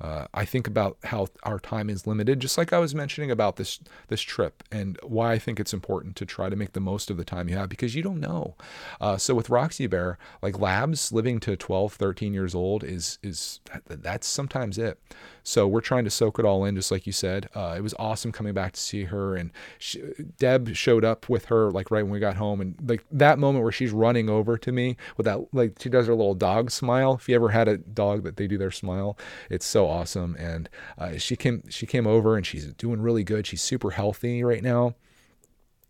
Uh, 0.01 0.26
I 0.32 0.44
think 0.44 0.66
about 0.66 0.96
how 1.05 1.26
our 1.42 1.59
time 1.59 1.90
is 1.90 2.07
limited, 2.07 2.40
just 2.40 2.57
like 2.57 2.72
I 2.72 2.78
was 2.78 2.94
mentioning 2.94 3.30
about 3.30 3.57
this 3.57 3.80
this 4.09 4.20
trip, 4.20 4.62
and 4.70 4.99
why 5.03 5.32
I 5.32 5.38
think 5.38 5.59
it's 5.59 5.74
important 5.74 6.16
to 6.16 6.26
try 6.26 6.49
to 6.49 6.57
make 6.57 6.72
the 6.72 6.80
most 6.80 7.11
of 7.11 7.16
the 7.16 7.24
time 7.24 7.49
you 7.49 7.57
have 7.57 7.68
because 7.68 7.94
you 7.94 8.03
don't 8.03 8.20
know. 8.20 8.55
Uh, 9.01 9.16
so 9.16 9.34
with 9.34 9.51
Roxy 9.51 9.86
Bear, 9.86 10.18
like 10.40 10.59
labs 10.59 11.12
living 11.12 11.40
to 11.40 11.57
12, 11.57 11.94
13 11.94 12.32
years 12.32 12.55
old 12.55 12.84
is 12.84 13.18
is 13.22 13.61
that's 13.88 14.26
sometimes 14.26 14.78
it. 14.78 15.01
So 15.49 15.66
we're 15.66 15.80
trying 15.80 16.05
to 16.05 16.11
soak 16.11 16.38
it 16.38 16.44
all 16.44 16.66
in, 16.66 16.76
just 16.76 16.90
like 16.90 17.07
you 17.07 17.12
said. 17.12 17.49
Uh, 17.55 17.74
it 17.74 17.80
was 17.80 17.94
awesome 17.99 18.32
coming 18.32 18.53
back 18.53 18.74
to 18.74 18.80
see 18.80 19.05
her, 19.05 19.34
and 19.34 19.51
she, 19.78 20.03
Deb 20.36 20.76
showed 20.76 21.07
up 21.07 21.30
with 21.30 21.46
her 21.46 21.70
like 21.70 21.90
right 21.90 22.03
when 22.03 22.12
we 22.12 22.20
got 22.20 22.36
home, 22.36 22.61
and 22.61 22.74
like 22.86 23.03
that 23.11 23.38
moment 23.38 23.62
where 23.62 23.72
she's 23.72 23.90
running 23.90 24.28
over 24.28 24.59
to 24.59 24.70
me 24.70 24.99
with 25.16 25.24
that 25.24 25.40
like 25.55 25.78
she 25.80 25.88
does 25.88 26.07
her 26.07 26.14
little 26.14 26.34
dog 26.34 26.70
smile. 26.70 27.14
If 27.14 27.30
you 27.30 27.34
ever 27.34 27.49
had 27.49 27.66
a 27.66 27.78
dog 27.78 28.24
that 28.24 28.36
they 28.36 28.46
do 28.46 28.59
their 28.59 28.70
smile, 28.70 29.16
it's 29.49 29.64
so 29.64 29.88
awesome. 29.88 30.36
And 30.38 30.68
uh, 30.99 31.16
she 31.16 31.34
came 31.34 31.62
she 31.70 31.86
came 31.86 32.07
over 32.07 32.36
and 32.36 32.44
she's 32.44 32.66
doing 32.74 33.01
really 33.01 33.24
good. 33.24 33.46
She's 33.46 33.62
super 33.62 33.92
healthy 33.92 34.44
right 34.44 34.62
now, 34.62 34.96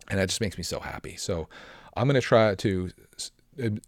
and 0.08 0.20
that 0.20 0.28
just 0.28 0.40
makes 0.40 0.56
me 0.56 0.62
so 0.62 0.78
happy. 0.78 1.16
So 1.16 1.48
I'm 1.96 2.06
gonna 2.06 2.20
try 2.20 2.54
to 2.54 2.90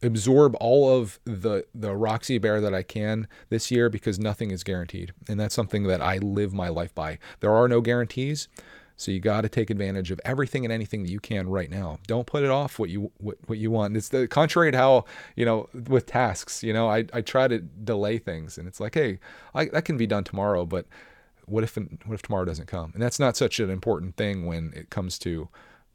absorb 0.02 0.56
all 0.60 0.98
of 0.98 1.18
the 1.24 1.64
the 1.74 1.94
Roxy 1.94 2.38
Bear 2.38 2.60
that 2.60 2.74
I 2.74 2.82
can 2.82 3.28
this 3.48 3.70
year 3.70 3.88
because 3.88 4.18
nothing 4.18 4.50
is 4.50 4.64
guaranteed, 4.64 5.12
and 5.28 5.38
that's 5.38 5.54
something 5.54 5.84
that 5.84 6.02
I 6.02 6.18
live 6.18 6.52
my 6.52 6.68
life 6.68 6.94
by. 6.94 7.18
There 7.40 7.52
are 7.52 7.68
no 7.68 7.80
guarantees. 7.80 8.48
So 8.96 9.10
you 9.10 9.18
got 9.18 9.40
to 9.40 9.48
take 9.48 9.70
advantage 9.70 10.10
of 10.10 10.20
everything 10.26 10.66
and 10.66 10.70
anything 10.70 11.02
that 11.04 11.10
you 11.10 11.20
can 11.20 11.48
right 11.48 11.70
now. 11.70 11.98
Don't 12.06 12.26
put 12.26 12.42
it 12.42 12.50
off 12.50 12.78
what 12.78 12.90
you 12.90 13.10
what, 13.16 13.38
what 13.46 13.56
you 13.56 13.70
want. 13.70 13.96
It's 13.96 14.10
the 14.10 14.28
contrary 14.28 14.70
to 14.72 14.76
how 14.76 15.06
you 15.36 15.46
know 15.46 15.70
with 15.88 16.04
tasks. 16.04 16.62
You 16.62 16.74
know, 16.74 16.90
I 16.90 17.06
I 17.12 17.22
try 17.22 17.48
to 17.48 17.60
delay 17.60 18.18
things, 18.18 18.58
and 18.58 18.68
it's 18.68 18.78
like, 18.78 18.94
hey, 18.94 19.18
I, 19.54 19.66
that 19.66 19.86
can 19.86 19.96
be 19.96 20.06
done 20.06 20.24
tomorrow, 20.24 20.66
but 20.66 20.86
what 21.46 21.64
if 21.64 21.76
what 21.76 22.14
if 22.14 22.22
tomorrow 22.22 22.44
doesn't 22.44 22.66
come? 22.66 22.90
And 22.92 23.02
that's 23.02 23.18
not 23.18 23.36
such 23.36 23.58
an 23.58 23.70
important 23.70 24.16
thing 24.16 24.44
when 24.44 24.72
it 24.76 24.90
comes 24.90 25.18
to 25.20 25.48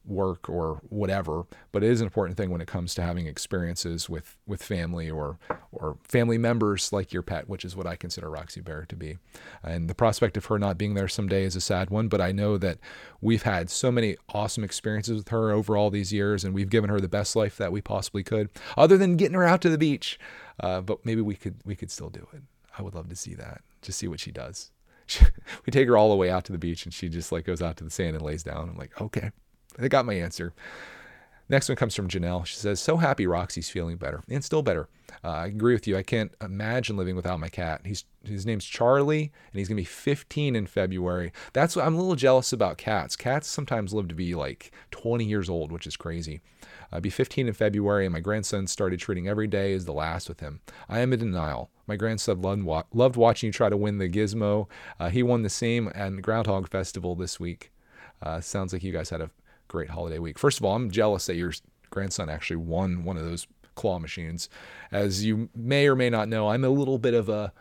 work 0.07 0.49
or 0.49 0.81
whatever 0.89 1.45
but 1.71 1.83
it 1.83 1.89
is 1.89 2.01
an 2.01 2.05
important 2.05 2.37
thing 2.37 2.49
when 2.49 2.61
it 2.61 2.67
comes 2.67 2.93
to 2.93 3.01
having 3.01 3.27
experiences 3.27 4.09
with 4.09 4.37
with 4.45 4.61
family 4.61 5.09
or 5.09 5.37
or 5.71 5.97
family 6.03 6.37
members 6.37 6.91
like 6.93 7.11
your 7.11 7.21
pet 7.21 7.49
which 7.49 7.65
is 7.65 7.75
what 7.75 7.87
I 7.87 7.95
consider 7.95 8.29
Roxy 8.29 8.61
Bear 8.61 8.85
to 8.87 8.95
be. 8.95 9.17
And 9.63 9.89
the 9.89 9.95
prospect 9.95 10.37
of 10.37 10.45
her 10.45 10.57
not 10.57 10.77
being 10.77 10.93
there 10.93 11.07
someday 11.07 11.43
is 11.43 11.55
a 11.55 11.61
sad 11.61 11.89
one 11.89 12.07
but 12.07 12.21
I 12.21 12.31
know 12.31 12.57
that 12.57 12.79
we've 13.21 13.43
had 13.43 13.69
so 13.69 13.91
many 13.91 14.15
awesome 14.29 14.63
experiences 14.63 15.17
with 15.17 15.29
her 15.29 15.51
over 15.51 15.75
all 15.75 15.89
these 15.89 16.13
years 16.13 16.43
and 16.43 16.53
we've 16.53 16.69
given 16.69 16.89
her 16.89 16.99
the 16.99 17.07
best 17.07 17.35
life 17.35 17.57
that 17.57 17.71
we 17.71 17.81
possibly 17.81 18.23
could 18.23 18.49
other 18.77 18.97
than 18.97 19.17
getting 19.17 19.35
her 19.35 19.43
out 19.43 19.61
to 19.61 19.69
the 19.69 19.77
beach. 19.77 20.19
Uh, 20.59 20.81
but 20.81 21.05
maybe 21.05 21.21
we 21.21 21.35
could 21.35 21.55
we 21.65 21.75
could 21.75 21.91
still 21.91 22.09
do 22.09 22.27
it. 22.33 22.41
I 22.77 22.81
would 22.81 22.95
love 22.95 23.09
to 23.09 23.15
see 23.15 23.33
that 23.35 23.61
just 23.81 23.99
see 23.99 24.07
what 24.07 24.19
she 24.19 24.31
does. 24.31 24.71
We 25.65 25.71
take 25.71 25.87
her 25.87 25.97
all 25.97 26.09
the 26.09 26.15
way 26.15 26.29
out 26.29 26.45
to 26.45 26.51
the 26.51 26.57
beach 26.57 26.85
and 26.85 26.93
she 26.93 27.09
just 27.09 27.31
like 27.31 27.45
goes 27.45 27.61
out 27.61 27.77
to 27.77 27.83
the 27.83 27.89
sand 27.89 28.15
and 28.15 28.25
lays 28.25 28.43
down. 28.43 28.69
I'm 28.69 28.77
like 28.77 28.99
okay 29.01 29.31
I 29.79 29.87
got 29.87 30.05
my 30.05 30.13
answer. 30.13 30.53
Next 31.47 31.69
one 31.69 31.75
comes 31.75 31.93
from 31.93 32.07
Janelle. 32.07 32.45
She 32.45 32.55
says, 32.55 32.79
So 32.79 32.97
happy 32.97 33.27
Roxy's 33.27 33.69
feeling 33.69 33.97
better 33.97 34.23
and 34.27 34.43
still 34.43 34.63
better. 34.63 34.89
Uh, 35.23 35.29
I 35.29 35.45
agree 35.47 35.73
with 35.73 35.85
you. 35.87 35.95
I 35.95 36.01
can't 36.01 36.33
imagine 36.41 36.97
living 36.97 37.15
without 37.15 37.39
my 37.39 37.49
cat. 37.49 37.81
He's 37.85 38.05
His 38.23 38.45
name's 38.45 38.65
Charlie, 38.65 39.31
and 39.51 39.59
he's 39.59 39.67
going 39.67 39.77
to 39.77 39.81
be 39.81 39.85
15 39.85 40.55
in 40.55 40.65
February. 40.65 41.31
That's 41.53 41.75
what 41.75 41.85
I'm 41.85 41.93
a 41.93 41.99
little 41.99 42.15
jealous 42.15 42.51
about 42.51 42.77
cats. 42.77 43.15
Cats 43.15 43.47
sometimes 43.47 43.93
live 43.93 44.07
to 44.07 44.15
be 44.15 44.33
like 44.33 44.71
20 44.91 45.23
years 45.23 45.47
old, 45.47 45.71
which 45.71 45.85
is 45.85 45.95
crazy. 45.95 46.41
I'll 46.91 47.01
be 47.01 47.11
15 47.11 47.47
in 47.47 47.53
February, 47.53 48.05
and 48.05 48.13
my 48.13 48.19
grandson 48.21 48.65
started 48.65 48.99
treating 48.99 49.27
every 49.27 49.47
day 49.47 49.73
as 49.73 49.85
the 49.85 49.93
last 49.93 50.27
with 50.27 50.39
him. 50.39 50.61
I 50.89 50.99
am 50.99 51.13
in 51.13 51.19
denial. 51.19 51.69
My 51.85 51.95
grandson 51.95 52.41
loved, 52.41 52.87
loved 52.93 53.15
watching 53.15 53.47
you 53.47 53.53
try 53.53 53.69
to 53.69 53.77
win 53.77 53.99
the 53.99 54.09
gizmo. 54.09 54.67
Uh, 54.99 55.09
he 55.09 55.21
won 55.21 55.43
the 55.43 55.49
same 55.49 55.91
at 55.93 56.21
Groundhog 56.21 56.69
Festival 56.69 57.15
this 57.15 57.39
week. 57.39 57.71
Uh, 58.21 58.41
sounds 58.41 58.73
like 58.73 58.83
you 58.83 58.91
guys 58.91 59.09
had 59.09 59.21
a 59.21 59.29
great 59.67 59.89
holiday 59.89 60.19
week. 60.19 60.39
First 60.39 60.59
of 60.59 60.65
all, 60.65 60.75
I'm 60.75 60.91
jealous 60.91 61.25
that 61.27 61.35
your 61.35 61.53
grandson 61.89 62.29
actually 62.29 62.57
won 62.57 63.03
one 63.03 63.17
of 63.17 63.23
those 63.25 63.47
claw 63.75 63.99
machines. 63.99 64.49
As 64.91 65.25
you 65.25 65.49
may 65.55 65.87
or 65.87 65.95
may 65.95 66.09
not 66.09 66.29
know, 66.29 66.49
I'm 66.49 66.63
a 66.63 66.69
little 66.69 66.97
bit 66.97 67.13
of 67.13 67.29
a 67.29 67.53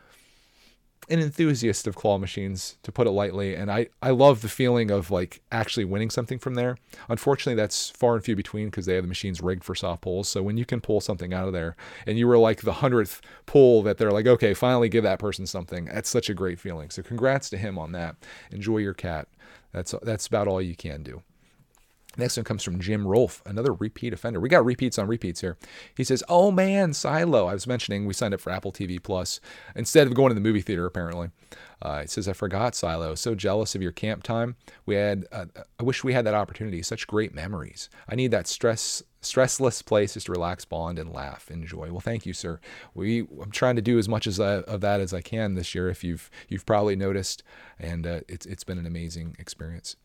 an 1.11 1.21
enthusiast 1.21 1.87
of 1.87 1.95
claw 1.95 2.19
machines, 2.19 2.79
to 2.83 2.91
put 2.91 3.07
it 3.07 3.11
lightly, 3.11 3.55
and 3.55 3.71
I, 3.71 3.89
I 4.01 4.11
love 4.11 4.41
the 4.41 4.49
feeling 4.49 4.91
of 4.91 5.11
like 5.11 5.43
actually 5.53 5.85
winning 5.85 6.11
something 6.11 6.39
from 6.39 6.55
there. 6.55 6.79
Unfortunately, 7.09 7.61
that's 7.61 7.91
far 7.91 8.15
and 8.15 8.25
few 8.25 8.37
between 8.37 8.67
because 8.67 8.87
they 8.87 8.95
have 8.95 9.05
the 9.05 9.09
machines 9.09 9.41
rigged 9.41 9.65
for 9.65 9.75
soft 9.75 10.03
pulls. 10.03 10.29
So 10.29 10.43
when 10.43 10.57
you 10.57 10.65
can 10.65 10.81
pull 10.81 11.01
something 11.01 11.35
out 11.35 11.47
of 11.47 11.53
there, 11.53 11.77
and 12.07 12.19
you 12.19 12.27
were 12.27 12.39
like 12.39 12.63
the 12.63 12.75
hundredth 12.75 13.21
pull 13.47 13.83
that 13.83 13.99
they're 13.99 14.13
like, 14.13 14.27
okay, 14.27 14.55
finally 14.55 14.89
give 14.89 15.05
that 15.05 15.19
person 15.19 15.47
something. 15.47 15.87
That's 15.87 16.09
such 16.09 16.31
a 16.31 16.35
great 16.35 16.59
feeling. 16.59 16.91
So 16.91 17.03
congrats 17.03 17.51
to 17.51 17.59
him 17.59 17.79
on 17.79 17.93
that. 17.93 18.17
Enjoy 18.51 18.79
your 18.79 18.95
cat. 18.95 19.29
That's 19.73 19.95
that's 20.03 20.27
about 20.27 20.49
all 20.49 20.63
you 20.63 20.77
can 20.77 21.03
do. 21.03 21.23
Next 22.17 22.37
one 22.37 22.45
comes 22.45 22.63
from 22.63 22.81
Jim 22.81 23.07
Rolfe, 23.07 23.43
another 23.47 23.73
repeat 23.73 24.13
offender. 24.13 24.41
We 24.41 24.49
got 24.49 24.65
repeats 24.65 24.99
on 24.99 25.09
repeats 25.09 25.41
here. 25.41 25.57
He 25.97 26.05
says, 26.05 26.23
"Oh 26.29 26.51
man, 26.51 26.93
Silo." 26.93 27.47
I 27.47 27.55
was 27.55 27.67
mentioning 27.67 28.07
we 28.07 28.15
signed 28.15 28.35
up 28.35 28.41
for 28.41 28.51
Apple 28.51 28.73
TV 28.73 29.03
Plus 29.03 29.41
instead 29.75 30.07
of 30.07 30.15
going 30.15 30.31
to 30.31 30.35
the 30.35 30.41
movie 30.41 30.61
theater. 30.61 30.87
Apparently, 30.87 31.31
uh, 31.83 32.01
it 32.05 32.11
says, 32.11 32.29
"I 32.29 32.33
forgot 32.33 32.75
Silo. 32.75 33.15
So 33.15 33.35
jealous 33.35 33.75
of 33.75 33.83
your 33.83 33.93
camp 33.93 34.23
time. 34.23 34.57
We 34.87 34.95
had. 34.95 35.27
Uh, 35.33 35.47
I 35.79 35.83
wish 35.83 36.05
we 36.05 36.13
had 36.13 36.25
that 36.27 36.35
opportunity. 36.35 36.83
Such 36.83 37.07
great 37.07 37.35
memories. 37.35 37.89
I 38.09 38.15
need 38.15 38.31
that 38.31 38.47
stress." 38.47 39.03
Stressless 39.23 39.83
place 39.83 40.13
just 40.13 40.27
to 40.27 40.33
relax, 40.33 40.67
bond, 40.67 40.99
and 40.99 41.11
laugh, 41.11 41.51
enjoy. 41.51 41.91
Well, 41.91 42.01
thank 42.01 42.27
you, 42.27 42.35
sir. 42.35 42.61
We 42.93 43.21
I'm 43.21 43.51
trying 43.51 43.77
to 43.77 43.81
do 43.81 43.99
as 43.99 44.07
much 44.07 44.27
as 44.27 44.39
I, 44.39 44.57
of 44.57 44.83
that 44.83 45.01
as 45.01 45.15
I 45.15 45.23
can 45.23 45.55
this 45.55 45.75
year. 45.75 45.89
If 45.89 46.05
you've 46.05 46.31
you've 46.51 46.67
probably 46.67 46.95
noticed, 46.95 47.43
and 47.79 48.07
uh, 48.07 48.21
it's 48.29 48.45
it's 48.45 48.65
been 48.65 48.77
an 48.77 48.85
amazing 48.85 49.35
experience. 49.39 49.97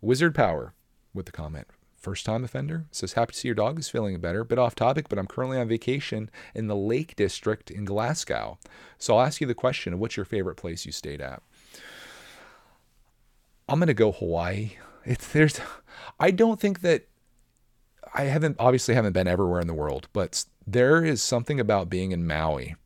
Wizard 0.00 0.32
Power 0.32 0.74
with 1.14 1.26
the 1.26 1.32
comment. 1.32 1.66
First 1.98 2.24
time 2.24 2.44
offender 2.44 2.86
says, 2.92 3.14
Happy 3.14 3.32
to 3.32 3.38
see 3.38 3.48
your 3.48 3.56
dog 3.56 3.78
is 3.78 3.88
feeling 3.88 4.18
better. 4.20 4.44
Bit 4.44 4.58
off 4.58 4.76
topic, 4.76 5.08
but 5.08 5.18
I'm 5.18 5.26
currently 5.26 5.58
on 5.58 5.66
vacation 5.66 6.30
in 6.54 6.68
the 6.68 6.76
Lake 6.76 7.16
District 7.16 7.70
in 7.70 7.84
Glasgow. 7.84 8.58
So 8.98 9.16
I'll 9.16 9.26
ask 9.26 9.40
you 9.40 9.46
the 9.46 9.54
question 9.54 9.98
what's 9.98 10.16
your 10.16 10.24
favorite 10.24 10.54
place 10.54 10.86
you 10.86 10.92
stayed 10.92 11.20
at? 11.20 11.42
I'm 13.68 13.80
going 13.80 13.88
to 13.88 13.94
go 13.94 14.12
Hawaii. 14.12 14.72
It's, 15.04 15.26
there's, 15.32 15.60
I 16.20 16.30
don't 16.30 16.60
think 16.60 16.80
that, 16.80 17.08
I 18.14 18.24
haven't, 18.24 18.56
obviously 18.58 18.94
haven't 18.94 19.12
been 19.12 19.28
everywhere 19.28 19.60
in 19.60 19.66
the 19.66 19.74
world, 19.74 20.08
but 20.12 20.44
there 20.66 21.04
is 21.04 21.20
something 21.20 21.60
about 21.60 21.90
being 21.90 22.12
in 22.12 22.26
Maui 22.26 22.76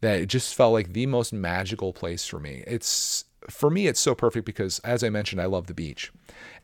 that 0.00 0.20
it 0.20 0.26
just 0.26 0.54
felt 0.54 0.72
like 0.72 0.92
the 0.92 1.06
most 1.06 1.32
magical 1.32 1.92
place 1.92 2.26
for 2.26 2.38
me. 2.38 2.62
It's, 2.66 3.24
for 3.48 3.70
me, 3.70 3.86
it's 3.86 4.00
so 4.00 4.14
perfect 4.14 4.46
because, 4.46 4.78
as 4.80 5.04
I 5.04 5.10
mentioned, 5.10 5.40
I 5.40 5.46
love 5.46 5.66
the 5.66 5.74
beach 5.74 6.12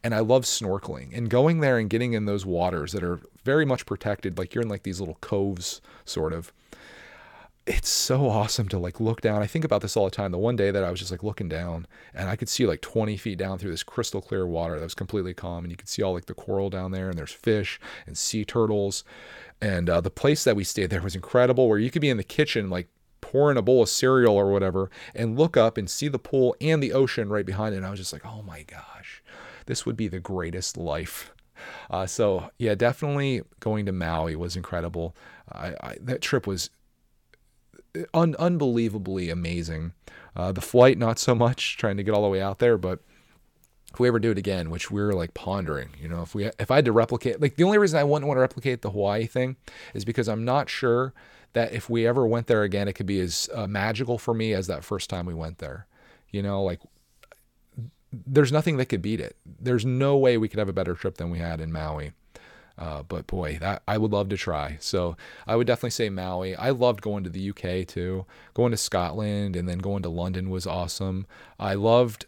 and 0.03 0.15
I 0.15 0.21
love 0.21 0.45
snorkeling 0.45 1.17
and 1.17 1.29
going 1.29 1.61
there 1.61 1.79
and 1.79 1.91
getting 1.91 2.13
in 2.13 2.25
those 2.25 2.47
waters 2.47 2.93
that 2.93 3.03
are 3.03 3.21
very 3.45 3.65
much 3.65 3.87
protected. 3.87 4.39
Like 4.39 4.55
you're 4.55 4.63
in 4.63 4.69
like 4.69 4.83
these 4.83 5.01
little 5.01 5.17
coves, 5.17 5.81
sort 6.05 6.33
of. 6.33 6.53
It's 7.67 7.91
so 7.91 8.29
awesome 8.29 8.69
to 8.69 8.79
like 8.79 8.99
look 8.99 9.21
down. 9.21 9.43
I 9.43 9.47
think 9.47 9.65
about 9.65 9.83
this 9.83 9.97
all 9.97 10.07
the 10.07 10.11
time. 10.11 10.33
The 10.33 10.39
one 10.39 10.57
day 10.57 10.71
that 10.71 10.83
I 10.83 10.91
was 10.91 10.99
just 10.99 11.13
like 11.13 11.23
looking 11.23 11.49
down 11.49 11.87
and 12.15 12.29
I 12.29 12.35
could 12.35 12.49
see 12.49 12.67
like 12.67 12.81
20 12.81 13.17
feet 13.17 13.39
down 13.39 13.59
through 13.59 13.71
this 13.71 13.83
crystal 13.83 14.23
clear 14.23 14.47
water 14.47 14.77
that 14.77 14.85
was 14.85 14.95
completely 14.95 15.35
calm. 15.35 15.65
And 15.65 15.71
you 15.71 15.77
could 15.77 15.89
see 15.89 16.03
all 16.03 16.15
like 16.15 16.27
the 16.27 16.35
coral 16.35 16.71
down 16.71 16.91
there 16.91 17.11
and 17.11 17.19
there's 17.19 17.33
fish 17.33 17.79
and 18.07 18.17
sea 18.17 18.45
turtles. 18.45 19.05
And 19.61 19.91
uh, 19.91 20.01
the 20.01 20.11
place 20.11 20.43
that 20.45 20.57
we 20.57 20.65
stayed 20.65 20.91
there 20.91 21.03
was 21.03 21.15
incredible 21.15 21.69
where 21.69 21.79
you 21.79 21.91
could 21.91 22.03
be 22.03 22.09
in 22.09 22.17
the 22.17 22.25
kitchen, 22.25 22.71
like 22.71 22.89
pouring 23.31 23.57
a 23.57 23.63
bowl 23.63 23.83
of 23.83 23.89
cereal 23.89 24.35
or 24.35 24.51
whatever 24.51 24.91
and 25.15 25.39
look 25.39 25.57
up 25.57 25.79
and 25.79 25.89
see 25.89 26.09
the 26.09 26.19
pool 26.19 26.57
and 26.61 26.83
the 26.83 26.93
ocean 26.93 27.29
right 27.29 27.47
behind 27.47 27.75
it. 27.75 27.79
And 27.79 27.87
I 27.87 27.91
was 27.91 28.01
just 28.01 28.13
like, 28.13 28.27
oh 28.27 28.43
my 28.43 28.63
gosh, 28.65 29.23
this 29.67 29.87
would 29.87 29.97
be 29.97 30.09
the 30.09 30.19
greatest 30.19 30.77
life. 30.77 31.33
Uh, 31.91 32.07
so 32.07 32.51
yeah, 32.59 32.75
definitely 32.75 33.43
going 33.61 33.87
to 33.87 33.93
Maui 33.93 34.35
was 34.35 34.57
incredible. 34.57 35.15
I, 35.53 35.75
I, 35.81 35.97
that 36.01 36.23
trip 36.23 36.45
was 36.45 36.71
un- 38.13 38.37
unbelievably 38.37 39.31
amazing. 39.31 39.93
Uh, 40.35 40.51
the 40.51 40.61
flight, 40.61 40.99
not 40.99 41.21
so 41.21 41.35
much, 41.35 41.77
trying 41.79 41.97
to 41.99 42.03
get 42.03 42.13
all 42.13 42.23
the 42.23 42.29
way 42.29 42.43
out 42.43 42.59
there, 42.59 42.77
but 42.77 42.99
if 43.93 44.01
we 44.01 44.09
ever 44.09 44.19
do 44.19 44.33
it 44.33 44.39
again, 44.39 44.71
which 44.71 44.91
we're 44.91 45.13
like 45.13 45.35
pondering, 45.35 45.91
you 46.01 46.09
know, 46.09 46.23
if 46.23 46.35
we 46.35 46.47
if 46.59 46.71
I 46.71 46.77
had 46.77 46.85
to 46.85 46.93
replicate, 46.93 47.41
like 47.41 47.57
the 47.57 47.65
only 47.65 47.79
reason 47.79 47.99
I 47.99 48.05
wouldn't 48.05 48.27
want 48.27 48.39
to 48.39 48.43
replicate 48.43 48.83
the 48.83 48.91
Hawaii 48.91 49.27
thing 49.27 49.57
is 49.95 50.05
because 50.05 50.29
I'm 50.29 50.45
not 50.45 50.69
sure 50.69 51.13
that 51.53 51.73
if 51.73 51.91
we 51.91 52.07
ever 52.07 52.27
went 52.27 52.47
there 52.47 52.63
again, 52.63 52.89
it 52.89 52.95
could 52.95 53.07
be 53.07 53.21
as 53.21 53.49
uh, 53.55 53.67
magical 53.67 54.19
for 54.19 54.35
me 54.35 54.53
as 54.53 54.67
that 54.69 54.85
first 54.85 55.11
time 55.11 55.27
we 55.27 55.35
went 55.35 55.59
there. 55.59 55.87
You 56.31 56.43
know, 56.43 56.63
like 56.63 56.81
there's 58.13 58.53
nothing 58.53 58.77
that 58.77 58.87
could 58.87 59.03
beat 59.03 59.21
it. 59.21 59.37
There's 59.45 59.85
no 59.85 60.17
way 60.17 60.37
we 60.37 60.49
could 60.49 60.59
have 60.59 60.69
a 60.69 60.73
better 60.73 60.95
trip 60.95 61.17
than 61.17 61.31
we 61.31 61.39
had 61.39 61.61
in 61.61 61.73
Maui. 61.73 62.13
Uh, 62.79 63.03
but 63.03 63.27
boy, 63.27 63.59
that 63.61 63.83
I 63.87 63.99
would 63.99 64.11
love 64.11 64.31
to 64.31 64.37
try. 64.37 64.79
So 64.81 65.17
I 65.47 65.55
would 65.55 65.67
definitely 65.67 65.91
say 65.91 66.09
Maui. 66.09 66.57
I 66.57 66.71
loved 66.71 67.03
going 67.03 67.25
to 67.25 67.31
the 67.31 67.51
UK 67.51 67.87
too. 67.87 68.25
Going 68.55 68.71
to 68.71 68.77
Scotland 68.77 69.55
and 69.55 69.69
then 69.69 69.79
going 69.79 70.03
to 70.03 70.09
London 70.09 70.49
was 70.49 70.67
awesome. 70.67 71.27
I 71.59 71.75
loved 71.75 72.27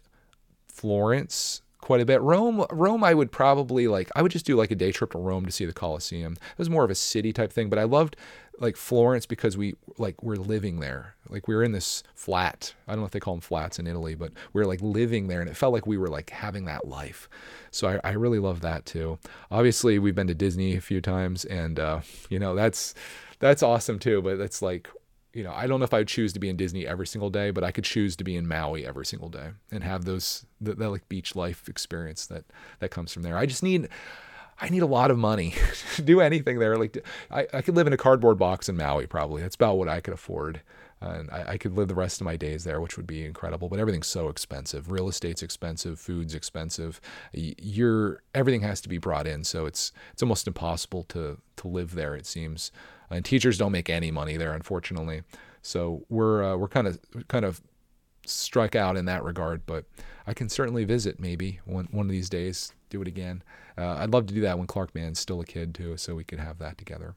Florence 0.67 1.63
quite 1.81 2.01
a 2.01 2.05
bit. 2.05 2.21
Rome, 2.21 2.65
Rome, 2.71 3.03
I 3.03 3.13
would 3.13 3.31
probably 3.31 3.87
like. 3.87 4.11
I 4.15 4.21
would 4.21 4.31
just 4.31 4.45
do 4.45 4.55
like 4.55 4.71
a 4.71 4.75
day 4.75 4.91
trip 4.91 5.11
to 5.11 5.17
Rome 5.17 5.45
to 5.45 5.51
see 5.51 5.65
the 5.65 5.73
Colosseum. 5.73 6.33
It 6.33 6.57
was 6.57 6.69
more 6.69 6.83
of 6.83 6.91
a 6.91 6.95
city 6.95 7.33
type 7.33 7.51
thing, 7.51 7.69
but 7.69 7.79
I 7.79 7.83
loved 7.83 8.15
like 8.59 8.77
Florence 8.77 9.25
because 9.25 9.57
we 9.57 9.75
like 9.97 10.21
we're 10.23 10.35
living 10.35 10.79
there. 10.79 11.15
Like 11.29 11.47
we 11.47 11.55
were 11.55 11.63
in 11.63 11.71
this 11.71 12.03
flat. 12.15 12.73
I 12.87 12.91
don't 12.91 13.01
know 13.01 13.05
if 13.05 13.11
they 13.11 13.19
call 13.19 13.35
them 13.35 13.41
flats 13.41 13.79
in 13.79 13.87
Italy, 13.87 14.15
but 14.15 14.31
we 14.53 14.61
were 14.61 14.67
like 14.67 14.81
living 14.81 15.27
there, 15.27 15.41
and 15.41 15.49
it 15.49 15.57
felt 15.57 15.73
like 15.73 15.87
we 15.87 15.97
were 15.97 16.07
like 16.07 16.29
having 16.29 16.65
that 16.65 16.87
life. 16.87 17.29
So 17.71 17.87
I, 17.87 18.09
I 18.09 18.11
really 18.13 18.39
love 18.39 18.61
that 18.61 18.85
too. 18.85 19.19
Obviously, 19.51 19.99
we've 19.99 20.15
been 20.15 20.27
to 20.27 20.35
Disney 20.35 20.75
a 20.75 20.81
few 20.81 21.01
times, 21.01 21.45
and 21.45 21.79
uh, 21.79 22.01
you 22.29 22.39
know 22.39 22.55
that's 22.55 22.93
that's 23.39 23.63
awesome 23.63 23.99
too. 23.99 24.21
But 24.21 24.39
it's 24.39 24.61
like 24.61 24.87
you 25.33 25.43
know, 25.43 25.51
I 25.51 25.65
don't 25.65 25.79
know 25.79 25.85
if 25.85 25.93
I 25.93 25.99
would 25.99 26.07
choose 26.07 26.31
to 26.33 26.39
be 26.39 26.49
in 26.49 26.57
Disney 26.57 26.85
every 26.85 27.07
single 27.07 27.31
day, 27.31 27.49
but 27.49 27.63
I 27.63 27.71
could 27.71 27.83
choose 27.83 28.15
to 28.17 28.23
be 28.23 28.35
in 28.35 28.47
Maui 28.47 28.85
every 28.85 29.05
single 29.05 29.29
day 29.29 29.49
and 29.71 29.83
have 29.83 30.05
those 30.05 30.45
that 30.61 30.77
like 30.79 31.09
beach 31.09 31.35
life 31.35 31.67
experience 31.67 32.27
that 32.27 32.45
that 32.79 32.91
comes 32.91 33.11
from 33.11 33.23
there. 33.23 33.37
I 33.37 33.47
just 33.47 33.63
need 33.63 33.89
I 34.59 34.69
need 34.69 34.83
a 34.83 34.87
lot 34.87 35.11
of 35.11 35.17
money 35.17 35.55
to 35.95 36.01
do 36.01 36.21
anything 36.21 36.59
there. 36.59 36.77
Like 36.77 37.05
I, 37.31 37.47
I 37.53 37.61
could 37.61 37.75
live 37.75 37.87
in 37.87 37.93
a 37.93 37.97
cardboard 37.97 38.37
box 38.37 38.69
in 38.69 38.77
Maui 38.77 39.07
probably. 39.07 39.41
That's 39.41 39.55
about 39.55 39.77
what 39.77 39.87
I 39.89 40.01
could 40.01 40.13
afford. 40.13 40.61
and 41.01 41.29
I, 41.31 41.51
I, 41.53 41.57
could 41.57 41.75
live 41.75 41.87
the 41.87 41.95
rest 41.95 42.21
of 42.21 42.25
my 42.25 42.37
days 42.37 42.63
there, 42.63 42.79
which 42.79 42.95
would 42.95 43.07
be 43.07 43.25
incredible. 43.25 43.67
But 43.67 43.79
everything's 43.79 44.07
so 44.07 44.29
expensive. 44.29 44.91
Real 44.91 45.09
estate's 45.09 45.43
expensive. 45.43 45.99
Food's 45.99 46.35
expensive. 46.35 47.01
You're 47.33 48.21
everything 48.33 48.61
has 48.61 48.79
to 48.81 48.89
be 48.89 48.97
brought 48.97 49.27
in, 49.27 49.43
so 49.43 49.65
it's 49.65 49.91
it's 50.11 50.23
almost 50.23 50.47
impossible 50.47 51.03
to 51.09 51.37
to 51.57 51.67
live 51.67 51.95
there. 51.95 52.15
It 52.15 52.25
seems 52.25 52.71
and 53.09 53.23
teachers 53.23 53.57
don't 53.57 53.71
make 53.71 53.89
any 53.89 54.11
money 54.11 54.37
there, 54.37 54.53
unfortunately. 54.53 55.23
So 55.61 56.05
we're 56.09 56.43
uh, 56.43 56.57
we're 56.57 56.67
kind 56.67 56.87
of 56.87 56.99
kind 57.27 57.45
of 57.45 57.61
struck 58.25 58.75
out 58.75 58.97
in 58.97 59.05
that 59.05 59.23
regard. 59.23 59.65
But 59.65 59.85
I 60.27 60.33
can 60.33 60.49
certainly 60.49 60.83
visit 60.83 61.19
maybe 61.19 61.59
one 61.65 61.87
one 61.91 62.05
of 62.05 62.11
these 62.11 62.29
days. 62.29 62.73
Do 62.93 63.01
it 63.01 63.07
again. 63.07 63.41
Uh, 63.75 63.95
I'd 63.97 64.13
love 64.13 64.27
to 64.27 64.35
do 64.35 64.41
that 64.41 64.59
when 64.59 64.67
Clark 64.67 64.93
Man's 64.93 65.19
still 65.19 65.41
a 65.41 65.45
kid 65.45 65.73
too, 65.73 65.97
so 65.97 66.13
we 66.13 66.23
could 66.23 66.39
have 66.39 66.59
that 66.59 66.77
together. 66.77 67.15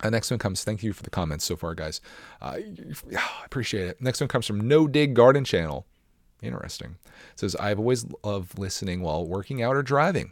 Uh, 0.00 0.08
next 0.08 0.30
one 0.30 0.38
comes. 0.38 0.62
Thank 0.62 0.84
you 0.84 0.92
for 0.92 1.02
the 1.02 1.10
comments 1.10 1.44
so 1.44 1.56
far, 1.56 1.74
guys. 1.74 2.00
Uh, 2.40 2.58
I 3.18 3.44
appreciate 3.44 3.88
it. 3.88 4.00
Next 4.00 4.20
one 4.20 4.28
comes 4.28 4.46
from 4.46 4.68
No 4.68 4.86
Dig 4.86 5.14
Garden 5.14 5.42
Channel. 5.42 5.84
Interesting. 6.44 6.94
It 7.32 7.40
says 7.40 7.56
I've 7.56 7.80
always 7.80 8.06
loved 8.22 8.56
listening 8.56 9.00
while 9.00 9.26
working 9.26 9.60
out 9.60 9.74
or 9.74 9.82
driving. 9.82 10.30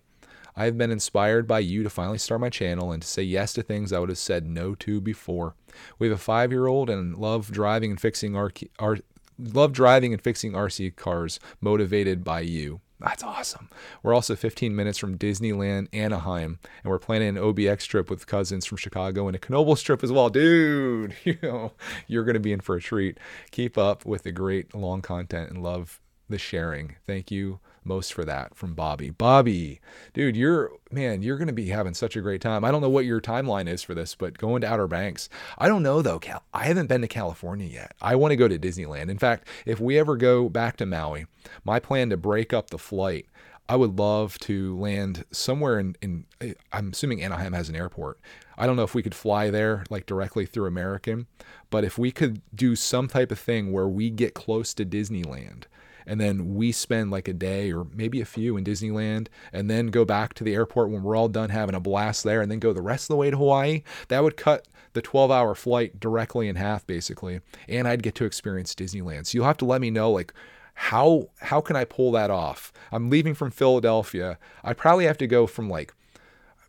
I 0.55 0.67
have 0.67 0.79
been 0.79 0.93
inspired 0.93 1.49
by 1.49 1.59
you 1.59 1.83
to 1.83 1.91
finally 1.91 2.19
start 2.19 2.41
my 2.41 2.51
channel 2.51 2.93
and 2.93 3.03
to 3.03 3.09
say 3.09 3.23
yes 3.25 3.53
to 3.55 3.65
things 3.65 3.93
I 3.93 3.99
would 3.99 4.11
have 4.11 4.19
said 4.19 4.47
no 4.47 4.77
to 4.77 5.01
before. 5.01 5.57
We 5.99 6.07
have 6.07 6.17
a 6.17 6.21
five 6.21 6.53
year 6.53 6.69
old 6.69 6.89
and 6.89 7.17
love 7.17 7.51
driving 7.51 7.91
and 7.91 8.01
fixing 8.01 8.37
our, 8.37 8.53
our 8.79 8.99
love 9.39 9.73
driving 9.73 10.13
and 10.13 10.23
fixing 10.23 10.53
RC 10.53 10.95
cars 10.95 11.41
motivated 11.61 12.23
by 12.23 12.41
you. 12.43 12.81
That's 13.01 13.23
awesome. 13.23 13.71
We're 14.03 14.15
also 14.15 14.37
15 14.37 14.77
minutes 14.77 14.99
from 14.99 15.17
Disneyland 15.17 15.89
Anaheim, 15.93 16.59
and 16.85 16.91
we're 16.91 16.99
planning 16.99 17.29
an 17.29 17.37
OBX 17.37 17.87
trip 17.87 18.11
with 18.11 18.27
cousins 18.27 18.67
from 18.67 18.77
Chicago 18.77 19.27
and 19.27 19.35
a 19.35 19.39
Knoebels 19.39 19.83
trip 19.83 20.05
as 20.05 20.13
well. 20.13 20.29
Dude, 20.29 21.15
you 21.25 21.39
know, 21.43 21.73
you're 22.07 22.25
going 22.25 22.35
to 22.35 22.41
be 22.41 22.53
in 22.53 22.61
for 22.61 22.77
a 22.77 22.81
treat. 22.81 23.19
Keep 23.51 23.79
up 23.79 24.05
with 24.05 24.25
the 24.25 24.33
great 24.33 24.75
long 24.75 25.01
content 25.01 25.51
and 25.51 25.63
love 25.63 26.01
the 26.29 26.39
sharing. 26.39 26.97
Thank 27.07 27.31
you 27.31 27.61
most 27.85 28.13
for 28.13 28.25
that 28.25 28.55
from 28.55 28.75
Bobby. 28.75 29.11
Bobby, 29.11 29.81
dude, 30.13 30.37
you're 30.37 30.73
man, 30.91 31.23
you're 31.23 31.39
to 31.39 31.53
be 31.53 31.69
having 31.69 31.95
such 31.95 32.17
a 32.17 32.21
great 32.21 32.41
time. 32.41 32.65
I 32.65 32.71
don't 32.71 32.81
know 32.81 32.91
what 32.91 33.05
your 33.05 33.21
timeline 33.21 33.69
is 33.69 33.83
for 33.83 33.95
this, 33.95 34.15
but 34.15 34.39
going 34.39 34.61
to 34.63 34.69
Outer 34.69 34.87
Banks. 34.87 35.29
I 35.59 35.69
don't 35.69 35.83
know 35.83 36.03
though, 36.03 36.19
Cal. 36.19 36.43
I 36.53 36.65
haven't 36.65 36.89
been 36.89 37.01
to 37.03 37.09
California 37.09 37.67
yet. 37.67 37.95
I 38.01 38.17
want 38.17 38.33
to 38.33 38.37
go 38.37 38.49
to 38.49 38.59
Disneyland. 38.59 39.09
In 39.09 39.19
fact, 39.19 39.49
if 39.67 39.81
we 39.81 39.99
ever 39.99 40.17
go 40.17 40.49
back 40.49 40.77
to 40.79 40.87
Maui, 40.87 41.27
my 41.65 41.81
plan 41.81 42.11
to 42.11 42.17
break 42.17 42.53
up 42.53 42.71
the 42.71 42.79
flight 42.79 43.27
I 43.71 43.77
would 43.77 44.01
love 44.01 44.37
to 44.41 44.77
land 44.81 45.25
somewhere 45.31 45.79
in, 45.79 45.95
in 46.03 46.27
eh, 46.41 46.55
I'm 46.73 46.91
assuming 46.91 47.23
Anaheim 47.23 47.53
has 47.53 47.69
an 47.69 47.77
airport. 47.77 48.19
I 48.59 48.67
don't 48.67 48.75
know 48.75 48.83
if 48.83 48.97
we 48.97 49.03
could 49.03 49.15
fly 49.15 49.49
there 49.49 49.85
like 49.89 50.07
directly 50.07 50.45
through 50.45 50.67
American, 50.67 51.29
but 51.71 51.85
if 51.85 51.97
we 51.97 52.11
could 52.11 52.43
do 52.53 52.75
some 52.75 53.07
type 53.07 53.31
of 53.31 53.39
thing 53.39 53.71
where 53.71 53.87
we 53.87 54.11
get 54.11 54.35
close 54.35 54.75
to 54.75 54.85
Disneyland 54.85 55.67
and 56.07 56.21
then 56.21 56.55
we 56.55 56.73
spend 56.73 57.11
like 57.11 57.29
a 57.29 57.33
day 57.33 57.73
or 57.73 57.87
maybe 57.93 58.21
a 58.21 58.27
few 58.27 58.57
in 58.57 58.65
Disneyland 58.65 59.29
and 59.53 59.71
then 59.71 59.89
go 59.89 60.05
back 60.05 60.35
to 60.35 60.45
the 60.45 60.55
airport 60.55 60.91
when 60.91 61.03
we're 61.03 61.17
all 61.17 61.29
done 61.29 61.51
having 61.51 61.75
a 61.75 61.81
blast 61.81 62.25
there 62.25 62.41
and 62.41 62.51
then 62.51 62.59
go 62.59 62.73
the 62.73 62.83
rest 62.83 63.05
of 63.05 63.15
the 63.15 63.17
way 63.17 63.31
to 63.31 63.37
Hawaii, 63.37 63.83
that 64.09 64.23
would 64.23 64.37
cut 64.37 64.67
the 64.93 65.03
12 65.03 65.31
hour 65.31 65.55
flight 65.55 66.01
directly 66.01 66.49
in 66.49 66.57
half 66.57 66.87
basically. 66.87 67.41
And 67.69 67.87
I'd 67.87 68.03
get 68.03 68.15
to 68.17 68.25
experience 68.25 68.75
Disneyland. 68.75 69.27
So 69.27 69.37
you'll 69.37 69.47
have 69.47 69.59
to 69.59 69.65
let 69.65 69.81
me 69.81 69.91
know 69.91 70.11
like 70.11 70.33
how 70.75 71.29
how 71.41 71.61
can 71.61 71.77
I 71.77 71.85
pull 71.85 72.13
that 72.13 72.31
off? 72.31 72.73
I'm 72.91 73.11
leaving 73.11 73.35
from 73.35 73.51
Philadelphia. 73.51 74.39
I 74.65 74.73
probably 74.73 75.05
have 75.05 75.19
to 75.19 75.27
go 75.27 75.47
from 75.47 75.69
like 75.69 75.93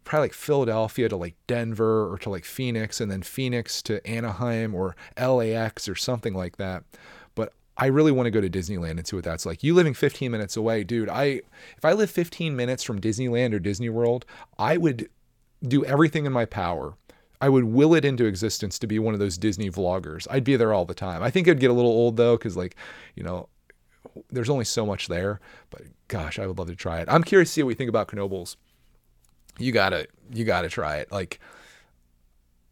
probably 0.03 0.25
like 0.25 0.33
Philadelphia 0.33 1.07
to 1.09 1.15
like 1.15 1.35
Denver 1.47 2.11
or 2.11 2.17
to 2.17 2.29
like 2.29 2.43
Phoenix 2.43 2.99
and 2.99 3.11
then 3.11 3.21
Phoenix 3.21 3.81
to 3.83 4.05
Anaheim 4.05 4.75
or 4.75 4.95
LAX 5.17 5.87
or 5.87 5.95
something 5.95 6.33
like 6.33 6.57
that. 6.57 6.83
I 7.81 7.87
really 7.87 8.11
want 8.11 8.27
to 8.27 8.31
go 8.31 8.39
to 8.39 8.49
Disneyland 8.49 8.91
and 8.91 9.07
see 9.07 9.15
what 9.15 9.25
that's 9.25 9.43
like. 9.43 9.63
You 9.63 9.73
living 9.73 9.95
15 9.95 10.29
minutes 10.29 10.55
away, 10.55 10.83
dude. 10.83 11.09
I 11.09 11.41
if 11.77 11.83
I 11.83 11.93
live 11.93 12.11
15 12.11 12.55
minutes 12.55 12.83
from 12.83 13.01
Disneyland 13.01 13.55
or 13.55 13.59
Disney 13.59 13.89
World, 13.89 14.23
I 14.59 14.77
would 14.77 15.09
do 15.67 15.83
everything 15.83 16.27
in 16.27 16.31
my 16.31 16.45
power. 16.45 16.93
I 17.41 17.49
would 17.49 17.63
will 17.63 17.95
it 17.95 18.05
into 18.05 18.25
existence 18.25 18.77
to 18.79 18.87
be 18.87 18.99
one 18.99 19.15
of 19.15 19.19
those 19.19 19.35
Disney 19.35 19.71
vloggers. 19.71 20.27
I'd 20.29 20.43
be 20.43 20.55
there 20.57 20.73
all 20.73 20.85
the 20.85 20.93
time. 20.93 21.23
I 21.23 21.31
think 21.31 21.47
I'd 21.47 21.59
get 21.59 21.71
a 21.71 21.73
little 21.73 21.89
old 21.89 22.17
though, 22.17 22.37
because 22.37 22.55
like, 22.55 22.75
you 23.15 23.23
know, 23.23 23.49
there's 24.29 24.49
only 24.49 24.65
so 24.65 24.85
much 24.85 25.07
there. 25.07 25.39
But 25.71 25.81
gosh, 26.07 26.37
I 26.37 26.45
would 26.45 26.59
love 26.59 26.67
to 26.67 26.75
try 26.75 26.99
it. 26.99 27.07
I'm 27.09 27.23
curious 27.23 27.49
to 27.49 27.53
see 27.53 27.63
what 27.63 27.69
we 27.69 27.73
think 27.73 27.89
about 27.89 28.09
Knoebels. 28.09 28.57
You 29.57 29.71
gotta, 29.71 30.07
you 30.31 30.45
gotta 30.45 30.69
try 30.69 30.97
it. 30.97 31.11
Like, 31.11 31.39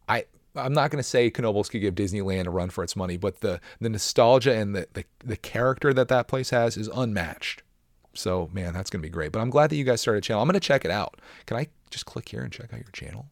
I, 0.08 0.26
I'm 0.56 0.72
not 0.72 0.90
gonna 0.90 1.02
say 1.02 1.30
Knoebels 1.30 1.70
could 1.70 1.80
give 1.80 1.94
Disneyland 1.94 2.46
a 2.46 2.50
run 2.50 2.70
for 2.70 2.82
its 2.82 2.96
money, 2.96 3.16
but 3.16 3.40
the 3.40 3.60
the 3.80 3.88
nostalgia 3.88 4.54
and 4.54 4.74
the 4.74 4.88
the, 4.92 5.04
the 5.24 5.36
character 5.36 5.92
that 5.92 6.08
that 6.08 6.28
place 6.28 6.50
has 6.50 6.76
is 6.76 6.88
unmatched. 6.88 7.62
So 8.14 8.50
man, 8.52 8.72
that's 8.74 8.90
gonna 8.90 9.02
be 9.02 9.08
great. 9.08 9.32
But 9.32 9.40
I'm 9.40 9.50
glad 9.50 9.70
that 9.70 9.76
you 9.76 9.84
guys 9.84 10.00
started 10.00 10.18
a 10.18 10.22
channel. 10.22 10.42
I'm 10.42 10.48
gonna 10.48 10.60
check 10.60 10.84
it 10.84 10.90
out. 10.90 11.20
Can 11.46 11.56
I 11.56 11.68
just 11.90 12.06
click 12.06 12.28
here 12.28 12.42
and 12.42 12.52
check 12.52 12.72
out 12.72 12.80
your 12.80 12.90
channel? 12.92 13.26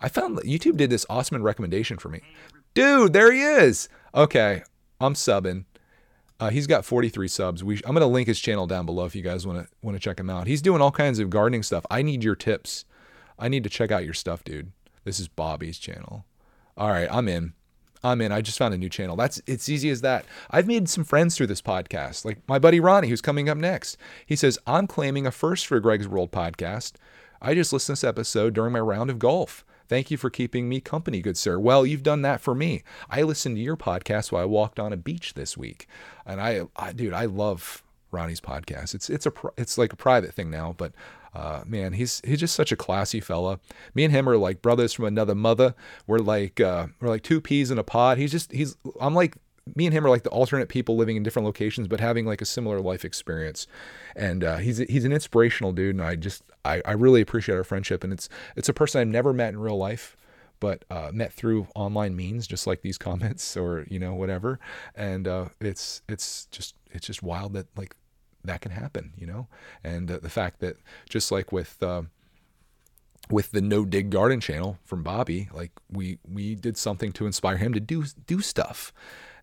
I 0.00 0.08
found 0.08 0.36
that 0.36 0.44
YouTube 0.44 0.76
did 0.76 0.90
this 0.90 1.06
awesome 1.08 1.42
recommendation 1.42 1.96
for 1.96 2.10
me. 2.10 2.20
Dude, 2.74 3.14
there 3.14 3.32
he 3.32 3.40
is. 3.40 3.88
Okay, 4.14 4.62
I'm 5.00 5.14
subbing. 5.14 5.64
Uh, 6.38 6.50
he's 6.50 6.66
got 6.66 6.84
43 6.84 7.28
subs. 7.28 7.64
We, 7.64 7.80
I'm 7.86 7.94
gonna 7.94 8.06
link 8.06 8.28
his 8.28 8.38
channel 8.38 8.66
down 8.66 8.84
below 8.84 9.06
if 9.06 9.16
you 9.16 9.22
guys 9.22 9.46
want 9.46 9.66
to 9.66 9.74
want 9.80 9.96
to 9.96 10.00
check 10.00 10.20
him 10.20 10.28
out. 10.28 10.46
He's 10.46 10.60
doing 10.60 10.82
all 10.82 10.90
kinds 10.90 11.18
of 11.18 11.30
gardening 11.30 11.62
stuff. 11.62 11.86
I 11.90 12.02
need 12.02 12.22
your 12.22 12.34
tips. 12.34 12.84
I 13.38 13.48
need 13.48 13.64
to 13.64 13.70
check 13.70 13.90
out 13.90 14.04
your 14.04 14.14
stuff, 14.14 14.44
dude. 14.44 14.72
This 15.06 15.20
is 15.20 15.28
Bobby's 15.28 15.78
channel. 15.78 16.24
All 16.76 16.90
right, 16.90 17.08
I'm 17.12 17.28
in. 17.28 17.52
I'm 18.02 18.20
in. 18.20 18.32
I 18.32 18.40
just 18.40 18.58
found 18.58 18.74
a 18.74 18.76
new 18.76 18.88
channel. 18.88 19.14
That's 19.14 19.40
it's 19.46 19.68
easy 19.68 19.88
as 19.88 20.00
that. 20.00 20.24
I've 20.50 20.66
made 20.66 20.88
some 20.88 21.04
friends 21.04 21.36
through 21.36 21.46
this 21.46 21.62
podcast, 21.62 22.24
like 22.24 22.38
my 22.48 22.58
buddy 22.58 22.80
Ronnie, 22.80 23.08
who's 23.08 23.20
coming 23.20 23.48
up 23.48 23.56
next. 23.56 23.96
He 24.26 24.34
says 24.34 24.58
I'm 24.66 24.88
claiming 24.88 25.24
a 25.24 25.30
first 25.30 25.68
for 25.68 25.78
Greg's 25.78 26.08
World 26.08 26.32
podcast. 26.32 26.94
I 27.40 27.54
just 27.54 27.72
listened 27.72 27.98
to 27.98 28.00
this 28.02 28.08
episode 28.08 28.52
during 28.52 28.72
my 28.72 28.80
round 28.80 29.08
of 29.08 29.20
golf. 29.20 29.64
Thank 29.88 30.10
you 30.10 30.16
for 30.16 30.28
keeping 30.28 30.68
me 30.68 30.80
company, 30.80 31.20
good 31.22 31.36
sir. 31.36 31.56
Well, 31.56 31.86
you've 31.86 32.02
done 32.02 32.22
that 32.22 32.40
for 32.40 32.56
me. 32.56 32.82
I 33.08 33.22
listened 33.22 33.58
to 33.58 33.62
your 33.62 33.76
podcast 33.76 34.32
while 34.32 34.42
I 34.42 34.46
walked 34.46 34.80
on 34.80 34.92
a 34.92 34.96
beach 34.96 35.34
this 35.34 35.56
week, 35.56 35.86
and 36.26 36.40
I, 36.40 36.62
I 36.74 36.92
dude, 36.92 37.12
I 37.12 37.26
love 37.26 37.84
Ronnie's 38.10 38.40
podcast. 38.40 38.92
It's 38.92 39.08
it's 39.08 39.26
a 39.26 39.32
it's 39.56 39.78
like 39.78 39.92
a 39.92 39.96
private 39.96 40.34
thing 40.34 40.50
now, 40.50 40.74
but 40.76 40.92
uh, 41.36 41.62
man, 41.66 41.92
he's 41.92 42.22
he's 42.24 42.40
just 42.40 42.54
such 42.54 42.72
a 42.72 42.76
classy 42.76 43.20
fella. 43.20 43.60
Me 43.94 44.04
and 44.04 44.12
him 44.12 44.26
are 44.26 44.38
like 44.38 44.62
brothers 44.62 44.94
from 44.94 45.04
another 45.04 45.34
mother. 45.34 45.74
We're 46.06 46.18
like 46.18 46.60
uh, 46.60 46.86
we're 46.98 47.10
like 47.10 47.22
two 47.22 47.42
peas 47.42 47.70
in 47.70 47.78
a 47.78 47.84
pod. 47.84 48.16
He's 48.16 48.30
just 48.30 48.50
he's 48.52 48.74
I'm 48.98 49.14
like 49.14 49.36
me 49.74 49.84
and 49.84 49.92
him 49.92 50.06
are 50.06 50.08
like 50.08 50.22
the 50.22 50.30
alternate 50.30 50.70
people 50.70 50.96
living 50.96 51.14
in 51.14 51.22
different 51.22 51.44
locations, 51.44 51.88
but 51.88 52.00
having 52.00 52.24
like 52.24 52.40
a 52.40 52.46
similar 52.46 52.80
life 52.80 53.04
experience. 53.04 53.66
And 54.14 54.44
uh, 54.44 54.56
he's 54.56 54.78
he's 54.78 55.04
an 55.04 55.12
inspirational 55.12 55.72
dude, 55.72 55.96
and 55.96 56.02
I 56.02 56.16
just 56.16 56.42
I, 56.64 56.80
I 56.86 56.92
really 56.92 57.20
appreciate 57.20 57.56
our 57.56 57.64
friendship. 57.64 58.02
And 58.02 58.14
it's 58.14 58.30
it's 58.56 58.70
a 58.70 58.74
person 58.74 59.02
I've 59.02 59.08
never 59.08 59.34
met 59.34 59.50
in 59.50 59.58
real 59.58 59.76
life, 59.76 60.16
but 60.58 60.86
uh, 60.90 61.10
met 61.12 61.34
through 61.34 61.68
online 61.74 62.16
means, 62.16 62.46
just 62.46 62.66
like 62.66 62.80
these 62.80 62.96
comments 63.08 63.58
or 63.58 63.84
you 63.90 63.98
know 63.98 64.14
whatever. 64.14 64.58
And 64.94 65.28
uh, 65.28 65.48
it's 65.60 66.00
it's 66.08 66.46
just 66.46 66.76
it's 66.92 67.06
just 67.06 67.22
wild 67.22 67.52
that 67.52 67.66
like 67.76 67.94
that 68.46 68.60
can 68.60 68.72
happen, 68.72 69.12
you 69.16 69.26
know. 69.26 69.48
And 69.84 70.10
uh, 70.10 70.18
the 70.18 70.30
fact 70.30 70.60
that 70.60 70.76
just 71.08 71.30
like 71.30 71.52
with 71.52 71.82
uh, 71.82 72.02
with 73.30 73.50
the 73.52 73.60
no 73.60 73.84
dig 73.84 74.10
garden 74.10 74.40
channel 74.40 74.78
from 74.84 75.02
Bobby, 75.02 75.48
like 75.52 75.72
we 75.90 76.18
we 76.30 76.54
did 76.54 76.76
something 76.76 77.12
to 77.12 77.26
inspire 77.26 77.56
him 77.56 77.72
to 77.72 77.80
do 77.80 78.04
do 78.26 78.40
stuff. 78.40 78.92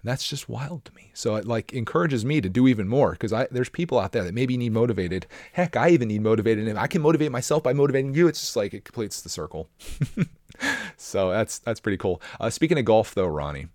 And 0.01 0.09
that's 0.11 0.27
just 0.27 0.49
wild 0.49 0.83
to 0.85 0.93
me. 0.95 1.11
So 1.13 1.35
it 1.35 1.47
like 1.47 1.71
encourages 1.71 2.25
me 2.25 2.41
to 2.41 2.49
do 2.49 2.67
even 2.67 2.89
more 2.89 3.11
because 3.11 3.31
I 3.31 3.47
there's 3.51 3.69
people 3.69 3.99
out 3.99 4.11
there 4.11 4.23
that 4.23 4.33
maybe 4.33 4.57
need 4.57 4.73
motivated. 4.73 5.27
Heck, 5.53 5.77
I 5.77 5.89
even 5.89 6.09
need 6.09 6.21
motivated. 6.21 6.67
And 6.67 6.77
I 6.77 6.87
can 6.87 7.01
motivate 7.01 7.31
myself 7.31 7.63
by 7.63 7.73
motivating 7.73 8.13
you. 8.13 8.27
It's 8.27 8.41
just 8.41 8.55
like 8.55 8.73
it 8.73 8.83
completes 8.83 9.21
the 9.21 9.29
circle. 9.29 9.69
so 10.97 11.31
that's 11.31 11.59
that's 11.59 11.79
pretty 11.79 11.97
cool. 11.97 12.21
Uh, 12.39 12.49
speaking 12.49 12.77
of 12.77 12.85
golf, 12.85 13.15
though, 13.15 13.27
Ronnie, 13.27 13.67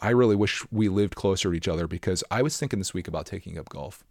I 0.00 0.10
really 0.10 0.36
wish 0.36 0.64
we 0.72 0.88
lived 0.88 1.14
closer 1.14 1.50
to 1.50 1.54
each 1.54 1.68
other 1.68 1.86
because 1.86 2.24
I 2.30 2.42
was 2.42 2.56
thinking 2.56 2.78
this 2.78 2.94
week 2.94 3.08
about 3.08 3.26
taking 3.26 3.58
up 3.58 3.68
golf. 3.68 4.02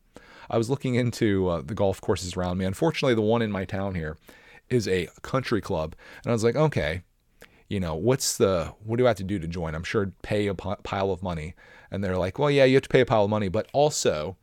I 0.50 0.58
was 0.58 0.70
looking 0.70 0.96
into 0.96 1.48
uh, 1.48 1.62
the 1.62 1.76
golf 1.76 2.02
courses 2.02 2.36
around 2.36 2.58
me. 2.58 2.66
Unfortunately, 2.66 3.16
the 3.16 3.22
one 3.22 3.42
in 3.42 3.52
my 3.52 3.66
town 3.66 3.96
here 3.96 4.18
is 4.70 4.88
a 4.88 5.08
country 5.22 5.62
club, 5.62 5.96
and 6.24 6.32
I 6.32 6.34
was 6.34 6.44
like, 6.44 6.56
okay, 6.56 7.04
you 7.70 7.80
know, 7.80 7.96
what's 7.96 8.38
the, 8.38 8.74
what 8.84 8.98
do 8.98 9.06
I 9.06 9.10
have 9.10 9.18
to 9.18 9.24
do 9.24 9.40
to 9.40 9.48
join? 9.48 9.76
I'm 9.76 9.84
sure 9.84 10.12
pay 10.24 10.48
a 10.48 10.56
pile 10.56 11.12
of 11.12 11.22
money. 11.22 11.54
And 11.92 12.04
they're 12.04 12.18
like, 12.18 12.40
well, 12.40 12.52
yeah, 12.52 12.66
you 12.66 12.76
have 12.76 12.84
to 12.84 12.90
pay 12.90 13.02
a 13.02 13.06
pile 13.06 13.24
of 13.24 13.30
money, 13.30 13.48
but 13.48 13.68
also 13.74 14.38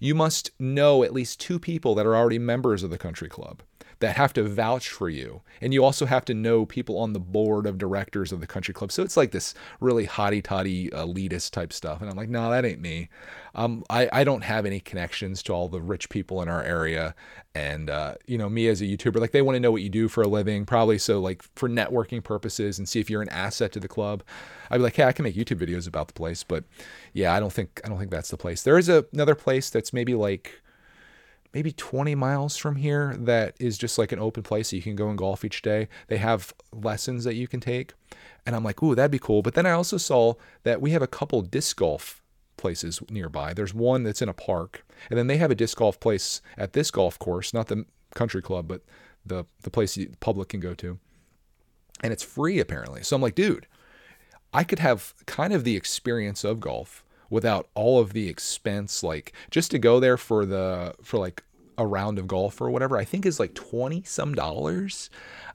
you 0.00 0.14
must 0.14 0.50
know 0.58 1.02
at 1.02 1.12
least 1.12 1.40
two 1.40 1.58
people 1.58 1.94
that 1.94 2.06
are 2.06 2.16
already 2.16 2.38
members 2.38 2.82
of 2.82 2.90
the 2.90 2.98
country 2.98 3.28
club 3.28 3.62
that 4.00 4.16
have 4.16 4.32
to 4.32 4.44
vouch 4.44 4.88
for 4.88 5.08
you. 5.08 5.42
And 5.60 5.74
you 5.74 5.84
also 5.84 6.06
have 6.06 6.24
to 6.26 6.34
know 6.34 6.64
people 6.64 6.98
on 6.98 7.12
the 7.12 7.20
board 7.20 7.66
of 7.66 7.78
directors 7.78 8.30
of 8.30 8.40
the 8.40 8.46
country 8.46 8.72
club. 8.72 8.92
So 8.92 9.02
it's 9.02 9.16
like 9.16 9.32
this 9.32 9.54
really 9.80 10.06
hotty 10.06 10.42
toddy 10.42 10.88
elitist 10.90 11.50
type 11.50 11.72
stuff. 11.72 12.00
And 12.00 12.08
I'm 12.08 12.16
like, 12.16 12.28
no, 12.28 12.50
that 12.50 12.64
ain't 12.64 12.80
me. 12.80 13.08
Um, 13.56 13.82
I, 13.90 14.08
I 14.12 14.22
don't 14.22 14.44
have 14.44 14.66
any 14.66 14.78
connections 14.78 15.42
to 15.44 15.52
all 15.52 15.68
the 15.68 15.80
rich 15.80 16.10
people 16.10 16.42
in 16.42 16.48
our 16.48 16.62
area. 16.62 17.16
And, 17.56 17.90
uh, 17.90 18.14
you 18.26 18.38
know, 18.38 18.48
me 18.48 18.68
as 18.68 18.80
a 18.80 18.84
YouTuber, 18.84 19.18
like 19.20 19.32
they 19.32 19.42
want 19.42 19.56
to 19.56 19.60
know 19.60 19.72
what 19.72 19.82
you 19.82 19.88
do 19.88 20.06
for 20.06 20.22
a 20.22 20.28
living, 20.28 20.64
probably 20.64 20.98
so 20.98 21.20
like 21.20 21.42
for 21.56 21.68
networking 21.68 22.22
purposes 22.22 22.78
and 22.78 22.88
see 22.88 23.00
if 23.00 23.10
you're 23.10 23.22
an 23.22 23.28
asset 23.30 23.72
to 23.72 23.80
the 23.80 23.88
club. 23.88 24.22
I'd 24.70 24.76
be 24.76 24.84
like, 24.84 24.94
hey, 24.94 25.04
I 25.04 25.12
can 25.12 25.24
make 25.24 25.34
YouTube 25.34 25.58
videos 25.58 25.88
about 25.88 26.06
the 26.06 26.14
place. 26.14 26.44
But 26.44 26.62
yeah, 27.14 27.34
I 27.34 27.40
don't 27.40 27.52
think, 27.52 27.80
I 27.84 27.88
don't 27.88 27.98
think 27.98 28.12
that's 28.12 28.30
the 28.30 28.36
place. 28.36 28.62
There 28.62 28.78
is 28.78 28.88
a, 28.88 29.06
another 29.12 29.34
place 29.34 29.70
that's 29.70 29.92
maybe 29.92 30.14
like, 30.14 30.62
maybe 31.54 31.72
20 31.72 32.14
miles 32.14 32.56
from 32.56 32.76
here 32.76 33.14
that 33.18 33.54
is 33.58 33.78
just 33.78 33.98
like 33.98 34.12
an 34.12 34.18
open 34.18 34.42
place 34.42 34.70
that 34.70 34.76
you 34.76 34.82
can 34.82 34.96
go 34.96 35.08
and 35.08 35.18
golf 35.18 35.44
each 35.44 35.62
day. 35.62 35.88
They 36.08 36.18
have 36.18 36.52
lessons 36.72 37.24
that 37.24 37.34
you 37.34 37.48
can 37.48 37.60
take. 37.60 37.94
And 38.46 38.54
I'm 38.54 38.64
like, 38.64 38.82
ooh, 38.82 38.94
that'd 38.94 39.10
be 39.10 39.18
cool. 39.18 39.42
But 39.42 39.54
then 39.54 39.66
I 39.66 39.72
also 39.72 39.96
saw 39.96 40.34
that 40.62 40.80
we 40.80 40.90
have 40.92 41.02
a 41.02 41.06
couple 41.06 41.42
disc 41.42 41.76
golf 41.76 42.22
places 42.56 43.00
nearby. 43.10 43.54
There's 43.54 43.74
one 43.74 44.02
that's 44.02 44.22
in 44.22 44.28
a 44.28 44.34
park, 44.34 44.84
and 45.08 45.18
then 45.18 45.26
they 45.26 45.36
have 45.38 45.50
a 45.50 45.54
disc 45.54 45.78
golf 45.78 45.98
place 46.00 46.42
at 46.56 46.72
this 46.72 46.90
golf 46.90 47.18
course, 47.18 47.54
not 47.54 47.68
the 47.68 47.84
country 48.14 48.42
club, 48.42 48.68
but 48.68 48.82
the 49.24 49.44
the 49.62 49.70
place 49.70 49.94
the 49.94 50.10
public 50.20 50.48
can 50.48 50.60
go 50.60 50.74
to. 50.74 50.98
And 52.02 52.12
it's 52.12 52.22
free 52.22 52.58
apparently. 52.58 53.02
So 53.02 53.16
I'm 53.16 53.22
like, 53.22 53.34
dude, 53.34 53.66
I 54.52 54.64
could 54.64 54.78
have 54.78 55.14
kind 55.26 55.52
of 55.52 55.64
the 55.64 55.76
experience 55.76 56.44
of 56.44 56.60
golf 56.60 57.04
without 57.30 57.68
all 57.74 58.00
of 58.00 58.12
the 58.12 58.28
expense 58.28 59.02
like 59.02 59.32
just 59.50 59.70
to 59.70 59.78
go 59.78 60.00
there 60.00 60.16
for 60.16 60.46
the 60.46 60.94
for 61.02 61.18
like 61.18 61.42
a 61.76 61.86
round 61.86 62.18
of 62.18 62.26
golf 62.26 62.60
or 62.60 62.70
whatever 62.70 62.96
i 62.96 63.04
think 63.04 63.24
is 63.24 63.38
like 63.38 63.54
20 63.54 64.02
some 64.02 64.34
dollars 64.34 65.10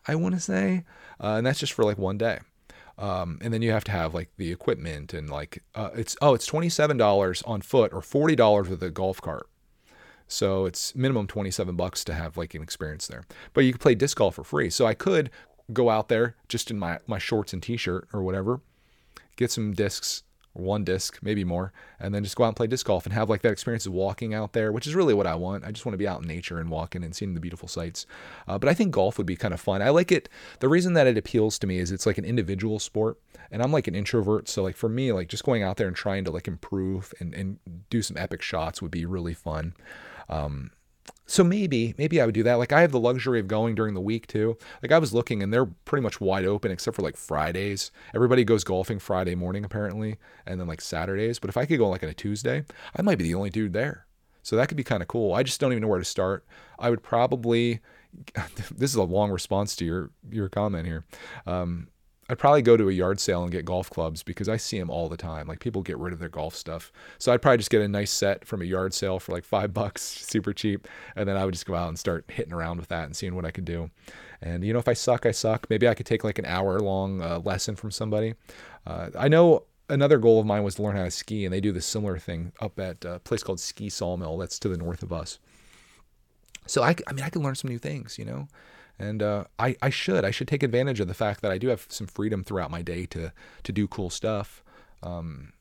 i 0.07 0.15
want 0.15 0.35
to 0.35 0.41
say. 0.41 0.83
Uh, 1.19 1.35
and 1.37 1.45
that's 1.45 1.59
just 1.59 1.73
for 1.73 1.85
like 1.85 1.97
one 1.97 2.17
day. 2.17 2.39
Um, 2.97 3.39
and 3.41 3.53
then 3.53 3.61
you 3.61 3.71
have 3.71 3.85
to 3.85 3.91
have 3.91 4.13
like 4.13 4.29
the 4.37 4.51
equipment 4.51 5.13
and 5.13 5.29
like 5.29 5.63
uh, 5.73 5.89
it's 5.95 6.15
oh 6.21 6.35
it's 6.35 6.47
$27 6.47 7.43
on 7.47 7.61
foot 7.61 7.91
or 7.91 8.01
$40 8.01 8.69
with 8.69 8.83
a 8.83 8.91
golf 8.91 9.19
cart. 9.19 9.47
So 10.27 10.65
it's 10.65 10.95
minimum 10.95 11.27
27 11.27 11.75
bucks 11.75 12.03
to 12.05 12.13
have 12.13 12.37
like 12.37 12.53
an 12.53 12.61
experience 12.61 13.07
there. 13.07 13.25
But 13.53 13.61
you 13.61 13.71
can 13.71 13.79
play 13.79 13.95
disc 13.95 14.17
golf 14.17 14.35
for 14.35 14.43
free. 14.43 14.69
So 14.69 14.85
i 14.85 14.93
could 14.93 15.31
go 15.71 15.89
out 15.89 16.09
there 16.09 16.35
just 16.49 16.69
in 16.69 16.77
my 16.77 16.99
my 17.07 17.17
shorts 17.17 17.53
and 17.53 17.63
t-shirt 17.63 18.07
or 18.11 18.21
whatever 18.21 18.59
get 19.37 19.49
some 19.49 19.71
discs 19.71 20.23
one 20.53 20.83
disc, 20.83 21.19
maybe 21.21 21.43
more, 21.43 21.73
and 21.99 22.13
then 22.13 22.23
just 22.23 22.35
go 22.35 22.43
out 22.43 22.49
and 22.49 22.55
play 22.55 22.67
disc 22.67 22.85
golf 22.85 23.05
and 23.05 23.13
have 23.13 23.29
like 23.29 23.41
that 23.41 23.51
experience 23.51 23.85
of 23.85 23.93
walking 23.93 24.33
out 24.33 24.53
there, 24.53 24.71
which 24.71 24.87
is 24.87 24.95
really 24.95 25.13
what 25.13 25.27
I 25.27 25.35
want. 25.35 25.65
I 25.65 25.71
just 25.71 25.85
want 25.85 25.93
to 25.93 25.97
be 25.97 26.07
out 26.07 26.21
in 26.21 26.27
nature 26.27 26.59
and 26.59 26.69
walking 26.69 27.03
and 27.03 27.15
seeing 27.15 27.33
the 27.33 27.39
beautiful 27.39 27.67
sights. 27.67 28.05
Uh, 28.47 28.57
but 28.57 28.69
I 28.69 28.73
think 28.73 28.91
golf 28.91 29.17
would 29.17 29.27
be 29.27 29.35
kind 29.35 29.53
of 29.53 29.59
fun. 29.59 29.81
I 29.81 29.89
like 29.89 30.11
it. 30.11 30.29
The 30.59 30.69
reason 30.69 30.93
that 30.93 31.07
it 31.07 31.17
appeals 31.17 31.57
to 31.59 31.67
me 31.67 31.79
is 31.79 31.91
it's 31.91 32.05
like 32.05 32.17
an 32.17 32.25
individual 32.25 32.79
sport, 32.79 33.17
and 33.51 33.61
I'm 33.61 33.71
like 33.71 33.87
an 33.87 33.95
introvert, 33.95 34.47
so 34.47 34.63
like 34.63 34.75
for 34.75 34.89
me, 34.89 35.11
like 35.11 35.27
just 35.27 35.43
going 35.43 35.63
out 35.63 35.77
there 35.77 35.87
and 35.87 35.95
trying 35.95 36.23
to 36.25 36.31
like 36.31 36.47
improve 36.47 37.13
and 37.19 37.33
and 37.33 37.59
do 37.89 38.01
some 38.01 38.17
epic 38.17 38.41
shots 38.41 38.81
would 38.81 38.91
be 38.91 39.05
really 39.05 39.33
fun. 39.33 39.73
Um, 40.29 40.71
so 41.25 41.43
maybe 41.43 41.95
maybe 41.97 42.21
I 42.21 42.25
would 42.25 42.35
do 42.35 42.43
that. 42.43 42.55
Like 42.55 42.71
I 42.71 42.81
have 42.81 42.91
the 42.91 42.99
luxury 42.99 43.39
of 43.39 43.47
going 43.47 43.75
during 43.75 43.93
the 43.93 44.01
week 44.01 44.27
too. 44.27 44.57
Like 44.81 44.91
I 44.91 44.99
was 44.99 45.13
looking 45.13 45.41
and 45.41 45.53
they're 45.53 45.65
pretty 45.65 46.03
much 46.03 46.21
wide 46.21 46.45
open 46.45 46.71
except 46.71 46.95
for 46.95 47.01
like 47.01 47.17
Fridays. 47.17 47.91
Everybody 48.13 48.43
goes 48.43 48.63
golfing 48.63 48.99
Friday 48.99 49.35
morning 49.35 49.65
apparently, 49.65 50.17
and 50.45 50.59
then 50.59 50.67
like 50.67 50.81
Saturdays. 50.81 51.39
But 51.39 51.49
if 51.49 51.57
I 51.57 51.65
could 51.65 51.77
go 51.77 51.89
like 51.89 52.03
on 52.03 52.09
a 52.09 52.13
Tuesday, 52.13 52.65
I 52.95 53.01
might 53.01 53.17
be 53.17 53.23
the 53.23 53.35
only 53.35 53.49
dude 53.49 53.73
there. 53.73 54.05
So 54.43 54.57
that 54.57 54.67
could 54.67 54.77
be 54.77 54.83
kind 54.83 55.01
of 55.01 55.07
cool. 55.07 55.33
I 55.33 55.43
just 55.43 55.59
don't 55.59 55.71
even 55.71 55.81
know 55.81 55.87
where 55.87 55.99
to 55.99 56.05
start. 56.05 56.45
I 56.77 56.89
would 56.89 57.01
probably 57.01 57.79
this 58.75 58.91
is 58.91 58.95
a 58.95 59.03
long 59.03 59.31
response 59.31 59.75
to 59.77 59.85
your 59.85 60.11
your 60.29 60.49
comment 60.49 60.85
here. 60.85 61.05
Um, 61.45 61.87
I'd 62.33 62.39
probably 62.39 62.63
go 62.63 62.75
to 62.75 62.89
a 62.89 62.91
yard 62.91 63.19
sale 63.19 63.43
and 63.43 63.51
get 63.51 63.63
golf 63.63 63.91
clubs 63.91 64.23
because 64.23 64.49
I 64.49 64.57
see 64.57 64.79
them 64.79 64.89
all 64.89 65.07
the 65.07 65.15
time. 65.15 65.47
Like 65.47 65.59
people 65.59 65.83
get 65.83 65.99
rid 65.99 66.13
of 66.13 66.19
their 66.19 66.29
golf 66.29 66.55
stuff. 66.55 66.91
So 67.19 67.31
I'd 67.31 67.43
probably 67.43 67.59
just 67.59 67.69
get 67.69 67.83
a 67.83 67.87
nice 67.87 68.09
set 68.09 68.43
from 68.43 68.63
a 68.63 68.65
yard 68.65 68.95
sale 68.95 69.19
for 69.19 69.33
like 69.33 69.43
five 69.43 69.71
bucks, 69.75 70.01
super 70.01 70.51
cheap. 70.51 70.87
And 71.15 71.29
then 71.29 71.37
I 71.37 71.45
would 71.45 71.53
just 71.53 71.67
go 71.67 71.75
out 71.75 71.89
and 71.89 71.99
start 71.99 72.25
hitting 72.27 72.51
around 72.51 72.79
with 72.79 72.87
that 72.87 73.05
and 73.05 73.15
seeing 73.15 73.35
what 73.35 73.45
I 73.45 73.51
could 73.51 73.65
do. 73.65 73.91
And, 74.41 74.63
you 74.63 74.73
know, 74.73 74.79
if 74.79 74.87
I 74.87 74.93
suck, 74.93 75.27
I 75.27 75.31
suck. 75.31 75.69
Maybe 75.69 75.87
I 75.87 75.93
could 75.93 76.07
take 76.07 76.23
like 76.23 76.39
an 76.39 76.47
hour 76.47 76.79
long 76.79 77.21
uh, 77.21 77.37
lesson 77.37 77.75
from 77.75 77.91
somebody. 77.91 78.33
Uh, 78.87 79.11
I 79.15 79.27
know 79.27 79.65
another 79.87 80.17
goal 80.17 80.39
of 80.39 80.47
mine 80.47 80.63
was 80.63 80.73
to 80.75 80.81
learn 80.81 80.95
how 80.95 81.03
to 81.03 81.11
ski, 81.11 81.45
and 81.45 81.53
they 81.53 81.61
do 81.61 81.71
this 81.71 81.85
similar 81.85 82.17
thing 82.17 82.51
up 82.61 82.79
at 82.79 83.05
a 83.05 83.19
place 83.19 83.43
called 83.43 83.59
Ski 83.59 83.89
Sawmill 83.89 84.39
that's 84.39 84.57
to 84.57 84.69
the 84.69 84.77
north 84.77 85.03
of 85.03 85.13
us. 85.13 85.37
So 86.65 86.81
I, 86.81 86.95
I 87.05 87.13
mean, 87.13 87.23
I 87.23 87.29
can 87.29 87.43
learn 87.43 87.53
some 87.53 87.69
new 87.69 87.77
things, 87.77 88.17
you 88.17 88.25
know 88.25 88.47
and 88.99 89.21
uh, 89.21 89.45
I, 89.59 89.75
I 89.81 89.89
should 89.89 90.23
I 90.25 90.31
should 90.31 90.47
take 90.47 90.63
advantage 90.63 90.99
of 90.99 91.07
the 91.07 91.13
fact 91.13 91.41
that 91.41 91.51
I 91.51 91.57
do 91.57 91.67
have 91.69 91.85
some 91.89 92.07
freedom 92.07 92.43
throughout 92.43 92.71
my 92.71 92.81
day 92.81 93.05
to 93.07 93.31
to 93.63 93.71
do 93.71 93.87
cool 93.87 94.09
stuff. 94.09 94.63
Um, 95.01 95.53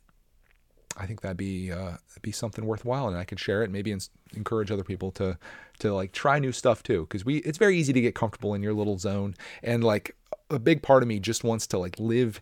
I 0.97 1.07
think 1.07 1.23
that'd 1.23 1.37
be 1.37 1.73
uh, 1.73 1.97
be 2.21 2.33
something 2.33 2.67
worthwhile, 2.67 3.09
and 3.09 3.17
I 3.17 3.25
could 3.25 3.41
share 3.41 3.63
it. 3.63 3.71
Maybe 3.71 3.97
encourage 4.35 4.71
other 4.71 4.85
people 4.85 5.11
to 5.13 5.39
to 5.79 5.95
like 5.95 6.13
try 6.13 6.39
new 6.39 6.53
stuff 6.53 6.83
too, 6.83 7.03
because 7.03 7.25
we 7.25 7.39
it's 7.39 7.59
very 7.59 7.79
easy 7.79 7.93
to 7.93 8.01
get 8.01 8.15
comfortable 8.15 8.55
in 8.55 8.63
your 8.63 8.75
little 8.75 8.99
zone, 8.99 9.35
and 9.63 9.83
like 9.83 10.17
a 10.51 10.59
big 10.59 10.83
part 10.83 11.03
of 11.03 11.09
me 11.09 11.19
just 11.19 11.45
wants 11.45 11.67
to 11.69 11.79
like 11.79 11.99
live 11.99 12.41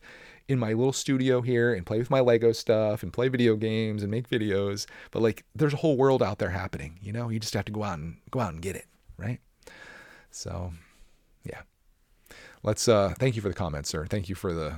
in 0.49 0.59
my 0.59 0.73
little 0.73 0.93
studio 0.93 1.41
here 1.41 1.73
and 1.73 1.87
play 1.87 1.99
with 1.99 2.11
my 2.11 2.19
Lego 2.19 2.51
stuff 2.51 3.05
and 3.05 3.13
play 3.13 3.29
video 3.29 3.55
games 3.55 4.03
and 4.03 4.11
make 4.11 4.29
videos. 4.29 4.87
But 5.13 5.23
like, 5.23 5.45
there's 5.55 5.75
a 5.75 5.77
whole 5.77 5.97
world 5.97 6.25
out 6.25 6.39
there 6.39 6.51
happening. 6.51 6.99
You 7.01 7.13
know, 7.13 7.29
you 7.29 7.39
just 7.39 7.55
have 7.55 7.67
to 7.67 7.73
go 7.73 7.85
out 7.85 8.01
and 8.01 8.17
go 8.33 8.41
out 8.41 8.53
and 8.53 8.61
get 8.61 8.75
it, 8.75 8.87
right? 9.17 9.39
So, 10.31 10.73
yeah. 11.45 11.63
Let's 12.63 12.89
uh 12.89 13.15
thank 13.19 13.37
you 13.37 13.43
for 13.43 13.49
the 13.49 13.55
comment, 13.55 13.87
sir. 13.87 14.07
Thank 14.07 14.29
you 14.29 14.35
for 14.35 14.53
the 14.53 14.77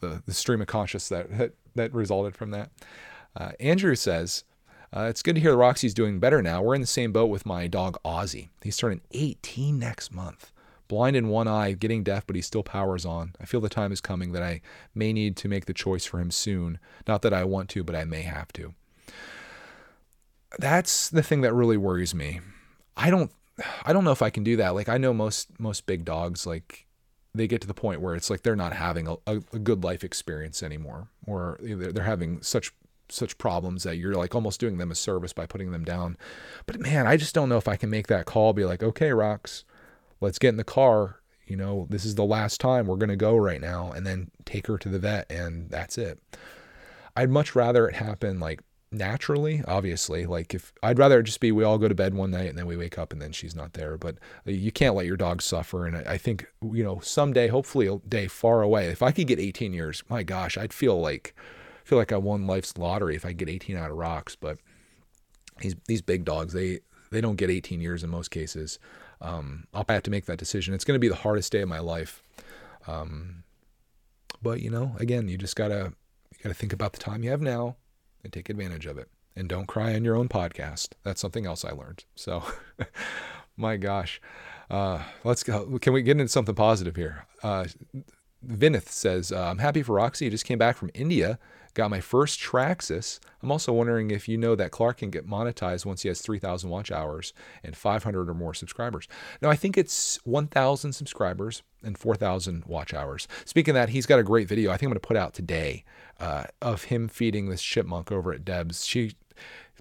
the, 0.00 0.22
the 0.26 0.34
stream 0.34 0.60
of 0.60 0.66
conscious 0.66 1.08
that, 1.08 1.36
that 1.38 1.52
that 1.74 1.94
resulted 1.94 2.36
from 2.36 2.50
that. 2.50 2.70
Uh, 3.36 3.52
Andrew 3.60 3.94
says, 3.94 4.44
uh, 4.94 5.06
it's 5.10 5.22
good 5.22 5.34
to 5.34 5.40
hear 5.40 5.50
the 5.50 5.56
Roxy's 5.56 5.94
doing 5.94 6.18
better 6.18 6.40
now. 6.42 6.62
We're 6.62 6.74
in 6.74 6.80
the 6.80 6.86
same 6.86 7.12
boat 7.12 7.26
with 7.26 7.44
my 7.44 7.66
dog 7.66 7.98
Ozzy. 8.04 8.48
He's 8.62 8.76
turning 8.76 9.02
18 9.12 9.78
next 9.78 10.12
month. 10.12 10.52
Blind 10.88 11.16
in 11.16 11.28
one 11.28 11.48
eye, 11.48 11.72
getting 11.72 12.04
deaf, 12.04 12.26
but 12.26 12.36
he 12.36 12.42
still 12.42 12.62
powers 12.62 13.04
on. 13.04 13.34
I 13.40 13.44
feel 13.44 13.60
the 13.60 13.68
time 13.68 13.90
is 13.90 14.00
coming 14.00 14.32
that 14.32 14.42
I 14.42 14.60
may 14.94 15.12
need 15.12 15.36
to 15.38 15.48
make 15.48 15.66
the 15.66 15.74
choice 15.74 16.06
for 16.06 16.20
him 16.20 16.30
soon. 16.30 16.78
Not 17.08 17.22
that 17.22 17.34
I 17.34 17.44
want 17.44 17.68
to, 17.70 17.82
but 17.82 17.96
I 17.96 18.04
may 18.04 18.22
have 18.22 18.52
to. 18.54 18.72
That's 20.58 21.10
the 21.10 21.24
thing 21.24 21.40
that 21.40 21.52
really 21.52 21.76
worries 21.76 22.14
me. 22.14 22.40
I 22.96 23.10
don't 23.10 23.32
I 23.84 23.92
don't 23.92 24.04
know 24.04 24.12
if 24.12 24.22
I 24.22 24.30
can 24.30 24.44
do 24.44 24.56
that. 24.56 24.74
Like 24.74 24.88
I 24.88 24.98
know 24.98 25.14
most 25.14 25.58
most 25.58 25.86
big 25.86 26.04
dogs 26.04 26.46
like 26.46 26.86
they 27.34 27.46
get 27.46 27.60
to 27.60 27.66
the 27.66 27.74
point 27.74 28.00
where 28.00 28.14
it's 28.14 28.30
like 28.30 28.42
they're 28.42 28.56
not 28.56 28.72
having 28.72 29.06
a, 29.06 29.14
a, 29.26 29.36
a 29.52 29.58
good 29.58 29.84
life 29.84 30.02
experience 30.04 30.62
anymore, 30.62 31.08
or 31.26 31.58
they're 31.60 32.04
having 32.04 32.42
such 32.42 32.72
such 33.08 33.38
problems 33.38 33.84
that 33.84 33.96
you're 33.96 34.14
like 34.14 34.34
almost 34.34 34.58
doing 34.58 34.78
them 34.78 34.90
a 34.90 34.94
service 34.94 35.32
by 35.32 35.46
putting 35.46 35.70
them 35.70 35.84
down. 35.84 36.16
But 36.66 36.80
man, 36.80 37.06
I 37.06 37.16
just 37.16 37.34
don't 37.34 37.48
know 37.48 37.58
if 37.58 37.68
I 37.68 37.76
can 37.76 37.90
make 37.90 38.08
that 38.08 38.26
call. 38.26 38.52
Be 38.52 38.64
like, 38.64 38.82
okay, 38.82 39.12
Rocks, 39.12 39.64
let's 40.20 40.38
get 40.38 40.50
in 40.50 40.56
the 40.56 40.64
car. 40.64 41.20
You 41.46 41.56
know, 41.56 41.86
this 41.88 42.04
is 42.04 42.16
the 42.16 42.24
last 42.24 42.60
time 42.60 42.86
we're 42.86 42.96
gonna 42.96 43.16
go 43.16 43.36
right 43.36 43.60
now, 43.60 43.92
and 43.92 44.06
then 44.06 44.30
take 44.44 44.66
her 44.66 44.78
to 44.78 44.88
the 44.88 44.98
vet, 44.98 45.30
and 45.30 45.70
that's 45.70 45.96
it. 45.98 46.18
I'd 47.14 47.30
much 47.30 47.54
rather 47.54 47.88
it 47.88 47.94
happen 47.94 48.40
like 48.40 48.60
naturally 48.92 49.62
obviously. 49.66 50.26
Like 50.26 50.54
if 50.54 50.72
i'd 50.82 50.98
rather 50.98 51.22
just 51.22 51.40
be 51.40 51.52
we 51.52 51.64
all 51.64 51.78
go 51.78 51.88
to 51.88 51.94
bed 51.94 52.14
one 52.14 52.30
night 52.30 52.48
and 52.48 52.58
then 52.58 52.66
we 52.66 52.76
wake 52.76 52.98
up 52.98 53.12
and 53.12 53.20
then 53.20 53.32
she's 53.32 53.54
not 53.54 53.72
there. 53.74 53.96
But 53.96 54.16
uh, 54.46 54.52
you 54.52 54.72
can't 54.72 54.94
let 54.94 55.06
your 55.06 55.16
dog 55.16 55.42
suffer. 55.42 55.86
And 55.86 55.96
i 55.96 56.16
think 56.16 56.46
you 56.62 56.84
know 56.84 57.00
someday 57.00 57.48
hopefully 57.48 57.86
a 57.86 57.98
day 58.08 58.28
far 58.28 58.62
away 58.62 58.86
if 58.88 59.02
i 59.02 59.10
could 59.10 59.26
get 59.26 59.38
18 59.38 59.72
years 59.72 60.02
my 60.08 60.22
gosh 60.22 60.56
i'd 60.58 60.72
feel 60.72 61.00
like 61.00 61.34
feel 61.84 61.98
like 61.98 62.12
i 62.12 62.16
won 62.16 62.46
life's 62.46 62.76
lottery 62.76 63.14
if 63.14 63.24
i 63.24 63.32
get 63.32 63.48
18 63.48 63.76
out 63.76 63.90
of 63.90 63.96
rocks. 63.96 64.36
But 64.36 64.58
these 65.60 65.76
these 65.86 66.02
big 66.02 66.24
dogs 66.24 66.52
they 66.52 66.80
they 67.10 67.20
don't 67.20 67.36
get 67.36 67.50
18 67.50 67.80
years 67.80 68.02
in 68.02 68.10
most 68.10 68.30
cases. 68.30 68.78
Um, 69.20 69.66
i'll 69.72 69.84
have 69.88 70.02
to 70.02 70.10
make 70.10 70.26
that 70.26 70.38
decision. 70.38 70.74
It's 70.74 70.84
going 70.84 70.96
to 70.96 71.00
be 71.00 71.08
the 71.08 71.14
hardest 71.14 71.50
day 71.50 71.62
of 71.62 71.68
my 71.68 71.78
life. 71.78 72.22
Um, 72.86 73.44
but 74.42 74.60
you 74.60 74.70
know 74.70 74.94
again 74.98 75.28
you 75.28 75.38
just 75.38 75.56
gotta 75.56 75.92
you 76.30 76.38
gotta 76.42 76.54
think 76.54 76.72
about 76.72 76.92
the 76.92 76.98
time 76.98 77.24
you 77.24 77.30
have 77.30 77.40
now 77.40 77.76
and 78.26 78.32
take 78.32 78.50
advantage 78.50 78.86
of 78.86 78.98
it. 78.98 79.08
And 79.34 79.48
don't 79.48 79.66
cry 79.66 79.94
on 79.94 80.04
your 80.04 80.16
own 80.16 80.28
podcast. 80.28 80.90
That's 81.02 81.20
something 81.20 81.46
else 81.46 81.64
I 81.64 81.70
learned. 81.70 82.04
So, 82.14 82.42
my 83.56 83.76
gosh. 83.76 84.20
Uh, 84.70 85.02
let's 85.24 85.42
go. 85.42 85.78
Can 85.78 85.92
we 85.92 86.02
get 86.02 86.12
into 86.12 86.28
something 86.28 86.54
positive 86.54 86.96
here? 86.96 87.26
Uh, 87.42 87.66
Vinith 88.46 88.88
says, 88.88 89.32
uh, 89.32 89.44
I'm 89.48 89.58
happy 89.58 89.82
for 89.82 89.94
Roxy. 89.94 90.26
I 90.26 90.30
just 90.30 90.44
came 90.44 90.58
back 90.58 90.76
from 90.76 90.90
India, 90.94 91.38
got 91.76 91.90
my 91.90 92.00
first 92.00 92.40
Traxxas. 92.40 93.20
I'm 93.42 93.52
also 93.52 93.70
wondering 93.70 94.10
if 94.10 94.28
you 94.28 94.38
know 94.38 94.56
that 94.56 94.70
Clark 94.70 94.98
can 94.98 95.10
get 95.10 95.28
monetized 95.28 95.84
once 95.84 96.02
he 96.02 96.08
has 96.08 96.22
3,000 96.22 96.70
watch 96.70 96.90
hours 96.90 97.34
and 97.62 97.76
500 97.76 98.30
or 98.30 98.34
more 98.34 98.54
subscribers. 98.54 99.06
Now, 99.42 99.50
I 99.50 99.56
think 99.56 99.76
it's 99.76 100.18
1,000 100.24 100.94
subscribers 100.94 101.62
and 101.84 101.96
4,000 101.98 102.64
watch 102.64 102.94
hours. 102.94 103.28
Speaking 103.44 103.72
of 103.72 103.74
that, 103.74 103.90
he's 103.90 104.06
got 104.06 104.18
a 104.18 104.24
great 104.24 104.48
video 104.48 104.70
I 104.70 104.78
think 104.78 104.88
I'm 104.88 104.92
going 104.92 105.00
to 105.00 105.06
put 105.06 105.18
out 105.18 105.34
today 105.34 105.84
uh, 106.18 106.44
of 106.62 106.84
him 106.84 107.08
feeding 107.08 107.50
this 107.50 107.62
chipmunk 107.62 108.10
over 108.10 108.32
at 108.32 108.44
Deb's. 108.44 108.86
She 108.86 109.12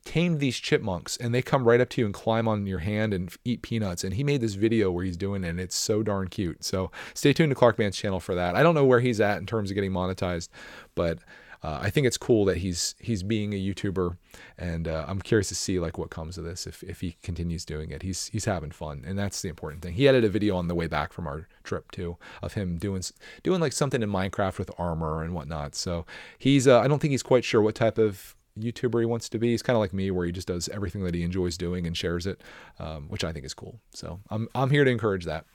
tamed 0.04 0.40
these 0.42 0.58
chipmunks 0.58 1.16
and 1.18 1.34
they 1.34 1.42
come 1.42 1.64
right 1.64 1.80
up 1.80 1.90
to 1.90 2.02
you 2.02 2.06
and 2.06 2.14
climb 2.14 2.48
on 2.48 2.68
your 2.68 2.80
hand 2.80 3.14
and 3.14 3.34
eat 3.46 3.62
peanuts. 3.62 4.04
And 4.04 4.14
he 4.14 4.24
made 4.24 4.42
this 4.42 4.54
video 4.56 4.92
where 4.92 5.06
he's 5.06 5.18
doing 5.18 5.46
it 5.46 5.50
and 5.50 5.62
it's 5.62 5.76
so 5.76 6.04
darn 6.04 6.28
cute. 6.28 6.64
So 6.64 6.92
stay 7.14 7.32
tuned 7.32 7.52
to 7.52 7.56
Clark 7.56 7.80
Man's 7.80 7.96
channel 7.96 8.20
for 8.20 8.36
that. 8.36 8.56
I 8.56 8.64
don't 8.64 8.76
know 8.76 8.86
where 8.86 9.00
he's 9.00 9.22
at 9.22 9.38
in 9.38 9.46
terms 9.46 9.72
of 9.72 9.76
getting 9.76 9.92
monetized, 9.92 10.50
but 10.94 11.20
uh, 11.66 11.80
I 11.82 11.90
think 11.90 12.06
it's 12.06 12.18
cool 12.18 12.46
that 12.46 12.58
he's 12.58 12.94
he's 13.00 13.24
being 13.24 13.52
a 13.52 13.56
YouTuber, 13.56 14.18
and 14.56 14.88
uh, 14.88 15.04
I'm 15.08 15.20
curious 15.20 15.48
to 15.48 15.56
see 15.56 15.80
like 15.80 15.98
what 15.98 16.12
comes 16.12 16.38
of 16.38 16.44
this 16.44 16.68
if, 16.68 16.84
if 16.84 17.02
he 17.02 17.18
continues 17.24 17.66
doing 17.66 17.90
it. 17.90 18.04
He's 18.04 18.28
he's 18.28 18.46
having 18.46 18.70
fun, 18.70 19.04
and 19.04 19.18
that's 19.18 19.42
the 19.42 19.50
important 19.50 19.82
thing. 19.82 19.96
He 19.96 20.08
edited 20.08 20.30
a 20.30 20.32
video 20.32 20.58
on 20.58 20.68
the 20.68 20.76
way 20.76 20.86
back 20.86 21.12
from 21.12 21.26
our 21.26 21.48
trip 21.64 21.90
too 21.90 22.18
of 22.44 22.54
him 22.54 22.78
doing 22.78 23.02
doing 23.42 23.62
like 23.62 23.74
something 23.74 24.04
in 24.04 24.12
Minecraft 24.12 24.60
with 24.60 24.70
armor 24.78 25.24
and 25.24 25.34
whatnot. 25.34 25.74
So 25.74 26.06
he's 26.38 26.68
uh, 26.68 26.82
I 26.82 26.88
don't 26.88 27.00
think 27.00 27.10
he's 27.14 27.24
quite 27.24 27.44
sure 27.44 27.64
what 27.64 27.74
type 27.74 27.98
of 27.98 28.36
YouTuber 28.60 29.00
he 29.00 29.08
wants 29.08 29.28
to 29.30 29.40
be. 29.40 29.50
He's 29.50 29.64
kind 29.64 29.76
of 29.76 29.82
like 29.82 29.92
me, 29.92 30.12
where 30.12 30.28
he 30.28 30.32
just 30.32 30.48
does 30.48 30.70
everything 30.70 31.04
that 31.06 31.16
he 31.16 31.24
enjoys 31.24 31.58
doing 31.58 31.88
and 31.88 31.98
shares 31.98 32.28
it, 32.28 32.42
um, 32.78 33.10
which 33.10 33.24
I 33.24 33.32
think 33.32 33.44
is 33.44 33.56
cool. 33.56 33.80
So 33.92 34.20
I'm 34.30 34.50
I'm 34.54 34.70
here 34.70 34.84
to 34.84 34.92
encourage 34.92 35.26
that. 35.26 35.46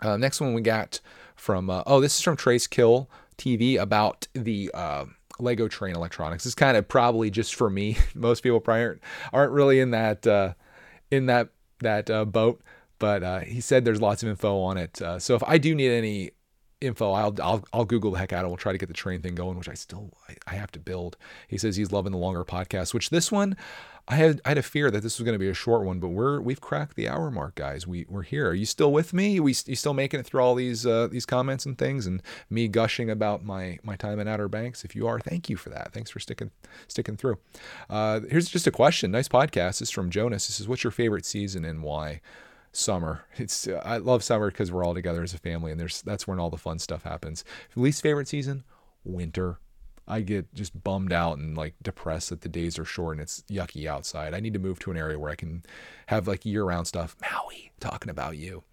Uh, 0.00 0.16
next 0.16 0.40
one 0.40 0.54
we 0.54 0.62
got 0.62 1.00
from 1.36 1.68
uh, 1.68 1.82
oh 1.86 2.00
this 2.00 2.16
is 2.16 2.22
from 2.22 2.38
Trace 2.38 2.66
Kill 2.66 3.10
TV 3.38 3.80
about 3.80 4.26
the 4.32 4.70
uh, 4.74 5.06
Lego 5.38 5.68
Train 5.68 5.94
electronics. 5.94 6.46
It's 6.46 6.54
kind 6.54 6.76
of 6.76 6.88
probably 6.88 7.30
just 7.30 7.54
for 7.54 7.70
me. 7.70 7.96
Most 8.14 8.42
people 8.42 8.60
probably 8.60 8.82
aren't, 8.82 9.00
aren't 9.32 9.52
really 9.52 9.80
in 9.80 9.90
that 9.90 10.26
uh, 10.26 10.54
in 11.10 11.26
that 11.26 11.48
that 11.80 12.10
uh, 12.10 12.24
boat. 12.24 12.62
But 12.98 13.22
uh, 13.22 13.40
he 13.40 13.60
said 13.60 13.84
there's 13.84 14.00
lots 14.00 14.22
of 14.22 14.28
info 14.28 14.60
on 14.60 14.76
it. 14.76 15.02
Uh, 15.02 15.18
so 15.18 15.34
if 15.34 15.42
I 15.44 15.58
do 15.58 15.74
need 15.74 15.90
any 15.90 16.30
info, 16.80 17.12
I'll, 17.12 17.34
I'll 17.42 17.64
I'll 17.72 17.84
Google 17.84 18.12
the 18.12 18.18
heck 18.18 18.32
out 18.32 18.44
of 18.44 18.46
it. 18.46 18.48
We'll 18.48 18.56
try 18.56 18.72
to 18.72 18.78
get 18.78 18.88
the 18.88 18.94
train 18.94 19.20
thing 19.20 19.34
going, 19.34 19.58
which 19.58 19.68
I 19.68 19.74
still 19.74 20.12
I, 20.28 20.36
I 20.46 20.54
have 20.54 20.70
to 20.72 20.78
build. 20.78 21.16
He 21.48 21.58
says 21.58 21.76
he's 21.76 21.92
loving 21.92 22.12
the 22.12 22.18
longer 22.18 22.44
podcast, 22.44 22.94
which 22.94 23.10
this 23.10 23.32
one 23.32 23.56
I 24.06 24.16
had 24.16 24.42
I 24.44 24.50
had 24.50 24.58
a 24.58 24.62
fear 24.62 24.90
that 24.90 25.02
this 25.02 25.18
was 25.18 25.24
going 25.24 25.34
to 25.34 25.38
be 25.38 25.48
a 25.48 25.54
short 25.54 25.84
one, 25.84 25.98
but 25.98 26.08
we're 26.08 26.38
we've 26.38 26.60
cracked 26.60 26.94
the 26.94 27.08
hour 27.08 27.30
mark, 27.30 27.54
guys. 27.54 27.86
We 27.86 28.04
we're 28.08 28.22
here. 28.22 28.48
Are 28.50 28.54
you 28.54 28.66
still 28.66 28.92
with 28.92 29.14
me? 29.14 29.40
We 29.40 29.54
you 29.66 29.76
still 29.76 29.94
making 29.94 30.20
it 30.20 30.26
through 30.26 30.42
all 30.42 30.54
these 30.54 30.86
uh, 30.86 31.08
these 31.10 31.24
comments 31.24 31.64
and 31.64 31.78
things, 31.78 32.06
and 32.06 32.22
me 32.50 32.68
gushing 32.68 33.08
about 33.08 33.44
my 33.44 33.78
my 33.82 33.96
time 33.96 34.20
in 34.20 34.28
Outer 34.28 34.48
Banks? 34.48 34.84
If 34.84 34.94
you 34.94 35.06
are, 35.06 35.18
thank 35.20 35.48
you 35.48 35.56
for 35.56 35.70
that. 35.70 35.92
Thanks 35.92 36.10
for 36.10 36.20
sticking 36.20 36.50
sticking 36.86 37.16
through. 37.16 37.38
Uh, 37.88 38.20
here's 38.28 38.48
just 38.48 38.66
a 38.66 38.70
question. 38.70 39.10
Nice 39.10 39.28
podcast. 39.28 39.78
This 39.78 39.82
is 39.82 39.90
from 39.90 40.10
Jonas. 40.10 40.48
This 40.48 40.60
is 40.60 40.68
what's 40.68 40.84
your 40.84 40.90
favorite 40.90 41.24
season 41.24 41.64
and 41.64 41.82
why? 41.82 42.20
Summer. 42.72 43.24
It's 43.36 43.68
I 43.68 43.96
love 43.98 44.22
summer 44.22 44.50
because 44.50 44.70
we're 44.70 44.84
all 44.84 44.94
together 44.94 45.22
as 45.22 45.32
a 45.32 45.38
family, 45.38 45.70
and 45.70 45.80
there's 45.80 46.02
that's 46.02 46.26
when 46.26 46.38
all 46.38 46.50
the 46.50 46.58
fun 46.58 46.78
stuff 46.78 47.04
happens. 47.04 47.42
Least 47.74 48.02
favorite 48.02 48.28
season, 48.28 48.64
winter 49.02 49.60
I 50.06 50.20
get 50.20 50.52
just 50.54 50.82
bummed 50.84 51.12
out 51.12 51.38
and 51.38 51.56
like 51.56 51.74
depressed 51.82 52.30
that 52.30 52.42
the 52.42 52.48
days 52.48 52.78
are 52.78 52.84
short 52.84 53.14
and 53.16 53.22
it's 53.22 53.42
yucky 53.50 53.86
outside. 53.86 54.34
I 54.34 54.40
need 54.40 54.52
to 54.52 54.58
move 54.58 54.78
to 54.80 54.90
an 54.90 54.96
area 54.96 55.18
where 55.18 55.30
I 55.30 55.34
can 55.34 55.64
have 56.08 56.28
like 56.28 56.44
year 56.44 56.64
round 56.64 56.86
stuff. 56.86 57.16
Maui, 57.22 57.72
talking 57.80 58.10
about 58.10 58.36
you. 58.36 58.64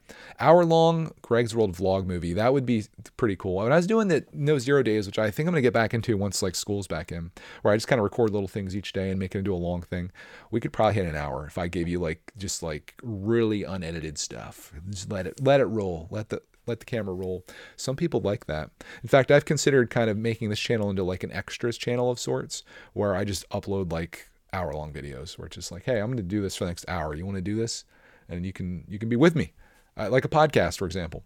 Hour 0.42 0.66
long 0.66 1.14
Greg's 1.22 1.56
World 1.56 1.74
vlog 1.74 2.06
movie. 2.06 2.34
That 2.34 2.52
would 2.52 2.66
be 2.66 2.84
pretty 3.16 3.38
cool. 3.38 3.56
When 3.56 3.72
I 3.72 3.78
was 3.78 3.88
doing 3.88 4.10
the 4.10 4.26
No 4.34 4.58
Zero 4.58 4.84
Days, 4.84 5.06
which 5.06 5.18
I 5.18 5.32
think 5.32 5.48
I'm 5.48 5.54
going 5.54 5.64
to 5.64 5.66
get 5.66 5.74
back 5.74 5.94
into 5.94 6.18
once 6.18 6.42
like 6.42 6.56
school's 6.56 6.88
back 6.88 7.14
in, 7.14 7.32
where 7.62 7.74
I 7.74 7.78
just 7.78 7.88
kind 7.88 8.00
of 8.00 8.04
record 8.04 8.32
little 8.32 8.50
things 8.50 8.76
each 8.76 8.92
day 8.92 9.10
and 9.10 9.20
make 9.20 9.34
it 9.34 9.40
into 9.40 9.54
a 9.54 9.56
long 9.56 9.82
thing, 9.82 10.12
we 10.50 10.60
could 10.60 10.74
probably 10.74 10.96
hit 10.96 11.06
an 11.06 11.16
hour 11.16 11.46
if 11.46 11.58
I 11.58 11.70
gave 11.70 11.88
you 11.88 12.00
like 12.00 12.34
just 12.38 12.62
like 12.62 12.96
really 13.02 13.64
unedited 13.64 14.18
stuff. 14.18 14.74
Just 14.90 15.10
let 15.10 15.28
it 15.28 15.42
let 15.42 15.62
it 15.62 15.66
roll. 15.66 16.08
Let 16.12 16.28
the 16.28 16.42
let 16.68 16.80
the 16.80 16.86
camera 16.86 17.14
roll. 17.14 17.46
Some 17.76 17.96
people 17.96 18.20
like 18.20 18.46
that. 18.46 18.70
In 19.04 19.10
fact, 19.10 19.32
I've 19.32 19.46
considered 19.46 19.90
kind 19.90 20.10
of 20.10 20.18
making 20.18 20.50
this 20.50 20.60
channel 20.60 20.90
into 20.90 21.04
like 21.04 21.24
an 21.24 21.32
extras 21.32 21.78
channel 21.78 22.12
of 22.12 22.20
sorts 22.20 22.64
where 22.94 23.16
I 23.16 23.24
just 23.24 23.48
upload 23.50 23.92
like 23.92 24.30
hour 24.54 24.74
long 24.74 24.92
videos 24.94 25.38
where 25.38 25.48
it's 25.48 25.56
just 25.56 25.72
like, 25.72 25.84
hey, 25.84 26.00
I'm 26.00 26.08
going 26.08 26.18
to 26.18 26.24
do 26.24 26.42
this 26.42 26.56
for 26.56 26.66
the 26.66 26.70
next 26.70 26.86
hour. 26.88 27.16
You 27.16 27.26
want 27.26 27.38
to 27.38 27.42
do 27.42 27.56
this? 27.56 27.86
And 28.30 28.46
you 28.46 28.54
can 28.54 28.86
you 28.88 28.98
can 28.98 29.10
be 29.10 29.16
with 29.16 29.36
me, 29.36 29.54
uh, 29.98 30.10
like 30.10 30.24
a 30.24 30.30
podcast, 30.30 30.78
for 30.78 30.86
example. 30.86 31.24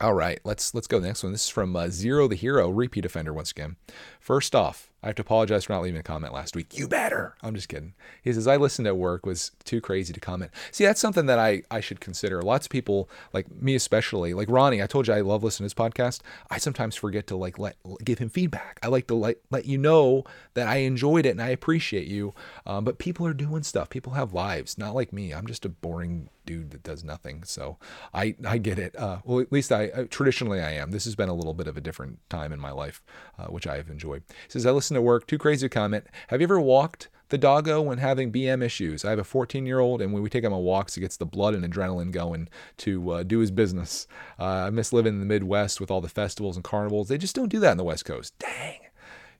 All 0.00 0.14
right, 0.14 0.40
let's 0.44 0.74
let's 0.74 0.86
go 0.86 0.98
to 0.98 1.00
the 1.00 1.06
next 1.06 1.22
one. 1.22 1.32
This 1.32 1.44
is 1.44 1.48
from 1.50 1.74
uh, 1.74 1.88
Zero 1.88 2.28
the 2.28 2.36
Hero, 2.36 2.68
repeat 2.68 3.04
offender 3.04 3.32
once 3.32 3.50
again. 3.50 3.76
First 4.20 4.54
off, 4.54 4.92
I 5.04 5.08
have 5.08 5.16
to 5.16 5.22
apologize 5.22 5.64
for 5.64 5.74
not 5.74 5.82
leaving 5.82 6.00
a 6.00 6.02
comment 6.02 6.32
last 6.32 6.56
week. 6.56 6.78
You 6.78 6.88
better. 6.88 7.34
I'm 7.42 7.54
just 7.54 7.68
kidding. 7.68 7.92
He 8.22 8.32
says 8.32 8.46
I 8.46 8.56
listened 8.56 8.88
at 8.88 8.96
work 8.96 9.26
was 9.26 9.52
too 9.62 9.82
crazy 9.82 10.14
to 10.14 10.20
comment. 10.20 10.50
See, 10.72 10.84
that's 10.84 11.00
something 11.00 11.26
that 11.26 11.38
I 11.38 11.62
I 11.70 11.80
should 11.80 12.00
consider. 12.00 12.40
Lots 12.40 12.66
of 12.66 12.70
people, 12.70 13.10
like 13.34 13.50
me 13.54 13.74
especially, 13.74 14.32
like 14.32 14.48
Ronnie. 14.48 14.82
I 14.82 14.86
told 14.86 15.06
you 15.06 15.12
I 15.12 15.20
love 15.20 15.44
listening 15.44 15.68
to 15.68 15.74
his 15.74 15.92
podcast. 15.92 16.20
I 16.50 16.56
sometimes 16.56 16.96
forget 16.96 17.26
to 17.26 17.36
like 17.36 17.58
let 17.58 17.76
give 18.02 18.18
him 18.18 18.30
feedback. 18.30 18.80
I 18.82 18.88
like 18.88 19.06
to 19.08 19.14
let 19.14 19.36
let 19.50 19.66
you 19.66 19.76
know 19.76 20.24
that 20.54 20.68
I 20.68 20.76
enjoyed 20.76 21.26
it 21.26 21.30
and 21.30 21.42
I 21.42 21.48
appreciate 21.48 22.06
you. 22.06 22.32
Um, 22.64 22.84
but 22.84 22.96
people 22.96 23.26
are 23.26 23.34
doing 23.34 23.62
stuff. 23.62 23.90
People 23.90 24.14
have 24.14 24.32
lives, 24.32 24.78
not 24.78 24.94
like 24.94 25.12
me. 25.12 25.34
I'm 25.34 25.46
just 25.46 25.66
a 25.66 25.68
boring 25.68 26.30
dude 26.46 26.70
that 26.70 26.82
does 26.82 27.04
nothing. 27.04 27.44
So 27.44 27.78
I 28.12 28.36
I 28.46 28.58
get 28.58 28.78
it. 28.78 28.96
Uh, 28.96 29.18
well, 29.24 29.40
at 29.40 29.52
least 29.52 29.72
I 29.72 29.88
uh, 29.88 30.04
traditionally 30.08 30.60
I 30.60 30.72
am. 30.72 30.90
This 30.90 31.04
has 31.04 31.14
been 31.14 31.28
a 31.28 31.34
little 31.34 31.54
bit 31.54 31.66
of 31.66 31.76
a 31.76 31.80
different 31.80 32.18
time 32.30 32.52
in 32.52 32.60
my 32.60 32.70
life, 32.70 33.02
uh, 33.38 33.46
which 33.46 33.66
I 33.66 33.76
have 33.76 33.88
enjoyed. 33.88 34.22
He 34.28 34.50
says 34.50 34.66
I 34.66 34.70
to 34.94 35.02
work. 35.02 35.26
Too 35.26 35.38
crazy 35.38 35.66
to 35.66 35.72
comment. 35.72 36.06
Have 36.28 36.40
you 36.40 36.46
ever 36.46 36.60
walked 36.60 37.08
the 37.28 37.38
doggo 37.38 37.82
when 37.82 37.98
having 37.98 38.32
BM 38.32 38.62
issues? 38.62 39.04
I 39.04 39.10
have 39.10 39.18
a 39.18 39.24
14 39.24 39.66
year 39.66 39.80
old, 39.80 40.00
and 40.00 40.12
when 40.12 40.22
we 40.22 40.30
take 40.30 40.44
him 40.44 40.52
on 40.52 40.62
walks, 40.62 40.94
he 40.94 41.00
gets 41.00 41.16
the 41.16 41.26
blood 41.26 41.54
and 41.54 41.64
adrenaline 41.64 42.10
going 42.10 42.48
to 42.78 43.10
uh, 43.10 43.22
do 43.22 43.40
his 43.40 43.50
business. 43.50 44.06
Uh, 44.38 44.44
I 44.44 44.70
miss 44.70 44.92
living 44.92 45.14
in 45.14 45.20
the 45.20 45.26
Midwest 45.26 45.80
with 45.80 45.90
all 45.90 46.00
the 46.00 46.08
festivals 46.08 46.56
and 46.56 46.64
carnivals. 46.64 47.08
They 47.08 47.18
just 47.18 47.36
don't 47.36 47.48
do 47.48 47.60
that 47.60 47.72
in 47.72 47.78
the 47.78 47.84
West 47.84 48.04
Coast. 48.04 48.34
Dang 48.38 48.83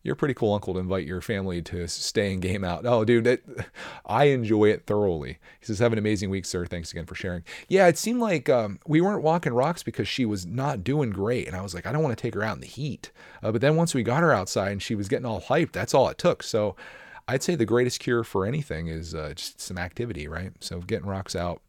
you're 0.05 0.13
a 0.13 0.17
pretty 0.17 0.35
cool 0.35 0.53
uncle 0.53 0.75
to 0.75 0.81
invite 0.81 1.07
your 1.07 1.23
family 1.23 1.63
to 1.63 1.89
stay 1.89 2.33
and 2.35 2.43
game 2.43 2.63
out. 2.63 2.85
Oh, 2.85 3.05
dude, 3.07 3.27
it, 3.27 3.45
I 4.07 4.25
enjoy 4.25 4.67
it 4.67 4.87
thoroughly. 4.87 5.39
He 5.59 5.67
says, 5.67 5.79
Have 5.79 5.93
an 5.93 5.99
amazing 5.99 6.29
week, 6.29 6.45
sir. 6.45 6.67
Thanks 6.67 6.93
again 6.93 7.07
for 7.07 7.15
sharing. 7.15 7.43
Yeah, 7.69 7.89
it 7.89 7.97
seemed 7.97 8.21
like 8.21 8.51
um, 8.51 8.79
we 8.87 9.01
weren't 9.01 9.23
walking 9.23 9.55
rocks 9.55 9.83
because 9.83 10.07
she 10.07 10.27
was 10.27 10.45
not 10.45 10.85
doing 10.85 11.11
great. 11.11 11.49
And 11.49 11.57
I 11.57 11.63
was 11.63 11.75
like, 11.75 11.87
I 11.87 11.93
don't 11.93 12.03
want 12.03 12.17
to 12.17 12.23
take 12.23 12.35
her 12.35 12.45
out 12.45 12.55
in 12.55 12.61
the 12.61 12.67
heat. 12.67 13.11
Uh, 13.43 13.51
but 13.51 13.63
then 13.63 13.77
once 13.77 13.95
we 13.95 14.03
got 14.03 14.23
her 14.23 14.33
outside 14.33 14.73
and 14.73 14.83
she 14.83 14.95
was 14.95 15.09
getting 15.09 15.27
all 15.27 15.41
hyped, 15.41 15.73
that's 15.73 15.95
all 15.95 16.09
it 16.11 16.19
took. 16.19 16.43
So 16.43 16.77
I'd 17.27 17.43
say 17.43 17.55
the 17.55 17.65
greatest 17.65 17.99
cure 17.99 18.25
for 18.25 18.45
anything 18.45 18.89
is 18.89 19.15
uh, 19.15 19.33
just 19.35 19.59
some 19.59 19.79
activity, 19.79 20.29
right? 20.29 20.53
So 20.61 20.81
getting 20.81 21.09
rocks 21.09 21.35
out 21.35 21.63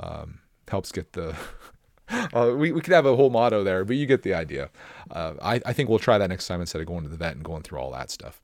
um, 0.00 0.38
helps 0.68 0.90
get 0.90 1.12
the 1.12 1.36
uh, 2.34 2.54
we, 2.56 2.72
we 2.72 2.80
could 2.80 2.92
have 2.92 3.06
a 3.06 3.16
whole 3.16 3.30
motto 3.30 3.64
there, 3.64 3.84
but 3.84 3.96
you 3.96 4.06
get 4.06 4.22
the 4.22 4.34
idea. 4.34 4.70
Uh, 5.10 5.34
I, 5.42 5.60
I 5.66 5.72
think 5.72 5.88
we'll 5.88 5.98
try 5.98 6.18
that 6.18 6.28
next 6.28 6.46
time 6.46 6.60
instead 6.60 6.80
of 6.80 6.86
going 6.86 7.04
to 7.04 7.08
the 7.08 7.16
vet 7.16 7.34
and 7.34 7.44
going 7.44 7.62
through 7.62 7.78
all 7.78 7.90
that 7.92 8.10
stuff. 8.10 8.40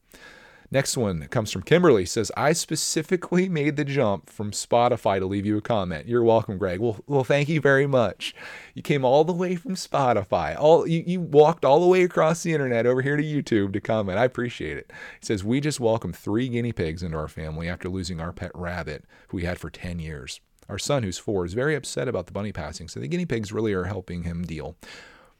Next 0.72 0.96
one 0.96 1.26
comes 1.26 1.50
from 1.50 1.62
Kimberly. 1.62 2.06
Says 2.06 2.30
I 2.36 2.52
specifically 2.52 3.48
made 3.48 3.74
the 3.74 3.84
jump 3.84 4.30
from 4.30 4.52
Spotify 4.52 5.18
to 5.18 5.26
leave 5.26 5.44
you 5.44 5.58
a 5.58 5.60
comment. 5.60 6.06
You're 6.06 6.22
welcome, 6.22 6.58
Greg. 6.58 6.78
Well, 6.78 7.00
well, 7.08 7.24
thank 7.24 7.48
you 7.48 7.60
very 7.60 7.88
much. 7.88 8.36
You 8.74 8.82
came 8.82 9.04
all 9.04 9.24
the 9.24 9.32
way 9.32 9.56
from 9.56 9.74
Spotify. 9.74 10.56
All 10.56 10.86
you, 10.86 11.02
you 11.04 11.20
walked 11.20 11.64
all 11.64 11.80
the 11.80 11.88
way 11.88 12.04
across 12.04 12.44
the 12.44 12.52
internet 12.52 12.86
over 12.86 13.02
here 13.02 13.16
to 13.16 13.22
YouTube 13.22 13.72
to 13.72 13.80
comment. 13.80 14.18
I 14.18 14.24
appreciate 14.24 14.76
it. 14.76 14.92
He 15.18 15.26
says 15.26 15.42
we 15.42 15.60
just 15.60 15.80
welcomed 15.80 16.14
three 16.14 16.48
guinea 16.48 16.72
pigs 16.72 17.02
into 17.02 17.18
our 17.18 17.28
family 17.28 17.68
after 17.68 17.88
losing 17.88 18.20
our 18.20 18.32
pet 18.32 18.52
rabbit, 18.54 19.04
who 19.28 19.38
we 19.38 19.44
had 19.44 19.58
for 19.58 19.70
ten 19.70 19.98
years. 19.98 20.40
Our 20.70 20.78
son, 20.78 21.02
who's 21.02 21.18
four, 21.18 21.44
is 21.44 21.52
very 21.52 21.74
upset 21.74 22.06
about 22.06 22.26
the 22.26 22.32
bunny 22.32 22.52
passing, 22.52 22.86
so 22.86 23.00
the 23.00 23.08
guinea 23.08 23.26
pigs 23.26 23.52
really 23.52 23.72
are 23.72 23.84
helping 23.84 24.22
him 24.22 24.44
deal. 24.44 24.76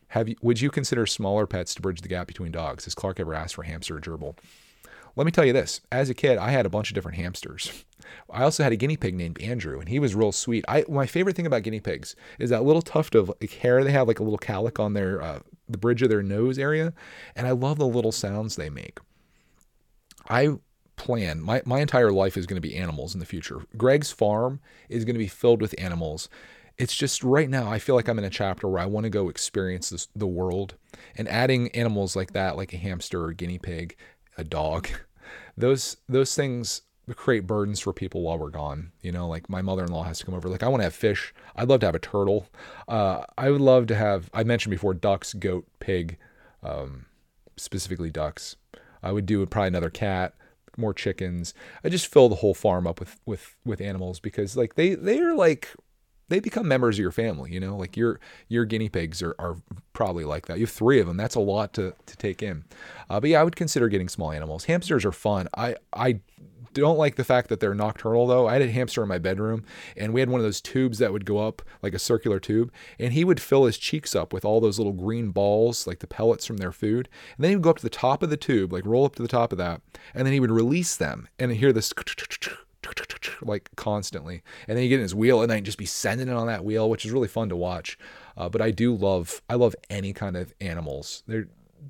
Have 0.09 0.29
you, 0.29 0.35
would 0.43 0.61
you 0.61 0.71
consider 0.71 1.07
smaller 1.07 1.47
pets 1.47 1.73
to 1.77 1.83
bridge 1.83 2.01
the 2.01 2.09
gap 2.09 2.27
between 2.27 2.51
dogs? 2.51 2.85
Has 2.85 2.97
Clark 2.97 3.21
ever 3.21 3.33
asked 3.33 3.55
for 3.55 3.63
a 3.63 3.67
hamster 3.67 3.97
or 3.97 4.01
gerbil? 4.01 4.37
Let 5.15 5.25
me 5.25 5.31
tell 5.31 5.45
you 5.45 5.53
this. 5.53 5.81
As 5.93 6.11
a 6.11 6.15
kid, 6.15 6.37
I 6.37 6.51
had 6.51 6.67
a 6.67 6.71
bunch 6.71 6.91
of 6.91 6.95
different 6.95 7.17
hamsters. 7.17 7.85
I 8.29 8.43
also 8.43 8.65
had 8.65 8.73
a 8.73 8.77
guinea 8.77 8.97
pig 8.97 9.15
named 9.15 9.41
Andrew, 9.41 9.79
and 9.79 9.89
he 9.89 10.01
was 10.01 10.17
real 10.17 10.33
sweet. 10.33 10.65
I 10.67 10.85
my 10.89 11.07
favorite 11.07 11.37
thing 11.37 11.47
about 11.47 11.63
guinea 11.63 11.81
pigs 11.81 12.17
is 12.41 12.51
that 12.51 12.65
little 12.65 12.83
tuft 12.83 13.15
of 13.15 13.31
like, 13.41 13.53
hair 13.53 13.85
they 13.85 13.93
have, 13.93 14.09
like 14.09 14.19
a 14.19 14.25
little 14.25 14.39
calic 14.39 14.81
on 14.81 14.95
their 14.95 15.23
uh, 15.23 15.41
the 15.69 15.79
bridge 15.79 16.03
of 16.03 16.09
their 16.09 16.23
nose 16.23 16.59
area, 16.59 16.93
and 17.37 17.47
I 17.47 17.53
love 17.53 17.79
the 17.79 17.87
little 17.87 18.13
sounds 18.13 18.57
they 18.57 18.71
make. 18.71 18.99
I 20.29 20.59
plan. 21.01 21.41
My, 21.41 21.63
my 21.65 21.81
entire 21.81 22.13
life 22.13 22.37
is 22.37 22.45
going 22.45 22.61
to 22.61 22.69
be 22.69 22.77
animals 22.77 23.15
in 23.15 23.21
the 23.21 23.27
future. 23.27 23.63
Greg's 23.77 24.13
farm 24.13 24.61
is 24.91 25.07
going 25.07 25.15
to 25.15 25.19
be 25.19 25.29
filled 25.29 25.63
with 25.63 25.75
animals. 25.79 26.29
It's 26.77 26.95
just 26.95 27.25
right 27.25 27.49
now, 27.49 27.71
I 27.71 27.79
feel 27.79 27.95
like 27.95 28.07
I'm 28.07 28.19
in 28.19 28.25
a 28.25 28.31
chapter 28.31 28.69
where 28.69 28.83
I 28.83 28.87
want 28.87 29.05
to 29.05 29.11
go 29.11 29.31
experience 29.31 29.89
this, 29.89 30.09
the 30.15 30.27
world. 30.27 30.75
And 31.17 31.27
adding 31.27 31.71
animals 31.71 32.17
like 32.17 32.35
that, 32.35 32.57
like 32.57 32.75
a 32.75 32.77
hamster 32.77 33.23
or 33.23 33.31
a 33.31 33.35
guinea 33.35 33.59
pig, 33.59 33.97
a 34.37 34.45
dog, 34.45 34.89
those 35.57 35.97
those 36.07 36.35
things 36.35 36.83
create 37.17 37.47
burdens 37.47 37.81
for 37.81 37.93
people 37.93 38.21
while 38.21 38.39
we're 38.39 38.51
gone. 38.51 38.93
You 39.01 39.11
know, 39.13 39.27
like 39.27 39.49
my 39.49 39.63
mother 39.63 39.85
in 39.85 39.93
law 39.93 40.05
has 40.05 40.19
to 40.19 40.27
come 40.27 40.35
over. 40.35 40.49
Like, 40.51 40.63
I 40.63 40.69
want 40.69 40.81
to 40.81 40.85
have 40.85 40.95
fish. 40.95 41.33
I'd 41.57 41.69
love 41.69 41.81
to 41.81 41.87
have 41.87 41.95
a 41.95 41.99
turtle. 41.99 42.47
Uh, 42.87 43.25
I 43.39 43.51
would 43.51 43.63
love 43.63 43.87
to 43.87 43.97
have, 43.97 44.29
I 44.35 44.45
mentioned 44.45 44.71
before, 44.71 44.95
ducks, 44.95 45.33
goat, 45.33 45.67
pig, 45.81 46.19
um, 46.63 47.07
specifically 47.57 48.11
ducks. 48.11 48.57
I 49.03 49.13
would 49.13 49.25
do 49.25 49.45
probably 49.47 49.69
another 49.69 49.91
cat 49.91 50.35
more 50.81 50.95
chickens. 50.95 51.55
I 51.85 51.89
just 51.89 52.07
fill 52.07 52.29
the 52.29 52.37
whole 52.37 52.55
farm 52.55 52.87
up 52.87 53.01
with 53.01 53.21
with 53.27 53.57
with 53.65 53.81
animals 53.81 54.21
because 54.21 54.57
like 54.57 54.75
they 54.75 54.95
they 54.95 55.21
are 55.21 55.35
like 55.35 55.69
they 56.31 56.41
become 56.41 56.67
members 56.67 56.97
of 56.97 57.01
your 57.01 57.11
family, 57.11 57.53
you 57.53 57.61
know, 57.61 57.77
like 57.77 57.97
your 57.97 58.21
your 58.49 58.65
guinea 58.65 58.89
pigs 58.89 59.21
are, 59.21 59.35
are 59.39 59.57
probably 59.93 60.25
like 60.25 60.47
that. 60.47 60.59
You 60.59 60.65
have 60.65 60.73
three 60.73 61.01
of 61.01 61.07
them. 61.07 61.17
That's 61.17 61.35
a 61.35 61.41
lot 61.41 61.75
to, 61.75 61.93
to 62.07 62.17
take 62.17 62.43
in. 62.43 62.65
Uh, 63.11 63.21
but 63.21 63.31
yeah, 63.31 63.41
I 63.41 63.45
would 63.45 63.57
consider 63.57 63.89
getting 63.89 64.09
small 64.09 64.31
animals. 64.31 64.65
Hamsters 64.65 65.05
are 65.05 65.13
fun. 65.13 65.49
I 65.57 65.77
I 65.93 66.21
don't 66.73 66.99
like 66.99 67.17
the 67.17 67.25
fact 67.25 67.49
that 67.49 67.61
they're 67.61 67.75
nocturnal 67.75 68.27
though. 68.27 68.47
I 68.47 68.55
had 68.55 68.63
a 68.63 68.71
hamster 68.71 69.03
in 69.03 69.09
my 69.09 69.19
bedroom 69.19 69.65
and 69.97 70.13
we 70.13 70.21
had 70.21 70.31
one 70.31 70.41
of 70.41 70.45
those 70.45 70.61
tubes 70.61 70.99
that 70.99 71.13
would 71.13 71.25
go 71.25 71.39
up 71.39 71.63
like 71.83 71.95
a 71.95 71.99
circular 71.99 72.41
tube 72.41 72.73
and 72.99 73.13
he 73.13 73.25
would 73.25 73.41
fill 73.41 73.65
his 73.65 73.79
cheeks 73.79 74.15
up 74.15 74.33
with 74.33 74.45
all 74.45 74.61
those 74.61 74.79
little 74.79 74.93
green 74.93 75.31
balls 75.31 75.87
like 75.87 75.99
the 76.01 76.07
pellets 76.07 76.47
from 76.47 76.59
their 76.59 76.73
food. 76.73 77.09
And 77.37 77.45
then 77.45 77.51
he 77.51 77.57
would 77.57 77.65
go 77.65 77.71
up 77.71 77.79
to 77.79 77.83
the 77.83 77.91
top 77.91 78.23
of 78.23 78.31
the 78.31 78.37
tube, 78.37 78.73
like 78.73 78.87
roll 78.87 79.05
up 79.05 79.17
to 79.17 79.23
the 79.23 79.29
top 79.29 79.53
of 79.53 79.59
that, 79.59 79.81
and 80.15 80.27
then 80.27 80.33
he 80.33 80.41
would 80.41 80.51
release 80.51 80.97
them 80.97 81.29
and 81.39 81.53
hear 81.53 81.73
this 81.73 81.93
like 83.43 83.69
constantly. 83.77 84.43
And 84.67 84.77
then 84.77 84.85
you 84.85 84.89
get 84.89 84.97
in 84.97 85.03
his 85.03 85.15
wheel 85.15 85.43
at 85.43 85.49
night 85.49 85.57
and 85.57 85.67
just 85.67 85.79
be 85.79 85.87
sending 85.87 86.29
it 86.29 86.35
on 86.35 86.47
that 86.47 86.65
wheel, 86.65 86.89
which 86.89 87.05
is 87.05 87.13
really 87.13 87.29
fun 87.29 87.49
to 87.51 87.57
watch. 87.57 87.99
Uh, 88.37 88.49
but 88.49 88.63
I 88.63 88.71
do 88.71 88.95
love 88.95 89.43
I 89.49 89.55
love 89.55 89.75
any 89.89 90.13
kind 90.13 90.37
of 90.37 90.55
animals. 90.61 91.23
They're 91.27 91.49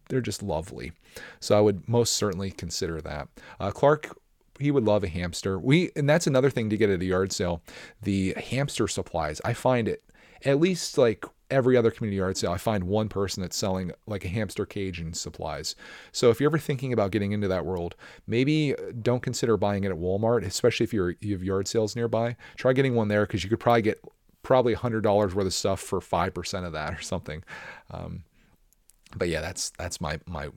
they're 0.08 0.20
just 0.20 0.42
lovely. 0.42 0.92
So 1.40 1.56
I 1.56 1.60
would 1.60 1.88
most 1.88 2.14
certainly 2.14 2.50
consider 2.50 3.00
that. 3.00 3.28
Uh, 3.58 3.70
Clark 3.70 4.16
he 4.60 4.70
would 4.70 4.84
love 4.84 5.04
a 5.04 5.08
hamster. 5.08 5.58
We 5.58 5.90
and 5.96 6.08
that's 6.08 6.26
another 6.26 6.50
thing 6.50 6.70
to 6.70 6.76
get 6.76 6.90
at 6.90 7.00
a 7.00 7.04
yard 7.04 7.32
sale. 7.32 7.62
The 8.02 8.34
hamster 8.34 8.88
supplies. 8.88 9.40
I 9.44 9.52
find 9.52 9.88
it 9.88 10.02
at 10.44 10.60
least 10.60 10.96
like 10.96 11.24
every 11.50 11.76
other 11.76 11.90
community 11.90 12.16
yard 12.16 12.36
sale, 12.36 12.52
I 12.52 12.58
find 12.58 12.84
one 12.84 13.08
person 13.08 13.42
that's 13.42 13.56
selling 13.56 13.90
like 14.06 14.24
a 14.24 14.28
hamster 14.28 14.64
cage 14.64 15.00
and 15.00 15.16
supplies. 15.16 15.74
So 16.12 16.30
if 16.30 16.40
you're 16.40 16.48
ever 16.48 16.58
thinking 16.58 16.92
about 16.92 17.10
getting 17.10 17.32
into 17.32 17.48
that 17.48 17.66
world, 17.66 17.96
maybe 18.26 18.74
don't 19.02 19.22
consider 19.22 19.56
buying 19.56 19.84
it 19.84 19.90
at 19.90 19.98
Walmart, 19.98 20.44
especially 20.44 20.84
if 20.84 20.92
you're 20.92 21.16
you 21.20 21.32
have 21.32 21.42
yard 21.42 21.68
sales 21.68 21.96
nearby. 21.96 22.36
Try 22.56 22.72
getting 22.72 22.94
one 22.94 23.08
there 23.08 23.26
because 23.26 23.44
you 23.44 23.50
could 23.50 23.60
probably 23.60 23.82
get 23.82 24.02
probably 24.42 24.74
hundred 24.74 25.02
dollars 25.02 25.34
worth 25.34 25.46
of 25.46 25.54
stuff 25.54 25.80
for 25.80 26.00
five 26.00 26.34
percent 26.34 26.66
of 26.66 26.72
that 26.72 26.94
or 26.94 27.02
something. 27.02 27.42
Um, 27.90 28.24
but 29.16 29.28
yeah, 29.28 29.40
that's 29.40 29.70
that's 29.78 30.00
my 30.00 30.20
my 30.26 30.50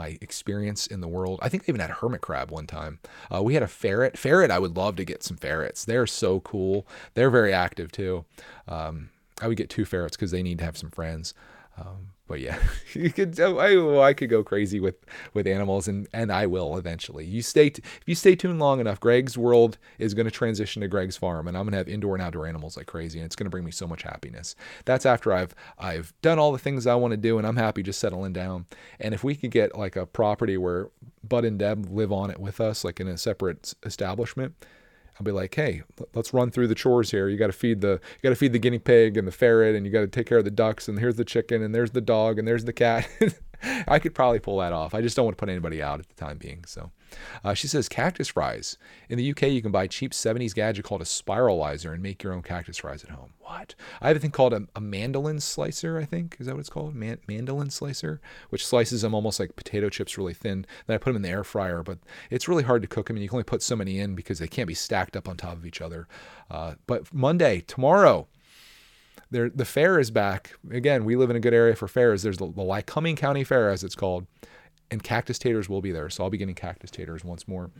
my 0.00 0.16
experience 0.22 0.86
in 0.86 1.02
the 1.02 1.08
world. 1.08 1.38
I 1.42 1.50
think 1.50 1.66
they 1.66 1.70
even 1.70 1.82
had 1.82 1.90
hermit 1.90 2.22
crab 2.22 2.50
one 2.50 2.66
time. 2.66 3.00
Uh, 3.32 3.42
we 3.42 3.52
had 3.52 3.62
a 3.62 3.68
ferret. 3.68 4.16
Ferret, 4.16 4.50
I 4.50 4.58
would 4.58 4.74
love 4.74 4.96
to 4.96 5.04
get 5.04 5.22
some 5.22 5.36
ferrets. 5.36 5.84
They're 5.84 6.06
so 6.06 6.40
cool. 6.40 6.86
They're 7.12 7.28
very 7.28 7.52
active 7.52 7.92
too. 7.92 8.24
Um, 8.66 9.10
I 9.42 9.46
would 9.46 9.58
get 9.58 9.68
two 9.68 9.84
ferrets 9.84 10.16
because 10.16 10.30
they 10.30 10.42
need 10.42 10.58
to 10.58 10.64
have 10.64 10.78
some 10.78 10.90
friends. 10.90 11.34
Um, 11.76 12.12
but 12.30 12.38
yeah, 12.38 12.60
you 12.94 13.10
could. 13.10 13.38
Oh, 13.40 13.58
I, 13.58 14.06
I 14.06 14.14
could 14.14 14.30
go 14.30 14.44
crazy 14.44 14.78
with 14.78 14.94
with 15.34 15.48
animals, 15.48 15.88
and 15.88 16.06
and 16.12 16.30
I 16.30 16.46
will 16.46 16.76
eventually. 16.78 17.26
You 17.26 17.42
stay 17.42 17.70
t- 17.70 17.82
if 17.84 18.04
you 18.06 18.14
stay 18.14 18.36
tuned 18.36 18.60
long 18.60 18.78
enough. 18.78 19.00
Greg's 19.00 19.36
world 19.36 19.78
is 19.98 20.14
going 20.14 20.26
to 20.26 20.30
transition 20.30 20.80
to 20.80 20.86
Greg's 20.86 21.16
farm, 21.16 21.48
and 21.48 21.56
I'm 21.56 21.64
going 21.64 21.72
to 21.72 21.78
have 21.78 21.88
indoor 21.88 22.14
and 22.14 22.22
outdoor 22.22 22.46
animals 22.46 22.76
like 22.76 22.86
crazy, 22.86 23.18
and 23.18 23.26
it's 23.26 23.34
going 23.34 23.46
to 23.46 23.50
bring 23.50 23.64
me 23.64 23.72
so 23.72 23.88
much 23.88 24.04
happiness. 24.04 24.54
That's 24.84 25.04
after 25.04 25.32
I've 25.32 25.56
I've 25.76 26.14
done 26.22 26.38
all 26.38 26.52
the 26.52 26.58
things 26.58 26.86
I 26.86 26.94
want 26.94 27.10
to 27.10 27.16
do, 27.16 27.36
and 27.36 27.44
I'm 27.44 27.56
happy 27.56 27.82
just 27.82 27.98
settling 27.98 28.32
down. 28.32 28.66
And 29.00 29.12
if 29.12 29.24
we 29.24 29.34
could 29.34 29.50
get 29.50 29.76
like 29.76 29.96
a 29.96 30.06
property 30.06 30.56
where 30.56 30.88
Bud 31.24 31.44
and 31.44 31.58
Deb 31.58 31.90
live 31.90 32.12
on 32.12 32.30
it 32.30 32.38
with 32.38 32.60
us, 32.60 32.84
like 32.84 33.00
in 33.00 33.08
a 33.08 33.18
separate 33.18 33.74
establishment 33.84 34.54
I'll 35.20 35.24
be 35.24 35.32
like, 35.32 35.54
hey, 35.54 35.82
let's 36.14 36.32
run 36.32 36.50
through 36.50 36.68
the 36.68 36.74
chores 36.74 37.10
here. 37.10 37.28
You 37.28 37.36
got 37.36 37.48
to 37.48 37.52
feed 37.52 37.82
the 37.82 38.00
you 38.00 38.22
got 38.22 38.30
to 38.30 38.36
feed 38.36 38.54
the 38.54 38.58
guinea 38.58 38.78
pig 38.78 39.18
and 39.18 39.28
the 39.28 39.32
ferret, 39.32 39.76
and 39.76 39.84
you 39.84 39.92
got 39.92 40.00
to 40.00 40.06
take 40.06 40.26
care 40.26 40.38
of 40.38 40.44
the 40.44 40.50
ducks. 40.50 40.88
And 40.88 40.98
here's 40.98 41.16
the 41.16 41.26
chicken, 41.26 41.62
and 41.62 41.74
there's 41.74 41.90
the 41.90 42.00
dog, 42.00 42.38
and 42.38 42.48
there's 42.48 42.64
the 42.64 42.72
cat. 42.72 43.06
I 43.62 43.98
could 43.98 44.14
probably 44.14 44.38
pull 44.38 44.58
that 44.58 44.72
off. 44.72 44.94
I 44.94 45.00
just 45.00 45.16
don't 45.16 45.24
want 45.24 45.36
to 45.36 45.40
put 45.40 45.48
anybody 45.48 45.82
out 45.82 46.00
at 46.00 46.08
the 46.08 46.14
time 46.14 46.38
being. 46.38 46.64
So 46.66 46.90
uh, 47.44 47.54
she 47.54 47.66
says 47.66 47.88
cactus 47.88 48.28
fries. 48.28 48.78
In 49.08 49.18
the 49.18 49.30
UK, 49.30 49.42
you 49.44 49.62
can 49.62 49.72
buy 49.72 49.86
cheap 49.86 50.12
70s 50.12 50.54
gadget 50.54 50.84
called 50.84 51.02
a 51.02 51.06
spiralizer 51.06 51.92
and 51.92 52.02
make 52.02 52.22
your 52.22 52.32
own 52.32 52.42
cactus 52.42 52.78
fries 52.78 53.04
at 53.04 53.10
home. 53.10 53.32
What? 53.40 53.74
I 54.00 54.08
have 54.08 54.16
a 54.16 54.20
thing 54.20 54.30
called 54.30 54.52
a, 54.52 54.66
a 54.76 54.80
mandolin 54.80 55.40
slicer, 55.40 55.98
I 55.98 56.04
think. 56.04 56.36
Is 56.38 56.46
that 56.46 56.54
what 56.54 56.60
it's 56.60 56.70
called? 56.70 56.94
Man- 56.94 57.18
mandolin 57.26 57.70
slicer, 57.70 58.20
which 58.50 58.66
slices 58.66 59.02
them 59.02 59.14
almost 59.14 59.40
like 59.40 59.56
potato 59.56 59.88
chips 59.88 60.16
really 60.16 60.34
thin. 60.34 60.66
Then 60.86 60.94
I 60.94 60.98
put 60.98 61.10
them 61.10 61.16
in 61.16 61.22
the 61.22 61.30
air 61.30 61.44
fryer, 61.44 61.82
but 61.82 61.98
it's 62.30 62.48
really 62.48 62.62
hard 62.62 62.82
to 62.82 62.88
cook 62.88 63.06
them 63.08 63.16
and 63.16 63.22
you 63.22 63.28
can 63.28 63.36
only 63.36 63.44
put 63.44 63.62
so 63.62 63.76
many 63.76 63.98
in 63.98 64.14
because 64.14 64.38
they 64.38 64.48
can't 64.48 64.68
be 64.68 64.74
stacked 64.74 65.16
up 65.16 65.28
on 65.28 65.36
top 65.36 65.54
of 65.54 65.66
each 65.66 65.80
other. 65.80 66.06
Uh, 66.50 66.74
but 66.86 67.12
Monday, 67.12 67.60
tomorrow, 67.60 68.28
there, 69.30 69.48
the 69.48 69.64
fair 69.64 69.98
is 69.98 70.10
back. 70.10 70.56
Again, 70.70 71.04
we 71.04 71.16
live 71.16 71.30
in 71.30 71.36
a 71.36 71.40
good 71.40 71.54
area 71.54 71.76
for 71.76 71.88
fairs. 71.88 72.22
There's 72.22 72.38
the, 72.38 72.46
the 72.46 72.62
Lycoming 72.62 73.16
County 73.16 73.44
Fair, 73.44 73.70
as 73.70 73.84
it's 73.84 73.94
called, 73.94 74.26
and 74.90 75.02
cactus 75.02 75.38
taters 75.38 75.68
will 75.68 75.80
be 75.80 75.92
there. 75.92 76.10
So 76.10 76.24
I'll 76.24 76.30
be 76.30 76.38
getting 76.38 76.54
cactus 76.54 76.90
taters 76.90 77.24
once 77.24 77.46
more. 77.46 77.70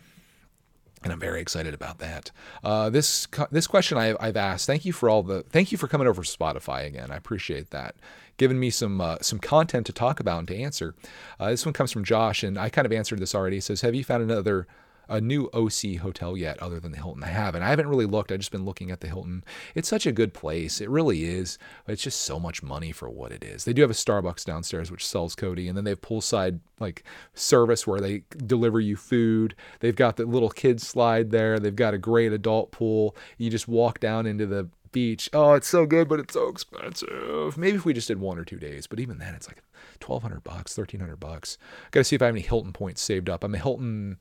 And 1.03 1.13
I'm 1.13 1.21
very 1.21 1.41
excited 1.41 1.73
about 1.73 1.99
that. 1.99 2.31
Uh, 2.63 2.91
this 2.91 3.27
this 3.51 3.67
question 3.67 3.97
I, 3.97 4.15
have 4.21 4.37
asked. 4.37 4.67
Thank 4.67 4.85
you 4.85 4.93
for 4.93 5.09
all 5.09 5.23
the. 5.23 5.43
Thank 5.45 5.73
you 5.73 5.79
for 5.79 5.89
coming 5.89 6.07
over 6.07 6.23
to 6.23 6.29
Spotify 6.29 6.87
again. 6.87 7.11
I 7.11 7.17
appreciate 7.17 7.71
that. 7.71 7.97
Giving 8.37 8.61
me 8.61 8.69
some 8.69 9.01
uh, 9.01 9.17
some 9.23 9.39
content 9.39 9.87
to 9.87 9.95
talk 9.95 10.21
about 10.21 10.41
and 10.41 10.49
to 10.49 10.57
answer. 10.57 10.95
Uh, 11.39 11.51
this 11.51 11.65
one 11.65 11.73
comes 11.73 11.91
from 11.91 12.05
Josh, 12.05 12.43
and 12.43 12.59
I 12.59 12.69
kind 12.69 12.85
of 12.85 12.93
answered 12.93 13.19
this 13.19 13.35
already. 13.35 13.57
He 13.57 13.61
says, 13.61 13.81
"Have 13.81 13.95
you 13.95 14.05
found 14.05 14.23
another 14.23 14.67
a 15.11 15.21
new 15.21 15.51
OC 15.53 15.97
hotel 16.01 16.37
yet 16.37 16.59
other 16.61 16.79
than 16.79 16.93
the 16.93 16.99
Hilton. 16.99 17.25
I 17.25 17.29
haven't. 17.29 17.63
I 17.63 17.69
haven't 17.69 17.89
really 17.89 18.07
looked. 18.07 18.31
I've 18.31 18.39
just 18.39 18.53
been 18.53 18.65
looking 18.65 18.91
at 18.91 19.01
the 19.01 19.09
Hilton. 19.09 19.45
It's 19.75 19.89
such 19.89 20.07
a 20.07 20.13
good 20.13 20.33
place. 20.33 20.81
It 20.81 20.89
really 20.89 21.25
is. 21.25 21.59
It's 21.89 22.03
just 22.03 22.23
so 22.23 22.39
much 22.39 22.63
money 22.63 22.93
for 22.93 23.11
what 23.11 23.33
it 23.33 23.43
is. 23.43 23.65
They 23.65 23.73
do 23.73 23.83
have 23.83 23.91
a 23.91 23.95
Starbucks 23.95 24.45
downstairs 24.45 24.91
which 24.91 25.07
sells 25.07 25.35
Cody, 25.35 25.67
and 25.67 25.77
then 25.77 25.85
they 25.85 25.91
have 25.91 26.01
poolside 26.01 26.61
like 26.79 27.03
service 27.35 27.87
where 27.87 28.01
they 28.01 28.23
deliver 28.47 28.79
you 28.79 28.97
food. 28.97 29.57
They've 29.81 29.97
got 29.97 30.17
the 30.17 30.25
little 30.25 30.49
kids 30.49 30.87
slide 30.87 31.31
there. 31.31 31.59
They've 31.59 31.75
got 31.75 31.93
a 31.93 31.99
great 31.99 32.33
adult 32.33 32.71
pool. 32.71 33.17
You 33.37 33.51
just 33.51 33.67
walk 33.67 33.99
down 33.99 34.27
into 34.27 34.47
the 34.47 34.69
beach. 34.93 35.29
Oh, 35.33 35.55
it's 35.55 35.69
so 35.69 35.87
good, 35.87 36.09
but 36.09 36.21
it's 36.21 36.35
so 36.35 36.49
expensive. 36.49 37.59
Maybe 37.59 37.77
if 37.77 37.85
we 37.85 37.93
just 37.93 38.09
did 38.09 38.21
one 38.21 38.39
or 38.39 38.45
two 38.45 38.59
days, 38.59 38.87
but 38.87 39.01
even 39.01 39.19
then, 39.19 39.35
it's 39.35 39.49
like 39.49 39.63
twelve 39.99 40.23
hundred 40.23 40.45
bucks, 40.45 40.75
thirteen 40.75 41.01
hundred 41.01 41.19
bucks. 41.19 41.59
Got 41.91 42.01
to 42.01 42.05
see 42.05 42.17
if 42.17 42.23
I 42.23 42.27
have 42.27 42.35
any 42.35 42.43
Hilton 42.43 42.73
points 42.73 43.03
saved 43.03 43.29
up. 43.29 43.43
I'm 43.43 43.55
a 43.55 43.59
Hilton 43.59 44.19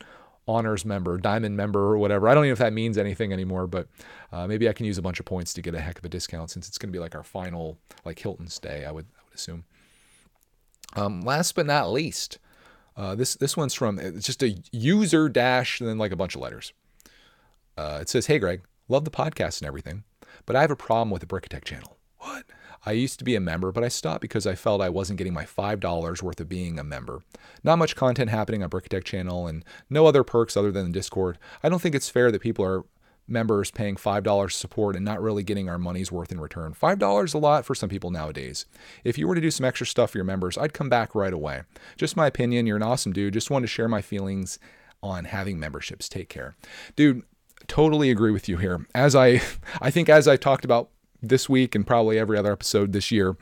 honors 0.50 0.84
member, 0.84 1.18
diamond 1.18 1.56
member, 1.56 1.80
or 1.80 1.98
whatever. 1.98 2.28
I 2.28 2.34
don't 2.34 2.44
even 2.44 2.50
know 2.50 2.54
if 2.54 2.60
that 2.60 2.74
means 2.74 2.98
anything 2.98 3.32
anymore, 3.32 3.68
but 3.68 3.88
uh, 4.32 4.48
maybe 4.48 4.68
I 4.68 4.74
can 4.74 4.86
use 4.86 4.98
a 4.98 5.02
bunch 5.02 5.20
of 5.20 5.26
points 5.26 5.54
to 5.54 5.62
get 5.62 5.76
a 5.76 5.80
heck 5.80 6.00
of 6.00 6.06
a 6.06 6.10
discount 6.10 6.50
since 6.50 6.68
it's 6.68 6.78
going 6.78 6.90
to 6.90 6.94
be 6.94 7.00
like 7.00 7.16
our 7.16 7.24
final 7.24 7.78
like 8.04 8.20
Hilton 8.20 8.48
stay. 8.48 8.84
I 8.86 8.92
would 8.92 9.06
I 9.18 9.22
would 9.26 9.36
assume. 9.36 9.64
Um, 10.96 11.22
last 11.22 11.54
but 11.54 11.68
not 11.68 11.92
least, 11.92 12.40
uh, 12.98 13.14
this 13.14 13.36
this 13.36 13.56
one's 13.56 13.76
from 13.76 14.00
it's 14.00 14.26
just 14.26 14.42
a 14.42 14.58
user 14.72 15.30
dash 15.30 15.80
and 15.80 15.88
then 15.90 15.98
like 15.98 16.12
a 16.12 16.18
bunch 16.18 16.36
of 16.36 16.42
letters. 16.42 16.74
Uh, 17.78 18.00
it 18.02 18.10
says, 18.10 18.26
"Hey 18.26 18.40
Greg, 18.40 18.64
love 18.88 19.06
the 19.06 19.12
podcast 19.12 19.62
and 19.62 19.68
everything, 19.68 20.04
but 20.46 20.56
I 20.56 20.62
have 20.62 20.72
a 20.72 20.76
problem 20.76 21.12
with 21.12 21.22
the 21.22 21.28
Brickitect 21.28 21.66
channel." 21.66 21.98
What? 22.18 22.46
I 22.86 22.92
used 22.92 23.20
to 23.20 23.26
be 23.26 23.36
a 23.36 23.42
member, 23.42 23.72
but 23.72 23.84
I 23.84 23.88
stopped 23.88 24.22
because 24.22 24.48
I 24.48 24.56
felt 24.56 24.82
I 24.82 24.90
wasn't 24.90 25.18
getting 25.18 25.34
my 25.34 25.46
$5 25.46 26.22
worth 26.22 26.40
of 26.40 26.50
being 26.50 26.80
a 26.80 26.84
member. 26.84 27.22
Not 27.64 27.78
much 27.78 27.96
content 27.96 28.30
happening 28.30 28.64
on 28.64 28.70
Brickitect 28.70 29.04
channel 29.04 29.48
and 29.48 29.66
no 29.90 30.06
other 30.06 30.24
perks 30.24 30.56
other 30.56 30.72
than 30.72 30.92
Discord. 30.92 31.38
I 31.62 31.70
don't 31.70 31.82
think 31.82 31.96
it's 31.96 32.10
fair 32.10 32.32
that 32.32 32.42
people 32.42 32.66
are 32.66 32.86
members 33.28 33.72
paying 33.72 33.96
$5 33.96 34.52
support 34.52 34.96
and 34.96 35.06
not 35.06 35.22
really 35.22 35.44
getting 35.44 35.70
our 35.70 35.78
money's 35.78 36.12
worth 36.12 36.32
in 36.32 36.40
return. 36.40 36.74
$5 36.74 37.26
is 37.26 37.34
a 37.34 37.38
lot 37.38 37.66
for 37.66 37.76
some 37.76 37.90
people 37.90 38.10
nowadays. 38.10 38.66
If 39.04 39.18
you 39.18 39.28
were 39.28 39.36
to 39.36 39.42
do 39.42 39.52
some 39.52 39.66
extra 39.66 39.86
stuff 39.86 40.12
for 40.12 40.18
your 40.18 40.26
members, 40.26 40.58
I'd 40.58 40.74
come 40.74 40.90
back 40.90 41.14
right 41.14 41.34
away. 41.34 41.62
Just 41.98 42.18
my 42.18 42.28
opinion. 42.28 42.66
You're 42.66 42.78
an 42.78 42.84
awesome 42.84 43.14
dude. 43.14 43.34
Just 43.34 43.52
wanted 43.52 43.68
to 43.68 43.72
share 43.72 43.88
my 43.88 44.02
feelings 44.02 44.58
on 45.02 45.26
having 45.26 45.60
memberships. 45.60 46.10
Take 46.10 46.30
care. 46.30 46.56
Dude, 46.96 47.24
totally 47.68 48.10
agree 48.10 48.32
with 48.32 48.50
you 48.50 48.58
here. 48.58 48.86
As 48.96 49.16
I 49.16 49.42
I 49.82 49.92
think 49.92 50.10
as 50.10 50.28
I 50.28 50.36
talked 50.36 50.66
about 50.66 50.90
this 51.22 51.50
week 51.50 51.76
and 51.76 51.86
probably 51.86 52.18
every 52.18 52.38
other 52.38 52.52
episode 52.52 52.94
this 52.94 53.12
year, 53.12 53.38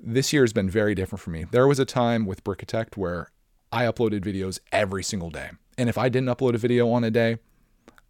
this 0.00 0.32
year 0.32 0.42
has 0.42 0.52
been 0.52 0.68
very 0.68 0.94
different 0.94 1.20
for 1.20 1.30
me. 1.30 1.44
There 1.50 1.66
was 1.66 1.78
a 1.78 1.84
time 1.84 2.26
with 2.26 2.44
Brickitect 2.44 2.96
where 2.96 3.30
I 3.70 3.84
uploaded 3.84 4.24
videos 4.24 4.58
every 4.70 5.02
single 5.02 5.30
day. 5.30 5.50
And 5.78 5.88
if 5.88 5.96
I 5.96 6.08
didn't 6.08 6.28
upload 6.28 6.54
a 6.54 6.58
video 6.58 6.90
on 6.90 7.04
a 7.04 7.10
day, 7.10 7.38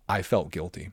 I 0.09 0.23
felt 0.23 0.51
guilty. 0.51 0.90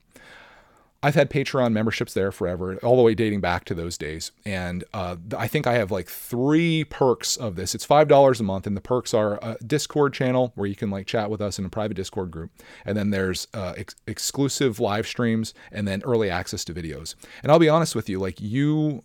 I've 1.01 1.15
had 1.15 1.29
Patreon 1.29 1.71
memberships 1.71 2.13
there 2.13 2.31
forever, 2.31 2.75
all 2.77 2.97
the 2.97 3.03
way 3.03 3.15
dating 3.15 3.39
back 3.39 3.63
to 3.65 3.73
those 3.73 3.97
days. 3.97 4.31
And 4.45 4.83
uh, 4.93 5.15
I 5.37 5.47
think 5.47 5.65
I 5.65 5.73
have 5.75 5.91
like 5.91 6.09
three 6.09 6.83
perks 6.83 7.37
of 7.37 7.55
this. 7.55 7.73
It's 7.73 7.87
$5 7.87 8.39
a 8.39 8.43
month, 8.43 8.67
and 8.67 8.75
the 8.75 8.81
perks 8.81 9.13
are 9.13 9.39
a 9.41 9.57
Discord 9.65 10.13
channel 10.13 10.51
where 10.55 10.67
you 10.67 10.75
can 10.75 10.89
like 10.89 11.07
chat 11.07 11.29
with 11.29 11.39
us 11.39 11.57
in 11.57 11.63
a 11.63 11.69
private 11.69 11.93
Discord 11.93 12.31
group. 12.31 12.51
And 12.85 12.97
then 12.97 13.11
there's 13.11 13.47
uh, 13.53 13.75
ex- 13.77 13.95
exclusive 14.07 14.81
live 14.81 15.07
streams 15.07 15.53
and 15.71 15.87
then 15.87 16.01
early 16.03 16.29
access 16.29 16.65
to 16.65 16.73
videos. 16.73 17.15
And 17.43 17.51
I'll 17.51 17.59
be 17.59 17.69
honest 17.69 17.95
with 17.95 18.09
you, 18.09 18.19
like 18.19 18.41
you 18.41 19.03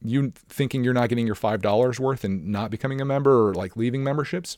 you 0.00 0.32
thinking 0.48 0.84
you're 0.84 0.94
not 0.94 1.08
getting 1.08 1.26
your 1.26 1.34
$5 1.34 1.98
worth 1.98 2.22
and 2.22 2.46
not 2.46 2.70
becoming 2.70 3.00
a 3.00 3.04
member 3.04 3.48
or 3.48 3.54
like 3.54 3.76
leaving 3.76 4.04
memberships 4.04 4.56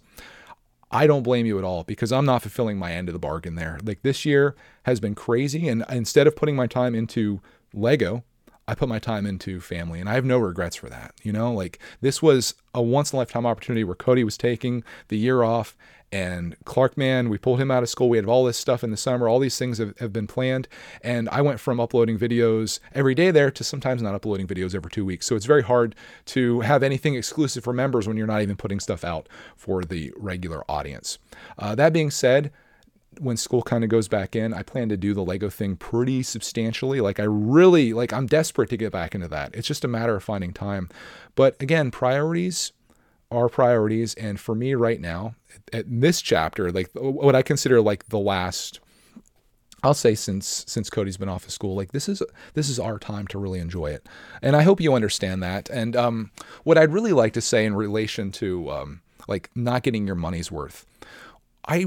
I 0.91 1.07
don't 1.07 1.23
blame 1.23 1.47
you 1.47 1.59
at 1.59 1.65
all 1.65 1.85
because 1.85 2.11
I'm 2.11 2.25
not 2.25 2.43
fulfilling 2.43 2.79
my 2.79 2.93
end 2.93 3.09
of 3.09 3.13
the 3.13 3.19
bargain 3.19 3.55
there. 3.55 3.79
Like 3.83 4.03
this 4.03 4.25
year 4.25 4.57
has 4.85 4.99
been 5.01 5.15
crazy. 5.15 5.69
And 5.69 5.85
instead 5.89 6.27
of 6.27 6.35
putting 6.35 6.57
my 6.57 6.67
time 6.67 6.95
into 6.95 7.41
Lego, 7.73 8.25
I 8.67 8.75
put 8.75 8.89
my 8.89 8.99
time 8.99 9.27
into 9.27 9.61
family 9.61 10.01
and 10.01 10.09
I 10.09 10.15
have 10.15 10.25
no 10.25 10.39
regrets 10.39 10.77
for 10.77 10.89
that. 10.89 11.15
You 11.23 11.33
know, 11.33 11.53
like 11.53 11.79
this 12.01 12.23
was 12.23 12.55
a 12.75 12.83
once 12.83 13.13
in 13.13 13.17
a 13.17 13.21
lifetime 13.21 13.47
opportunity 13.47 13.85
where 13.85 13.97
Cody 13.97 14.25
was 14.25 14.37
taking 14.37 14.85
the 15.09 15.19
year 15.19 15.43
off 15.43 15.77
and 16.13 16.57
Clark, 16.65 16.97
man, 16.97 17.29
we 17.29 17.39
pulled 17.39 17.61
him 17.61 17.71
out 17.71 17.83
of 17.83 17.89
school. 17.89 18.09
We 18.09 18.17
had 18.17 18.27
all 18.27 18.45
this 18.45 18.57
stuff 18.57 18.83
in 18.83 18.91
the 18.91 18.97
summer. 18.97 19.29
All 19.29 19.39
these 19.39 19.59
things 19.59 19.79
have, 19.79 19.97
have 19.99 20.13
been 20.13 20.27
planned. 20.27 20.67
And 21.03 21.29
I 21.29 21.41
went 21.41 21.61
from 21.61 21.79
uploading 21.79 22.19
videos 22.19 22.81
every 22.95 23.15
day 23.15 23.31
there 23.31 23.51
to 23.53 23.63
sometimes 23.63 24.03
not 24.03 24.15
uploading 24.15 24.49
videos 24.49 24.75
every 24.75 24.91
two 24.91 25.05
weeks. 25.05 25.27
So 25.27 25.37
it's 25.37 25.47
very 25.47 25.63
hard 25.63 25.95
to 26.27 26.61
have 26.61 26.83
anything 26.83 27.15
exclusive 27.15 27.63
for 27.63 27.73
members 27.73 28.09
when 28.09 28.17
you're 28.17 28.27
not 28.27 28.43
even 28.43 28.57
putting 28.57 28.81
stuff 28.81 29.05
out 29.05 29.29
for 29.57 29.85
the 29.85 30.13
regular 30.17 30.69
audience. 30.69 31.19
Uh, 31.57 31.77
that 31.77 31.93
being 31.93 32.11
said, 32.11 32.51
when 33.19 33.37
school 33.37 33.63
kind 33.63 33.85
of 33.85 33.91
goes 33.91 34.09
back 34.09 34.35
in, 34.35 34.53
I 34.53 34.63
plan 34.63 34.89
to 34.89 34.97
do 34.97 35.15
the 35.15 35.25
Lego 35.25 35.49
thing 35.49 35.77
pretty 35.77 36.23
substantially. 36.23 37.01
Like 37.01 37.21
I 37.21 37.25
really 37.25 37.93
like 37.93 38.13
I'm 38.13 38.27
desperate 38.27 38.71
to 38.71 38.77
get 38.77 38.93
back 38.93 39.15
into 39.15 39.29
that. 39.29 39.55
It's 39.55 39.67
just 39.67 39.85
a 39.85 39.89
matter 39.89 40.17
of 40.17 40.25
finding 40.25 40.53
time. 40.53 40.89
But 41.35 41.61
again, 41.61 41.91
priorities 41.91 42.73
our 43.31 43.49
priorities. 43.49 44.15
And 44.15 44.39
for 44.41 44.55
me 44.55 44.75
right 44.75 45.01
now, 45.01 45.35
at 45.73 45.85
this 45.89 46.21
chapter, 46.21 46.71
like 46.73 46.91
what 46.95 47.35
I 47.35 47.43
consider 47.43 47.81
like 47.81 48.07
the 48.07 48.19
last, 48.19 48.81
I'll 49.83 49.95
say 49.95 50.15
since 50.15 50.65
since 50.67 50.91
Cody's 50.91 51.17
been 51.17 51.29
off 51.29 51.45
of 51.45 51.53
school, 51.53 51.75
like 51.75 51.93
this 51.93 52.09
is 52.09 52.23
this 52.55 52.69
is 52.69 52.79
our 52.79 52.99
time 52.99 53.27
to 53.29 53.39
really 53.39 53.61
enjoy 53.61 53.87
it. 53.87 54.07
And 54.43 54.57
I 54.57 54.63
hope 54.63 54.81
you 54.81 54.95
understand 54.95 55.43
that. 55.43 55.71
And 55.71 55.97
um, 55.97 56.31
what 56.65 56.77
I'd 56.77 56.93
really 56.93 57.13
like 57.13 57.33
to 57.35 57.41
say 57.41 57.65
in 57.65 57.75
relation 57.75 58.31
to 58.33 58.71
um, 58.71 59.01
like 59.29 59.51
not 59.55 59.83
getting 59.83 60.07
your 60.07 60.17
money's 60.17 60.51
worth, 60.51 60.87
I 61.67 61.87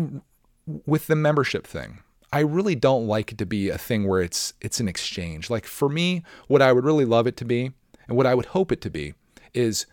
with 0.85 1.07
the 1.07 1.15
membership 1.15 1.67
thing. 1.67 1.99
I 2.31 2.39
really 2.39 2.73
don't 2.73 3.05
like 3.05 3.31
it 3.31 3.37
to 3.37 3.45
be 3.45 3.69
a 3.69 3.77
thing 3.77 4.07
where 4.07 4.21
it's 4.21 4.55
it's 4.59 4.79
an 4.79 4.87
exchange. 4.87 5.51
Like 5.51 5.65
for 5.65 5.87
me, 5.87 6.23
what 6.47 6.63
I 6.63 6.71
would 6.71 6.83
really 6.83 7.05
love 7.05 7.27
it 7.27 7.37
to 7.37 7.45
be, 7.45 7.71
and 8.07 8.17
what 8.17 8.25
I 8.25 8.33
would 8.33 8.47
hope 8.47 8.71
it 8.71 8.81
to 8.81 8.89
be, 8.89 9.13
is, 9.53 9.85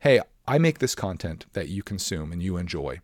hey, 0.00 0.20
I 0.46 0.58
make 0.58 0.78
this 0.78 0.94
content 0.94 1.46
that 1.52 1.68
you 1.68 1.82
consume 1.82 2.32
and 2.32 2.42
you 2.42 2.56
enjoy. 2.56 3.00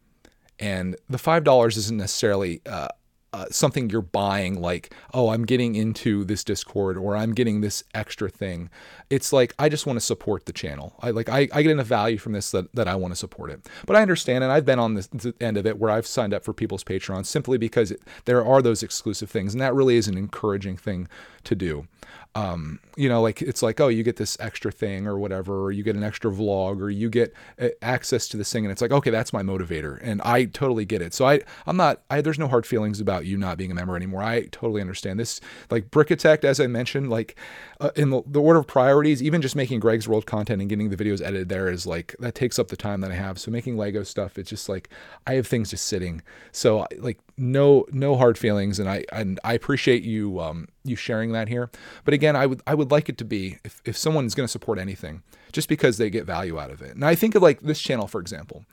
And 0.58 0.96
the 1.08 1.18
$5 1.18 1.76
isn't 1.76 1.96
necessarily 1.96 2.60
uh, 2.66 2.88
uh, 3.34 3.46
something 3.50 3.88
you're 3.88 4.02
buying, 4.02 4.60
like, 4.60 4.94
oh, 5.14 5.30
I'm 5.30 5.46
getting 5.46 5.74
into 5.74 6.22
this 6.22 6.44
Discord 6.44 6.98
or 6.98 7.16
I'm 7.16 7.32
getting 7.32 7.62
this 7.62 7.82
extra 7.94 8.28
thing. 8.28 8.68
It's 9.08 9.32
like, 9.32 9.54
I 9.58 9.70
just 9.70 9.86
want 9.86 9.96
to 9.96 10.04
support 10.04 10.44
the 10.44 10.52
channel. 10.52 10.94
I 11.00 11.10
like, 11.10 11.30
I, 11.30 11.48
I 11.52 11.62
get 11.62 11.70
enough 11.70 11.86
value 11.86 12.18
from 12.18 12.32
this 12.32 12.50
that, 12.50 12.72
that 12.74 12.86
I 12.86 12.94
want 12.94 13.12
to 13.12 13.16
support 13.16 13.50
it. 13.50 13.66
But 13.86 13.96
I 13.96 14.02
understand, 14.02 14.44
and 14.44 14.52
I've 14.52 14.66
been 14.66 14.78
on 14.78 14.94
this 14.94 15.08
end 15.40 15.56
of 15.56 15.66
it 15.66 15.78
where 15.78 15.90
I've 15.90 16.06
signed 16.06 16.34
up 16.34 16.44
for 16.44 16.52
people's 16.52 16.84
Patreon 16.84 17.24
simply 17.24 17.56
because 17.56 17.90
it, 17.90 18.02
there 18.26 18.44
are 18.44 18.60
those 18.60 18.82
exclusive 18.82 19.30
things. 19.30 19.54
And 19.54 19.62
that 19.62 19.74
really 19.74 19.96
is 19.96 20.08
an 20.08 20.18
encouraging 20.18 20.76
thing 20.76 21.08
to 21.44 21.54
do. 21.54 21.86
Um, 22.34 22.80
you 22.96 23.08
know, 23.08 23.20
like 23.20 23.42
it's 23.42 23.62
like, 23.62 23.80
oh, 23.80 23.88
you 23.88 24.02
get 24.02 24.16
this 24.16 24.38
extra 24.40 24.72
thing 24.72 25.06
or 25.06 25.18
whatever, 25.18 25.64
or 25.64 25.72
you 25.72 25.82
get 25.82 25.96
an 25.96 26.02
extra 26.02 26.30
vlog, 26.30 26.80
or 26.80 26.88
you 26.88 27.10
get 27.10 27.34
uh, 27.60 27.68
access 27.82 28.26
to 28.28 28.36
this 28.36 28.50
thing, 28.50 28.64
and 28.64 28.72
it's 28.72 28.80
like, 28.80 28.90
okay, 28.90 29.10
that's 29.10 29.32
my 29.32 29.42
motivator, 29.42 29.98
and 30.02 30.22
I 30.22 30.46
totally 30.46 30.84
get 30.86 31.02
it. 31.02 31.12
So 31.12 31.26
I, 31.26 31.40
I'm 31.66 31.76
not, 31.76 32.02
I, 32.08 32.22
there's 32.22 32.38
no 32.38 32.48
hard 32.48 32.64
feelings 32.64 33.00
about 33.00 33.26
you 33.26 33.36
not 33.36 33.58
being 33.58 33.70
a 33.70 33.74
member 33.74 33.96
anymore. 33.96 34.22
I 34.22 34.42
totally 34.46 34.80
understand 34.80 35.20
this. 35.20 35.40
Like 35.70 35.90
Brickitect, 35.90 36.44
as 36.44 36.58
I 36.58 36.66
mentioned, 36.66 37.10
like 37.10 37.36
uh, 37.80 37.90
in 37.96 38.10
the, 38.10 38.22
the 38.26 38.40
order 38.40 38.60
of 38.60 38.66
priorities, 38.66 39.22
even 39.22 39.42
just 39.42 39.56
making 39.56 39.80
Greg's 39.80 40.08
World 40.08 40.24
content 40.24 40.60
and 40.62 40.70
getting 40.70 40.88
the 40.88 40.96
videos 40.96 41.20
edited 41.20 41.48
there 41.50 41.70
is 41.70 41.86
like 41.86 42.14
that 42.20 42.34
takes 42.34 42.58
up 42.58 42.68
the 42.68 42.76
time 42.76 43.02
that 43.02 43.10
I 43.10 43.14
have. 43.14 43.38
So 43.38 43.50
making 43.50 43.76
Lego 43.76 44.04
stuff, 44.04 44.38
it's 44.38 44.48
just 44.48 44.68
like 44.68 44.88
I 45.26 45.34
have 45.34 45.46
things 45.46 45.70
just 45.70 45.86
sitting. 45.86 46.22
So 46.52 46.86
like 46.98 47.18
no 47.36 47.86
no 47.90 48.16
hard 48.16 48.38
feelings, 48.38 48.78
and 48.78 48.88
I 48.88 49.04
and 49.12 49.40
I 49.44 49.54
appreciate 49.54 50.02
you 50.02 50.40
um, 50.40 50.68
you 50.84 50.96
sharing 50.96 51.32
that 51.32 51.48
here. 51.48 51.70
But 52.04 52.14
again, 52.14 52.36
I 52.36 52.46
would 52.46 52.62
I 52.66 52.74
would 52.74 52.90
like 52.90 53.08
it 53.08 53.18
to 53.18 53.24
be 53.24 53.58
if 53.64 53.80
if 53.84 53.96
someone 53.96 54.26
is 54.26 54.34
going 54.34 54.46
to 54.46 54.50
support 54.52 54.78
anything, 54.78 55.22
just 55.52 55.68
because 55.68 55.98
they 55.98 56.10
get 56.10 56.24
value 56.24 56.58
out 56.58 56.70
of 56.70 56.82
it. 56.82 56.94
And 56.94 57.04
I 57.04 57.14
think 57.14 57.34
of 57.34 57.42
like 57.42 57.60
this 57.60 57.80
channel, 57.80 58.06
for 58.06 58.20
example, 58.20 58.64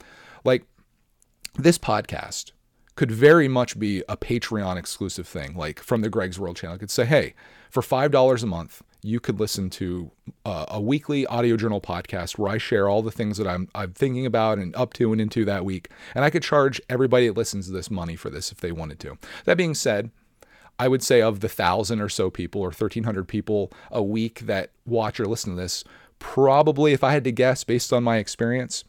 like 0.43 0.63
this 1.55 1.77
podcast 1.77 2.51
could 2.95 3.11
very 3.11 3.47
much 3.47 3.79
be 3.79 4.03
a 4.09 4.17
Patreon 4.17 4.77
exclusive 4.77 5.27
thing, 5.27 5.55
like 5.55 5.79
from 5.79 6.01
the 6.01 6.09
Greg's 6.09 6.37
World 6.37 6.57
channel. 6.57 6.75
I 6.75 6.79
could 6.79 6.91
say, 6.91 7.05
hey, 7.05 7.33
for 7.69 7.81
five 7.81 8.11
dollars 8.11 8.43
a 8.43 8.47
month, 8.47 8.83
you 9.01 9.19
could 9.19 9.39
listen 9.39 9.69
to 9.69 10.11
uh, 10.45 10.65
a 10.67 10.81
weekly 10.81 11.25
audio 11.27 11.55
journal 11.55 11.79
podcast 11.79 12.37
where 12.37 12.51
I 12.51 12.57
share 12.57 12.89
all 12.89 13.01
the 13.01 13.11
things 13.11 13.37
that 13.37 13.47
I'm 13.47 13.69
I'm 13.73 13.93
thinking 13.93 14.25
about 14.25 14.57
and 14.57 14.75
up 14.75 14.93
to 14.93 15.11
and 15.11 15.21
into 15.21 15.45
that 15.45 15.63
week. 15.63 15.89
And 16.13 16.25
I 16.25 16.29
could 16.29 16.43
charge 16.43 16.81
everybody 16.89 17.27
that 17.27 17.37
listens 17.37 17.67
to 17.67 17.71
this 17.71 17.89
money 17.89 18.15
for 18.15 18.29
this 18.29 18.51
if 18.51 18.59
they 18.59 18.71
wanted 18.71 18.99
to. 19.01 19.17
That 19.45 19.57
being 19.57 19.73
said, 19.73 20.11
I 20.77 20.87
would 20.87 21.03
say 21.03 21.21
of 21.21 21.41
the 21.41 21.49
thousand 21.49 22.01
or 22.01 22.09
so 22.09 22.29
people 22.29 22.61
or 22.61 22.67
1,300 22.67 23.27
people 23.27 23.71
a 23.91 24.01
week 24.01 24.41
that 24.41 24.71
watch 24.85 25.19
or 25.19 25.27
listen 25.27 25.55
to 25.55 25.61
this, 25.61 25.83
probably, 26.19 26.93
if 26.93 27.03
I 27.03 27.11
had 27.11 27.25
to 27.25 27.31
guess 27.31 27.63
based 27.63 27.91
on 27.91 28.03
my 28.03 28.17
experience, 28.17 28.85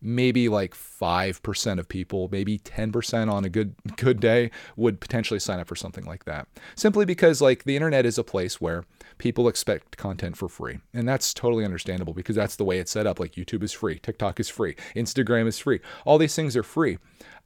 maybe 0.00 0.48
like 0.48 0.74
5% 0.74 1.78
of 1.78 1.88
people, 1.88 2.28
maybe 2.30 2.58
10% 2.58 3.32
on 3.32 3.44
a 3.44 3.48
good 3.48 3.74
good 3.96 4.20
day 4.20 4.50
would 4.76 5.00
potentially 5.00 5.40
sign 5.40 5.60
up 5.60 5.66
for 5.66 5.76
something 5.76 6.04
like 6.04 6.24
that. 6.24 6.48
Simply 6.74 7.04
because 7.04 7.40
like 7.40 7.64
the 7.64 7.76
internet 7.76 8.06
is 8.06 8.18
a 8.18 8.24
place 8.24 8.60
where 8.60 8.84
people 9.18 9.48
expect 9.48 9.96
content 9.96 10.36
for 10.36 10.48
free. 10.48 10.78
And 10.94 11.08
that's 11.08 11.34
totally 11.34 11.64
understandable 11.64 12.14
because 12.14 12.36
that's 12.36 12.56
the 12.56 12.64
way 12.64 12.78
it's 12.78 12.92
set 12.92 13.06
up. 13.06 13.18
Like 13.18 13.32
YouTube 13.32 13.62
is 13.62 13.72
free, 13.72 13.98
TikTok 13.98 14.38
is 14.40 14.48
free, 14.48 14.76
Instagram 14.94 15.46
is 15.46 15.58
free. 15.58 15.80
All 16.04 16.18
these 16.18 16.36
things 16.36 16.56
are 16.56 16.62
free. 16.62 16.98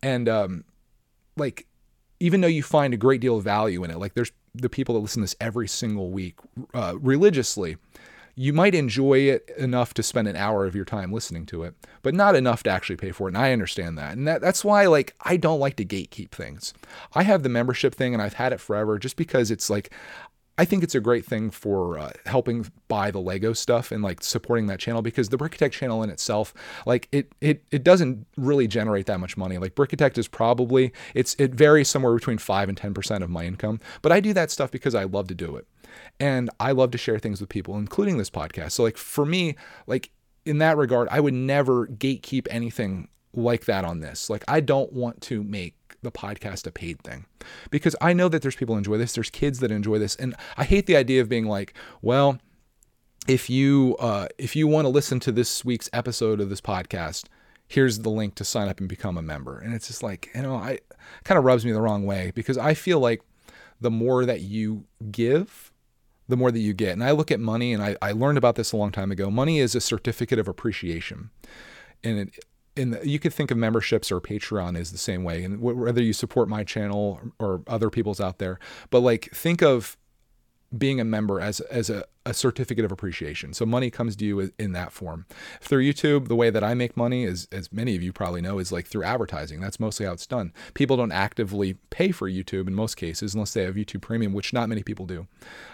And 0.03 0.29
um 0.29 0.65
like 1.37 1.67
even 2.21 2.41
though 2.41 2.49
you 2.49 2.63
find 2.63 2.95
a 2.95 2.97
great 2.97 3.21
deal 3.21 3.37
of 3.37 3.45
value 3.45 3.83
in 3.83 3.91
it, 3.91 3.99
like 3.99 4.15
there's 4.15 4.31
the 4.55 4.69
people 4.69 4.95
that 4.95 5.01
listen 5.01 5.21
to 5.21 5.25
this 5.25 5.35
every 5.41 5.67
single 5.67 6.11
week 6.11 6.37
uh, 6.75 6.95
religiously, 7.01 7.79
you 8.35 8.53
might 8.53 8.75
enjoy 8.75 9.19
it 9.19 9.51
enough 9.59 9.93
to 9.95 10.03
spend 10.03 10.27
an 10.27 10.37
hour 10.37 10.65
of 10.65 10.75
your 10.75 10.85
time 10.85 11.13
listening 11.13 11.45
to 11.47 11.65
it, 11.65 11.75
but 12.03 12.15
not 12.15 12.35
enough 12.35 12.63
to 12.63 12.71
actually 12.71 12.97
pay 12.97 13.13
for 13.13 13.29
it. 13.29 13.35
And 13.35 13.39
I 13.39 13.53
understand 13.53 13.99
that. 13.99 14.17
And 14.17 14.27
that, 14.27 14.41
that's 14.41 14.65
why 14.65 14.87
like 14.87 15.15
I 15.21 15.37
don't 15.37 15.61
like 15.61 15.77
to 15.77 15.85
gatekeep 15.85 16.31
things. 16.31 16.73
I 17.15 17.25
have 17.25 17.43
the 17.43 17.49
membership 17.49 17.95
thing 17.95 18.15
and 18.15 18.23
I've 18.23 18.35
had 18.35 18.53
it 18.53 18.61
forever 18.61 18.99
just 18.99 19.17
because 19.17 19.51
it's 19.51 19.69
like 19.69 19.93
I 20.59 20.67
think 20.67 20.83
it's 20.83 20.95
a 20.95 21.01
great 21.01 21.25
thing 21.25 21.51
for 21.51 21.99
uh, 21.99 22.11
helping 22.27 22.71
buy 22.89 23.11
the 23.11 23.21
Lego 23.21 23.55
stuff 23.55 23.91
and 23.91 24.03
like 24.03 24.23
supporting 24.23 24.67
that 24.67 24.79
channel 24.79 25.01
because 25.01 25.31
the 25.31 25.39
Brickitect 25.39 25.73
channel 25.73 26.03
in 26.03 26.11
itself, 26.11 26.53
like 26.85 27.09
it 27.11 27.33
it 27.41 27.65
it 27.71 27.83
doesn't 27.83 28.27
really 28.37 28.69
generate 28.69 29.07
that 29.07 29.19
much 29.19 29.37
money. 29.37 29.57
Like 29.57 29.75
Brickitect 29.75 30.19
is 30.19 30.29
probably 30.29 30.93
it's 31.15 31.35
it 31.39 31.55
varies 31.55 31.89
somewhere 31.89 32.15
between 32.15 32.39
five 32.39 32.69
and 32.69 32.77
ten 32.77 32.93
percent 32.93 33.25
of 33.25 33.31
my 33.31 33.45
income, 33.45 33.81
but 34.03 34.13
I 34.13 34.21
do 34.21 34.35
that 34.35 34.51
stuff 34.51 34.71
because 34.71 34.95
I 34.95 35.05
love 35.05 35.29
to 35.29 35.35
do 35.35 35.57
it, 35.57 35.67
and 36.21 36.51
I 36.61 36.73
love 36.73 36.91
to 36.91 36.99
share 36.99 37.19
things 37.19 37.41
with 37.41 37.49
people, 37.49 37.79
including 37.79 38.19
this 38.19 38.31
podcast. 38.31 38.73
So 38.73 38.83
like 38.83 38.99
for 38.99 39.25
me, 39.25 39.57
like 39.87 40.11
in 40.45 40.59
that 40.59 40.77
regard, 40.77 41.09
I 41.11 41.21
would 41.21 41.35
never 41.35 41.87
gatekeep 41.87 42.47
anything 42.51 43.09
like 43.35 43.65
that 43.65 43.85
on 43.85 44.01
this. 44.01 44.29
Like 44.29 44.45
I 44.49 44.61
don't 44.61 44.93
want 44.93 45.23
to 45.23 45.43
make 45.43 45.77
the 46.03 46.11
podcast 46.11 46.67
a 46.67 46.71
paid 46.71 47.03
thing 47.03 47.27
because 47.71 47.97
I 48.01 48.13
know 48.13 48.29
that 48.29 48.43
there's 48.43 48.57
people 48.57 48.77
enjoy 48.77 48.99
this. 48.99 49.15
There's 49.15 49.31
kids 49.31 49.61
that 49.61 49.71
enjoy 49.71 49.99
this, 49.99 50.17
and 50.17 50.35
I 50.57 50.65
hate 50.65 50.87
the 50.87 50.97
idea 50.97 51.21
of 51.21 51.29
being 51.29 51.47
like, 51.47 51.75
well, 52.01 52.39
if 53.27 53.49
you 53.49 53.97
uh, 53.99 54.29
if 54.39 54.57
you 54.57 54.67
want 54.67 54.85
to 54.85 54.91
listen 54.91 55.21
to 55.21 55.33
this 55.33 55.65
week's 55.65 55.89
episode 55.93 56.41
of 56.41 56.51
this 56.51 56.61
podcast, 56.61 57.25
here's 57.69 58.01
the 58.01 58.11
link 58.11 58.35
to 58.37 58.45
sign 58.45 58.69
up 58.69 58.81
and 58.81 58.89
become 58.89 59.17
a 59.17 59.23
member. 59.23 59.59
And 59.59 59.75
it's 59.75 59.87
just 59.87 60.03
like 60.03 60.31
you 60.35 60.43
know, 60.43 60.57
I 60.57 60.81
kind 61.25 61.39
of 61.39 61.45
rubs 61.45 61.65
me 61.65 61.73
the 61.73 61.81
wrong 61.81 62.05
way 62.05 62.33
because 62.35 62.59
I 62.59 62.75
feel 62.75 63.01
like 63.01 63.23
the 63.81 63.91
more 63.91 64.25
that 64.25 64.41
you 64.41 64.85
give, 65.11 65.73
the 66.29 66.37
more 66.37 66.51
that 66.51 66.61
you 66.61 66.73
get. 66.73 66.93
And 66.93 67.05
I 67.05 67.13
look 67.13 67.31
at 67.31 67.41
money, 67.41 67.73
and 67.73 67.83
I, 67.83 67.97
I 68.01 68.13
learned 68.13 68.39
about 68.39 68.57
this 68.57 68.73
a 68.73 68.77
long 68.77 68.93
time 68.93 69.13
ago. 69.13 69.31
Money 69.31 69.59
is 69.61 69.75
a 69.75 69.81
certificate 69.81 70.39
of 70.39 70.49
appreciation, 70.49 71.31
and 72.03 72.19
it, 72.21 72.45
the, 72.75 73.07
you 73.07 73.19
could 73.19 73.35
think 73.35 73.51
of 73.51 73.59
memberships 73.59 74.11
or 74.11 74.21
Patreon 74.21 74.79
is 74.79 74.93
the 74.93 74.99
same 74.99 75.25
way, 75.25 75.45
and 75.45 75.61
whether 75.61 76.03
you 76.03 76.13
support 76.13 76.49
my 76.49 76.65
channel 76.65 77.21
or 77.39 77.63
other 77.67 77.91
people's 77.91 78.21
out 78.21 78.39
there, 78.39 78.59
but 78.91 79.01
like 79.01 79.31
think 79.33 79.63
of 79.63 79.97
being 80.77 81.01
a 81.01 81.05
member 81.05 81.41
as 81.41 81.61
as 81.61 81.91
a, 81.91 82.05
a 82.25 82.35
certificate 82.35 82.85
of 82.85 82.93
appreciation. 82.93 83.53
So 83.53 83.67
money 83.67 83.91
comes 83.91 84.17
to 84.17 84.25
you 84.25 84.53
in 84.59 84.73
that 84.73 84.93
form. 84.93 85.27
Through 85.61 85.85
YouTube, 85.85 86.29
the 86.29 86.37
way 86.37 86.51
that 86.51 86.65
I 86.65 86.75
make 86.75 86.97
money 86.97 87.25
is, 87.25 87.49
as 87.51 87.73
many 87.73 87.97
of 87.97 88.03
you 88.03 88.13
probably 88.13 88.41
know, 88.41 88.59
is 88.59 88.73
like 88.73 88.87
through 88.87 89.05
advertising. 89.05 89.61
That's 89.61 89.81
mostly 89.81 90.07
how 90.07 90.13
it's 90.13 90.27
done. 90.27 90.53
People 90.75 90.97
don't 90.97 91.13
actively 91.13 91.75
pay 91.91 92.13
for 92.13 92.31
YouTube 92.31 92.69
in 92.69 92.75
most 92.75 92.97
cases 92.97 93.35
unless 93.35 93.55
they 93.55 93.65
have 93.65 93.75
YouTube 93.75 94.03
Premium, 94.03 94.33
which 94.33 94.53
not 94.53 94.69
many 94.69 94.83
people 94.83 95.07
do. 95.07 95.27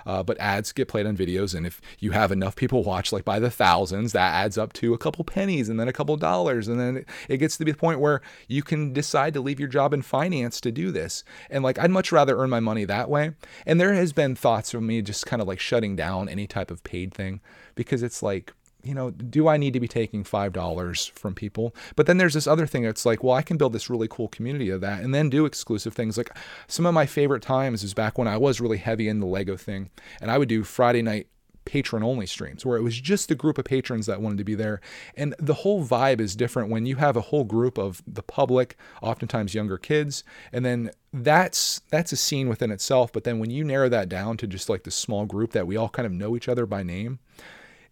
Uh, 0.07 0.23
but 0.23 0.39
ads 0.41 0.73
get 0.73 0.89
played 0.89 1.07
on 1.07 1.17
videos, 1.17 1.55
and 1.55 1.67
if 1.67 1.81
you 1.99 2.13
have 2.13 2.33
enough 2.33 2.57
people 2.57 2.83
watch, 2.83 3.13
like 3.13 3.25
by 3.25 3.39
the 3.39 3.51
thousands, 3.51 4.13
that 4.13 4.33
adds 4.33 4.57
up 4.57 4.73
to 4.73 4.95
a 4.95 4.99
couple 4.99 5.25
pennies 5.25 5.69
and 5.69 5.79
then 5.79 5.89
a 5.89 5.93
couple 5.93 6.17
dollars, 6.17 6.69
and 6.69 6.81
then 6.81 7.05
it 7.29 7.39
gets 7.39 7.57
to 7.57 7.65
be 7.65 7.73
the 7.73 7.79
point 7.79 8.01
where 8.01 8.21
you 8.47 8.63
can 8.63 8.93
decide 8.93 9.35
to 9.35 9.41
leave 9.41 9.61
your 9.61 9.69
job 9.69 9.93
in 9.93 10.03
finance 10.03 10.61
to 10.61 10.73
do 10.73 10.91
this. 10.91 11.25
And 11.51 11.63
like 11.63 11.79
I'd 11.79 11.91
much 11.91 12.13
rather 12.13 12.39
earn 12.39 12.51
my 12.51 12.61
money 12.61 12.85
that 12.85 13.11
way. 13.11 13.33
And 13.67 13.81
there 13.81 13.95
has 13.95 14.13
been 14.13 14.35
thoughts 14.35 14.75
of 14.75 14.83
me 14.83 15.03
just 15.03 15.27
kind 15.27 15.43
of 15.43 15.49
like 15.49 15.61
shutting 15.61 15.97
down 15.97 16.29
any 16.39 16.47
type 16.47 16.71
of 16.71 16.83
paid 16.85 17.13
thing 17.13 17.41
because 17.75 18.03
it's 18.03 18.23
like 18.23 18.53
you 18.85 18.95
know, 18.95 19.11
do 19.11 19.49
I 19.49 19.57
need 19.57 19.73
to 19.73 19.81
be 19.81 19.89
taking 19.89 20.23
$5 20.23 21.11
from 21.11 21.35
people? 21.35 21.75
But 21.97 22.07
then 22.07 22.19
there's 22.19 22.35
this 22.35 22.47
other 22.47 22.67
thing 22.67 22.85
It's 22.85 23.05
like, 23.05 23.25
well, 23.25 23.35
I 23.35 23.43
can 23.43 23.57
build 23.57 23.73
this 23.73 23.91
really 23.91 24.09
cool 24.09 24.29
community 24.29 24.71
of 24.71 24.81
that 24.83 25.03
and 25.03 25.15
then 25.15 25.31
do 25.31 25.47
exclusive 25.47 25.95
things. 25.95 26.17
Like 26.17 26.31
some 26.69 26.87
of 26.87 26.95
my 26.95 27.05
favorite 27.05 27.43
times 27.43 27.83
is 27.83 27.93
back 27.93 28.19
when 28.19 28.29
I 28.29 28.37
was 28.37 28.61
really 28.61 28.79
heavy 28.79 29.09
in 29.09 29.21
the 29.21 29.27
Lego 29.27 29.57
thing 29.57 29.91
and 30.21 30.31
I 30.31 30.39
would 30.39 30.49
do 30.49 30.63
Friday 30.63 31.03
night 31.03 31.27
patron 31.69 32.03
only 32.03 32.25
streams 32.25 32.65
where 32.65 32.79
it 32.79 32.83
was 32.83 32.99
just 32.99 33.31
a 33.31 33.35
group 33.35 33.59
of 33.59 33.67
patrons 33.67 34.07
that 34.07 34.23
wanted 34.23 34.39
to 34.39 34.45
be 34.45 34.55
there. 34.55 34.81
And 35.15 35.35
the 35.39 35.53
whole 35.53 35.85
vibe 35.85 36.19
is 36.19 36.35
different 36.35 36.71
when 36.71 36.87
you 36.87 36.97
have 36.97 37.15
a 37.15 37.21
whole 37.21 37.45
group 37.45 37.77
of 37.77 38.03
the 38.07 38.23
public, 38.23 38.75
oftentimes 39.03 39.55
younger 39.55 39.77
kids, 39.77 40.25
and 40.51 40.65
then 40.65 40.91
that's 41.13 41.83
that's 41.91 42.11
a 42.11 42.17
scene 42.17 42.49
within 42.49 42.71
itself. 42.71 43.13
But 43.13 43.25
then 43.25 43.39
when 43.39 43.51
you 43.51 43.65
narrow 43.65 43.91
that 43.91 44.09
down 44.09 44.39
to 44.39 44.47
just 44.47 44.71
like 44.71 44.85
this 44.85 44.95
small 44.95 45.27
group 45.27 45.53
that 45.53 45.67
we 45.67 45.77
all 45.77 45.91
kind 45.91 46.07
of 46.07 46.13
know 46.13 46.35
each 46.37 46.49
other 46.49 46.65
by 46.65 46.83
name, 46.83 47.19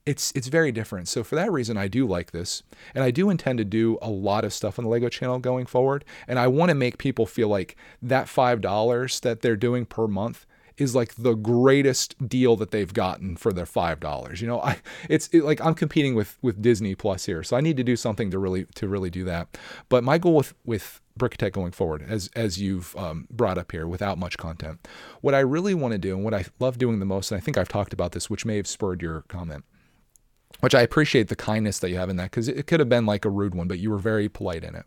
it's 0.06 0.32
it's 0.34 0.48
very 0.48 0.72
different. 0.72 1.06
So 1.06 1.22
for 1.22 1.34
that 1.34 1.52
reason, 1.52 1.76
I 1.76 1.86
do 1.86 2.06
like 2.06 2.30
this, 2.30 2.62
and 2.94 3.04
I 3.04 3.10
do 3.10 3.28
intend 3.28 3.58
to 3.58 3.64
do 3.64 3.98
a 4.00 4.08
lot 4.08 4.46
of 4.46 4.54
stuff 4.54 4.78
on 4.78 4.86
the 4.86 4.90
Lego 4.90 5.10
channel 5.10 5.38
going 5.38 5.66
forward. 5.66 6.02
And 6.26 6.38
I 6.38 6.46
want 6.46 6.70
to 6.70 6.74
make 6.74 6.96
people 6.96 7.26
feel 7.26 7.48
like 7.48 7.76
that 8.00 8.26
five 8.26 8.62
dollars 8.62 9.20
that 9.20 9.42
they're 9.42 9.54
doing 9.54 9.84
per 9.84 10.06
month 10.06 10.46
is 10.78 10.94
like 10.94 11.14
the 11.14 11.34
greatest 11.34 12.28
deal 12.28 12.56
that 12.56 12.70
they've 12.70 12.92
gotten 12.92 13.36
for 13.36 13.52
their 13.52 13.66
five 13.66 14.00
dollars. 14.00 14.40
You 14.40 14.48
know, 14.48 14.60
I 14.60 14.78
it's 15.08 15.28
it, 15.28 15.44
like 15.44 15.60
I'm 15.60 15.74
competing 15.74 16.14
with 16.14 16.38
with 16.42 16.60
Disney 16.60 16.94
Plus 16.94 17.26
here, 17.26 17.42
so 17.42 17.56
I 17.56 17.60
need 17.60 17.76
to 17.76 17.84
do 17.84 17.96
something 17.96 18.30
to 18.30 18.38
really 18.38 18.66
to 18.74 18.88
really 18.88 19.10
do 19.10 19.24
that. 19.24 19.58
But 19.88 20.04
my 20.04 20.18
goal 20.18 20.34
with 20.36 20.54
with 20.64 21.00
Brickitect 21.18 21.52
going 21.52 21.72
forward, 21.72 22.04
as 22.08 22.30
as 22.36 22.60
you've 22.60 22.94
um, 22.96 23.26
brought 23.30 23.58
up 23.58 23.72
here, 23.72 23.86
without 23.86 24.18
much 24.18 24.36
content, 24.36 24.86
what 25.20 25.34
I 25.34 25.40
really 25.40 25.74
want 25.74 25.92
to 25.92 25.98
do 25.98 26.14
and 26.14 26.24
what 26.24 26.34
I 26.34 26.44
love 26.58 26.78
doing 26.78 26.98
the 26.98 27.06
most, 27.06 27.30
and 27.30 27.40
I 27.40 27.40
think 27.40 27.56
I've 27.56 27.68
talked 27.68 27.92
about 27.92 28.12
this, 28.12 28.28
which 28.28 28.44
may 28.44 28.56
have 28.56 28.66
spurred 28.66 29.02
your 29.02 29.22
comment 29.22 29.64
which 30.60 30.74
I 30.74 30.80
appreciate 30.80 31.28
the 31.28 31.36
kindness 31.36 31.80
that 31.80 31.90
you 31.90 31.96
have 31.96 32.08
in 32.08 32.16
that 32.16 32.30
because 32.30 32.48
it 32.48 32.66
could 32.66 32.80
have 32.80 32.88
been 32.88 33.04
like 33.06 33.24
a 33.24 33.30
rude 33.30 33.54
one, 33.54 33.68
but 33.68 33.78
you 33.78 33.90
were 33.90 33.98
very 33.98 34.28
polite 34.28 34.64
in 34.64 34.74
it. 34.74 34.86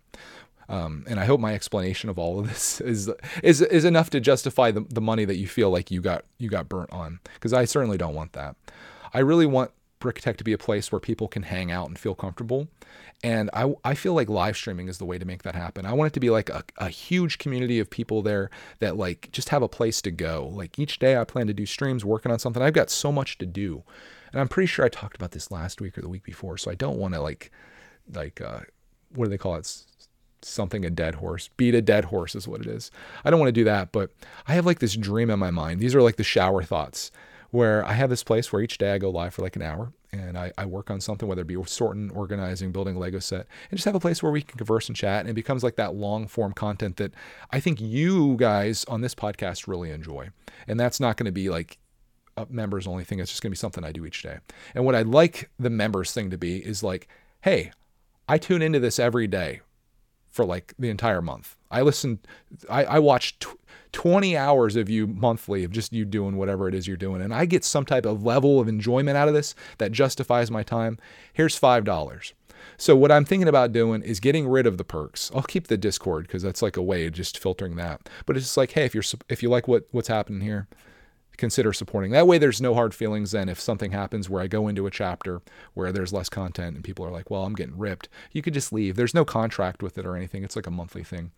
Um, 0.70 1.04
and 1.08 1.20
I 1.20 1.26
hope 1.26 1.40
my 1.40 1.54
explanation 1.54 2.10
of 2.10 2.18
all 2.18 2.40
of 2.40 2.48
this 2.48 2.80
is 2.94 3.12
is 3.44 3.62
is 3.62 3.86
enough 3.86 4.10
to 4.12 4.20
justify 4.20 4.72
the, 4.72 4.82
the 4.82 5.02
money 5.02 5.26
that 5.26 5.38
you 5.38 5.48
feel 5.48 5.70
like 5.70 5.91
you 5.91 6.02
got 6.02 6.26
you 6.38 6.50
got 6.50 6.70
burnt 6.70 6.94
on 6.94 7.20
because 7.34 7.54
I 7.54 7.66
certainly 7.66 7.98
don't 7.98 8.16
want 8.16 8.34
that. 8.34 8.56
I 9.14 9.20
really 9.20 9.48
want 9.48 9.72
Brickitect 10.00 10.38
to 10.38 10.44
be 10.44 10.54
a 10.54 10.58
place 10.58 10.91
where 10.91 11.00
people 11.00 11.28
can 11.28 11.44
hang 11.44 11.72
out 11.72 11.88
and 11.88 12.00
feel 12.00 12.16
comfortable. 12.16 12.70
And 13.22 13.50
I, 13.54 13.74
I 13.84 13.96
feel 13.96 14.14
like 14.14 14.30
live 14.30 14.56
streaming 14.56 14.88
is 14.88 14.98
the 14.98 15.06
way 15.06 15.18
to 15.18 15.26
make 15.26 15.44
that 15.44 15.56
happen. 15.56 15.86
I 15.86 15.91
want 15.91 16.08
it 16.08 16.14
to 16.14 16.22
be 16.22 16.30
like 16.30 16.50
a, 16.50 16.64
a 16.78 16.88
huge 16.88 17.38
community 17.38 17.80
of 17.80 17.90
people 17.90 18.22
there 18.22 18.50
that 18.80 18.96
like 18.96 19.28
just 19.34 19.50
have 19.50 19.62
a 19.62 19.68
place 19.68 20.02
to 20.04 20.12
go. 20.12 20.50
Like 20.54 20.80
each 20.80 21.00
day 21.00 21.18
I 21.18 21.26
plan 21.26 21.48
to 21.48 21.54
do 21.54 21.66
streams 21.66 22.06
working 22.06 22.32
on 22.32 22.40
something. 22.40 22.64
I've 22.64 22.74
got 22.74 22.90
so 22.90 23.12
much 23.12 23.38
to 23.40 23.46
do. 23.46 23.84
And 24.32 24.40
I'm 24.40 24.48
pretty 24.48 24.68
sure 24.68 24.86
I 24.86 24.90
talked 24.90 25.18
about 25.18 25.32
this 25.32 25.52
last 25.52 25.82
week 25.82 25.98
or 25.98 26.02
the 26.02 26.08
week 26.08 26.24
before. 26.24 26.58
So 26.58 26.72
I 26.72 26.76
don't 26.76 26.98
want 26.98 27.14
to 27.16 27.22
like 27.22 27.52
like 28.14 28.40
uh, 28.40 28.62
what 29.14 29.26
do 29.26 29.32
they 29.32 29.38
call 29.38 29.56
it? 29.56 29.84
Something 30.41 30.86
a 30.86 30.90
dead 30.90 31.16
horse. 31.16 31.49
Beat 31.57 31.76
a 31.76 31.82
dead 31.82 32.06
horse 32.06 32.36
is 32.36 32.48
what 32.48 32.61
it 32.61 32.68
is. 32.68 32.91
I 33.24 33.30
don't 33.30 33.40
want 33.40 33.49
to 33.49 33.53
do 33.53 33.64
that, 33.66 33.91
but 33.91 34.11
I 34.48 34.53
have 34.53 34.66
like 34.66 34.80
this 34.80 34.95
dream 34.95 35.30
in 35.30 35.40
my 35.40 35.52
mind. 35.52 35.80
These 35.80 35.95
are 35.95 36.02
like 36.02 36.18
the 36.18 36.24
shower 36.24 36.64
thoughts 36.64 37.11
where 37.52 37.84
I 37.86 37.94
have 37.94 38.10
this 38.10 38.24
place 38.24 38.52
where 38.52 38.61
each 38.61 38.78
day 38.78 38.94
I 38.94 38.98
go 38.98 39.10
live 39.10 39.34
for 39.34 39.41
like 39.41 39.56
an 39.56 39.61
hour 39.61 39.91
and 40.11 40.38
I, 40.38 40.52
I 40.57 40.66
work 40.66 40.90
on 40.90 41.02
something, 41.02 41.28
whether 41.28 41.41
it 41.41 41.48
be 41.48 41.57
sorting, 41.66 42.11
organizing, 42.11 42.72
building 42.72 42.95
a 42.95 42.99
Lego 42.99 43.20
set, 43.20 43.48
and 43.70 43.78
just 43.78 43.86
have 43.86 43.95
a 43.95 43.99
place 43.99 44.22
where 44.24 44.32
we 44.32 44.41
can 44.41 44.57
converse 44.57 44.88
and 44.88 44.95
chat. 44.95 45.22
And 45.22 45.30
it 45.30 45.34
becomes 45.34 45.64
like 45.64 45.76
that 45.76 45.95
long 45.95 46.28
form 46.28 46.53
content 46.53 46.98
that 46.98 47.14
I 47.52 47.60
think 47.60 47.80
you 47.80 48.36
guys 48.38 48.86
on 48.86 49.02
this 49.02 49.16
podcast 49.16 49.68
really 49.68 49.91
enjoy. 49.91 50.30
And 50.68 50.80
that's 50.80 50.99
not 50.99 51.18
going 51.18 51.26
to 51.26 51.32
be 51.32 51.49
like 51.49 51.78
a 52.38 52.48
members 52.49 52.88
only 52.88 53.03
thing. 53.03 53.20
It's 53.20 53.32
just 53.32 53.41
going 53.41 53.49
to 53.52 53.56
be 53.56 53.60
something 53.60 53.84
I 53.84 53.91
do 53.91 54.06
each 54.06 54.24
day. 54.24 54.38
And 54.74 54.86
what 54.86 54.95
I'd 54.95 55.07
like 55.07 55.49
the 55.60 55.70
members 55.70 56.11
thing 56.11 56.30
to 56.32 56.38
be 56.38 56.57
is 56.57 56.84
like, 56.84 57.07
hey, 57.41 57.72
I 58.28 58.38
tune 58.38 58.61
into 58.61 58.80
this 58.80 58.99
every 58.99 59.28
day 59.28 59.61
for 60.31 60.45
like 60.45 60.73
the 60.77 60.89
entire 60.89 61.22
month. 61.22 61.56
I 61.72 61.81
listen, 61.81 62.19
I, 62.69 62.84
I 62.85 62.99
watch 62.99 63.39
t- 63.39 63.49
20 63.91 64.38
hours 64.38 64.76
of 64.76 64.89
you 64.89 65.07
monthly 65.07 65.64
of 65.64 65.72
just 65.72 65.93
you 65.93 66.06
doing 66.06 66.38
whatever 66.38 66.68
it 66.68 66.76
is 66.76 66.88
you're 66.88 66.97
doing. 66.97 67.22
And 67.22 67.34
I 67.34 67.45
get 67.45 67.64
some 67.64 67.85
type 67.85 68.06
of 68.06 68.23
level 68.23 68.60
of 68.60 68.68
enjoyment 68.68 69.18
out 69.18 69.27
of 69.27 69.34
this 69.34 69.56
that 69.77 69.91
justifies 69.91 70.51
my 70.51 70.64
time. 70.64 70.97
Here's 71.34 71.60
$5. 71.60 72.34
So 72.77 72.95
what 72.95 73.11
I'm 73.11 73.26
thinking 73.26 73.47
about 73.47 73.72
doing 73.72 74.01
is 74.01 74.19
getting 74.19 74.47
rid 74.47 74.68
of 74.68 74.77
the 74.77 74.84
perks. 74.84 75.31
I'll 75.34 75.43
keep 75.43 75.68
the 75.68 75.77
Discord 75.77 76.27
because 76.27 76.43
that's 76.43 76.61
like 76.61 76.77
a 76.77 76.81
way 76.81 77.06
of 77.06 77.14
just 77.14 77.39
filtering 77.39 77.76
that. 77.77 78.07
But 78.26 78.38
it's 78.38 78.45
just 78.45 78.57
like, 78.57 78.72
hey, 78.72 78.85
if 78.85 78.93
you're 78.93 79.03
if 79.27 79.41
you 79.43 79.49
like 79.49 79.68
what 79.68 79.88
what's 79.91 80.07
happening 80.07 80.41
here, 80.41 80.68
consider 81.40 81.74
supporting. 81.74 82.11
That 82.11 82.28
way, 82.28 82.38
there's 82.38 82.61
no 82.61 82.74
hard 82.74 82.94
feelings. 82.94 83.32
Then, 83.32 83.49
if 83.49 83.60
something 83.60 83.91
happens 83.91 84.30
where 84.30 84.41
I 84.41 84.48
go 84.48 84.68
into 84.68 84.86
a 84.86 84.91
chapter 84.91 85.41
where 85.74 85.91
there's 85.91 86.14
less 86.14 86.30
content 86.30 86.76
and 86.76 86.84
people 86.84 87.06
are 87.06 87.11
like, 87.11 87.32
"Well, 87.32 87.45
I'm 87.45 87.56
getting 87.56 87.78
ripped," 87.78 88.10
you 88.32 88.41
could 88.41 88.53
just 88.53 88.72
leave. 88.72 88.95
There's 88.95 89.14
no 89.14 89.26
contract 89.26 89.82
with 89.82 89.98
it 89.98 90.06
or 90.06 90.16
anything. 90.16 90.44
It's 90.44 90.56
like 90.56 90.68
a 90.68 90.72
monthly 90.72 91.03
thing. 91.03 91.32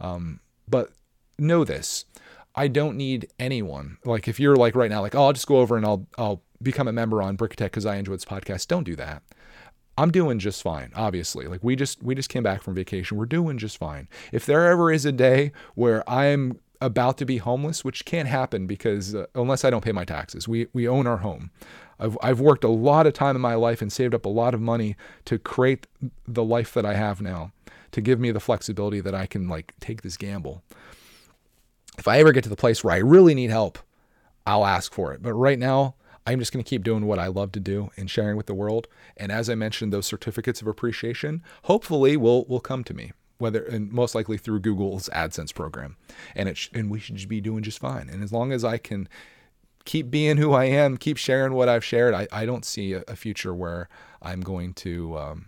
Um, 0.00 0.40
but 0.68 0.90
know 1.38 1.64
this: 1.64 2.06
I 2.54 2.68
don't 2.68 2.96
need 2.96 3.28
anyone. 3.38 3.98
Like, 4.04 4.28
if 4.28 4.40
you're 4.40 4.56
like 4.56 4.74
right 4.74 4.90
now, 4.90 5.02
like, 5.02 5.14
"Oh, 5.14 5.26
I'll 5.26 5.32
just 5.32 5.46
go 5.46 5.58
over 5.58 5.76
and 5.76 5.84
I'll 5.84 6.06
I'll 6.16 6.42
become 6.62 6.88
a 6.88 6.92
member 6.92 7.22
on 7.22 7.36
Brickitect 7.36 7.66
because 7.66 7.86
I 7.86 7.96
enjoy 7.96 8.14
this 8.14 8.24
podcast," 8.24 8.68
don't 8.68 8.84
do 8.84 8.96
that. 8.96 9.22
I'm 9.98 10.12
doing 10.12 10.38
just 10.38 10.62
fine, 10.62 10.92
obviously. 10.94 11.48
Like 11.48 11.64
we 11.64 11.74
just 11.74 12.00
we 12.04 12.14
just 12.14 12.28
came 12.28 12.44
back 12.44 12.62
from 12.62 12.74
vacation. 12.74 13.18
We're 13.18 13.26
doing 13.26 13.58
just 13.58 13.76
fine. 13.76 14.08
If 14.30 14.46
there 14.46 14.68
ever 14.68 14.92
is 14.92 15.04
a 15.04 15.10
day 15.10 15.50
where 15.74 16.08
I'm 16.08 16.60
about 16.80 17.18
to 17.18 17.24
be 17.24 17.38
homeless, 17.38 17.84
which 17.84 18.04
can't 18.04 18.28
happen 18.28 18.66
because 18.66 19.14
uh, 19.14 19.26
unless 19.34 19.64
I 19.64 19.70
don't 19.70 19.84
pay 19.84 19.92
my 19.92 20.04
taxes, 20.04 20.46
we 20.46 20.68
we 20.72 20.86
own 20.86 21.06
our 21.06 21.18
home. 21.18 21.50
I've 21.98 22.16
I've 22.22 22.40
worked 22.40 22.64
a 22.64 22.68
lot 22.68 23.06
of 23.06 23.14
time 23.14 23.36
in 23.36 23.42
my 23.42 23.54
life 23.54 23.82
and 23.82 23.92
saved 23.92 24.14
up 24.14 24.24
a 24.24 24.30
lot 24.30 24.54
of 24.54 24.60
money 24.60 24.96
to 25.24 25.38
create 25.38 25.86
the 26.26 26.44
life 26.44 26.72
that 26.74 26.86
I 26.86 26.94
have 26.94 27.20
now, 27.20 27.52
to 27.92 28.00
give 28.00 28.20
me 28.20 28.30
the 28.30 28.40
flexibility 28.40 29.00
that 29.00 29.14
I 29.14 29.26
can 29.26 29.48
like 29.48 29.74
take 29.80 30.02
this 30.02 30.16
gamble. 30.16 30.62
If 31.98 32.06
I 32.06 32.20
ever 32.20 32.32
get 32.32 32.44
to 32.44 32.50
the 32.50 32.56
place 32.56 32.84
where 32.84 32.94
I 32.94 32.98
really 32.98 33.34
need 33.34 33.50
help, 33.50 33.78
I'll 34.46 34.64
ask 34.64 34.92
for 34.92 35.12
it. 35.12 35.20
But 35.20 35.34
right 35.34 35.58
now, 35.58 35.96
I'm 36.24 36.38
just 36.38 36.52
going 36.52 36.62
to 36.62 36.68
keep 36.68 36.84
doing 36.84 37.06
what 37.06 37.18
I 37.18 37.26
love 37.26 37.50
to 37.52 37.60
do 37.60 37.90
and 37.96 38.08
sharing 38.08 38.36
with 38.36 38.46
the 38.46 38.54
world. 38.54 38.86
And 39.16 39.32
as 39.32 39.50
I 39.50 39.56
mentioned, 39.56 39.92
those 39.92 40.06
certificates 40.06 40.62
of 40.62 40.68
appreciation 40.68 41.42
hopefully 41.64 42.16
will 42.16 42.44
will 42.44 42.60
come 42.60 42.84
to 42.84 42.94
me 42.94 43.12
whether 43.38 43.62
and 43.64 43.92
most 43.92 44.14
likely 44.14 44.36
through 44.36 44.60
Google's 44.60 45.08
AdSense 45.10 45.54
program, 45.54 45.96
and 46.34 46.48
it 46.48 46.56
sh- 46.56 46.70
and 46.74 46.90
we 46.90 46.98
should 46.98 47.28
be 47.28 47.40
doing 47.40 47.62
just 47.62 47.78
fine. 47.78 48.08
And 48.08 48.22
as 48.22 48.32
long 48.32 48.52
as 48.52 48.64
I 48.64 48.78
can 48.78 49.08
keep 49.84 50.10
being 50.10 50.36
who 50.36 50.52
I 50.52 50.64
am, 50.64 50.96
keep 50.96 51.16
sharing 51.16 51.54
what 51.54 51.68
I've 51.68 51.84
shared, 51.84 52.14
I, 52.14 52.28
I 52.30 52.44
don't 52.44 52.64
see 52.64 52.92
a, 52.92 53.04
a 53.08 53.16
future 53.16 53.54
where 53.54 53.88
I'm 54.20 54.40
going 54.40 54.74
to 54.74 55.16
um, 55.16 55.46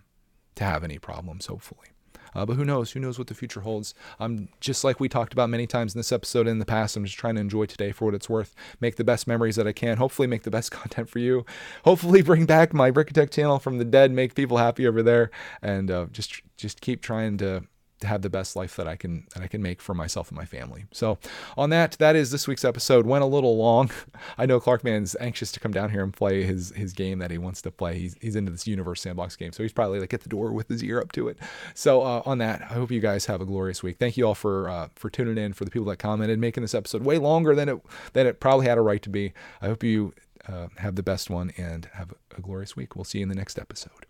to 0.55 0.65
have 0.65 0.85
any 0.85 0.99
problems. 0.99 1.47
Hopefully. 1.47 1.89
Uh, 2.35 2.47
but 2.47 2.55
who 2.55 2.65
knows? 2.65 2.93
Who 2.93 3.01
knows 3.01 3.19
what 3.19 3.27
the 3.27 3.35
future 3.35 3.61
holds? 3.61 3.95
I'm 4.19 4.49
just 4.61 4.85
like 4.85 5.01
we 5.01 5.09
talked 5.09 5.33
about 5.33 5.51
many 5.51 5.67
times 5.67 5.95
in 5.95 5.99
this 5.99 6.13
episode 6.13 6.47
in 6.47 6.59
the 6.59 6.65
past. 6.65 6.97
I'm 6.97 7.05
just 7.05 7.19
trying 7.19 7.35
to 7.35 7.41
enjoy 7.41 7.67
today 7.67 7.93
for 7.93 8.07
what 8.07 8.15
it's 8.15 8.29
worth. 8.29 8.55
Make 8.81 8.97
the 8.97 9.05
best 9.05 9.27
memories 9.27 9.57
that 9.57 9.67
I 9.67 9.73
can. 9.73 9.97
Hopefully, 9.97 10.29
make 10.29 10.45
the 10.45 10.51
best 10.51 10.71
content 10.71 11.09
for 11.09 11.19
you. 11.19 11.45
Hopefully, 11.85 12.23
bring 12.23 12.47
back 12.47 12.73
my 12.73 12.91
Brickitect 12.91 13.31
channel 13.31 13.59
from 13.59 13.79
the 13.79 13.85
dead. 13.85 14.13
Make 14.13 14.35
people 14.35 14.59
happy 14.59 14.87
over 14.87 15.03
there, 15.03 15.31
and 15.63 15.91
uh, 15.91 16.07
just 16.13 16.43
just 16.57 16.81
keep 16.81 17.03
trying 17.03 17.37
to 17.39 17.65
have 18.03 18.23
the 18.23 18.31
best 18.31 18.57
life 18.57 18.77
that 18.77 18.87
I 18.87 18.97
can 18.97 19.27
that 19.35 19.43
I 19.43 19.47
can 19.47 19.63
make 19.63 19.81
for 19.81 19.95
myself 19.95 20.29
and 20.29 20.37
my 20.37 20.45
family. 20.45 20.87
So 20.93 21.19
on 21.57 21.71
that, 21.71 21.93
that 21.93 22.17
is 22.17 22.31
this 22.31 22.49
week's 22.49 22.65
episode. 22.65 23.07
Went 23.07 23.23
a 23.23 23.27
little 23.27 23.57
long. 23.57 23.91
I 24.39 24.47
know 24.47 24.61
Clark 24.61 24.85
Man's 24.85 25.17
anxious 25.21 25.53
to 25.53 25.61
come 25.61 25.73
down 25.73 25.91
here 25.91 26.03
and 26.03 26.13
play 26.13 26.43
his 26.43 26.71
his 26.77 26.93
game 26.93 27.19
that 27.19 27.31
he 27.31 27.39
wants 27.39 27.63
to 27.63 27.71
play. 27.71 27.99
He's 27.99 28.17
he's 28.21 28.37
into 28.37 28.51
this 28.51 28.67
universe 28.67 29.03
sandbox 29.03 29.37
game, 29.37 29.53
so 29.53 29.63
he's 29.63 29.73
probably 29.73 30.01
like 30.01 30.15
at 30.15 30.23
the 30.23 30.29
door 30.29 30.53
with 30.53 30.69
his 30.69 30.83
ear 30.83 31.01
up 31.01 31.13
to 31.13 31.29
it. 31.29 31.39
So 31.75 32.03
uh, 32.03 32.23
on 32.25 32.39
that, 32.39 32.63
I 32.63 32.75
hope 32.75 32.91
you 32.91 33.01
guys 33.01 33.27
have 33.27 33.41
a 33.41 33.47
glorious 33.47 33.83
week. 33.83 33.99
Thank 33.99 34.17
you 34.17 34.27
all 34.27 34.35
for 34.35 34.69
uh, 34.69 34.89
for 34.95 35.11
tuning 35.11 35.39
in, 35.39 35.53
for 35.53 35.65
the 35.65 35.71
people 35.71 35.87
that 35.89 35.99
commented, 35.99 36.39
making 36.39 36.63
this 36.63 36.75
episode 36.75 37.03
way 37.03 37.19
longer 37.19 37.55
than 37.55 37.69
it 37.69 37.81
than 38.13 38.27
it 38.27 38.41
probably 38.41 38.67
had 38.67 38.79
a 38.79 38.83
right 38.83 39.03
to 39.03 39.11
be. 39.11 39.33
I 39.61 39.67
hope 39.67 39.83
you 39.83 40.15
uh, 40.49 40.69
have 40.77 40.97
the 40.97 41.03
best 41.03 41.31
one 41.31 41.53
and 41.57 41.89
have 41.93 42.13
a 42.37 42.41
glorious 42.41 42.77
week. 42.77 42.97
We'll 42.97 43.05
see 43.05 43.19
you 43.19 43.23
in 43.25 43.29
the 43.29 43.35
next 43.35 43.59
episode. 43.59 44.07